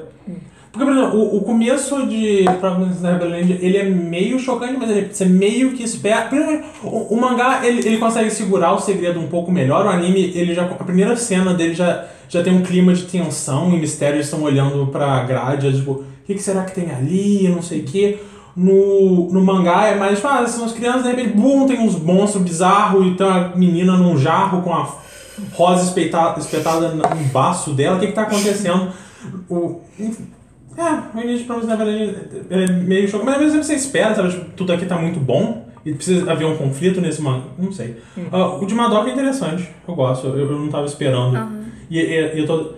[0.71, 5.13] Porque, por exemplo, o, o começo de Providence Neverland, ele é meio chocante, mas ele,
[5.13, 6.27] você meio que espera.
[6.27, 10.31] Primeiro, O, o mangá, ele, ele consegue segurar o segredo um pouco melhor, o anime,
[10.33, 10.63] ele já.
[10.63, 14.45] A primeira cena dele já, já tem um clima de tensão e mistério, eles estão
[14.45, 17.85] olhando pra grade, é tipo, o que, que será que tem ali, não sei o
[17.85, 18.19] quê.
[18.55, 22.01] No, no mangá é mais, tipo, ah, são as crianças, de repente, bum, tem uns
[22.01, 25.08] monstros bizarros e tem uma menina num jarro com a
[25.53, 28.91] rosa espetada, espetada no baço dela, o que que tá acontecendo?
[29.49, 29.81] O,
[30.77, 32.15] é, o início de Promise Neverland
[32.51, 34.31] é meio chocante, mas ao mesmo tempo você espera, sabe?
[34.31, 37.97] Tipo, tudo aqui tá muito bom e precisa haver um conflito nesse manga, não sei.
[38.31, 41.37] Ah, o de Madoka é interessante, eu gosto, eu, eu não tava esperando.
[41.91, 42.73] E, e- e eu tô...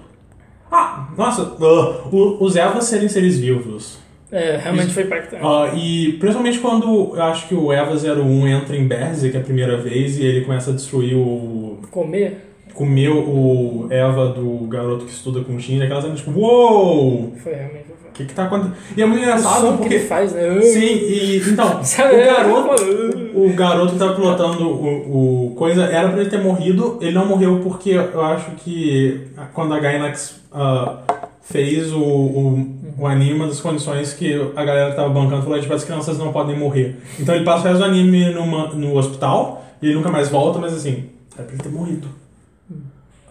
[0.72, 3.98] Ah, nossa, o- os Evas serem seres vivos.
[4.32, 5.42] É, realmente foi impactante.
[5.44, 9.76] Ah, e principalmente quando eu acho que o Eva 01 entra em Berserk a primeira
[9.76, 11.80] vez e ele começa a destruir o.
[11.90, 17.32] Comer comer o Eva do garoto que estuda com o Shinji, aquela cena tipo, uou!
[17.42, 17.90] foi realmente.
[17.90, 18.74] O que que tá acontecendo?
[18.96, 19.94] E é muito O engraçado que porque.
[19.94, 20.60] ele faz, né?
[20.60, 22.82] Sim, e então, o é, garoto.
[22.82, 27.12] eu- O garoto que tava pilotando o, o coisa era pra ele ter morrido, ele
[27.12, 30.98] não morreu porque eu acho que quando a Gainax ah,
[31.40, 32.66] fez o, o,
[32.98, 36.18] o anime, uma das condições que a galera que tava bancando falou, tipo, as crianças
[36.18, 36.96] não podem morrer.
[37.18, 40.58] Então ele passa o resto do anime numa, no hospital e ele nunca mais volta,
[40.58, 42.08] mas assim, era pra ele ter morrido.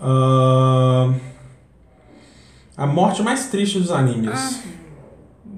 [0.02, 1.10] Ah,
[2.78, 4.64] a morte mais triste dos animes.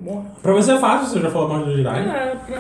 [0.02, 0.28] Morre.
[0.42, 2.02] Pra você é fácil, você já falou a morte do Jirai.
[2.10, 2.60] É, pra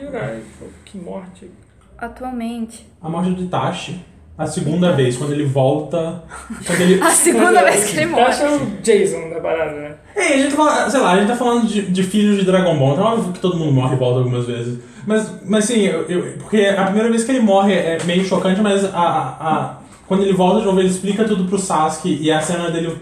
[0.00, 0.36] girar.
[0.84, 1.50] Que morte.
[1.98, 2.86] Atualmente.
[3.02, 4.00] A morte do Itachi.
[4.38, 6.22] A segunda vez, quando ele volta.
[6.66, 7.00] Quando ele.
[7.02, 8.22] A segunda vez que ele morre.
[8.24, 9.94] Acha o Jason da parada, né?
[10.14, 12.44] É, a gente tá falando, sei lá, a gente tá falando de, de filhos de
[12.44, 14.78] Dragon Ball, então é óbvio que todo mundo morre e volta algumas vezes.
[15.06, 18.60] Mas, mas sim, eu, eu- porque a primeira vez que ele morre é meio chocante,
[18.60, 22.30] mas a, a, a- quando ele volta de novo, ele explica tudo pro Sasuke e
[22.30, 22.96] a cena dele,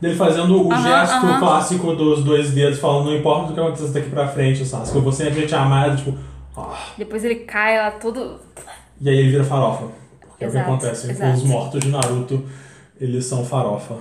[0.00, 1.38] dele fazendo o Aham, gesto aham.
[1.38, 5.02] clássico dos dois dedos, falando: não importa o que aconteça daqui pra frente, Sasuke, eu
[5.02, 6.14] vou sempre te amar, tipo.
[6.56, 6.76] ah.
[6.96, 8.40] Depois ele cai lá todo.
[9.00, 9.86] E aí ele vira farofa.
[10.28, 11.34] Porque é o que Exato, acontece exato.
[11.34, 12.44] os mortos de Naruto,
[13.00, 13.96] eles são farofa.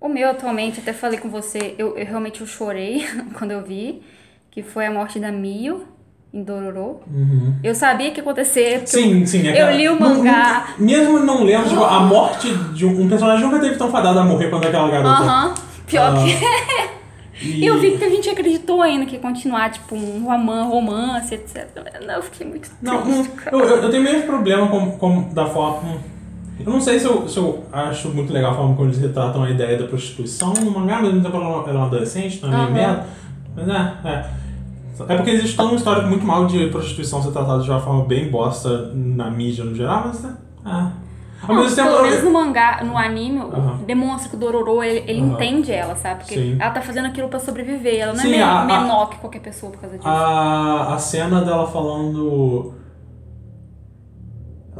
[0.00, 3.04] O meu atualmente, até falei com você, eu, eu realmente eu chorei
[3.38, 4.02] quando eu vi,
[4.50, 5.86] que foi a morte da Mio
[6.32, 7.00] em Dororo.
[7.62, 9.46] Eu sabia que ia acontecer, porque Sim, sim.
[9.48, 10.74] é eu li o mangá.
[10.78, 14.18] não- mesmo não lendo, tipo, a morte de um, um personagem nunca teve tão fadado
[14.20, 15.22] a morrer quanto aquela garota.
[15.22, 15.54] Aham,
[15.86, 17.00] pior Ah, que...
[17.42, 20.64] E E eu vi que a gente acreditou ainda que ia continuar, tipo, um roman-
[20.64, 21.68] romance, etc.
[22.06, 23.30] Não, eu fiquei muito Não, triste.
[23.50, 25.94] não, eu, eu, eu tenho mesmo problema com, com da forma.
[26.62, 29.42] Eu não sei se eu, se eu acho muito legal a forma como eles retratam
[29.42, 32.72] a ideia da prostituição no mangá, mesmo tempo ela é uma adolescente, não é meio
[32.74, 33.06] merda.
[33.56, 34.26] Mas é, é.
[35.08, 38.04] É porque existe toda uma história muito mal de prostituição ser tratada de uma forma
[38.04, 40.28] bem bosta na mídia no geral, mas é.
[40.66, 40.86] é.
[41.42, 41.88] Ao Não, mesmo tempo.
[41.88, 43.40] pelo menos no mangá, no anime,
[43.86, 46.20] demonstra que o Dororo, ele, ele entende ela, sabe?
[46.20, 46.56] Porque Sim.
[46.60, 47.98] ela tá fazendo aquilo pra sobreviver.
[47.98, 50.06] Ela não Sim, é a- a- menor que qualquer pessoa por causa disso.
[50.06, 52.74] a, a cena dela falando.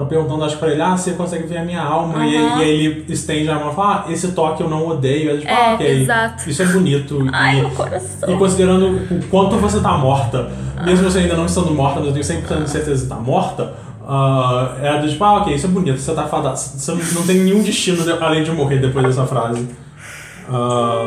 [0.07, 2.27] Perguntando, acho pra ele, ah, você consegue ver a minha alma?
[2.27, 2.59] E, Aham.
[2.59, 5.31] e aí ele estende a mão e fala, ah, esse toque eu não odeio.
[5.31, 6.03] Ela tipo, É, ah, ok.
[6.03, 6.51] exato.
[6.51, 7.27] Isso é bonito.
[7.33, 8.31] Ai, e, meu coração.
[8.35, 10.51] e considerando o quanto você tá morta,
[10.85, 13.75] mesmo você ainda não estando morta, mas eu tenho 100% de certeza que tá morta,
[14.09, 16.57] ah, é do tipo, ah, ok, isso é bonito, você tá fadada.
[16.57, 19.69] Você não- tem nenhum destino de- além de morrer depois dessa frase.
[20.49, 21.05] Ah,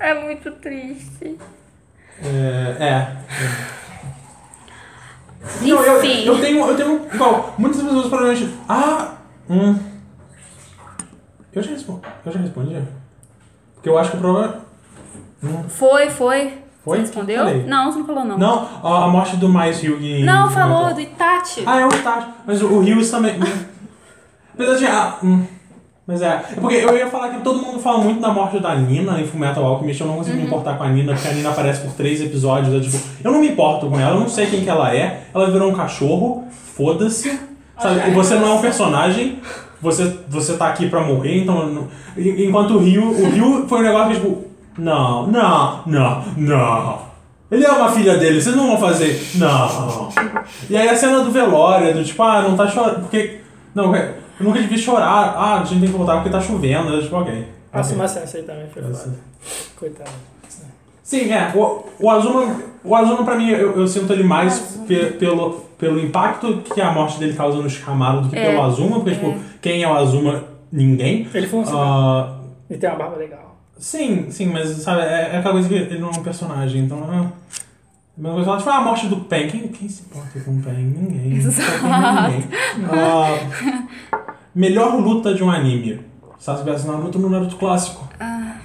[0.00, 1.36] É muito triste.
[2.24, 3.06] é, é.
[5.60, 6.24] Não, eu, Enfim.
[6.24, 9.14] eu tenho, eu tenho, igual, muitas pessoas provavelmente, ah,
[9.50, 9.76] hum,
[11.52, 12.82] eu já respondi, eu já respondi,
[13.74, 14.60] porque eu acho que o problema,
[15.42, 16.58] hum, Foi, foi.
[16.84, 16.96] Foi?
[16.98, 17.38] Você respondeu?
[17.38, 17.64] Falei.
[17.64, 18.38] Não, você não falou não.
[18.38, 21.62] não, a, morte do Mais em- Não, falou do Itachi.
[21.64, 23.64] Ah, é o Itachi, mas o, o também, hum.
[24.54, 25.46] apesar de, ah, hum,
[26.06, 28.74] mas é, é porque eu ia falar que todo mundo fala muito da morte da
[28.74, 30.42] Nina em Fullmetal Alchemist, eu não consigo Uhum.
[30.42, 33.30] me importar com a Nina, porque a Nina aparece por três episódios, eu, tipo, eu
[33.32, 35.74] não me importo com ela, eu não sei quem que ela é, ela virou um
[35.74, 36.44] cachorro,
[36.76, 37.38] foda-se,
[37.78, 39.38] sabe, e você não é um personagem,
[39.80, 44.08] você, você tá aqui pra morrer, então, enquanto o Ryu, o Ryu foi um negócio
[44.08, 44.44] que, tipo,
[44.78, 47.12] não, não, não, não.
[47.50, 49.22] Ele é uma filha dele, vocês não vão fazer.
[49.34, 50.08] Não.
[50.70, 53.00] E aí a cena do velório, do tipo, ah, não tá chorando.
[53.00, 53.40] Porque.
[53.74, 53.92] Não,
[54.42, 55.34] eu nunca devia chorar.
[55.36, 56.90] Ah, a gente tem que voltar porque tá chovendo.
[56.92, 57.46] Eu, tipo, ok.
[57.72, 59.14] Mas essa aí também foi foda.
[59.76, 60.10] Coitado.
[61.02, 61.52] Sim, é.
[61.54, 65.98] O, o Azuma, o Azuma, pra mim, eu, eu sinto ele mais pe- pelo, pelo
[66.00, 68.50] impacto que a morte dele causa no Shikamaru do que É.
[68.50, 70.44] pelo Azuma, porque, tipo, quem é o Azuma?
[70.70, 71.26] Ninguém.
[71.34, 71.78] Ele funciona.
[71.82, 72.36] Ah,
[72.70, 73.56] E tem uma barba legal.
[73.78, 76.98] sim, sim, mas, sabe, é, é aquela coisa que ele não é um personagem, então.
[77.10, 77.26] Ah,
[78.16, 79.48] a mesma coisa, tipo, ah, a morte do Pen.
[79.48, 80.74] Quem, quem se importa com o Pen?
[80.74, 81.36] Ninguém.
[81.44, 81.68] Exato.
[81.82, 82.48] Ninguém.
[82.90, 84.21] Ah,
[84.54, 86.00] melhor luta de um anime.
[86.38, 88.08] Sasuke vs Naruto no Naruto clássico.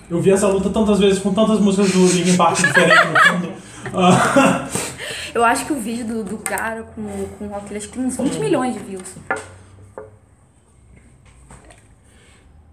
[0.10, 3.54] Eu vi essa luta tantas vezes com tantas músicas do Linkin Park diferentes no fundo.
[3.94, 4.68] Ah,
[5.36, 7.04] Eu acho que o vídeo do, do cara com,
[7.38, 9.16] com o Rock acho que tem uns 20 milhões de views.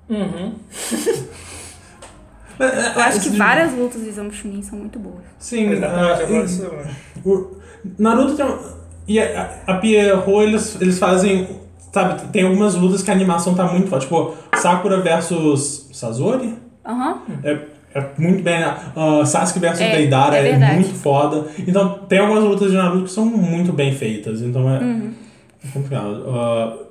[0.08, 0.54] Uhum.
[2.58, 5.24] Eu acho que várias lutas de Exame Chunin são muito boas.
[5.38, 6.70] Sim, ah, e- isso.
[7.24, 7.56] o
[7.98, 8.46] Naruto tem.
[8.46, 8.74] um-
[9.08, 11.60] E a, a Pierrot, eles, eles fazem.
[11.94, 14.02] Sabe, tem algumas lutas que a animação tá muito forte.
[14.02, 16.52] Tipo, Sakura versus Sazori.
[16.84, 17.18] Aham.
[17.44, 17.56] É,
[17.94, 18.56] é muito bem.
[18.96, 21.46] Uh, Sasuke versus É, Deidara é é, muito foda.
[21.60, 24.42] Então, tem algumas lutas de Naruto que são muito bem feitas.
[24.42, 24.80] Então, é.
[24.80, 25.12] Uhum.
[25.64, 26.24] é complicado.
[26.26, 26.84] Uh,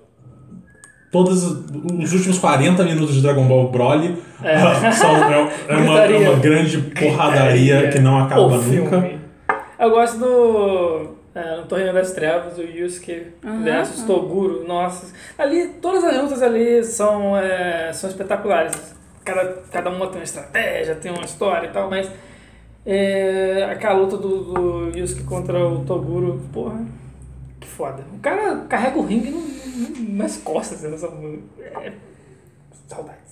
[1.12, 4.56] todos os últimos 40 minutos de Dragon Ball Broly É.
[4.56, 8.64] uh, são é, é uma, é uma grande porradaria que não acaba O nunca.
[9.02, 9.20] filme.
[9.78, 11.13] Eu gosto do.
[11.36, 13.28] É, no Torneio das Trevas, o Yusuke
[13.64, 14.68] versus Toguro.
[14.68, 15.12] Nossa.
[15.38, 18.94] Ali, todas as lutas ali são, é, são espetaculares.
[19.26, 22.10] Cada, cada uma tem uma estratégia, tem uma história e tal, mas.
[22.86, 24.44] É, aquela luta do,
[24.92, 26.86] do Yusuke contra o Toguro, porra,
[27.60, 28.04] que foda.
[28.14, 29.32] O cara carrega o ringue
[30.10, 30.82] nas costas.
[30.82, 30.98] Né?
[30.98, 31.94] São- É,
[32.88, 33.23] saudades.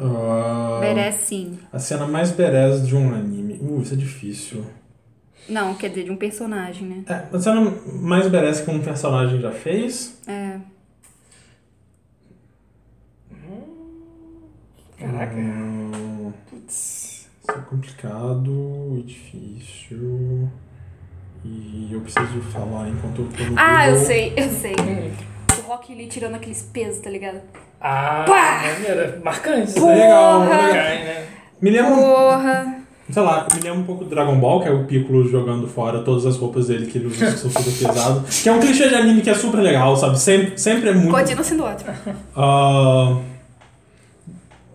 [0.00, 1.58] Uh, sim.
[1.72, 3.58] A cena mais badass de um anime.
[3.60, 4.64] Uh, isso é difícil.
[5.48, 7.04] Não, quer dizer, de um personagem, né?
[7.08, 7.60] É, a cena
[8.00, 10.18] mais badass que um personagem já fez.
[10.26, 10.58] É.
[14.98, 15.34] Caraca.
[15.34, 17.28] Hum, Putz.
[17.42, 20.48] isso é complicado e difícil.
[21.42, 24.06] E eu preciso falar enquanto eu tô no Ah, eu Google.
[24.06, 24.74] sei, eu sei.
[25.70, 27.40] Rock Lee tirando aqueles pesos, tá ligado?
[27.80, 28.62] Ah, Pá!
[28.72, 29.22] maneiro.
[29.22, 29.68] Marcante.
[29.70, 29.94] isso Porra!
[29.94, 30.84] Legal, Legal, legal.
[30.84, 31.26] né?
[31.62, 32.76] Me lembra, Porra!
[33.08, 36.00] sei lá, me lembra um pouco do Dragon Ball, que é o Piccolo jogando fora
[36.02, 38.42] todas as roupas dele que ele usa que são super pesadas.
[38.42, 40.18] Que é um clichê de anime que é super legal, sabe?
[40.18, 41.12] Sempre, sempre é muito.
[41.12, 41.94] Continua sendo ótimo.
[42.36, 43.16] Ah.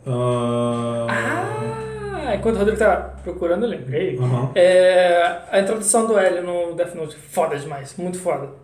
[0.08, 1.08] Ah.
[1.10, 4.18] Ah, enquanto o Rodrigo tá procurando, eu lembrei.
[4.56, 8.64] É, a introdução do Hélio no Death Note, foda demais, muito foda.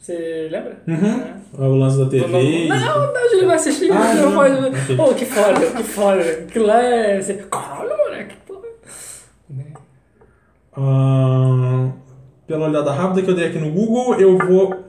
[0.00, 0.82] Você lembra?
[0.88, 1.20] Uhum.
[1.58, 1.62] É.
[1.68, 2.26] O lance da TV.
[2.26, 3.92] Não, e- não, não, ele vai assistir.
[3.92, 4.96] Ah, não não.
[4.96, 6.20] Pô, que foda, que foda.
[6.22, 7.18] Aquilo lá é.
[7.18, 8.34] Assim, Caralho, moleque.
[8.46, 8.62] porra.
[9.50, 9.66] Né?
[10.74, 11.90] Ah,
[12.46, 14.86] pela olhada rápida que eu dei aqui no Google, eu vou.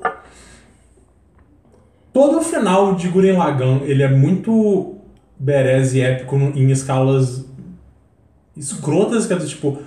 [2.13, 4.95] Todo o final de Gurren Lagann, ele é muito
[5.37, 7.45] badass e épico em escalas
[8.55, 9.81] escrotas, que é do tipo.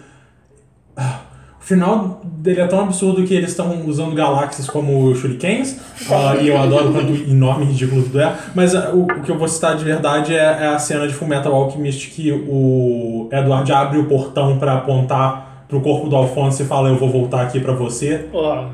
[0.97, 1.21] ah,
[1.65, 5.81] O final dele é tão absurdo que eles estão usando galáxias como shurikens,
[6.11, 8.37] ah, e eu adoro quanto enorme e ridículo tudo é.
[8.55, 11.15] Mas ah, o, o que eu vou citar de verdade é, é a cena de
[11.15, 16.67] Fullmetal Alchemist que o Edward abre o portão pra apontar pro corpo do Alfonso e
[16.67, 18.29] fala: Eu vou voltar aqui pra você.
[18.31, 18.67] Ó,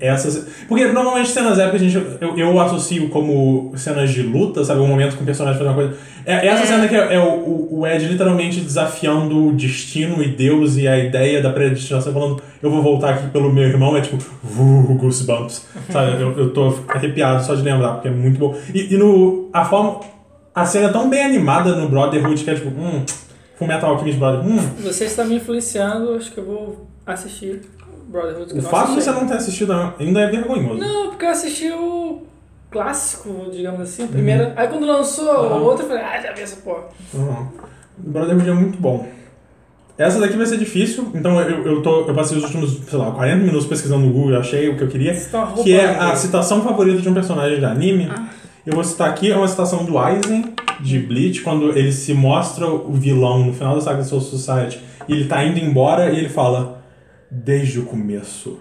[0.00, 0.46] Essas.
[0.68, 4.80] Porque normalmente cenas épicas a gente, eu, eu associo como cenas de luta, sabe?
[4.80, 5.96] Um momento que o personagem faz uma coisa.
[6.24, 10.76] É, essa cena que é, é o, o- Ed literalmente desafiando o destino e Deus
[10.76, 13.96] e a ideia da predestinação, falando: Eu vou voltar aqui pelo meu irmão.
[13.96, 15.66] É tipo, uh, goosebumps.
[15.90, 16.20] Sabe?
[16.22, 18.56] Eu, eu tô arrepiado só de lembrar, porque é muito bom.
[18.74, 19.48] E, e no.
[19.52, 20.00] A forma.
[20.54, 23.02] A cena é tão bem animada no Brotherhood que é tipo, hum.
[23.56, 24.50] Fullmetal Alchemist Brotherhood.
[24.50, 24.68] Hum.
[24.82, 27.60] você está me influenciando, acho que eu vou assistir
[28.12, 28.58] Brotherhood.
[28.58, 30.78] O fato de você não ter assistido ainda é vergonhoso.
[30.78, 32.22] Não, porque eu assisti o
[32.70, 34.52] clássico, digamos assim, o primeiro.
[34.54, 35.56] Aí quando lançou Aham.
[35.56, 36.84] o outro, eu falei, ah, já vi essa porra.
[37.14, 37.46] Uhum.
[38.04, 39.06] O Brotherhood é muito bom.
[39.96, 43.10] Essa daqui vai ser difícil, então eu, eu, tô, eu passei os últimos, sei lá,
[43.12, 45.12] 40 minutos pesquisando no Google, achei o que eu queria.
[45.12, 45.64] Estão roubando.
[45.64, 48.10] Que é a citação favorita de um personagem de anime.
[48.66, 52.66] Eu vou citar aqui, é uma citação do Aizen, de Bleach, quando ele se mostra
[52.66, 56.28] o vilão no final da saga Soul Society, e ele tá indo embora e ele
[56.28, 56.81] fala.
[57.34, 58.58] Desde o começo,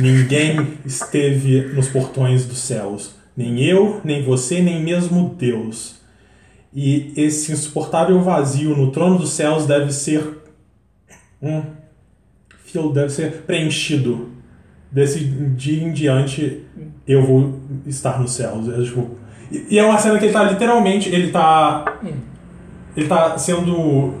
[0.00, 3.14] ninguém esteve nos portões dos céus.
[3.36, 6.00] Nem eu, nem você, nem mesmo Deus.
[6.72, 10.42] E esse insuportável vazio no trono dos céus deve ser.
[11.42, 11.62] Um.
[12.64, 14.30] Fio deve ser preenchido.
[14.90, 16.64] Desse dia em diante
[17.06, 18.66] eu vou estar nos céus.
[18.86, 19.18] Tipo,
[19.50, 21.10] e, e é uma cena que ele tá literalmente.
[21.10, 22.00] Ele tá.
[22.96, 24.14] Ele tá sendo.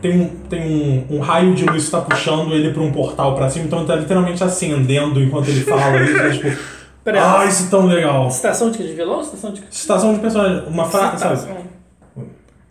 [0.00, 3.34] Tem um, tem um, um raio de luz que tá puxando ele pra um portal
[3.34, 6.16] pra cima, então ele tá literalmente acendendo enquanto ele fala isso.
[6.16, 6.62] É, tipo,
[7.02, 8.30] Peraí, ah, isso é tão legal.
[8.30, 8.84] citação de, que?
[8.84, 9.62] de vilão ou citação de.
[9.62, 9.74] que?
[9.76, 10.66] Citação de personagem.
[10.66, 11.54] Uma frase, sabe?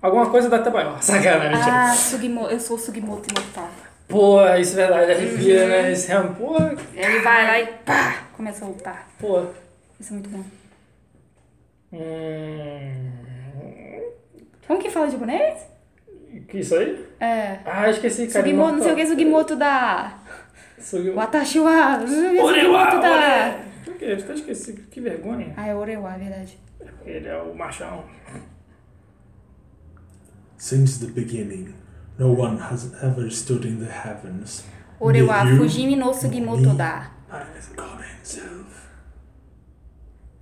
[0.01, 0.93] Alguma coisa da Tabaio.
[1.01, 1.83] Sacanagem, mentira.
[1.83, 3.69] Ah, Sugimoto, eu sou o Sugimoto imortal.
[4.07, 5.91] Pô, isso é verdade, arrepia, né?
[5.91, 6.55] Esse realmente, pô,
[6.93, 9.07] Ele vai lá e pá, começa a lutar.
[9.19, 9.41] pô.
[9.99, 10.43] Isso é muito bom.
[11.93, 13.11] Hum.
[14.67, 15.57] Como que fala japonês?
[16.41, 17.07] Que isso aí?
[17.19, 17.59] É.
[17.65, 18.43] Ah, esqueci, cara.
[18.43, 20.19] Sugimoto, não sei o que, Sugimoto da...
[20.79, 21.17] Sugimoto.
[21.17, 21.99] Watashi wa...
[22.05, 23.59] Sugimoto da...
[23.85, 24.05] Por quê?
[24.05, 24.73] Eu até esqueci.
[24.91, 25.53] Que vergonha.
[25.55, 26.59] Ah, é Orewa, é verdade.
[27.05, 28.03] Ele é o machão.
[30.57, 31.73] Since the beginning,
[32.17, 34.65] no one has ever stood in the heavens.
[34.99, 37.11] Orewa, Fujimi no Sugimoto da.
[37.75, 38.65] God himself.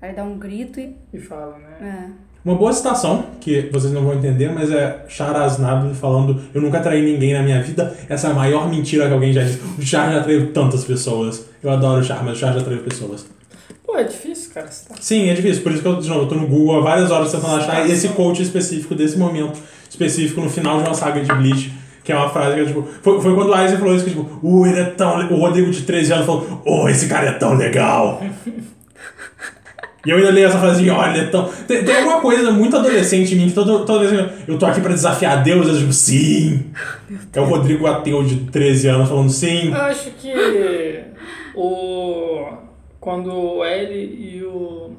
[0.01, 0.97] Aí dá um grito e...
[1.13, 1.77] E fala, né?
[1.81, 2.32] É.
[2.45, 6.81] Uma boa citação, que vocês não vão entender, mas é Char Aznable falando Eu nunca
[6.81, 7.95] traí ninguém na minha vida.
[8.09, 9.61] Essa é a maior mentira que alguém já disse.
[9.79, 11.45] O Char já traiu tantas pessoas.
[11.63, 13.25] Eu adoro o Char, mas o Char já traiu pessoas.
[13.85, 14.69] Pô, é difícil, cara.
[14.69, 14.97] citar.
[14.99, 15.63] Sim, é difícil.
[15.63, 17.89] Por isso que eu, de novo, eu tô no Google há várias horas tentando achar
[17.89, 19.57] esse quote específico desse momento
[19.89, 21.71] específico no final de uma saga de Bleach.
[22.03, 22.85] Que é uma frase que tipo.
[23.01, 25.17] Foi, foi quando o Aizen falou isso que tipo, uh, ele é tão.
[25.17, 28.21] le-" O Rodrigo de 13 anos falou, oh, esse cara é tão legal.
[30.05, 31.49] E eu ainda leio essa frase assim, olha, ele é tão.
[31.67, 34.81] Tem, tem alguma coisa muito adolescente em mim que toda, toda vez eu tô aqui
[34.81, 36.71] pra desafiar Deus, eu digo, sim.
[37.31, 39.69] É o Rodrigo ateu de 13 anos falando sim.
[39.69, 40.33] Eu acho que
[41.55, 42.57] o
[42.99, 44.91] quando o L e o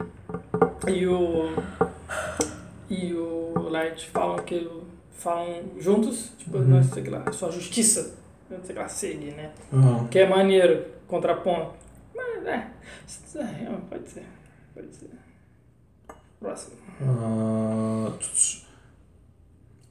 [0.86, 1.51] e o
[2.90, 4.68] e o Light falam que
[5.12, 8.14] falam juntos, tipo, não sei o que lá, só justiça,
[8.51, 9.51] não sei o que lá, segue, né?
[9.72, 10.06] Aham.
[10.09, 11.72] Que é maneiro, contraponto.
[12.14, 12.66] Mas é,
[13.36, 14.22] é, pode ser,
[14.75, 15.11] pode ser.
[16.41, 16.77] Próximo.
[18.19, 18.65] Tch.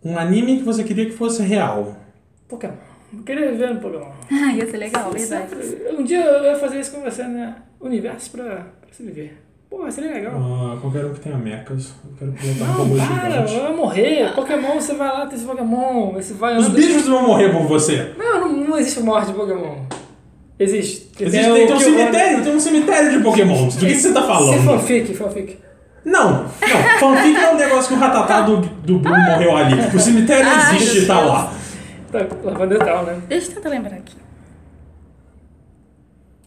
[0.03, 1.95] um anime que você queria que fosse real.
[2.47, 2.73] Pokémon.
[3.15, 4.11] Eu queria viver no Pokémon.
[4.31, 5.55] Ah, ia ser legal, verdade.
[5.97, 7.55] Um dia eu ia fazer isso com você, né?
[7.79, 8.43] Universo pra,
[8.81, 9.39] pra se viver.
[9.69, 10.33] Pô, seria legal.
[10.35, 11.93] Ah, qualquer um que tenha mechas.
[12.05, 13.59] Eu quero botar um robô para, gigante.
[13.59, 14.35] vai morrer.
[14.35, 17.63] Pokémon, você vai lá, tem esse Pokémon, você vai Os anda- bichos vão morrer por
[17.63, 18.13] você.
[18.17, 19.77] Não, não, não existe morte de Pokémon.
[20.59, 21.09] Existe.
[21.19, 23.75] Existe, tem, tem um cemitério, tem um cemitério de pokémons.
[23.75, 24.63] Do que, que você tá Se falando?
[24.63, 25.57] fanfic, fanfic.
[26.05, 26.49] Não, não.
[26.99, 29.75] Fanfic é um negócio que o Ratatá do, do Blue morreu ali.
[29.95, 31.53] O cemitério Ai, existe e tá lá.
[32.11, 33.21] Tá, lavandetal, né?
[33.27, 34.15] Deixa eu tentar lembrar aqui.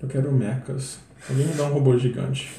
[0.00, 0.98] Eu quero mechas.
[1.28, 2.50] Alguém me dá um robô gigante.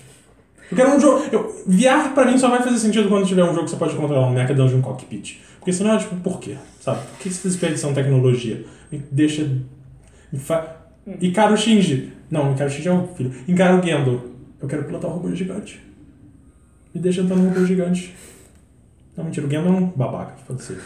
[0.69, 1.23] Eu quero um jogo.
[1.31, 3.95] Eu, VR pra mim só vai fazer sentido quando tiver um jogo que você pode
[3.95, 5.39] controlar um mecha dentro de um cockpit.
[5.59, 6.57] Porque senão é tipo, por quê?
[6.81, 6.99] Sabe?
[7.05, 8.65] Por que você desperdiçam tecnologia?
[8.91, 9.43] Me deixa.
[10.31, 10.76] Me fa...
[11.21, 12.13] Icaro Shinji.
[12.29, 13.31] Não, Icaro Shinji é o filho.
[13.47, 14.31] Icaro Gendo.
[14.61, 15.81] Eu quero pilotar um robô gigante.
[16.93, 18.15] Me deixa entrar num robô gigante.
[19.15, 20.79] Não, mentira, o Gandalf é um babaca, pode ser.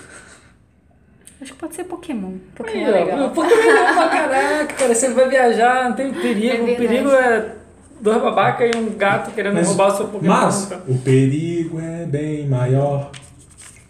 [1.42, 2.34] Acho que pode ser Pokémon.
[2.56, 3.30] Pokémon Aí, é legal.
[3.32, 4.96] Pokémon é legal pra caraca, cara.
[4.96, 6.68] Você vai viajar, não tem perigo.
[6.68, 7.56] É o perigo é
[8.00, 10.34] dois babacas e um gato querendo Mas- roubar o seu Pokémon.
[10.34, 13.12] Mas o perigo é bem maior.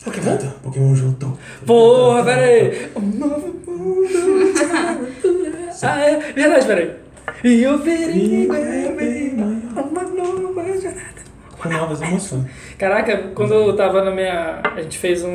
[0.03, 0.37] Pokémon?
[0.63, 1.37] Pokémon juntou.
[1.65, 2.89] Porra, pera aí.
[2.95, 5.60] Um novo mundo.
[5.83, 6.95] Ah, é verdade, pera aí.
[7.43, 9.31] E o perigo é.
[9.73, 11.21] Uma nova jornada.
[11.59, 12.45] Com novas emoções.
[12.77, 14.61] Caraca, quando eu tava na minha.
[14.63, 15.29] A gente fez um.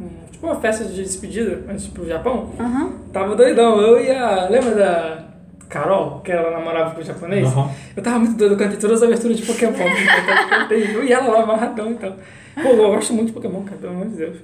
[0.00, 2.52] um- tipo uma festa de despedida antes pro Japão.
[2.58, 2.92] Aham.
[3.12, 3.80] Tava doidão.
[3.80, 4.48] Eu e a.
[4.48, 5.24] Lembra da
[5.68, 7.46] Carol, que ela namorava com o japonês?
[7.48, 7.70] Aham.
[7.96, 9.72] Eu tava muito doido, eu cantei todas as aberturas de Pokémon.
[9.78, 12.16] Eu cantei, eu e ela lá amarradão então.
[12.60, 14.36] Pô, eu gosto muito de Pokémon, cara, pelo amor de Deus.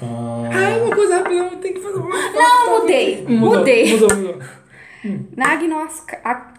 [0.00, 2.08] Ah, Ah, uma coisa rápida, tem que fazer uma.
[2.32, 3.26] Não, mudei.
[3.28, 3.92] Mudou, Mudei.
[3.92, 4.38] Mudou, mudou.
[5.36, 5.76] Nagno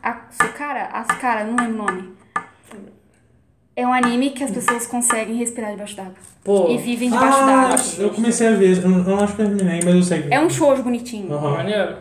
[0.03, 0.89] Asukara?
[0.93, 2.09] Asukara, não lembro o nome.
[3.75, 6.13] É um anime que as pessoas conseguem respirar debaixo d'água.
[6.43, 7.85] Pô, E vivem debaixo ah, d'água.
[7.97, 10.21] eu comecei a ver, eu não, eu não acho que eu terminei, mas eu sei.
[10.23, 11.31] que- É um shoujo bonitinho.
[11.33, 11.51] Aham.
[11.57, 11.95] maneiro.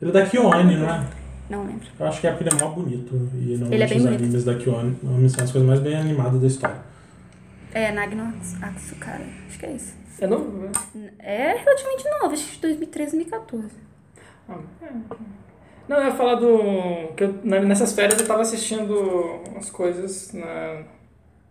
[0.00, 1.04] Ele é da Kyoane, não é?
[1.50, 1.88] Não lembro.
[1.98, 3.14] Eu acho que é porque ele é mó bonito.
[3.34, 4.20] E normalmente Ele é bem os bonito.
[4.22, 4.96] animes da Kyoane
[5.30, 6.76] são as coisas mais bem animadas da história.
[7.74, 8.32] É, Nagno
[8.62, 9.24] Asukara.
[9.48, 9.94] Acho que é isso.
[10.20, 10.50] É novo?
[10.50, 11.12] né?
[11.18, 13.68] É relativamente novo, acho que de 2013, 2014.
[14.48, 14.92] Ah, é.
[15.88, 17.14] Não, eu ia falar do.
[17.16, 18.94] que eu, nessas férias eu tava assistindo
[19.50, 20.84] umas coisas na,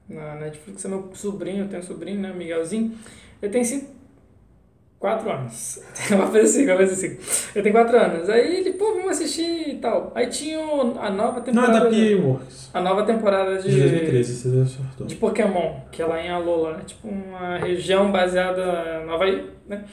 [0.08, 0.86] na Netflix.
[0.86, 2.32] É meu sobrinho, eu tenho um sobrinho, né?
[2.34, 2.96] Miguelzinho.
[3.42, 3.64] Ele tem
[5.00, 5.80] quatro anos.
[6.10, 7.22] Vai fazer cinco, vai fazer cinco.
[7.56, 8.30] Ele tem quatro anos.
[8.30, 10.12] Aí ele, pô, vamos assistir e tal.
[10.16, 11.80] Aí tinha a nova Não, é temporada.
[11.82, 12.70] da de- P-Works.
[12.74, 16.84] a nova temporada De 2013, você de Pokémon, que é lá em Alola, né?
[16.86, 19.84] Tipo uma região baseada no Havaí, né?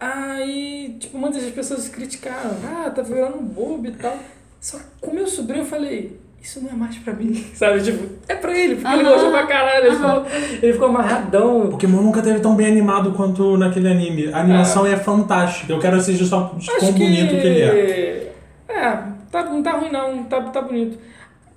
[0.00, 4.16] Aí, tipo, muitas pessoas criticaram, ah, tá virando bobo e tal.
[4.60, 7.82] Só que com meu sobrinho eu falei, isso não é mais pra mim, sabe?
[7.82, 9.86] Tipo, é pra ele, porque ele gostou pra caralho.
[9.86, 10.26] Ele, ficou,
[10.62, 11.68] ele ficou amarradão.
[11.70, 14.32] Pokémon nunca teve tão bem animado quanto naquele anime.
[14.32, 15.72] A animação é fantástica.
[15.72, 18.32] Eu quero assistir só de quão bonito que ele é.
[18.68, 20.98] É, tá, não tá ruim não, tá, tá bonito.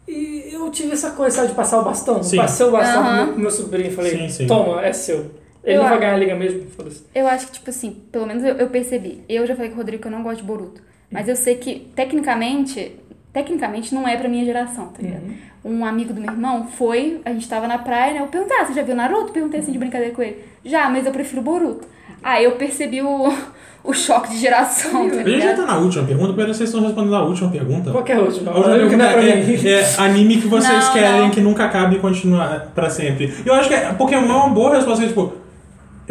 [0.08, 2.22] E eu tive essa coisa, sabe, de passar o bastão.
[2.24, 2.38] Sim.
[2.38, 4.48] Passei o bastão pro meu, meu sobrinho e falei, Sim, sim.
[4.48, 5.32] toma, é seu.
[5.64, 7.04] Ele Eu não vai ganhar a liga mesmo, foda-se.
[7.14, 9.24] Eu acho que, tipo assim, pelo menos eu, eu percebi.
[9.30, 10.82] Eu já falei com o Rodrigo que eu não gosto de Boruto.
[11.10, 12.98] Mas eu sei que, tecnicamente,
[13.34, 15.24] tecnicamente não é pra minha geração, tá ligado?
[15.64, 18.22] Um amigo do meu irmão foi, a gente tava na praia, né?
[18.22, 19.32] Eu perguntei, ah, você já viu Naruto?
[19.32, 20.38] Perguntei assim de brincadeira com ele.
[20.66, 21.86] Já, mas eu prefiro Boruto.
[22.24, 23.32] Aí eu percebi o,
[23.84, 26.84] o choque de geração, tá A gente já tá na última pergunta, primeiro vocês estão
[26.84, 27.92] respondendo a última pergunta.
[27.92, 28.52] Qual que é a última?
[28.52, 29.68] A última Eu que pergunta não é pra mim.
[29.68, 31.30] é, é anime que vocês Não, querem não.
[31.30, 32.40] que nunca acabe e continue
[32.76, 33.34] pra sempre.
[33.46, 35.34] Eu acho que é- Pokémon é uma boa resposta, tipo...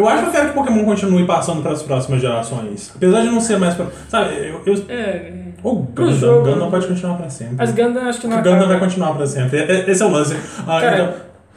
[0.00, 2.92] Eu acho que eu quero que Pokémon continue passando pras próximas gerações.
[2.96, 3.86] Apesar de não ser mais pra...
[4.08, 4.62] Sabe, eu...
[4.66, 5.32] eu É,
[5.62, 6.50] o Pro Gundam, jogo.
[6.50, 7.62] Gundam pode continuar pra sempre.
[7.62, 9.58] as Gundam acho que O não Gundam vai continuar pra sempre.
[9.58, 10.36] É- é- Esse é o lance.
[10.66, 11.14] Ah, Cara, então,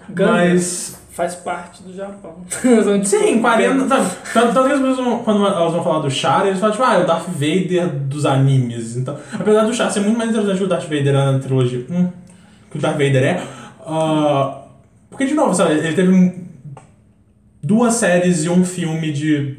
[0.09, 0.99] Gundam mas...
[1.11, 2.35] faz parte do Japão.
[3.03, 3.87] Sim, 40.
[3.87, 4.09] Sabe?
[4.33, 6.95] Tanto, tanto que as pessoas, quando elas vão falar do Char, eles falam, tipo, ah,
[6.95, 8.97] é o Darth Vader dos animes.
[8.97, 11.85] Então, apesar do Char ser muito mais interessante que o Darth Vader na trilogia.
[11.89, 12.09] Hum,
[12.71, 13.41] que o Darth Vader é.
[13.85, 14.59] ah,
[15.09, 16.43] porque, de novo, sabe, ele teve um-
[17.63, 19.57] duas séries e um filme de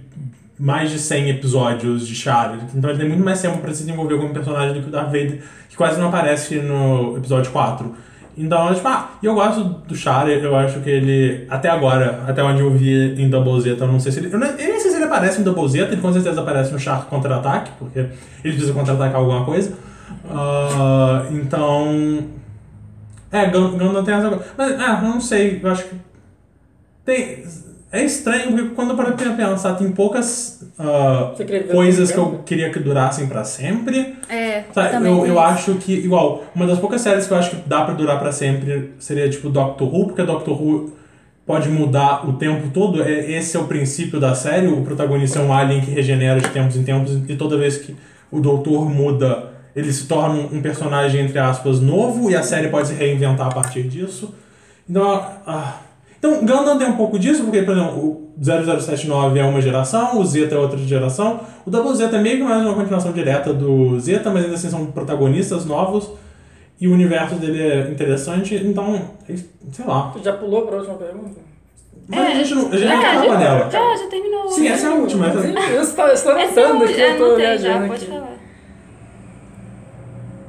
[0.59, 2.59] mais de 100 episódios de Char.
[2.75, 5.07] Então ele tem muito mais tempo pra se desenvolver como personagem do que o Darth
[5.07, 7.95] Vader, que quase não aparece no episódio 4.
[8.37, 12.43] Então, tipo, ah, e eu gosto do Char, eu acho que ele, até agora, até
[12.43, 14.33] onde eu vi em Double Zeta, eu não sei se ele.
[14.33, 16.73] Eu, não, eu nem sei se ele aparece em Double Zeta, ele com certeza aparece
[16.73, 19.73] no Char contra-ataque, porque ele precisa contra-atacar alguma coisa.
[20.29, 22.27] Ah, então.
[23.31, 24.45] É, Gundam tem essa coisa.
[24.57, 25.97] Mas, ah, não sei, eu acho que.
[27.05, 27.45] Tem.
[27.95, 30.67] É estranho, porque quando eu paro pra pensar, tem poucas
[31.39, 34.17] ver coisas que eu queria que durassem pra sempre.
[34.29, 37.51] É, Sabe, também eu, eu acho que, igual, uma das poucas séries que eu acho
[37.51, 40.93] que dá pra durar pra sempre seria tipo Doctor Who, porque Doctor Who
[41.47, 43.01] pode mudar o tempo todo.
[43.01, 44.67] É, esse é o princípio da série.
[44.67, 47.95] O protagonista é um alien que regenera de tempos em tempos, e toda vez que
[48.29, 52.67] o doutor muda, ele se torna um, um personagem, entre aspas, novo, e a série
[52.67, 54.35] pode se reinventar a partir disso.
[54.91, 55.79] Então, ah,
[56.27, 60.25] então Gundam tem um pouco disso, porque, por exemplo, o 0079 é uma geração, o
[60.25, 61.41] Zeta é outra geração.
[61.67, 64.71] O Double Zeta é meio que mais uma continuação direta do Zeta, mas ainda assim
[64.71, 66.11] são protagonistas novos.
[66.81, 69.01] E o universo dele é interessante, então,
[69.73, 70.11] sei lá.
[70.13, 71.41] Tu já pulou pra última pergunta?
[72.09, 73.71] Mas a gente não, a gente É, não já, acaba nela.
[73.71, 74.49] já, já terminou.
[74.51, 75.27] Sim, essa é a última.
[75.29, 77.07] Eu estou, eu estou é anotando aqui, última.
[77.07, 78.13] eu tô Anotei já, viajando pode aqui.
[78.13, 78.34] falar.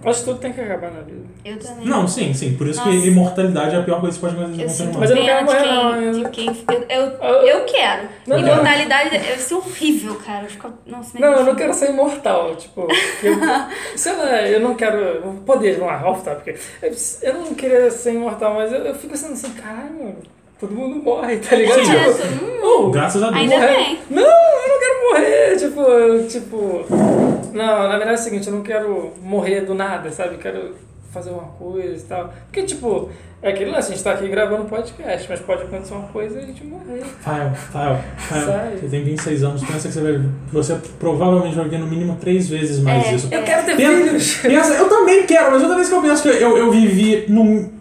[0.06, 1.26] Acho que tudo tem que acabar na vida.
[1.44, 1.86] Eu também.
[1.88, 2.56] Não, sim, sim.
[2.56, 2.92] Por isso Nossa.
[2.92, 5.00] que imortalidade é a pior coisa que pode acontecer com um ser humano.
[5.00, 6.48] Mas eu não quero de morrer, quem, não, eu- de quem
[6.90, 8.02] eu, eu, eu quero.
[8.28, 8.48] Não, não.
[8.48, 10.44] Imortalidade deve ser horrível, cara.
[10.44, 12.88] Eu fico, nossa, Não, eu não quero ser imortal, tipo,
[13.24, 13.36] eu,
[13.98, 16.56] sei lá, eu não quero, poder, vamos lá, off topic.
[16.82, 20.16] Eu, eu não queria ser imortal, mas eu, eu fico pensando assim, caralho,
[20.60, 21.80] todo mundo morre, tá ligado?
[21.84, 21.92] Sim.
[22.22, 23.42] Tipo, mundo- oh, Graças a Deus.
[23.42, 23.68] Ainda morrer.
[23.76, 24.00] bem.
[24.10, 26.86] Não, eu não quero morrer, tipo, eu, tipo,
[27.54, 30.36] não, na verdade é o seguinte, eu não quero morrer do nada, sabe?
[30.36, 30.76] Eu quero
[31.14, 32.34] fazer uma coisa e tal.
[32.48, 33.10] Porque, tipo,
[33.42, 36.44] é aquele lance, a gente tá aqui gravando podcast, mas pode acontecer uma coisa e
[36.44, 37.04] a gente morrer.
[37.22, 38.78] Fael, Fael, Fael.
[38.82, 40.22] Você tem 26 anos, pensa que você vai.
[40.52, 43.28] Você provavelmente vai viver no mínimo três vezes mais É, isso.
[43.32, 44.36] Eu quero ter Pensa, filhos!
[44.42, 47.72] pensa- eu também quero, mas toda vez que eu penso que eu, eu vivi num,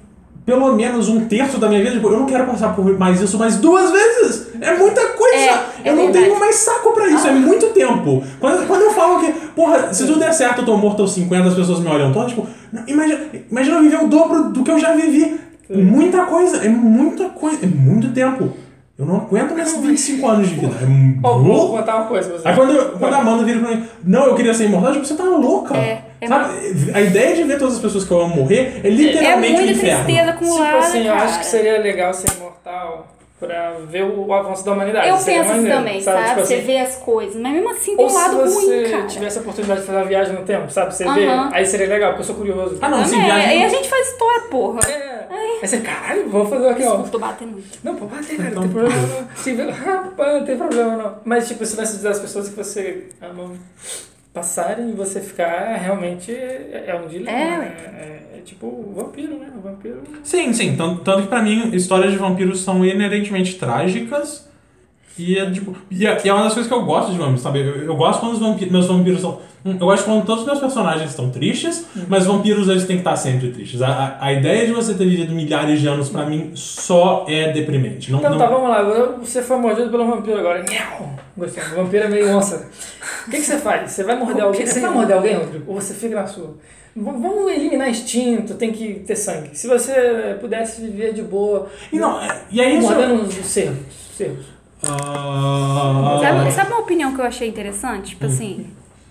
[0.45, 3.39] pelo menos um terço da minha vida, tipo, eu não quero passar por mais isso
[3.39, 4.49] mais duas vezes.
[4.61, 5.37] É muita coisa.
[5.37, 5.49] É,
[5.85, 6.27] é eu não verdade.
[6.27, 8.23] tenho mais saco pra isso, é muito tempo.
[8.39, 11.49] Quando, quando eu falo que, porra, se tudo der certo, eu tô morto aos 50,
[11.49, 12.47] as pessoas me olham todo, tipo,
[12.87, 15.41] imagina, imagina eu viver o dobro do que eu já vivi.
[15.71, 18.53] Muita coisa, é muita coisa, é muito tempo.
[18.97, 20.73] Eu não aguento mais 25 anos de vida.
[20.81, 20.87] É
[21.27, 21.77] Ó, vou louco.
[21.79, 22.47] contar uma coisa você.
[22.47, 25.15] Aí quando, quando a Amanda vira pra mim, não, eu queria ser imortal, tipo, você
[25.15, 25.77] tá louca.
[25.77, 26.91] É, é Sabe?
[26.95, 29.57] A ideia de ver todas as pessoas que eu amo morrer é É literalmente um
[29.65, 30.05] muita inferno.
[30.05, 31.25] tristeza acumulada, Tipo assim, eu cara.
[31.25, 33.07] acho que seria legal ser imortal
[33.41, 35.09] pra ver o avanço da humanidade.
[35.09, 36.29] Eu Seria penso assim maneiro, também, sabe?
[36.29, 38.91] Tipo você assim, vê as coisas, mas mesmo assim tem um se lado você ruim,
[38.91, 39.07] cara.
[39.07, 40.95] tivesse a oportunidade de fazer uma viagem no tempo, sabe?
[40.95, 41.51] Você vê, Aham.
[41.53, 42.79] aí seria legal, porque eu sou curioso.
[42.81, 43.49] Ah, não, sim, Também, viagem.
[43.51, 44.81] Aí a gente faz história, porra.
[44.89, 45.15] É.
[45.61, 46.87] Aí você, caralho, vou fazer aqui, ó.
[46.87, 47.67] Desculpa, tô batendo muito.
[47.83, 49.29] Não, pô, bater, cara, não tem problema não.
[49.37, 51.15] Sim, rapaz, não tem problema não.
[51.25, 53.51] Mas, tipo, se você dizer às pessoas que você ama
[54.35, 57.39] passarem e você ficar, realmente é, é um dilema.
[57.39, 57.77] É, né?
[58.35, 59.49] É, é tipo o vampiro, né?
[59.57, 60.03] O vampiro.
[60.25, 60.77] Sim, sim.
[60.77, 64.53] Tanto, tanto que pra mim, histórias de vampiros são inerentemente trágicas.
[65.17, 67.41] E é, tipo, e é, e é uma das coisas que eu gosto de vampiros,
[67.41, 67.61] sabe?
[67.61, 69.39] Eu, eu gosto quando os vampiros, meus vampiros são.
[69.65, 73.01] hum, Eu gosto quando todos os meus personagens estão tristes, mas vampiros eles têm que
[73.03, 73.81] estar sempre tristes.
[73.81, 77.53] A, a, a ideia de você ter vivido milhares de anos, pra mim, só é
[77.53, 78.11] deprimente.
[78.11, 78.83] Não, Então não- tá, vamos lá.
[79.21, 80.65] Você foi mordido pelo vampiro agora.
[81.37, 81.63] Gostei.
[81.63, 82.69] O vampiro é meio onça.
[83.27, 83.93] O que, que você faz?
[83.93, 84.67] Você vai morder alguém?
[84.67, 85.65] Você vai morder alguém, Rodrigo?
[85.69, 86.57] Ou você fica na sua?
[86.97, 89.51] Vamos eliminar instinto, tem que ter sangue.
[89.57, 92.83] Se você pudesse viver de boa, E, não, é- e é isso.
[92.89, 93.79] mordendo os cervos.
[94.17, 94.54] cervos.
[94.91, 98.11] Ah, Sabe, sabe uma opinião que eu achei interessante?
[98.11, 98.67] Tipo assim,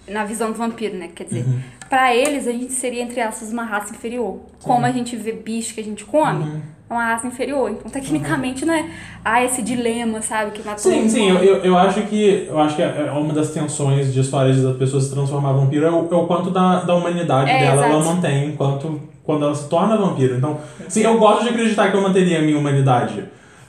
[0.08, 1.10] na visão do vampiro, né?
[1.14, 1.46] Quer dizer,
[1.90, 4.40] pra eles a gente seria, entre aspas, uma raça inferior.
[4.62, 7.70] Como a gente vê bicho que a gente come, é uma raça inferior.
[7.72, 8.86] Então, tecnicamente, não é.
[9.24, 10.52] Ah, esse dilema, sabe?
[10.52, 14.14] Que matou Sim, sim, eu, eu, acho que eu acho que é uma das tensões
[14.14, 16.94] de histórias das pessoas se transformar em vampiro é o, é o quanto da, da
[16.96, 18.16] humanidade É, dela ela exato.
[18.16, 20.36] mantém enquanto quando ela se torna vampiro.
[20.36, 23.24] Então, sim, eu gosto de acreditar que eu manteria a minha humanidade.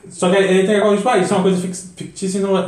[0.08, 1.60] Só que aí tem aquela tipo, ah, isso é uma coisa
[1.96, 2.66] fictícia, então é-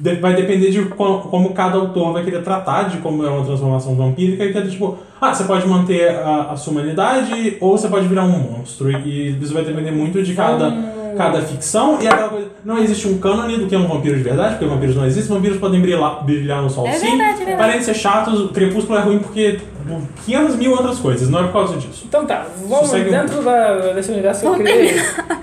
[0.00, 3.44] de- vai depender de co- como cada autor vai querer tratar de como é uma
[3.44, 7.76] transformação vampírica, e que é tipo, ah, você pode manter a, a sua humanidade ou
[7.76, 8.90] você pode virar um monstro.
[8.90, 10.70] E isso vai depender muito de cada,
[11.18, 11.98] cada ficção.
[12.00, 14.54] E é aquela coisa, não existe um cânone do que é um vampiro de verdade,
[14.54, 17.10] porque vampiros não existem, vampiros podem brilhar, brilhar no sol É sim.
[17.10, 17.58] verdade, é verdade.
[17.58, 21.40] Parem de ser chatos, o crepúsculo é ruim porque por 500 mil outras coisas, não
[21.40, 22.04] é por causa disso.
[22.06, 24.94] Então tá, vamos Sossega um dentro da, desse universo que eu criei.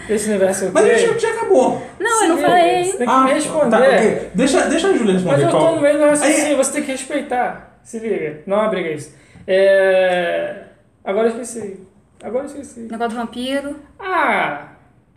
[0.07, 1.07] Desse universo que eu Mas a criei.
[1.07, 1.81] gente já acabou.
[1.99, 2.83] Não, eu não Sim, falei.
[2.83, 3.69] Você tem que me responder.
[3.71, 4.29] tá, ok.
[4.35, 6.83] deixa, deixa a Júlia Mas responder eu tô no meio do Aí- raciocínio, você tem
[6.83, 7.79] que respeitar.
[7.83, 9.13] Se liga, não é briga isso.
[9.47, 10.55] É...
[11.03, 11.79] Agora eu esqueci.
[12.23, 12.81] Agora eu esqueci.
[12.81, 13.75] Negócio do vampiro.
[13.99, 14.67] Ah!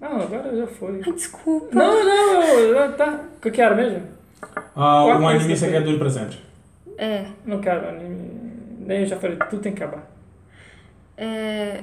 [0.00, 1.00] Não, agora já foi.
[1.04, 1.68] Ai, desculpa.
[1.74, 3.20] Não, não, eu, eu- tá.
[3.36, 4.02] O que eu quero mesmo?
[4.76, 6.38] Ah, Qual um anime que você quer dure pra sempre.
[6.96, 7.24] É.
[7.44, 8.30] Não quero anime.
[8.80, 10.04] Nem eu já falei, tudo tem que acabar.
[11.16, 11.82] é,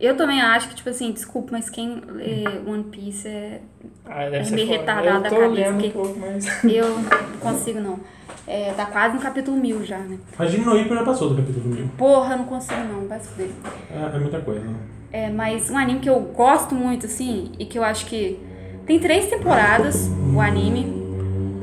[0.00, 3.60] Eu também acho que, tipo assim, desculpa, mas quem lê One Piece é.
[4.04, 4.78] Ah, É meio foda.
[4.78, 6.64] retardada Eu tô a cabeça, um pouco, mas...
[6.64, 8.00] Eu não consigo, não.
[8.46, 10.18] É, tá quase no capítulo mil já, né?
[10.36, 11.88] A Jimmy no já passou do capítulo 1000.
[11.96, 13.06] Porra, eu não consigo, não.
[13.06, 13.50] Vai se fuder.
[13.90, 14.66] É, é muita coisa.
[15.12, 18.40] É, mas um anime que eu gosto muito, assim, e que eu acho que.
[18.86, 21.02] Tem três temporadas, o anime.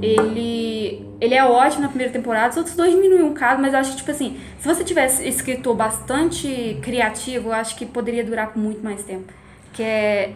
[0.02, 1.10] Ele.
[1.20, 3.92] Ele é ótimo na primeira temporada, os outros dois diminuem um caso, mas eu acho
[3.92, 8.60] que, tipo assim, se você tivesse escritor bastante criativo, eu acho que poderia durar por
[8.60, 9.34] muito mais tempo.
[9.74, 10.36] Que é.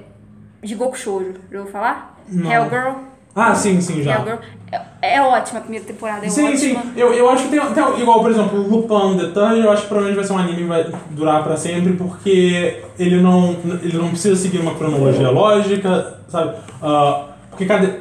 [0.62, 2.20] Jigoku Shoujo, já ouviu falar?
[2.28, 2.52] Não.
[2.52, 3.13] Hellgirl.
[3.36, 4.24] Ah, sim, sim, já.
[5.02, 6.76] É, é ótima a primeira temporada, é Sim, sim.
[6.76, 6.94] ótima.
[6.96, 8.02] Eu, eu acho que tem, tem.
[8.02, 10.64] Igual, por exemplo, Lupin the Third, eu acho que provavelmente vai ser um anime que
[10.64, 16.56] vai durar pra sempre, porque ele não, ele não precisa seguir uma cronologia lógica, sabe?
[16.82, 18.00] Ah, porque cada.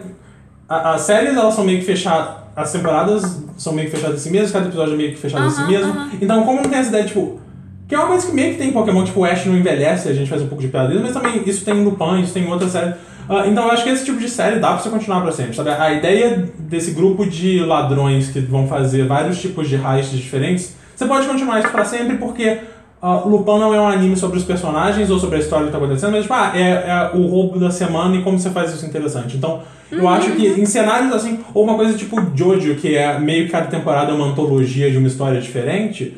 [0.68, 2.42] a- As séries, elas são meio que fechadas.
[2.54, 5.46] As temporadas são meio que fechadas em si mesmas, cada episódio é meio que fechado
[5.46, 5.94] em si Aham, mesmo.
[6.20, 7.40] Então, como não tem essa ideia, tipo.
[7.88, 10.08] Que é uma coisa que meio que tem em Pokémon, tipo, o Ash não envelhece,
[10.08, 12.32] a gente faz um pouco de piada dele, mas também isso tem em Lupin, isso
[12.32, 12.94] tem em outras séries.
[13.32, 15.54] Ah, então eu acho que esse tipo de série dá pra você continuar pra sempre,
[15.54, 15.70] sabe?
[15.70, 21.06] A ideia desse grupo de ladrões que vão fazer vários tipos de heists diferentes, você
[21.06, 22.58] pode continuar isso pra sempre porque
[23.00, 25.78] ah, Lupin não é um anime sobre os personagens ou sobre a história que tá
[25.78, 28.86] acontecendo, mas tipo, ah, é, é o roubo da semana e como você faz isso
[28.86, 29.36] interessante.
[29.36, 33.46] Então, eu acho que em cenários assim, ou uma coisa tipo Jojo, que é meio
[33.46, 36.16] que cada temporada é uma antologia de uma história diferente,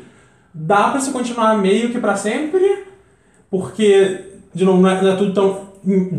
[0.53, 2.83] dá pra você continuar meio que pra sempre,
[3.49, 4.21] porque,
[4.53, 5.65] de novo, não é, não é tudo tão.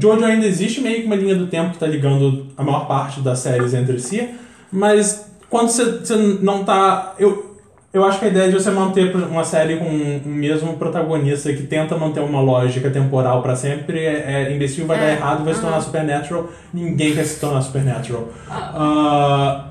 [0.00, 3.20] Jojo ainda existe meio que uma linha do tempo que tá ligando a maior parte
[3.20, 4.28] das séries entre si,
[4.70, 7.14] mas quando você, não tá.
[7.18, 7.56] Eu,
[7.92, 11.62] eu acho que a ideia de você manter uma série com o mesmo protagonista que
[11.62, 15.54] tenta manter uma lógica temporal pra sempre é, é imbecil, vai dar É, errado, vai
[15.54, 16.48] se tornar Supernatural.
[16.74, 18.28] Ninguém quer se tornar Supernatural.
[18.50, 19.64] Ah,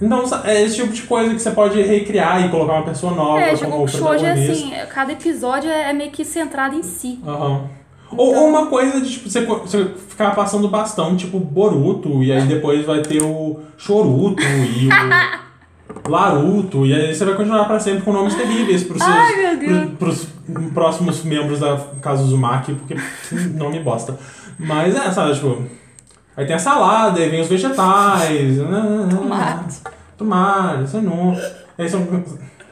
[0.00, 3.40] então, é esse tipo de coisa que você pode recriar e colocar uma pessoa nova
[3.40, 7.18] É, como Shingeki Shoujo é assim, cada episódio é é meio que centrado em si.
[7.26, 7.79] Aham.
[8.16, 12.46] Ou, ou uma coisa de tipo, você, você ficar passando bastão, tipo Boruto, e aí
[12.46, 18.02] depois vai ter o Choruto e o Laruto, e aí você vai continuar pra sempre
[18.02, 19.56] com nomes terríveis pros, seus, Ai,
[19.98, 22.96] pros, pros próximos membros da Casa Uzumaki, porque
[23.54, 24.18] nome bosta.
[24.58, 25.62] Mas é, sabe, tipo.
[26.36, 28.58] Aí tem a salada, aí vem os vegetais.
[29.10, 29.80] Tomate.
[30.16, 31.66] Tomate, cenoura.
[31.78, 32.00] Aí são.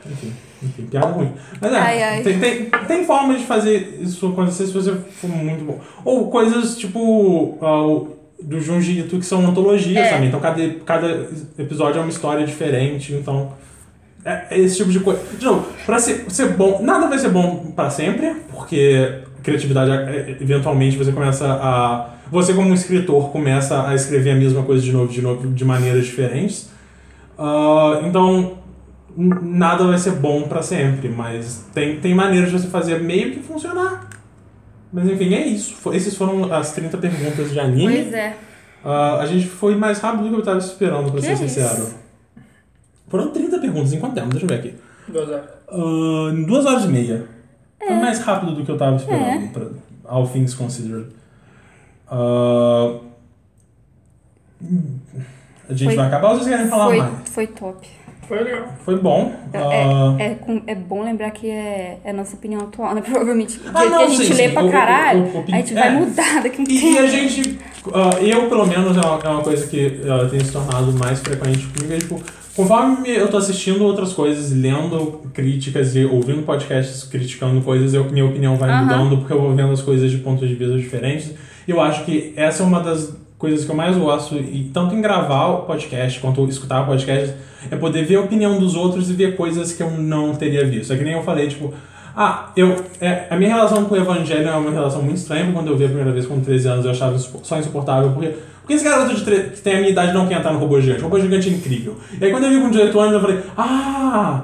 [0.07, 1.31] Enfim, enfim, piada ruim.
[1.61, 2.23] Mas é, Ai, ai.
[2.23, 5.79] Tem, tem, tem forma de fazer isso acontecer se você for muito bom.
[6.05, 10.11] Ou coisas tipo o- do Junji Ito que são antologias É.
[10.11, 10.29] também.
[10.29, 11.29] Então cada, cada
[11.59, 13.13] episódio é uma história diferente.
[13.13, 13.53] Então.
[14.25, 15.21] É, é esse tipo de coisa.
[15.39, 20.37] De novo, pra ser, ser bom, nada vai ser bom pra sempre, porque criatividade, é,
[20.41, 22.11] eventualmente, você começa a.
[22.31, 26.05] Você, como escritor, começa a escrever a mesma coisa de novo, de novo, de maneiras
[26.05, 26.69] diferentes.
[27.39, 28.58] Ah, então,
[29.21, 33.41] nada vai ser bom pra sempre, mas tem, tem maneiras de você fazer meio que
[33.41, 34.09] funcionar.
[34.93, 35.93] Mas enfim, é isso.
[35.93, 37.93] Esses foram as 30 perguntas de anime.
[38.03, 38.37] Pois é.
[38.85, 41.43] Ah, a gente foi mais rápido do que eu tava esperando, pra Que ser isso?
[41.49, 41.89] sincero.
[43.09, 44.29] Foram 30 perguntas em quanto tempo?
[44.29, 44.75] Deixa eu ver aqui.
[45.09, 45.51] Duas horas.
[46.35, 47.27] Em duas horas e meia.
[47.79, 49.49] Foi mais rápido do que eu tava esperando, É.
[49.49, 49.67] pra,
[50.05, 51.07] all things considered.
[52.07, 52.99] Ah,
[55.69, 57.29] a gente Foi- vai acabar ou vocês querem falar Foi, mais?
[57.29, 57.89] foi top.
[58.29, 58.69] Foi legal.
[58.85, 59.33] Foi bom.
[59.55, 63.01] É, Ah, é, com- é bom lembrar que é, é nossa opinião atual, né?
[63.05, 63.59] Provavelmente.
[63.75, 64.55] Ah, não, que a gente sim, lê sim.
[64.55, 65.81] pra O- caralho, o- o- a gente é.
[65.81, 66.87] vai mudar daqui a um E, tempo.
[66.93, 67.59] e a gente,
[67.95, 71.21] ah, eu pelo menos, é uma, é uma coisa que ah, tem se tornado mais
[71.21, 72.21] frequente comigo, é tipo,
[72.55, 78.27] conforme eu tô assistindo outras coisas, lendo críticas e ouvindo podcasts criticando coisas, eu, minha
[78.27, 78.83] opinião vai Aham.
[78.83, 81.33] mudando porque eu vou vendo as coisas de pontos de vista diferentes.
[81.67, 84.95] E eu acho que essa é uma das coisas que eu mais gosto, e tanto
[84.95, 87.35] em gravar o podcast quanto escutar o podcast,
[87.71, 90.93] é poder ver a opinião dos outros e ver coisas que eu não teria visto.
[90.93, 91.73] É que nem eu falei, tipo,
[92.17, 95.45] ah, eu, é, a minha relação com o Evangelho é uma relação muito estranha.
[95.45, 98.11] porque Quando eu vi a primeira vez com 13 anos, eu achava só insuportável.
[98.11, 100.59] Porque, porque esse garoto de tre- que tem a minha idade não quer entrar no
[100.59, 101.01] robô gigante.
[101.01, 101.97] O robô gigante é incrível.
[102.21, 104.43] E aí, quando eu vi com 18 anos, eu falei, ah!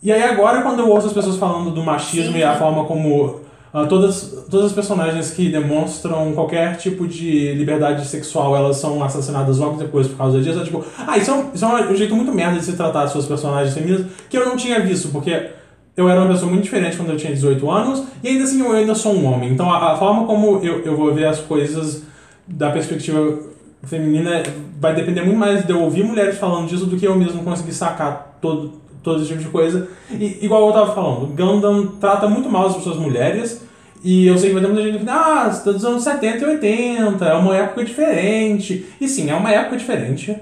[0.00, 2.38] E aí, agora, quando eu ouço as pessoas falando do machismo Sim.
[2.38, 3.40] e a forma como
[3.72, 9.58] ah, todas, todas as personagens que demonstram qualquer tipo de liberdade sexual, elas são assassinadas
[9.58, 10.58] logo depois por causa disso.
[10.58, 13.02] É tipo, ah, isso é, um, isso é um jeito muito merda de se tratar
[13.02, 15.50] as suas personagens femininas que eu não tinha visto, porque
[15.96, 18.72] eu era uma pessoa muito diferente quando eu tinha 18 anos, e ainda assim eu
[18.72, 19.52] ainda sou um homem.
[19.52, 22.04] Então a, a forma como eu, eu vou ver as coisas
[22.46, 23.38] da perspectiva
[23.84, 24.42] feminina
[24.80, 27.72] vai depender muito mais de eu ouvir mulheres falando disso do que eu mesmo conseguir
[27.72, 29.88] sacar todo, todo esse tipo de coisa.
[30.10, 33.62] E igual eu tava falando, Gundam trata muito mal as pessoas mulheres,
[34.02, 36.44] e eu sei que vai ter muita gente que fala, ah, tá dos anos 70
[36.44, 38.86] e 80, é uma época diferente.
[39.00, 40.36] E sim, é uma época diferente.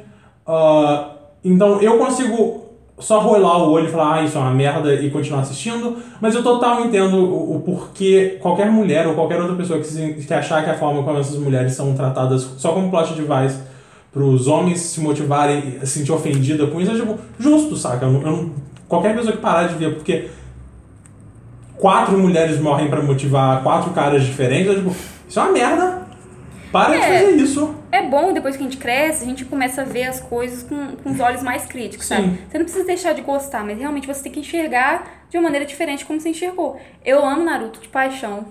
[0.46, 1.12] Ah,
[1.42, 2.66] então eu consigo
[2.98, 6.34] só rolar o olho e falar, ah, isso é uma merda e continuar assistindo, mas
[6.34, 10.32] eu total entendo o, o porquê qualquer mulher ou qualquer outra pessoa que, se, que
[10.32, 13.58] achar que a forma como essas mulheres são tratadas só como plot device
[14.16, 18.06] para os homens se motivarem se sentir ofendida com isso é tipo, justo, saca?
[18.06, 18.50] Eu eu
[18.88, 20.30] qualquer pessoa que parar de ver, porque
[21.76, 24.96] quatro mulheres morrem para motivar quatro caras diferentes, é tipo,
[25.28, 26.06] isso é uma merda.
[26.72, 27.18] Para de É.
[27.20, 27.74] fazer isso.
[27.92, 30.96] É bom, depois que a gente cresce, a gente começa a ver as coisas com,
[30.96, 32.22] com os olhos mais críticos, sabe?
[32.22, 32.38] Sim.
[32.50, 35.66] Você não precisa deixar de gostar, mas realmente você tem que enxergar de uma maneira
[35.66, 36.80] diferente como você enxergou.
[37.04, 38.46] Eu amo Naruto de paixão.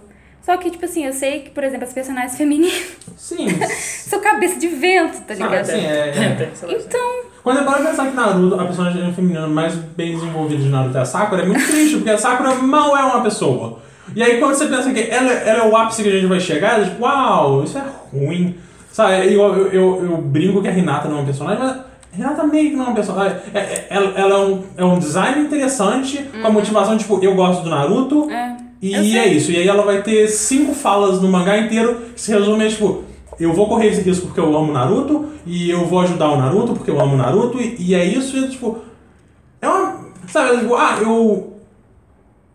[0.46, 2.84] Só que, tipo assim, eu sei que, por exemplo, as personagens femininas
[3.18, 3.48] Sim.
[4.08, 5.62] são cabeça de vento, tá Sabe, ligado?
[5.62, 7.12] assim, é- é- sei lá, Então,
[7.44, 10.98] Quando eu paro pra pensar que Naruto, a personagem feminina mais bem desenvolvida de Naruto
[10.98, 13.80] é a Sakura, é muito triste, porque a Sakura mal é uma pessoa.
[14.16, 16.40] E aí quando você pensa que ela, ela é o ápice que a gente vai
[16.40, 17.84] chegar, é tipo, uau, isso é
[18.14, 18.56] ruim.
[18.92, 21.72] Sabe, é igual eu, eu, eu brinco que a Hinata não é um personagem, mas
[21.72, 23.38] a Hinata meio que não é um personagem.
[23.54, 27.34] É, é- ela, ela é, um, é um design interessante, com a motivação, tipo, eu
[27.36, 28.32] gosto do Naruto, Uhum.
[28.32, 28.58] é.
[28.82, 29.52] E é isso.
[29.52, 33.04] E aí ela vai ter cinco falas no mangá inteiro que se resumem a, tipo,
[33.40, 36.74] eu vou correr esse risco porque eu amo Naruto, e eu vou ajudar o Naruto
[36.74, 38.80] porque eu amo Naruto, e, e é isso, e tipo.
[39.62, 40.06] É uma.
[40.28, 41.54] Sabe, tipo, ah, eu.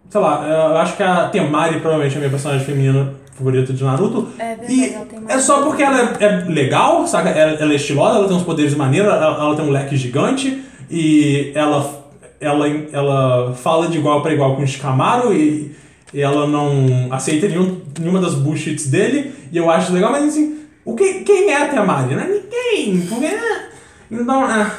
[0.08, 3.82] sei lá, eu acho que a Temari provavelmente é a minha personagem feminina favorita de
[3.82, 4.28] Naruto.
[4.38, 4.96] É verdade, E
[5.28, 7.30] é só porque ela é, é legal, saca?
[7.30, 10.62] Ela, ela é estilosa, ela tem uns poderes maneiros, ela, ela tem um leque gigante
[10.90, 12.04] e ela,
[12.40, 15.74] ela, ela fala de igual pra igual com o Shikamaru e
[16.14, 20.94] ela não aceita nenhum, nenhuma das bullshits dele e eu acho legal, mas assim, o
[20.96, 22.14] que, quem é a Temari?
[22.14, 23.26] Não é ninguém, porque...
[23.26, 23.70] é-
[24.10, 24.70] Então, é...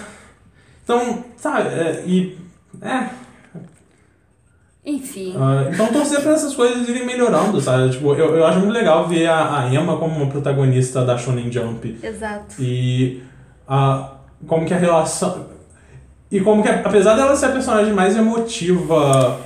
[0.84, 2.38] Então, sabe, é, e...
[2.82, 3.06] É,
[4.86, 5.36] Enfim.
[5.38, 7.92] ah, então torcer pra essas coisas irem melhorando, sabe?
[7.92, 11.52] Tipo, eu, eu acho muito legal ver a, a Emma como uma protagonista da Shonen
[11.52, 11.98] Jump.
[12.02, 12.56] Exato.
[12.60, 13.22] E
[13.68, 14.12] a,
[14.48, 15.46] como que a relação.
[16.32, 19.40] E como que, apesar dela ser a personagem mais emotiva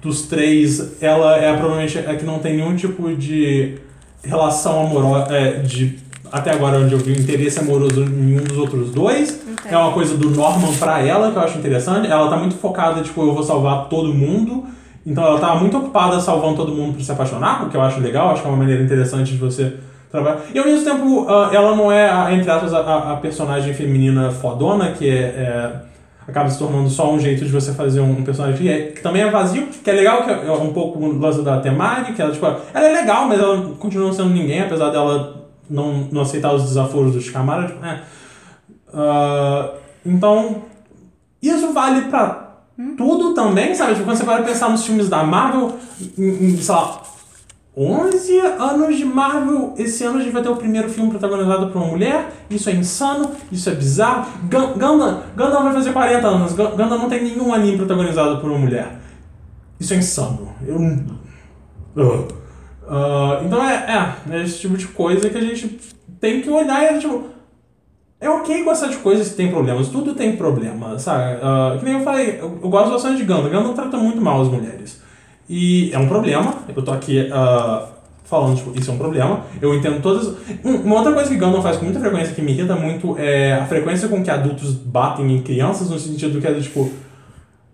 [0.00, 3.76] dos três, ela é provavelmente a que não tem nenhum tipo de
[4.22, 5.34] relação amorosa.
[5.34, 5.98] É, de,
[6.30, 9.40] até agora, onde eu vi interesse amoroso em nenhum dos outros dois.
[9.62, 9.72] Tem.
[9.72, 12.06] É uma coisa do Norman pra ela que eu acho interessante.
[12.10, 14.64] Ela tá muito focada, tipo, eu vou salvar todo mundo.
[15.06, 17.98] Então ela tá muito ocupada salvando todo mundo pra se apaixonar, o que eu acho
[17.98, 19.72] legal, acho que é uma maneira interessante de você
[20.10, 20.40] trabalhar.
[20.54, 24.30] E ao mesmo tempo, ah, ela não é, entre aspas, a- a, a personagem feminina
[24.30, 25.72] fodona, que é, é-
[26.28, 29.00] acaba se tornando só um jeito de você fazer um, um personagem que, é- que
[29.00, 32.20] também é vazio, que é legal, que é um pouco o lance da temática, que
[32.22, 36.20] ela, tipo, ela é legal, mas ela continua não sendo ninguém, apesar dela não, não
[36.22, 38.00] aceitar os desaforos dos Shikamaru, tipo, é.
[38.92, 39.70] Ah,
[40.04, 40.62] então,
[41.42, 42.46] isso vale pra
[42.96, 43.94] tudo também, sabe?
[43.94, 45.76] Tipo, quando você vai pensar nos filmes da Marvel,
[46.16, 47.00] em, em, sei lá,
[47.80, 51.80] 11 anos de Marvel, esse ano a gente vai ter o primeiro filme protagonizado por
[51.80, 54.26] uma mulher, isso é insano, isso é bizarro.
[54.48, 58.98] Gundam vai fazer 40 anos, Gundam não tem nenhum anime protagonizado por uma mulher.
[59.78, 60.48] Isso é insano.
[60.66, 60.76] Eu.
[61.96, 62.28] Ugh.
[62.88, 65.78] Ah, então é, é, é esse tipo de coisa que a gente
[66.20, 67.26] tem que olhar e tipo,
[68.20, 71.38] é ok gostar de coisas que tem problemas, tudo tem problema, sabe?
[71.42, 74.42] Ah, que nem eu falei, eu, eu gosto bastante de Gundam, Gundam trata muito mal
[74.42, 75.06] as mulheres.
[75.48, 77.86] E é um problema, eu tô aqui ah,
[78.24, 80.26] falando, tipo, isso é um problema, eu entendo todas...
[80.62, 83.54] Um- Uma outra coisa que Gundam faz com muita frequência que me irrita muito é
[83.54, 86.90] a frequência com que adultos batem em crianças, no sentido que é, tipo...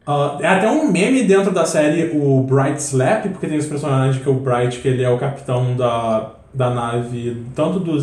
[0.07, 4.23] ah, é até um meme dentro da série, o Bright Slap, porque tem esse personagem
[4.23, 7.99] que é o Bright, que ele é o capitão da, da nave, tanto do,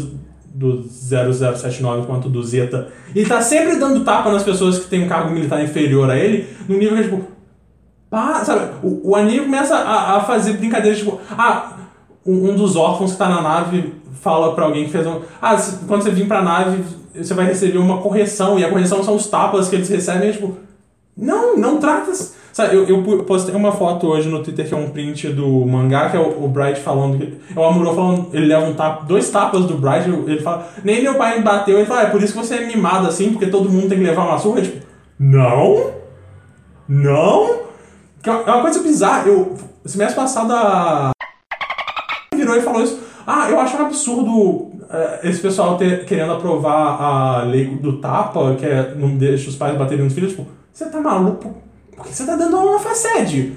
[0.54, 2.90] do 0079 quanto do Zeta.
[3.16, 6.46] E tá sempre dando tapa nas pessoas que têm um cargo militar inferior a ele,
[6.68, 7.31] no nível que é tipo.
[8.12, 8.74] Pá, sabe?
[8.84, 11.20] O, o anime começa a, a fazer brincadeiras tipo.
[11.32, 11.72] Ah,
[12.26, 15.22] um, um dos órfãos que tá na nave fala pra alguém que fez um.
[15.42, 16.84] Ah, se- quando você vir pra nave,
[17.16, 20.32] você vai receber uma correção, e a correção são os tapas que eles recebem, é
[20.34, 20.56] tipo.
[21.18, 22.12] Não, não trata.
[22.54, 26.10] Sabe, eu, eu postei uma foto hoje no Twitter que é um print do mangá,
[26.10, 27.18] que é o, o Bright falando.
[27.18, 28.28] que- É o Amuro falando.
[28.34, 30.68] Ele leva um tapa, dois tapas do Bright, ele fala.
[30.84, 33.30] Nem meu pai me bateu, ele fala, é por isso que você é mimado assim,
[33.32, 34.62] porque todo mundo tem que levar uma surra.
[34.62, 34.86] Tipo,
[35.18, 35.92] não?
[36.90, 37.71] Não?
[38.22, 39.28] Que É uma coisa bizarra.
[39.28, 41.12] Eu, semestre passado a.
[42.36, 43.00] virou e falou isso.
[43.26, 48.56] Ah, eu acho um absurdo eh, esse pessoal ter, querendo aprovar a lei do tapa,
[48.56, 50.32] que é não deixa os pais baterem nos filhos.
[50.32, 51.56] Tipo, você tá maluco?
[51.96, 53.54] Por que você tá dando aula na FACED?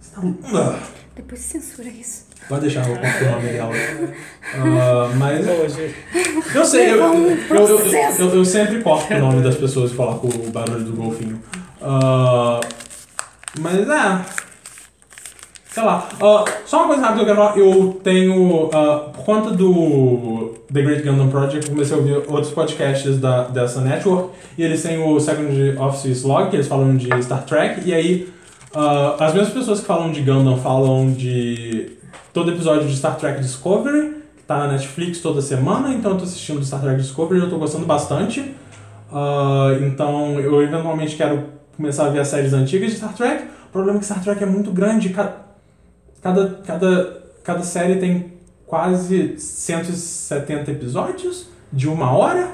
[0.00, 0.22] Você tá.
[0.54, 0.78] Ah,
[1.14, 2.26] Depois censura isso.
[2.48, 3.72] Pode deixar eu nome dela.
[4.54, 5.44] Ah, mas.
[5.48, 5.94] Hoje.
[6.54, 7.46] Eu sei, eu, eu, eu, eu,
[7.78, 8.22] processo.
[8.22, 11.42] eu- eu sempre corto o nome das pessoas e coloco o barulho do golfinho.
[11.82, 12.60] Ah,
[13.60, 14.20] mas é.
[15.68, 16.08] Sei lá.
[16.22, 17.58] Ah, só uma coisa rápida que eu quero falar.
[17.58, 18.70] Eu tenho.
[18.72, 23.80] ah, por conta do The Great Gundam Project, comecei a ouvir outros podcasts da, dessa
[23.80, 24.30] network.
[24.56, 27.82] E eles têm o Second Office Log, que eles falam de Star Trek.
[27.84, 28.32] E aí.
[28.74, 31.96] ah, as mesmas pessoas que falam de Gundam falam de
[32.32, 36.24] todo episódio de Star Trek Discovery, que tá na Netflix toda semana, então eu tô
[36.24, 38.54] assistindo Star Trek Discovery e eu tô gostando bastante.
[39.12, 43.44] Ah, então eu eventualmente quero começar a ver as séries antigas de Star Trek.
[43.68, 45.36] O problema é que Star Trek é muito grande, ca-
[46.22, 48.32] cada, cada, cada série tem
[48.66, 52.48] quase 170 episódios de uma hora,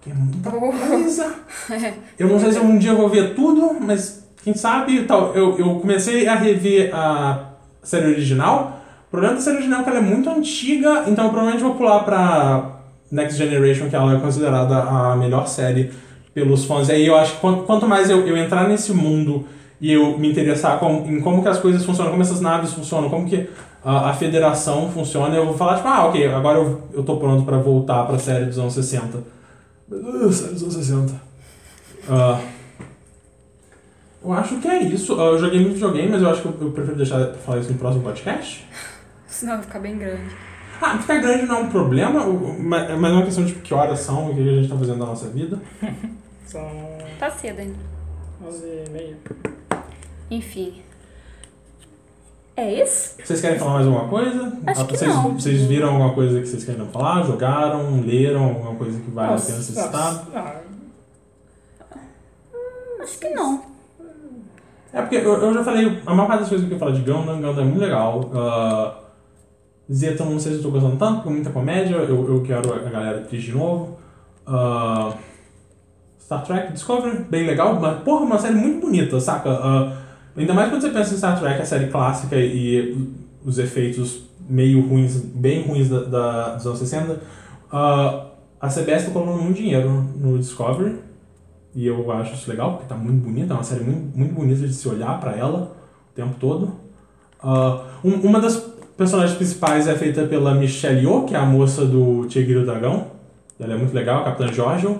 [0.00, 1.34] que é muita coisa.
[2.18, 5.34] Eu não sei se um dia eu vou ver tudo, mas quem sabe, tal.
[5.34, 7.50] Eu, eu comecei a rever a
[7.82, 8.80] série original.
[9.08, 11.74] O problema da série original é que ela é muito antiga, então eu provavelmente vou
[11.76, 12.70] pular pra
[13.10, 15.90] Next Generation, que ela é considerada a melhor série
[16.34, 16.88] pelos fãs.
[16.88, 19.46] E aí eu acho que quanto, quanto mais eu, eu entrar nesse mundo
[19.80, 23.08] e eu me interessar com, em como que as coisas funcionam, como essas naves funcionam,
[23.08, 23.48] como que
[23.84, 27.44] a, a federação funciona, eu vou falar, tipo, ah, ok, agora eu, eu tô pronto
[27.44, 29.18] pra voltar pra série dos anos 60.
[29.90, 31.14] Uh, série dos anos 60.
[32.08, 32.40] Ah,
[34.24, 35.20] eu acho que é isso.
[35.20, 37.58] Ah, eu joguei muito videogame, mas eu acho que eu, eu prefiro deixar pra falar
[37.60, 38.66] isso no próximo podcast.
[39.28, 40.34] Senão vai ficar bem grande.
[40.86, 42.26] Ah, ficar grande não é um problema,
[42.58, 44.98] mas é uma questão de que horas são e o que a gente tá fazendo
[44.98, 45.58] da nossa vida.
[46.46, 46.62] São
[47.18, 47.78] Tá cedo ainda.
[48.46, 49.16] 11 e meia.
[50.30, 50.82] Enfim.
[52.56, 53.16] É isso?
[53.24, 54.52] Vocês querem falar mais alguma coisa?
[54.66, 55.32] Acho Ah, que vocês, não.
[55.32, 57.24] vocês viram alguma coisa que vocês querem falar?
[57.24, 58.00] Jogaram?
[58.02, 58.44] Leram?
[58.44, 60.22] Alguma coisa que vale Nossa, a pena ser citada?
[60.34, 60.60] Ah,
[63.00, 63.62] Acho que não.
[64.92, 67.00] É porque eu, eu já falei, a maior parte das coisas que eu falo de
[67.00, 68.20] Gundam, Gundam é muito legal.
[68.20, 69.03] Uh,
[69.92, 72.72] Zeta, não sei se eu tô gostando tanto, porque é muita comédia, eu, eu quero
[72.72, 73.98] a galera triste de novo.
[74.46, 75.12] Uh,
[76.20, 79.50] Star Trek Discovery, bem legal, mas porra, uma série muito bonita, saca?
[79.50, 79.92] Uh,
[80.36, 82.96] ainda mais quando você pensa em Star Trek, a série clássica e
[83.44, 87.12] os efeitos meio ruins, bem ruins da, da- dos anos 60.
[87.12, 87.18] Uh,
[88.60, 90.96] a CBS tá colocando muito dinheiro no Discovery.
[91.74, 94.66] E eu acho isso legal, porque tá muito bonita, é uma série muito, muito bonita
[94.66, 95.76] de se olhar pra ela
[96.12, 96.72] o tempo todo.
[97.42, 98.56] Ah, um- uma das
[98.96, 102.66] personagens principais é feita pela Michelle Yeoh, que é a moça do Tigre e o
[102.66, 103.06] Dragão.
[103.58, 104.98] Ela é muito legal, a Capitã Giorgio.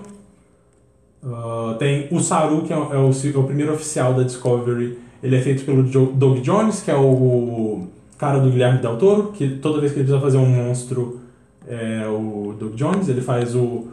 [1.23, 4.97] Ah, tem o Saru, que é o, é o é o primeiro oficial da Discovery.
[5.23, 9.31] Ele é feito pelo Jo- Doug Jones, que é o cara do Guilherme Del Toro,
[9.33, 11.19] que toda vez que ele precisa fazer um monstro
[11.67, 13.09] é o Doug Jones.
[13.09, 13.87] Ele faz o,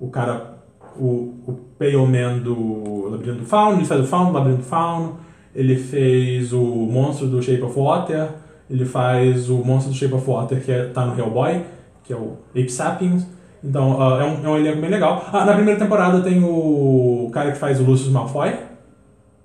[0.00, 0.58] o cara
[0.96, 1.92] o, o Pale
[2.40, 5.16] do Labirinto do Fauno, ele faz o Fauno do Labirinto do Fauno,
[5.54, 8.30] ele fez o monstro do Shape of Water,
[8.70, 11.64] ele faz o monstro do Shape of Water que é, tá no Hellboy,
[12.04, 13.26] que é o Ape Sapiens.
[13.62, 15.24] Então, ah, é, um, é um elenco bem legal.
[15.32, 18.54] Ah, na primeira temporada tem o cara que faz o Lucius Malfoy,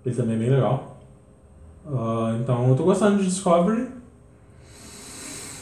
[0.05, 0.99] ele também é bem legal.
[1.87, 3.87] Ah, então, eu tô gostando de Discovery.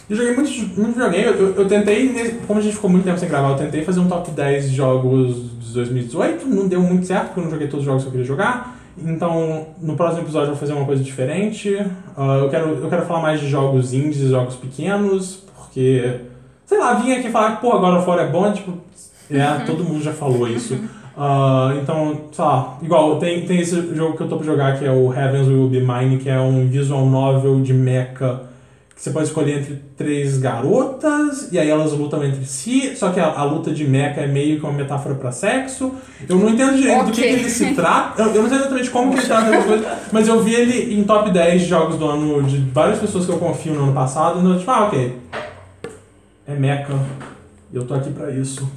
[0.10, 3.30] Eu joguei muito, muito videogame, eu, eu, tentei, como a gente ficou muito tempo sem
[3.30, 7.28] gravar, eu tentei fazer um top 10 de jogos de 2018, não deu muito certo,
[7.28, 8.81] porque eu não joguei todos os jogos que eu queria jogar.
[8.98, 11.78] Então, no próximo episódio eu vou fazer uma coisa diferente.
[12.16, 16.20] Ah, eu, quero, eu quero falar mais de jogos indies, jogos pequenos, porque,
[16.66, 18.74] sei lá, vim aqui falar que, pô, agora fora é bom, tipo,
[19.30, 20.78] é, todo mundo já falou isso.
[21.18, 24.86] Ah, então, sei lá, igual, tem, tem esse jogo que eu tô pra jogar que
[24.86, 28.51] é o Heavens Will Be Mine, que é um visual novel de mecha
[29.02, 33.32] você pode escolher entre três garotas, e aí elas lutam entre si, só que a,
[33.32, 35.96] a luta de mecha é meio que uma metáfora pra sexo.
[36.30, 38.92] Eu não entendo direito do que, que ele se trata, eu, eu não sei exatamente
[38.92, 41.96] como que ele trata essas coisas, mas eu vi ele em top 10 de jogos
[41.96, 45.18] do ano de várias pessoas que eu confio no ano passado, então, tipo, ah, ok.
[46.46, 46.94] É mecha,
[47.74, 48.70] e eu tô aqui pra isso.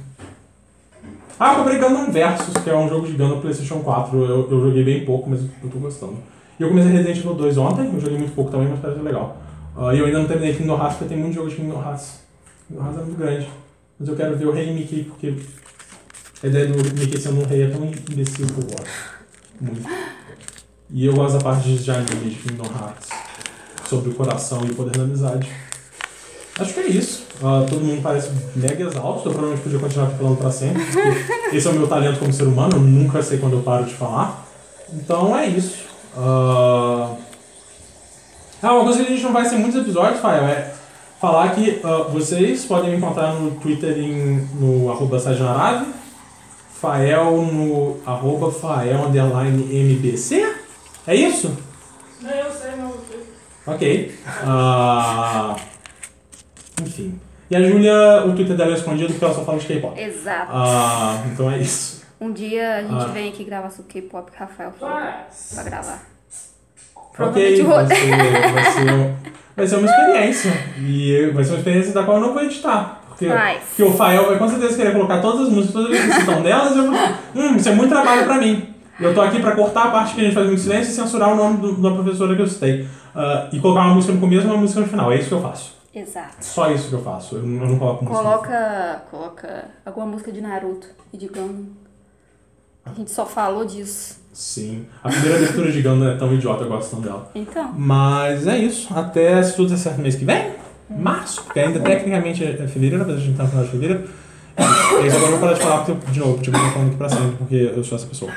[1.39, 4.17] Ah, eu comprei Gundam Versus, que é um jogo de Gundam PlayStation 4.
[4.17, 6.15] Eu, eu joguei bem pouco, mas eu tô gostando.
[6.59, 9.44] E eu comecei Resident Evil 2 ontem, eu joguei muito pouco também, mas parece legal.
[9.77, 12.19] E eu ainda não terminei Kingdom Hearts, porque tem muito jogo de Kingdom Hearts.
[12.67, 13.49] Kingdom Hearts é muito grande.
[13.99, 15.35] Mas eu quero ver o Rei Mickey, porque
[16.43, 18.89] a ideia do Mickey sendo um rei é tão imbecil que eu gosto.
[19.59, 19.89] Muito.
[20.89, 23.09] E eu gosto da parte de anime de Kingdom Hearts.
[23.87, 25.49] Sobre o coração e o poder da amizade.
[26.57, 27.25] Acho que é isso.
[27.43, 29.27] Ah, todo mundo parece mega exausto.
[29.27, 30.81] Eu provavelmente podia continuar falando pra sempre.
[31.51, 32.77] Esse é o meu talento como ser humano.
[32.77, 34.47] Eu nunca sei quando eu paro de falar.
[34.93, 35.83] Então é isso.
[36.17, 37.13] Ah,
[38.65, 40.73] ah, uma coisa que a gente não vai ser muitos episódios, Fael, é
[41.19, 45.85] falar que ah, vocês podem me encontrar no Twitter em, no arroba Sajanarave,
[46.79, 50.55] Fael no arroba Fael underline MBC.
[51.07, 51.55] É isso?
[52.21, 52.93] Não, eu sei, não.
[53.67, 54.15] Ok.
[54.43, 55.55] Ah,
[56.81, 57.19] enfim.
[57.49, 59.99] E a Júlia, o Twitter dela é escondido porque ela só fala de K-pop.
[59.99, 60.51] Exato.
[60.51, 62.03] Ah, então é isso.
[62.19, 63.11] Um dia a gente Ah.
[63.13, 65.51] vem aqui gravar sobre K-pop Rafael Mas...
[65.53, 66.14] pra gravar.
[67.19, 69.13] Ok, Provavelmente vai ser, vai, ser,
[69.55, 70.51] vai ser uma experiência.
[70.79, 73.01] E vai ser uma experiência da qual eu não vou editar.
[73.07, 73.59] Porque, Vai.
[73.59, 76.41] porque o Fael vai com certeza querer colocar todas as músicas, todas as que citam
[76.41, 76.99] delas, e eu vou.
[77.35, 78.73] Hum, isso é muito trabalho pra mim.
[78.99, 81.31] Eu tô aqui pra cortar a parte que a gente faz muito silêncio e censurar
[81.31, 82.85] o nome do- da professora que eu citei.
[83.15, 85.09] Ah, e colocar uma música no começo e uma música no final.
[85.11, 85.75] É isso que eu faço.
[85.93, 86.35] Exato.
[86.41, 87.35] Só isso que eu faço.
[87.37, 88.21] Eu não, eu não coloco música.
[88.23, 91.67] Coloca, coloca alguma música de Naruto e de Gundam.
[92.85, 94.15] A gente só falou disso.
[94.31, 94.85] Sim.
[95.03, 97.31] A primeira abertura de Gundam é tão idiota, eu gosto tanto dela.
[97.33, 98.87] Então, Mas é isso.
[98.93, 100.51] Até se tudo der certo mês que vem.
[100.89, 104.03] Março, porque ainda tecnicamente é fevereiro, apesar de a gente estar no final de fevereiro.
[104.57, 106.69] E isso agora eu vou parar de falar porque, eu- de novo, tipo, eu tô
[106.69, 108.31] falando aqui pra sempre, porque eu sou essa pessoa.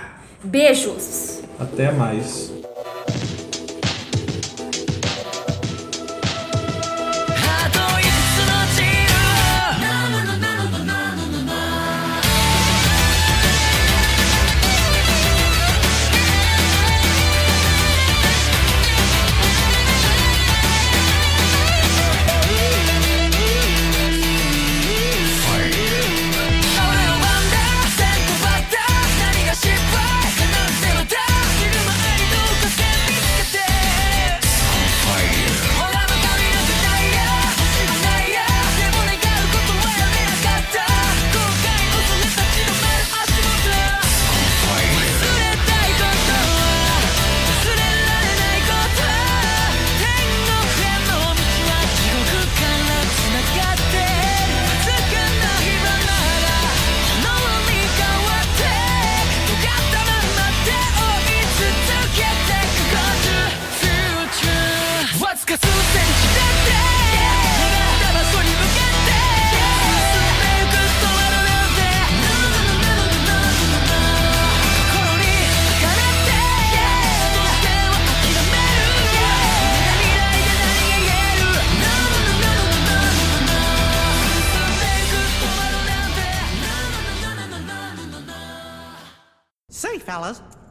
[0.44, 1.42] beijos!
[1.58, 2.52] Até mais.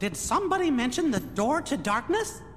[0.08, 2.40] Did somebody mention the door to darkness?